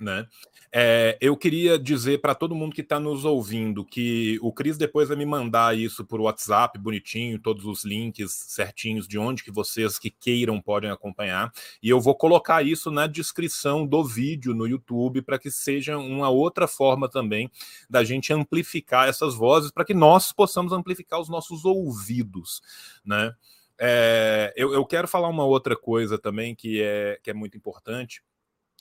né? 0.00 0.26
É, 0.72 1.18
eu 1.20 1.36
queria 1.36 1.76
dizer 1.76 2.20
para 2.20 2.32
todo 2.32 2.54
mundo 2.54 2.74
que 2.74 2.80
está 2.80 3.00
nos 3.00 3.24
ouvindo 3.24 3.84
que 3.84 4.38
o 4.40 4.52
Cris 4.52 4.78
depois 4.78 5.08
vai 5.08 5.16
me 5.16 5.26
mandar 5.26 5.76
isso 5.76 6.04
por 6.04 6.20
WhatsApp, 6.20 6.78
bonitinho, 6.78 7.40
todos 7.40 7.64
os 7.64 7.84
links 7.84 8.30
certinhos 8.30 9.08
de 9.08 9.18
onde 9.18 9.42
que 9.42 9.50
vocês 9.50 9.98
que 9.98 10.10
queiram 10.10 10.60
podem 10.60 10.88
acompanhar. 10.88 11.52
E 11.82 11.88
eu 11.88 12.00
vou 12.00 12.14
colocar 12.14 12.64
isso 12.64 12.88
na 12.88 13.08
descrição 13.08 13.84
do 13.84 14.04
vídeo 14.04 14.54
no 14.54 14.66
YouTube 14.66 15.22
para 15.22 15.40
que 15.40 15.50
seja 15.50 15.98
uma 15.98 16.28
outra 16.28 16.68
forma 16.68 17.08
também 17.08 17.50
da 17.88 18.04
gente 18.04 18.32
amplificar 18.32 19.08
essas 19.08 19.34
vozes, 19.34 19.72
para 19.72 19.84
que 19.84 19.94
nós 19.94 20.30
possamos 20.30 20.72
amplificar 20.72 21.20
os 21.20 21.28
nossos 21.28 21.64
ouvidos, 21.64 22.62
né? 23.04 23.34
É, 23.80 24.52
eu, 24.56 24.74
eu 24.74 24.84
quero 24.84 25.08
falar 25.08 25.28
uma 25.28 25.44
outra 25.44 25.74
coisa 25.74 26.18
também 26.18 26.54
que 26.54 26.82
é, 26.82 27.18
que 27.22 27.30
é 27.30 27.34
muito 27.34 27.56
importante 27.56 28.22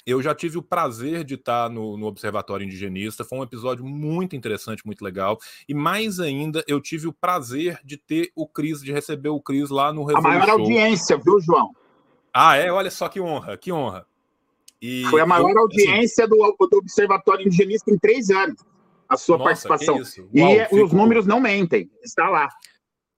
eu 0.05 0.21
já 0.21 0.33
tive 0.33 0.57
o 0.57 0.63
prazer 0.63 1.23
de 1.23 1.35
estar 1.35 1.69
no, 1.69 1.97
no, 1.97 2.07
Observatório 2.07 2.65
Indigenista, 2.65 3.23
foi 3.23 3.39
um 3.39 3.43
episódio 3.43 3.85
muito 3.85 4.35
interessante, 4.35 4.85
muito 4.85 5.03
legal. 5.03 5.37
E 5.67 5.73
mais 5.73 6.19
ainda, 6.19 6.63
eu 6.67 6.81
tive 6.81 7.07
o 7.07 7.13
prazer 7.13 7.79
de 7.83 7.97
ter 7.97 8.31
o 8.35 8.47
Cris, 8.47 8.81
de 8.81 8.91
receber 8.91 9.29
o 9.29 9.41
Cris 9.41 9.69
lá 9.69 9.91
no 9.93 10.03
Revolution. 10.03 10.29
A 10.29 10.39
maior 10.39 10.49
audiência, 10.49 11.17
viu, 11.17 11.39
João? 11.39 11.71
Ah, 12.33 12.55
é? 12.55 12.71
Olha 12.71 12.89
só 12.89 13.07
que 13.07 13.19
honra, 13.19 13.57
que 13.57 13.71
honra. 13.71 14.05
E 14.81 15.03
foi 15.09 15.21
a 15.21 15.25
maior 15.25 15.49
eu, 15.49 15.49
assim, 15.49 15.59
audiência 15.59 16.25
assim, 16.25 16.35
do, 16.35 16.67
do, 16.67 16.77
Observatório 16.77 17.45
Indigenista 17.45 17.91
em 17.91 17.97
três 17.97 18.29
anos, 18.29 18.61
a 19.07 19.17
sua 19.17 19.37
nossa, 19.37 19.67
participação. 19.67 19.95
Uau, 19.95 20.53
e 20.53 20.65
fico... 20.65 20.85
os 20.85 20.93
números 20.93 21.27
não 21.27 21.39
mentem, 21.39 21.89
está 22.01 22.29
lá. 22.29 22.47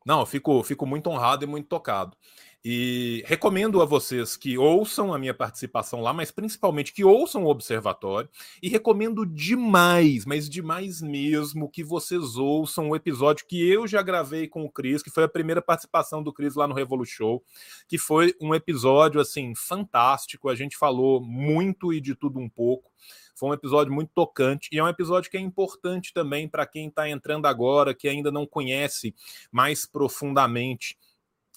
Não, 0.05 0.25
fico, 0.25 0.63
fico 0.63 0.85
muito 0.85 1.07
honrado 1.09 1.43
e 1.43 1.47
muito 1.47 1.67
tocado. 1.67 2.17
E 2.63 3.23
recomendo 3.25 3.81
a 3.81 3.85
vocês 3.85 4.37
que 4.37 4.55
ouçam 4.55 5.11
a 5.11 5.17
minha 5.17 5.33
participação 5.33 5.99
lá, 5.99 6.13
mas 6.13 6.29
principalmente 6.29 6.93
que 6.93 7.03
ouçam 7.03 7.43
o 7.43 7.49
Observatório. 7.49 8.29
E 8.61 8.69
recomendo 8.69 9.25
demais, 9.25 10.25
mas 10.25 10.47
demais 10.47 11.01
mesmo, 11.01 11.67
que 11.67 11.83
vocês 11.83 12.37
ouçam 12.37 12.89
o 12.89 12.95
episódio 12.95 13.47
que 13.47 13.67
eu 13.67 13.87
já 13.87 14.03
gravei 14.03 14.47
com 14.47 14.63
o 14.63 14.71
Cris, 14.71 15.01
que 15.01 15.09
foi 15.09 15.23
a 15.23 15.29
primeira 15.29 15.61
participação 15.61 16.21
do 16.21 16.31
Cris 16.31 16.53
lá 16.53 16.67
no 16.67 16.75
Revolu 16.75 17.03
Show, 17.03 17.43
que 17.87 17.97
foi 17.97 18.35
um 18.39 18.53
episódio 18.53 19.19
assim 19.19 19.55
fantástico. 19.55 20.47
A 20.47 20.53
gente 20.53 20.77
falou 20.77 21.19
muito 21.19 21.91
e 21.91 21.99
de 21.99 22.13
tudo 22.13 22.39
um 22.39 22.47
pouco. 22.47 22.91
Foi 23.35 23.49
um 23.49 23.53
episódio 23.53 23.91
muito 23.91 24.11
tocante 24.13 24.69
e 24.71 24.77
é 24.77 24.83
um 24.83 24.87
episódio 24.87 25.31
que 25.31 25.37
é 25.37 25.39
importante 25.39 26.13
também 26.13 26.47
para 26.47 26.67
quem 26.67 26.89
está 26.89 27.09
entrando 27.09 27.47
agora, 27.47 27.95
que 27.95 28.07
ainda 28.07 28.31
não 28.31 28.45
conhece 28.45 29.15
mais 29.51 29.83
profundamente 29.83 30.95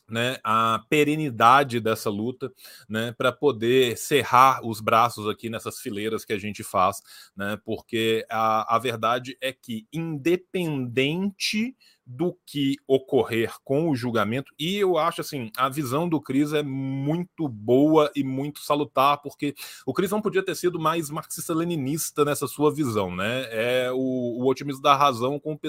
né, 0.09 0.39
a 0.45 0.85
perenidade 0.89 1.81
dessa 1.81 2.11
luta, 2.11 2.53
né, 2.89 3.13
para 3.17 3.33
poder 3.33 3.97
cerrar 3.97 4.61
os 4.65 4.81
braços 4.81 5.29
aqui 5.29 5.49
nessas 5.49 5.79
fileiras 5.81 6.25
que 6.25 6.33
a 6.33 6.39
gente 6.39 6.63
faz, 6.63 7.03
né, 7.37 7.59
porque 7.65 8.25
a, 8.31 8.77
a 8.77 8.79
verdade 8.79 9.37
é 9.41 9.53
que, 9.53 9.87
independente 9.93 11.77
do 12.07 12.37
que 12.47 12.77
ocorrer 12.87 13.55
com 13.65 13.89
o 13.89 13.97
julgamento. 13.97 14.53
E 14.59 14.77
eu 14.77 14.99
acho 14.99 15.21
assim, 15.21 15.51
a 15.57 15.69
visão 15.69 16.09
do 16.09 16.21
Cris 16.21 16.53
é 16.53 16.63
muito 16.63 17.49
boa 17.49 18.11
e 18.15 18.23
muito 18.23 18.61
salutar, 18.61 19.23
porque 19.23 19.55
o 19.87 19.93
Cris 19.93 20.11
não 20.11 20.21
podia 20.21 20.45
ter 20.45 20.55
sido 20.55 20.79
mais 20.79 21.09
marxista-leninista 21.09 22.25
nessa 22.25 22.47
sua 22.47 22.73
visão, 22.73 23.15
né? 23.15 23.47
É 23.51 23.91
o, 23.93 23.97
o 23.97 24.47
otimismo 24.47 24.83
da 24.83 24.95
razão 24.95 25.41
com 25.41 25.55
o, 25.55 25.61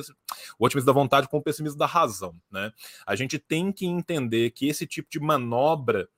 o 0.60 0.66
otimismo 0.66 0.88
da 0.88 0.94
vontade 0.94 1.28
com 1.30 1.38
o 1.38 1.44
pessimismo 1.44 1.78
da 1.78 1.86
razão, 1.86 2.36
né? 2.52 2.72
A 3.06 3.16
gente 3.16 3.40
tem 3.40 3.72
que 3.72 3.86
entender 3.86 4.52
que 4.52 4.68
esse 4.68 4.86
tipo 4.86 5.10
de 5.10 5.20
manobra 5.20 6.10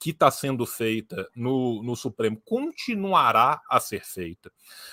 que 0.00 0.10
está 0.10 0.30
sendo 0.30 0.66
feita 0.66 1.28
no, 1.34 1.82
no 1.82 1.96
Supremo 1.96 2.40
continuará 2.44 3.62
a 3.70 3.80
ser 3.80 4.04
feita, 4.04 4.52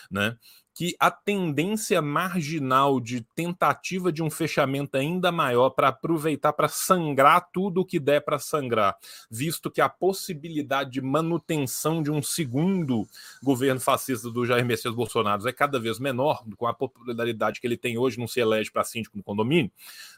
né? 0.10 0.38
Que 0.74 0.96
a 1.00 1.12
tendência 1.12 2.02
marginal 2.02 3.00
de 3.00 3.22
tentativa 3.36 4.12
de 4.12 4.24
um 4.24 4.30
fechamento 4.30 4.98
ainda 4.98 5.32
maior 5.32 5.72
para 5.72 5.90
aproveitar 5.90 6.54
para 6.54 6.68
sangrar 6.68 7.50
tudo 7.52 7.82
o 7.82 7.86
que 7.86 8.00
der 8.00 8.22
para 8.22 8.40
sangrar, 8.40 8.96
visto 9.30 9.70
que 9.70 9.82
a 9.82 9.90
possibilidade 9.90 10.92
de 10.92 11.02
manutenção 11.02 12.02
de 12.02 12.10
um 12.10 12.22
segundo 12.22 13.08
governo 13.44 13.80
fascista 13.80 14.30
do 14.30 14.46
Jair 14.46 14.66
Messias 14.66 14.96
Bolsonaro 14.96 15.48
é 15.48 15.54
cada 15.54 15.80
vez 15.80 16.00
menor, 16.00 16.44
com 16.58 16.68
a 16.68 16.74
popularidade 16.74 17.60
que 17.60 17.68
ele 17.68 17.78
tem 17.78 17.98
hoje, 17.98 18.20
não 18.20 18.28
se 18.28 18.40
elege 18.40 18.72
para 18.72 18.84
síndico 18.84 19.18
no 19.18 19.24
condomínio, 19.24 19.72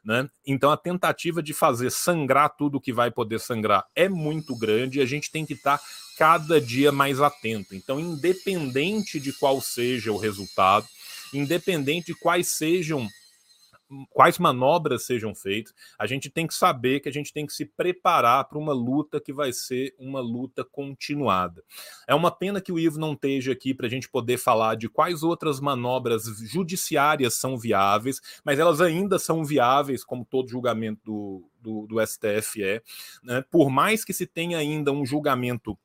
né? 0.03 0.29
Então 0.45 0.71
a 0.71 0.77
tentativa 0.77 1.41
de 1.41 1.53
fazer 1.53 1.91
sangrar 1.91 2.49
tudo 2.55 2.77
o 2.77 2.81
que 2.81 2.93
vai 2.93 3.09
poder 3.09 3.39
sangrar 3.39 3.85
é 3.95 4.07
muito 4.09 4.55
grande 4.55 4.99
e 4.99 5.01
a 5.01 5.05
gente 5.05 5.31
tem 5.31 5.45
que 5.45 5.53
estar 5.53 5.77
tá 5.77 5.83
cada 6.17 6.59
dia 6.59 6.91
mais 6.91 7.21
atento. 7.21 7.75
Então, 7.75 7.99
independente 7.99 9.19
de 9.19 9.33
qual 9.33 9.61
seja 9.61 10.11
o 10.11 10.17
resultado, 10.17 10.87
independente 11.33 12.07
de 12.07 12.15
quais 12.15 12.47
sejam 12.47 13.07
quais 14.09 14.37
manobras 14.39 15.05
sejam 15.05 15.35
feitas, 15.35 15.73
a 15.99 16.07
gente 16.07 16.29
tem 16.29 16.47
que 16.47 16.53
saber 16.53 16.99
que 16.99 17.09
a 17.09 17.11
gente 17.11 17.31
tem 17.33 17.45
que 17.45 17.53
se 17.53 17.65
preparar 17.65 18.45
para 18.45 18.57
uma 18.57 18.73
luta 18.73 19.19
que 19.19 19.33
vai 19.33 19.53
ser 19.53 19.93
uma 19.99 20.19
luta 20.19 20.63
continuada. 20.63 21.63
É 22.07 22.15
uma 22.15 22.31
pena 22.31 22.61
que 22.61 22.71
o 22.71 22.79
Ivo 22.79 22.99
não 22.99 23.13
esteja 23.13 23.51
aqui 23.51 23.73
para 23.73 23.87
a 23.87 23.89
gente 23.89 24.09
poder 24.09 24.37
falar 24.37 24.75
de 24.75 24.89
quais 24.89 25.23
outras 25.23 25.59
manobras 25.59 26.23
judiciárias 26.41 27.35
são 27.35 27.57
viáveis, 27.57 28.19
mas 28.43 28.59
elas 28.59 28.81
ainda 28.81 29.19
são 29.19 29.43
viáveis, 29.43 30.03
como 30.03 30.25
todo 30.25 30.49
julgamento 30.49 31.01
do, 31.03 31.49
do, 31.59 31.87
do 31.87 32.05
STF 32.05 32.63
é. 32.63 32.81
Né? 33.23 33.43
Por 33.51 33.69
mais 33.69 34.03
que 34.03 34.13
se 34.13 34.25
tenha 34.25 34.57
ainda 34.57 34.91
um 34.91 35.05
julgamento 35.05 35.77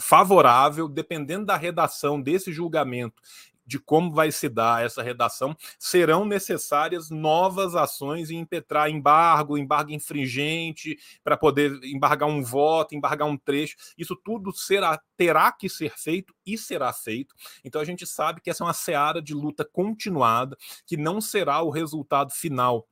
favorável, 0.00 0.88
dependendo 0.88 1.46
da 1.46 1.56
redação 1.56 2.20
desse 2.20 2.52
julgamento 2.52 3.20
de 3.64 3.78
como 3.78 4.12
vai 4.12 4.30
se 4.32 4.48
dar 4.48 4.84
essa 4.84 5.02
redação, 5.02 5.56
serão 5.78 6.24
necessárias 6.24 7.10
novas 7.10 7.74
ações 7.74 8.30
e 8.30 8.34
impetrar 8.34 8.90
embargo, 8.90 9.56
embargo 9.56 9.92
infringente, 9.92 10.98
para 11.22 11.36
poder 11.36 11.72
embargar 11.84 12.28
um 12.28 12.42
voto, 12.42 12.94
embargar 12.94 13.26
um 13.26 13.36
trecho. 13.36 13.76
Isso 13.96 14.16
tudo 14.16 14.52
será, 14.52 15.00
terá 15.16 15.52
que 15.52 15.68
ser 15.68 15.96
feito 15.96 16.34
e 16.44 16.58
será 16.58 16.92
feito. 16.92 17.34
Então 17.64 17.80
a 17.80 17.84
gente 17.84 18.06
sabe 18.06 18.40
que 18.40 18.50
essa 18.50 18.64
é 18.64 18.66
uma 18.66 18.74
seara 18.74 19.22
de 19.22 19.32
luta 19.32 19.64
continuada, 19.64 20.56
que 20.86 20.96
não 20.96 21.20
será 21.20 21.62
o 21.62 21.70
resultado 21.70 22.32
final 22.32 22.86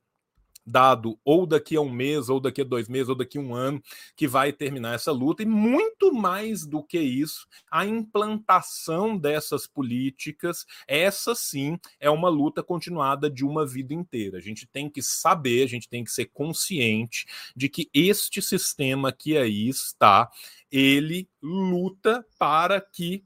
dado 0.65 1.17
ou 1.23 1.45
daqui 1.45 1.75
a 1.75 1.81
um 1.81 1.89
mês, 1.89 2.29
ou 2.29 2.39
daqui 2.39 2.61
a 2.61 2.63
dois 2.63 2.87
meses, 2.87 3.09
ou 3.09 3.15
daqui 3.15 3.37
a 3.37 3.41
um 3.41 3.53
ano, 3.53 3.81
que 4.15 4.27
vai 4.27 4.53
terminar 4.53 4.95
essa 4.95 5.11
luta, 5.11 5.43
e 5.43 5.45
muito 5.45 6.13
mais 6.13 6.65
do 6.65 6.83
que 6.83 6.99
isso, 6.99 7.47
a 7.69 7.85
implantação 7.85 9.17
dessas 9.17 9.67
políticas, 9.67 10.65
essa 10.87 11.35
sim 11.35 11.79
é 11.99 12.09
uma 12.09 12.29
luta 12.29 12.63
continuada 12.63 13.29
de 13.29 13.45
uma 13.45 13.65
vida 13.65 13.93
inteira. 13.93 14.37
A 14.37 14.41
gente 14.41 14.67
tem 14.67 14.89
que 14.89 15.01
saber, 15.01 15.63
a 15.63 15.67
gente 15.67 15.89
tem 15.89 16.03
que 16.03 16.11
ser 16.11 16.25
consciente 16.25 17.25
de 17.55 17.69
que 17.69 17.89
este 17.93 18.41
sistema 18.41 19.11
que 19.11 19.37
aí 19.37 19.67
está, 19.67 20.29
ele 20.71 21.29
luta 21.41 22.25
para 22.37 22.79
que 22.79 23.23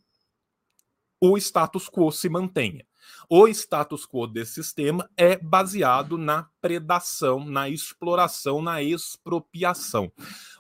o 1.20 1.38
status 1.38 1.90
quo 1.90 2.12
se 2.12 2.30
mantenha. 2.30 2.86
O 3.30 3.48
status 3.48 4.06
quo 4.06 4.28
desse 4.28 4.56
sistema 4.56 5.10
é 5.18 5.38
baseado 5.38 6.18
na 6.18 6.48
predação, 6.62 7.46
na 7.46 7.70
exploração, 7.70 8.62
na 8.62 8.82
expropriação. 8.82 10.12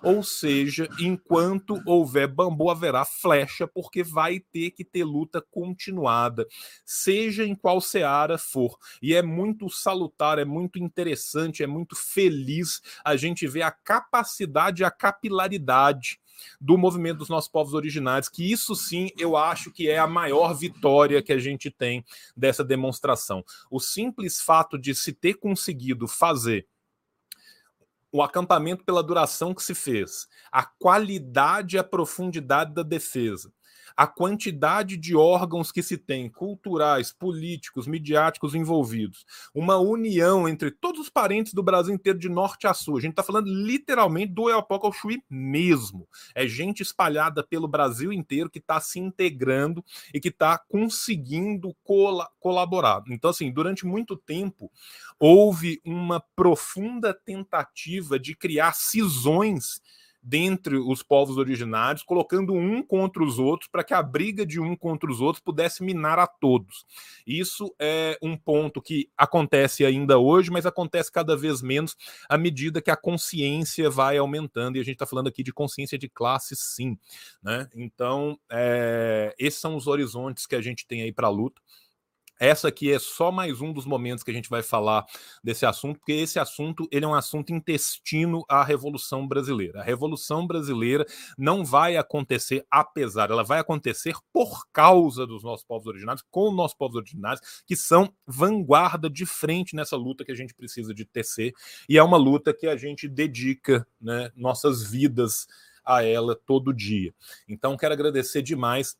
Ou 0.04 0.22
seja, 0.22 0.88
enquanto 1.00 1.82
houver 1.86 2.28
bambu, 2.28 2.70
haverá 2.70 3.04
flecha, 3.04 3.68
porque 3.68 4.04
vai 4.04 4.40
ter 4.40 4.72
que 4.72 4.86
ter 4.86 5.04
luta 5.04 5.42
continuada, 5.42 6.46
seja 6.86 7.44
em 7.44 7.56
qual 7.56 7.82
seara 7.82 8.38
for. 8.38 8.78
E 9.02 9.16
é 9.16 9.22
muito 9.22 9.70
salutar, 9.70 10.38
é 10.38 10.46
muito 10.46 10.78
interessante, 10.78 11.64
é 11.64 11.68
muito 11.68 11.96
feliz 11.96 12.82
a 13.04 13.16
gente 13.16 13.48
ver 13.48 13.64
a 13.64 13.72
capacidade, 13.72 14.84
a 14.84 14.92
capilaridade 14.92 16.20
do 16.60 16.78
movimento 16.78 17.20
dos 17.20 17.30
nossos 17.30 17.49
povos 17.49 17.74
originários, 17.74 18.30
que 18.30 18.52
isso 18.52 18.76
sim 18.76 19.10
eu 19.18 19.36
acho 19.36 19.72
que 19.72 19.90
é 19.90 19.98
a 19.98 20.07
maior 20.07 20.53
vitória 20.53 21.22
que 21.22 21.34
a 21.34 21.40
gente 21.40 21.70
tem 21.72 22.03
dessa 22.36 22.64
demonstração. 22.64 23.44
O 23.70 23.80
simples 23.80 24.41
fato 24.41 24.78
de 24.78 24.94
se 24.95 25.14
ter 25.14 25.36
conseguido 25.36 26.07
fazer 26.07 26.68
o 28.12 28.24
acampamento 28.24 28.86
pela 28.86 29.03
duração 29.03 29.53
que 29.53 29.62
se 29.62 29.76
fez, 29.76 30.26
a 30.49 30.64
qualidade 30.64 31.76
e 31.76 31.80
a 31.80 31.84
profundidade 31.84 32.74
da 32.74 32.82
defesa, 32.82 33.52
a 33.96 34.06
quantidade 34.06 34.98
de 34.98 35.16
órgãos 35.16 35.72
que 35.72 35.82
se 35.82 35.98
tem, 35.98 36.30
culturais, 36.30 37.14
políticos, 37.14 37.88
midiáticos 37.88 38.54
envolvidos, 38.54 39.26
uma 39.54 39.78
união 39.78 40.48
entre 40.48 40.72
todos 40.72 41.02
os 41.02 41.10
parentes 41.10 41.54
do 41.54 41.64
Brasil 41.64 41.94
inteiro, 41.94 42.20
de 42.20 42.30
norte 42.30 42.68
a 42.68 42.74
sul. 42.74 42.98
A 42.98 43.02
gente 43.02 43.12
está 43.12 43.24
falando 43.24 43.48
literalmente 43.48 44.34
do 44.34 44.50
Eopoca 44.50 44.88
ao 44.88 44.94
Chuí 44.94 45.24
mesmo. 45.30 46.08
É 46.34 46.48
gente 46.48 46.82
espalhada 46.82 47.44
pelo 47.44 47.68
Brasil 47.68 48.12
inteiro 48.12 48.50
que 48.50 48.60
está 48.60 48.80
se 48.80 49.00
integrando 49.00 49.84
e 50.14 50.20
que 50.20 50.30
está 50.30 50.58
conseguindo 50.58 51.76
col 51.84 52.26
colaborar. 52.40 53.04
Então, 53.10 53.30
assim, 53.30 53.52
durante 53.52 53.86
muito 53.86 54.16
tempo 54.16 54.72
houve 55.20 55.82
uma 55.84 56.20
profunda 56.36 57.14
tentativa 57.14 58.20
de 58.20 58.36
criar 58.36 58.74
cisões 58.74 59.82
dentre 60.28 60.76
os 60.76 61.04
povos 61.04 61.38
originários, 61.38 62.02
colocando 62.02 62.52
um 62.52 62.82
contra 62.82 63.24
os 63.24 63.38
outros 63.38 63.70
para 63.70 63.84
que 63.84 63.94
a 63.94 64.02
briga 64.02 64.44
de 64.44 64.60
um 64.60 64.76
contra 64.76 65.10
os 65.10 65.22
outros 65.22 65.44
pudesse 65.44 65.84
minar 65.84 66.18
a 66.18 66.26
todos. 66.26 66.84
Isso 67.28 67.72
é 67.78 68.18
um 68.24 68.36
ponto 68.36 68.82
que 68.82 69.08
acontece 69.16 69.86
ainda 69.86 70.18
hoje, 70.18 70.50
mas 70.50 70.66
acontece 70.66 71.12
cada 71.12 71.38
vez 71.38 71.62
menos 71.62 71.96
à 72.28 72.40
medida 72.40 72.82
que 72.82 72.90
a 72.90 72.96
consciência 72.96 73.88
vai 73.88 74.18
aumentando, 74.18 74.78
e 74.78 74.80
a 74.80 74.84
gente 74.84 74.96
está 74.96 75.06
falando 75.06 75.28
aqui 75.28 75.44
de 75.44 75.54
consciência 75.54 75.96
de 75.96 76.10
classe, 76.10 76.56
sim. 76.56 76.98
Né? 77.44 77.70
Então, 77.76 78.40
é, 78.52 79.36
esses 79.38 79.60
são 79.60 79.76
os 79.76 79.86
horizontes 79.86 80.48
que 80.48 80.56
a 80.56 80.62
gente 80.62 80.88
tem 80.88 81.04
aí 81.04 81.14
para 81.14 81.28
a 81.28 81.32
luta. 81.32 81.62
Essa 82.40 82.68
aqui 82.68 82.91
é 82.91 82.99
só 82.99 83.32
mais 83.32 83.62
um 83.62 83.72
dos 83.72 83.86
momentos 83.86 84.24
que 84.24 84.32
a 84.32 84.34
gente 84.34 84.49
vai 84.49 84.62
falar 84.62 85.06
desse 85.41 85.66
assunto, 85.66 85.99
porque 85.99 86.12
esse 86.12 86.38
assunto 86.38 86.88
ele 86.91 87.06
é 87.06 87.07
um 87.07 87.14
assunto 87.14 87.53
intestino 87.53 88.44
à 88.49 88.64
Revolução 88.64 89.26
Brasileira. 89.26 89.80
A 89.80 89.84
Revolução 89.84 90.45
Brasileira 90.45 91.06
não 91.38 91.64
vai 91.64 91.95
acontecer 91.95 92.66
apesar, 92.70 93.32
ela 93.32 93.44
vai 93.44 93.60
acontecer 93.60 94.16
por 94.34 94.68
causa 94.74 95.26
dos 95.26 95.44
nossos 95.44 95.66
povos 95.66 95.88
originários, 95.88 96.26
com 96.30 96.49
os 96.49 96.56
nossos 96.56 96.78
povos 96.78 96.98
originários, 96.98 97.64
que 97.66 97.76
são 97.76 98.14
vanguarda 98.28 99.10
de 99.10 99.26
frente 99.26 99.76
nessa 99.76 99.95
luta 99.95 100.26
que 100.26 100.32
a 100.32 100.36
gente 100.36 100.53
precisa 100.53 100.94
de 100.94 101.06
tecer, 101.06 101.53
e 101.88 101.98
é 101.98 102.03
uma 102.03 102.18
luta 102.18 102.53
que 102.53 102.68
a 102.68 102.76
gente 102.76 103.07
dedica 103.07 103.88
né, 104.02 104.30
nossas 104.36 104.84
vidas 104.84 105.48
a 105.86 106.03
ela 106.03 106.36
todo 106.36 106.74
dia. 106.74 107.14
Então, 107.48 107.78
quero 107.78 107.94
agradecer 107.94 108.41
demais 108.41 108.98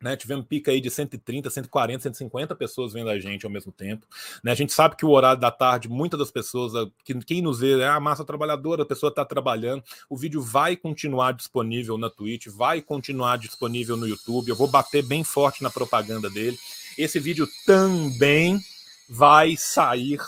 né, 0.00 0.16
tivemos 0.16 0.46
pica 0.46 0.70
aí 0.70 0.80
de 0.80 0.90
130, 0.90 1.50
140, 1.50 2.02
150 2.02 2.54
pessoas 2.54 2.92
vendo 2.92 3.10
a 3.10 3.18
gente 3.18 3.44
ao 3.44 3.50
mesmo 3.50 3.72
tempo. 3.72 4.06
Né, 4.42 4.52
a 4.52 4.54
gente 4.54 4.72
sabe 4.72 4.96
que 4.96 5.04
o 5.04 5.10
horário 5.10 5.40
da 5.40 5.50
tarde, 5.50 5.88
muitas 5.88 6.18
das 6.18 6.30
pessoas, 6.30 6.72
que, 7.04 7.14
quem 7.24 7.42
nos 7.42 7.60
vê 7.60 7.80
é 7.80 7.88
a 7.88 7.98
massa 7.98 8.24
trabalhadora, 8.24 8.82
a 8.82 8.86
pessoa 8.86 9.10
está 9.10 9.24
trabalhando. 9.24 9.82
O 10.08 10.16
vídeo 10.16 10.40
vai 10.40 10.76
continuar 10.76 11.32
disponível 11.32 11.98
na 11.98 12.08
Twitch, 12.08 12.46
vai 12.46 12.80
continuar 12.80 13.38
disponível 13.38 13.96
no 13.96 14.06
YouTube. 14.06 14.48
Eu 14.48 14.56
vou 14.56 14.68
bater 14.68 15.02
bem 15.02 15.24
forte 15.24 15.62
na 15.62 15.70
propaganda 15.70 16.30
dele. 16.30 16.56
Esse 16.96 17.18
vídeo 17.18 17.48
também 17.66 18.60
vai 19.08 19.56
sair 19.56 20.20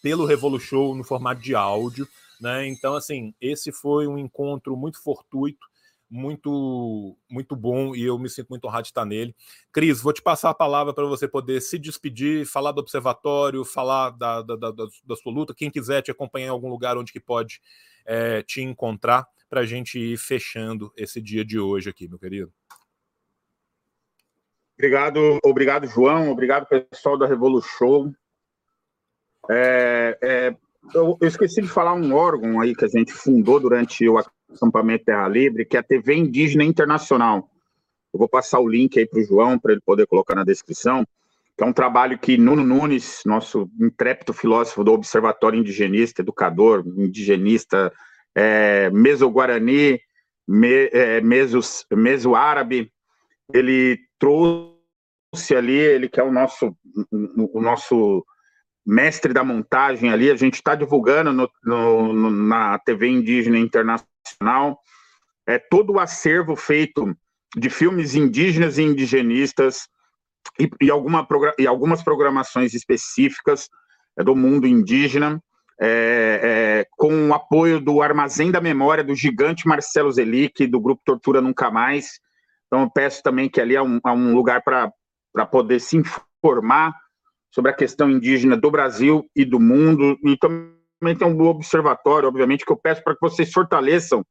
pelo 0.00 0.26
Revolu 0.26 0.60
Show 0.60 0.94
no 0.94 1.02
formato 1.02 1.40
de 1.40 1.54
áudio. 1.54 2.06
Né? 2.40 2.68
Então, 2.68 2.94
assim, 2.94 3.34
esse 3.40 3.72
foi 3.72 4.06
um 4.06 4.18
encontro 4.18 4.76
muito 4.76 5.02
fortuito 5.02 5.66
muito 6.08 7.16
muito 7.28 7.56
bom 7.56 7.94
e 7.94 8.04
eu 8.04 8.18
me 8.18 8.28
sinto 8.28 8.48
muito 8.48 8.66
honrado 8.66 8.82
de 8.82 8.88
estar 8.88 9.04
nele. 9.04 9.34
Cris, 9.72 10.00
vou 10.00 10.12
te 10.12 10.22
passar 10.22 10.50
a 10.50 10.54
palavra 10.54 10.94
para 10.94 11.04
você 11.06 11.26
poder 11.26 11.60
se 11.60 11.78
despedir, 11.78 12.46
falar 12.46 12.72
do 12.72 12.80
observatório, 12.80 13.64
falar 13.64 14.10
da, 14.10 14.42
da, 14.42 14.56
da, 14.56 14.70
da, 14.70 15.16
sua 15.16 15.32
luta. 15.32 15.54
Quem 15.54 15.70
quiser 15.70 16.02
te 16.02 16.10
acompanhar 16.10 16.46
em 16.46 16.50
algum 16.50 16.68
lugar 16.68 16.96
onde 16.96 17.12
que 17.12 17.20
pode 17.20 17.60
é, 18.04 18.42
te 18.42 18.62
encontrar 18.62 19.26
para 19.48 19.60
a 19.60 19.66
gente 19.66 19.98
ir 19.98 20.16
fechando 20.16 20.92
esse 20.96 21.20
dia 21.20 21.44
de 21.44 21.58
hoje 21.58 21.90
aqui, 21.90 22.08
meu 22.08 22.18
querido. 22.18 22.52
Obrigado, 24.78 25.38
obrigado, 25.42 25.86
João. 25.86 26.30
Obrigado, 26.30 26.66
pessoal 26.66 27.16
da 27.16 27.26
Revolution. 27.26 28.12
É, 29.48 30.18
é, 30.22 30.56
eu, 30.94 31.16
eu, 31.20 31.28
esqueci 31.28 31.62
de 31.62 31.68
falar 31.68 31.94
um 31.94 32.14
órgão 32.14 32.60
aí 32.60 32.74
que 32.74 32.84
a 32.84 32.88
gente 32.88 33.12
fundou 33.12 33.58
durante 33.58 34.06
o 34.08 34.18
acampamento 34.56 35.04
Terra 35.04 35.28
Livre, 35.28 35.64
que 35.64 35.76
é 35.76 35.80
a 35.80 35.82
TV 35.82 36.14
Indígena 36.14 36.64
Internacional. 36.64 37.48
Eu 38.12 38.18
vou 38.18 38.28
passar 38.28 38.60
o 38.60 38.68
link 38.68 38.98
aí 38.98 39.06
para 39.06 39.20
o 39.20 39.24
João, 39.24 39.58
para 39.58 39.72
ele 39.72 39.80
poder 39.84 40.06
colocar 40.06 40.34
na 40.34 40.44
descrição, 40.44 41.06
que 41.56 41.62
é 41.62 41.66
um 41.66 41.72
trabalho 41.72 42.18
que 42.18 42.36
Nuno 42.36 42.64
Nunes, 42.64 43.22
nosso 43.24 43.70
intrépido 43.80 44.32
filósofo 44.32 44.82
do 44.84 44.92
Observatório 44.92 45.58
Indigenista, 45.58 46.22
educador, 46.22 46.84
indigenista, 46.86 47.92
é, 48.34 48.90
meso-guarani, 48.90 50.00
me, 50.46 50.90
é, 50.92 51.20
meso-árabe, 51.90 52.92
ele 53.52 53.98
trouxe 54.18 55.54
ali, 55.54 55.76
ele 55.76 56.08
que 56.08 56.20
é 56.20 56.22
o 56.22 56.32
nosso, 56.32 56.76
o 57.10 57.60
nosso 57.60 58.24
mestre 58.84 59.32
da 59.32 59.42
montagem 59.42 60.10
ali, 60.10 60.30
a 60.30 60.36
gente 60.36 60.54
está 60.54 60.74
divulgando 60.74 61.32
no, 61.32 61.50
no, 61.64 62.30
na 62.30 62.78
TV 62.78 63.08
Indígena 63.08 63.58
Internacional 63.58 64.15
nacional, 64.26 64.78
é 65.46 65.58
todo 65.58 65.94
o 65.94 66.00
acervo 66.00 66.56
feito 66.56 67.16
de 67.56 67.70
filmes 67.70 68.14
indígenas 68.14 68.78
e 68.78 68.82
indigenistas 68.82 69.88
e, 70.58 70.68
e, 70.80 70.90
alguma, 70.90 71.26
e 71.58 71.66
algumas 71.66 72.02
programações 72.02 72.74
específicas 72.74 73.68
é, 74.18 74.24
do 74.24 74.34
mundo 74.34 74.66
indígena, 74.66 75.42
é, 75.80 76.40
é, 76.42 76.86
com 76.92 77.28
o 77.28 77.34
apoio 77.34 77.80
do 77.80 78.00
Armazém 78.02 78.50
da 78.50 78.60
Memória 78.60 79.04
do 79.04 79.14
gigante 79.14 79.68
Marcelo 79.68 80.10
Zelic, 80.10 80.66
do 80.66 80.80
grupo 80.80 81.02
Tortura 81.04 81.40
Nunca 81.40 81.70
Mais. 81.70 82.18
Então, 82.66 82.82
eu 82.82 82.90
peço 82.90 83.22
também 83.22 83.48
que 83.48 83.60
ali 83.60 83.76
é 83.76 83.82
um, 83.82 84.00
um 84.04 84.34
lugar 84.34 84.62
para 84.62 85.46
poder 85.46 85.80
se 85.80 85.96
informar 85.96 86.94
sobre 87.54 87.70
a 87.70 87.74
questão 87.74 88.10
indígena 88.10 88.56
do 88.56 88.70
Brasil 88.70 89.24
e 89.34 89.44
do 89.44 89.60
mundo, 89.60 90.18
e 90.24 90.36
também 90.36 90.75
tem 91.00 91.28
um 91.28 91.40
observatório, 91.42 92.28
obviamente, 92.28 92.64
que 92.64 92.72
eu 92.72 92.76
peço 92.76 93.02
para 93.02 93.14
que 93.14 93.20
vocês 93.20 93.52
fortaleçam 93.52 94.24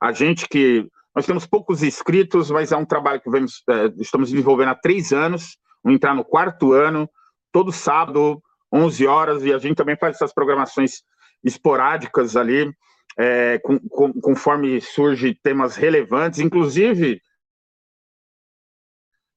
a 0.00 0.12
gente 0.12 0.48
que 0.48 0.88
nós 1.14 1.24
temos 1.24 1.46
poucos 1.46 1.82
inscritos, 1.82 2.50
mas 2.50 2.72
é 2.72 2.76
um 2.76 2.84
trabalho 2.84 3.20
que 3.20 3.30
vemos, 3.30 3.62
é, 3.70 3.86
estamos 3.98 4.30
desenvolvendo 4.30 4.68
há 4.68 4.74
três 4.74 5.12
anos, 5.12 5.56
vamos 5.82 5.96
entrar 5.96 6.14
no 6.14 6.24
quarto 6.24 6.72
ano, 6.72 7.08
todo 7.50 7.72
sábado, 7.72 8.42
11 8.72 9.06
horas, 9.06 9.42
e 9.42 9.52
a 9.52 9.58
gente 9.58 9.76
também 9.76 9.96
faz 9.96 10.16
essas 10.16 10.34
programações 10.34 11.02
esporádicas 11.42 12.36
ali, 12.36 12.70
é, 13.18 13.58
com, 13.60 13.78
com, 13.88 14.12
conforme 14.20 14.80
surge 14.80 15.34
temas 15.42 15.76
relevantes, 15.76 16.40
inclusive 16.40 17.20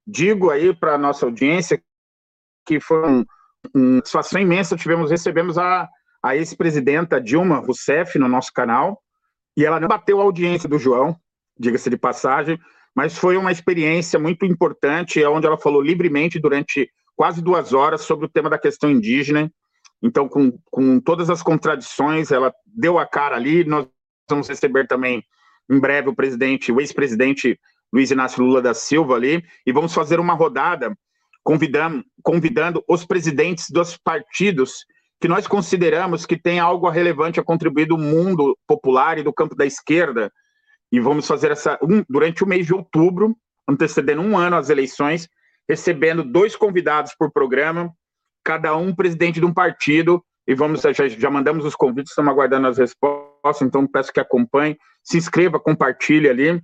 digo 0.06 0.50
aí 0.50 0.76
para 0.76 0.96
a 0.96 0.98
nossa 0.98 1.26
audiência 1.26 1.82
que 2.66 2.80
foi 2.80 3.08
um, 3.08 3.26
uma 3.74 3.98
satisfação 3.98 4.42
imensa, 4.42 4.76
tivemos, 4.76 5.12
recebemos 5.12 5.58
a, 5.58 5.88
a 6.22 6.36
ex-presidenta 6.36 7.20
Dilma 7.20 7.60
Rousseff 7.60 8.18
no 8.20 8.28
nosso 8.28 8.52
canal, 8.54 9.02
e 9.56 9.66
ela 9.66 9.80
não 9.80 9.88
bateu 9.88 10.20
a 10.20 10.24
audiência 10.24 10.68
do 10.68 10.80
João, 10.80 11.16
diga-se 11.58 11.90
de 11.90 11.98
passagem, 11.98 12.60
mas 12.96 13.18
foi 13.18 13.38
uma 13.38 13.52
experiência 13.52 14.20
muito 14.20 14.46
importante, 14.46 15.24
onde 15.26 15.46
ela 15.46 15.58
falou 15.58 15.82
livremente 15.82 16.40
durante 16.40 16.90
quase 17.16 17.42
duas 17.42 17.74
horas 17.74 18.02
sobre 18.02 18.26
o 18.26 18.30
tema 18.30 18.50
da 18.50 18.58
questão 18.58 18.90
indígena. 18.90 19.52
Então, 20.02 20.28
com, 20.28 20.58
com 20.72 21.00
todas 21.00 21.30
as 21.30 21.44
contradições, 21.44 22.32
ela 22.32 22.54
deu 22.66 22.98
a 22.98 23.06
cara 23.06 23.36
ali. 23.36 23.64
Nós 23.66 23.88
vamos 24.30 24.48
receber 24.48 24.88
também 24.88 25.24
em 25.70 25.80
breve 25.80 26.10
o 26.10 26.16
presidente, 26.16 26.72
o 26.72 26.80
ex-presidente 26.80 27.60
Luiz 27.92 28.10
Inácio 28.12 28.44
Lula 28.44 28.62
da 28.62 28.74
Silva 28.74 29.16
ali, 29.16 29.44
e 29.66 29.72
vamos 29.72 29.94
fazer 29.94 30.20
uma 30.20 30.34
rodada 30.34 30.96
convidando, 31.44 32.04
convidando 32.24 32.84
os 32.88 33.06
presidentes 33.06 33.70
dos 33.70 33.98
partidos 33.98 34.86
que 35.20 35.28
nós 35.28 35.48
consideramos 35.48 36.26
que 36.26 36.38
tem 36.38 36.60
algo 36.60 36.90
relevante 36.90 37.40
a 37.40 37.44
contribuir 37.44 37.86
do 37.86 37.98
mundo 37.98 38.58
popular 38.66 39.18
e 39.18 39.24
do 39.24 39.34
campo 39.34 39.56
da 39.56 39.66
esquerda, 39.66 40.32
e 40.92 41.00
vamos 41.00 41.28
fazer 41.28 41.52
essa 41.52 41.78
um, 41.84 42.04
durante 42.10 42.44
o 42.44 42.48
mês 42.48 42.66
de 42.66 42.74
outubro, 42.74 43.36
antecedendo 43.68 44.22
um 44.22 44.38
ano 44.38 44.56
às 44.56 44.70
eleições, 44.70 45.28
recebendo 45.68 46.24
dois 46.24 46.56
convidados 46.56 47.14
por 47.18 47.32
programa, 47.32 47.92
cada 48.44 48.76
um 48.76 48.96
presidente 48.96 49.40
de 49.40 49.46
um 49.46 49.54
partido, 49.54 50.24
e 50.48 50.56
vamos 50.56 50.82
já, 50.82 51.08
já 51.08 51.30
mandamos 51.30 51.66
os 51.66 51.76
convites, 51.76 52.12
estamos 52.12 52.32
aguardando 52.32 52.68
as 52.68 52.78
respostas, 52.78 53.62
então 53.62 53.86
peço 53.86 54.12
que 54.12 54.20
acompanhe, 54.20 54.78
se 55.04 55.18
inscreva, 55.18 55.60
compartilhe 55.60 56.28
ali. 56.28 56.60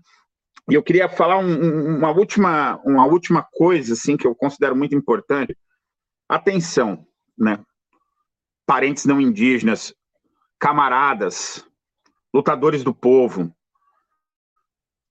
E 0.68 0.74
eu 0.74 0.82
queria 0.82 1.08
falar 1.08 1.38
um, 1.38 1.98
uma 1.98 2.10
última 2.10 2.82
uma 2.84 3.06
última 3.06 3.46
coisa 3.52 3.94
assim 3.94 4.18
que 4.18 4.26
eu 4.26 4.34
considero 4.34 4.76
muito 4.76 4.96
importante. 4.96 5.56
Atenção, 6.28 7.06
né? 7.38 7.60
Parentes 8.66 9.06
não 9.06 9.22
indígenas, 9.22 9.94
camaradas, 10.60 11.66
lutadores 12.34 12.84
do 12.84 12.94
povo, 12.94 13.54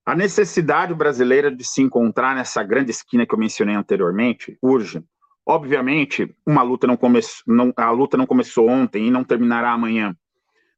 a 0.06 0.14
necessidade 0.14 0.93
brasileira 0.93 1.51
de 1.51 1.64
se 1.64 1.81
encontrar 1.81 2.35
nessa 2.35 2.62
grande 2.62 2.90
esquina 2.90 3.26
que 3.26 3.35
eu 3.35 3.39
mencionei 3.39 3.74
anteriormente 3.74 4.59
urge. 4.60 5.02
Obviamente, 5.47 6.35
uma 6.47 6.62
luta 6.62 6.86
não 6.86 6.97
começou, 6.97 7.44
a 7.76 7.90
luta 7.90 8.16
não 8.16 8.26
começou 8.26 8.68
ontem 8.68 9.06
e 9.06 9.10
não 9.10 9.24
terminará 9.24 9.72
amanhã, 9.72 10.14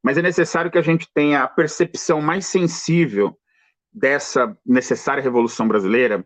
mas 0.03 0.17
é 0.17 0.23
necessário 0.23 0.71
que 0.71 0.79
a 0.79 0.83
gente 0.83 1.09
tenha 1.13 1.43
a 1.43 1.49
percepção 1.49 2.21
mais 2.21 2.47
sensível 2.47 3.37
dessa 3.93 4.57
necessária 4.65 5.23
revolução 5.23 5.67
brasileira, 5.67 6.25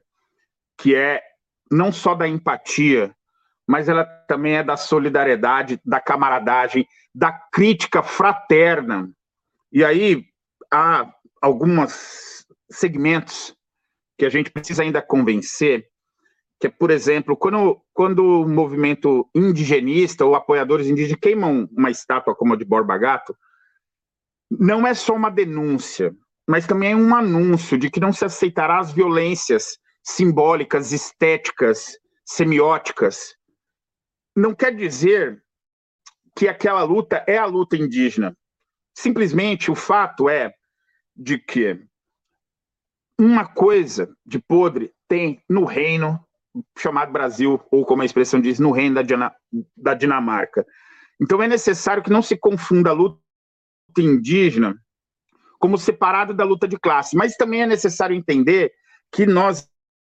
que 0.77 0.95
é 0.95 1.23
não 1.71 1.93
só 1.93 2.15
da 2.15 2.29
empatia, 2.29 3.15
mas 3.71 3.89
ela 3.89 4.05
também 4.27 4.57
é 4.57 4.65
da 4.65 4.77
solidariedade, 4.77 5.81
da 5.85 6.01
camaradagem, 6.01 6.89
da 7.15 7.31
crítica 7.31 8.03
fraterna. 8.03 9.09
E 9.71 9.85
aí 9.85 10.25
há 10.73 11.09
algumas 11.41 12.45
segmentos 12.69 13.55
que 14.19 14.27
a 14.27 14.29
gente 14.29 14.51
precisa 14.51 14.83
ainda 14.83 15.01
convencer, 15.01 15.87
que 16.59 16.67
é, 16.67 16.71
por 16.71 16.91
exemplo, 16.91 17.37
quando, 17.37 17.81
quando 17.95 18.43
o 18.43 18.49
movimento 18.49 19.31
indigenista 19.33 20.25
ou 20.25 20.35
apoiadores 20.35 20.89
indígenas 20.89 21.21
queimam 21.23 21.69
uma 21.71 21.93
estátua 21.93 22.35
como 22.35 22.55
a 22.55 22.57
de 22.57 22.65
Borba 22.65 22.99
Gato, 22.99 23.37
não 24.51 24.85
é 24.85 24.95
só 24.95 25.15
uma 25.15 25.31
denúncia, 25.31 26.13
mas 26.45 26.67
também 26.67 26.91
é 26.91 26.97
um 26.97 27.15
anúncio 27.15 27.79
de 27.79 27.89
que 27.89 28.01
não 28.01 28.13
se 28.13 28.25
aceitará 28.25 28.81
as 28.81 28.91
violências 28.91 29.79
simbólicas, 30.03 30.91
estéticas, 30.91 31.97
semióticas. 32.25 33.39
Não 34.37 34.55
quer 34.55 34.75
dizer 34.75 35.43
que 36.37 36.49
aquela 36.49 36.83
luta 36.83 37.25
é 37.27 37.37
a 37.37 37.47
luta 37.47 37.77
indígena. 37.77 38.37
Simplesmente 38.97 39.71
o 39.71 39.75
fato 39.75 40.29
é 40.29 40.55
de 41.15 41.39
que 41.39 41.83
uma 43.19 43.47
coisa 43.47 44.15
de 44.25 44.39
podre 44.39 44.95
tem 45.09 45.43
no 45.49 45.65
reino 45.65 46.19
chamado 46.79 47.13
Brasil, 47.13 47.61
ou 47.71 47.85
como 47.85 48.03
a 48.03 48.05
expressão 48.05 48.41
diz, 48.41 48.59
no 48.59 48.73
reino 48.73 48.97
da, 49.03 49.35
da 49.77 49.95
Dinamarca. 49.95 50.67
Então 51.21 51.43
é 51.43 51.47
necessário 51.47 52.03
que 52.03 52.11
não 52.11 52.23
se 52.23 52.37
confunda 52.37 52.91
a 52.91 52.95
luta 52.95 53.21
indígena 53.99 54.77
como 55.59 55.77
separada 55.77 56.33
da 56.33 56.43
luta 56.43 56.67
de 56.67 56.79
classe, 56.79 57.15
mas 57.15 57.37
também 57.37 57.63
é 57.63 57.67
necessário 57.67 58.17
entender 58.17 58.73
que 59.13 59.27
nós 59.27 59.69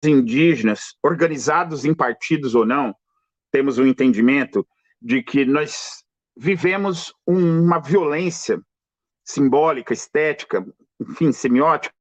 indígenas, 0.05 0.95
organizados 1.03 1.85
em 1.85 1.95
partidos 1.95 2.55
ou 2.55 2.65
não, 2.65 2.95
temos 3.51 3.79
um 3.79 3.87
entendimento 3.87 4.67
de 5.01 5.23
que 5.23 5.45
nós 5.45 6.05
vivemos 6.37 7.13
uma 7.27 7.79
violência 7.79 8.61
simbólica, 9.25 9.93
estética, 9.93 10.67
enfim, 11.01 11.33
semiótica, 11.33 11.95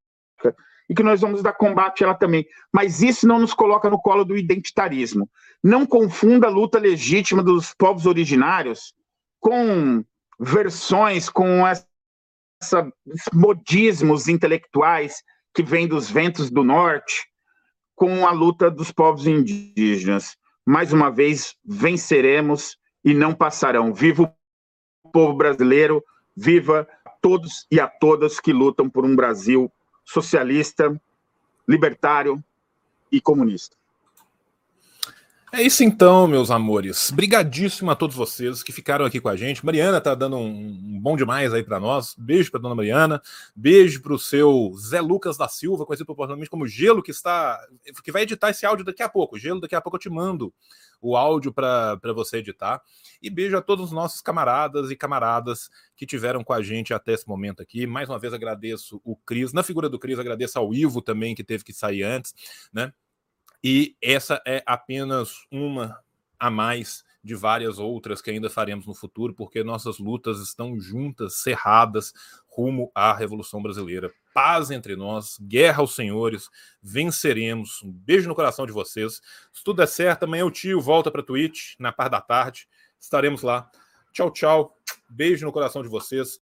e 0.89 0.95
que 0.95 1.03
nós 1.03 1.21
vamos 1.21 1.43
dar 1.43 1.53
combate 1.53 2.03
a 2.03 2.07
ela 2.07 2.15
também. 2.15 2.45
Mas 2.73 3.01
isso 3.01 3.27
não 3.27 3.39
nos 3.39 3.53
coloca 3.53 3.89
no 3.89 4.01
colo 4.01 4.26
do 4.26 4.35
identitarismo. 4.35 5.30
Não 5.63 5.85
confunda 5.85 6.47
a 6.47 6.51
luta 6.51 6.80
legítima 6.80 7.43
dos 7.43 7.73
povos 7.76 8.07
originários 8.07 8.93
com 9.39 10.03
versões, 10.39 11.30
com 11.30 11.65
essa, 11.67 12.91
modismos 13.31 14.27
intelectuais 14.27 15.21
que 15.53 15.61
vêm 15.63 15.88
dos 15.88 16.09
ventos 16.09 16.49
do 16.49 16.63
norte, 16.63 17.27
com 17.95 18.26
a 18.26 18.31
luta 18.31 18.71
dos 18.71 18.91
povos 18.91 19.27
indígenas. 19.27 20.35
Mais 20.69 20.93
uma 20.93 21.09
vez, 21.09 21.55
venceremos 21.65 22.77
e 23.03 23.11
não 23.11 23.33
passarão. 23.33 23.91
Viva 23.91 24.31
o 25.03 25.09
povo 25.09 25.33
brasileiro, 25.33 26.05
viva 26.37 26.87
todos 27.19 27.65
e 27.71 27.79
a 27.79 27.87
todas 27.87 28.39
que 28.39 28.53
lutam 28.53 28.87
por 28.87 29.03
um 29.03 29.15
Brasil 29.15 29.71
socialista, 30.05 30.95
libertário 31.67 32.37
e 33.11 33.19
comunista. 33.19 33.75
É 35.51 35.63
isso 35.63 35.84
então, 35.84 36.27
meus 36.27 36.51
amores. 36.51 37.09
Brigadíssimo 37.09 37.89
a 37.89 37.95
todos 37.95 38.15
vocês 38.15 38.61
que 38.61 38.71
ficaram 38.71 39.03
aqui 39.03 39.19
com 39.19 39.30
a 39.30 39.35
gente. 39.35 39.65
Mariana 39.65 39.99
tá 39.99 40.13
dando 40.13 40.38
um, 40.38 40.47
um 40.47 40.99
bom 41.01 41.17
demais 41.17 41.51
aí 41.51 41.63
para 41.63 41.80
nós. 41.80 42.13
Beijo 42.15 42.51
para 42.51 42.59
dona 42.59 42.76
Mariana. 42.76 43.19
Beijo 43.55 43.99
para 43.99 44.13
o 44.13 44.19
seu 44.19 44.71
Zé 44.77 45.01
Lucas 45.01 45.38
da 45.38 45.47
Silva, 45.47 45.88
conhecido 45.88 46.05
popularmente 46.05 46.51
como 46.51 46.67
Gelo, 46.67 47.01
que 47.01 47.09
está 47.09 47.59
que 48.03 48.11
vai 48.11 48.21
editar 48.21 48.51
esse 48.51 48.63
áudio 48.63 48.85
daqui 48.85 49.01
a 49.01 49.09
pouco. 49.09 49.39
Gelo, 49.39 49.59
daqui 49.59 49.73
a 49.73 49.81
pouco 49.81 49.95
eu 49.95 50.01
te 50.01 50.09
mando 50.09 50.53
o 51.01 51.17
áudio 51.17 51.51
para 51.51 51.99
você 52.13 52.38
editar. 52.38 52.80
E 53.19 53.27
beijo 53.27 53.57
a 53.57 53.61
todos 53.61 53.85
os 53.85 53.91
nossos 53.91 54.21
camaradas 54.21 54.91
e 54.91 54.95
camaradas 54.95 55.67
que 55.95 56.05
tiveram 56.05 56.43
com 56.43 56.53
a 56.53 56.61
gente 56.61 56.93
até 56.93 57.13
esse 57.13 57.27
momento 57.27 57.59
aqui. 57.63 57.88
Mais 57.88 58.07
uma 58.07 58.19
vez 58.19 58.35
agradeço 58.35 59.01
o 59.03 59.15
Cris, 59.15 59.51
na 59.51 59.63
figura 59.63 59.89
do 59.89 59.97
Cris, 59.97 60.19
agradeço 60.19 60.59
ao 60.59 60.76
Ivo 60.76 61.01
também, 61.01 61.34
que 61.34 61.43
teve 61.43 61.63
que 61.63 61.73
sair 61.73 62.03
antes, 62.03 62.35
né? 62.71 62.93
E 63.64 63.95
essa 64.02 64.41
é 64.45 64.64
apenas 64.65 65.45
uma 65.52 65.99
a 66.40 66.49
mais 66.49 67.03
de 67.22 67.36
várias 67.36 67.80
outras 67.80 68.22
que 68.22 68.31
ainda 68.31 68.49
faremos 68.49 68.88
no 68.88 68.94
futuro, 68.94 69.34
porque 69.34 69.64
nossas 69.64 69.99
lutas 69.99 70.40
estão 70.40 70.80
juntas, 70.80 71.36
cerradas, 71.36 72.14
rumo 72.48 72.91
à 72.95 73.14
Revolução 73.14 73.61
Brasileira. 73.61 74.11
Paz 74.34 74.72
entre 74.72 74.95
nós, 74.95 75.38
guerra 75.41 75.81
aos 75.81 75.95
senhores, 75.95 76.49
venceremos. 76.81 77.84
Um 77.84 77.91
beijo 77.91 78.30
no 78.30 78.36
coração 78.36 78.65
de 78.65 78.72
vocês. 78.72 79.22
Se 79.52 79.64
tudo 79.64 79.77
der 79.77 79.88
certo, 79.88 80.23
amanhã 80.23 80.45
o 80.45 80.52
tio 80.52 80.80
volta 80.80 81.11
para 81.11 81.23
Twitch, 81.23 81.73
na 81.77 81.91
parte 81.91 82.11
da 82.11 82.22
tarde. 82.22 82.68
Estaremos 82.99 83.41
lá. 83.41 83.69
Tchau, 84.14 84.31
tchau. 84.31 84.77
Beijo 85.10 85.45
no 85.45 85.52
coração 85.52 85.81
de 85.81 85.90
vocês. 85.90 86.38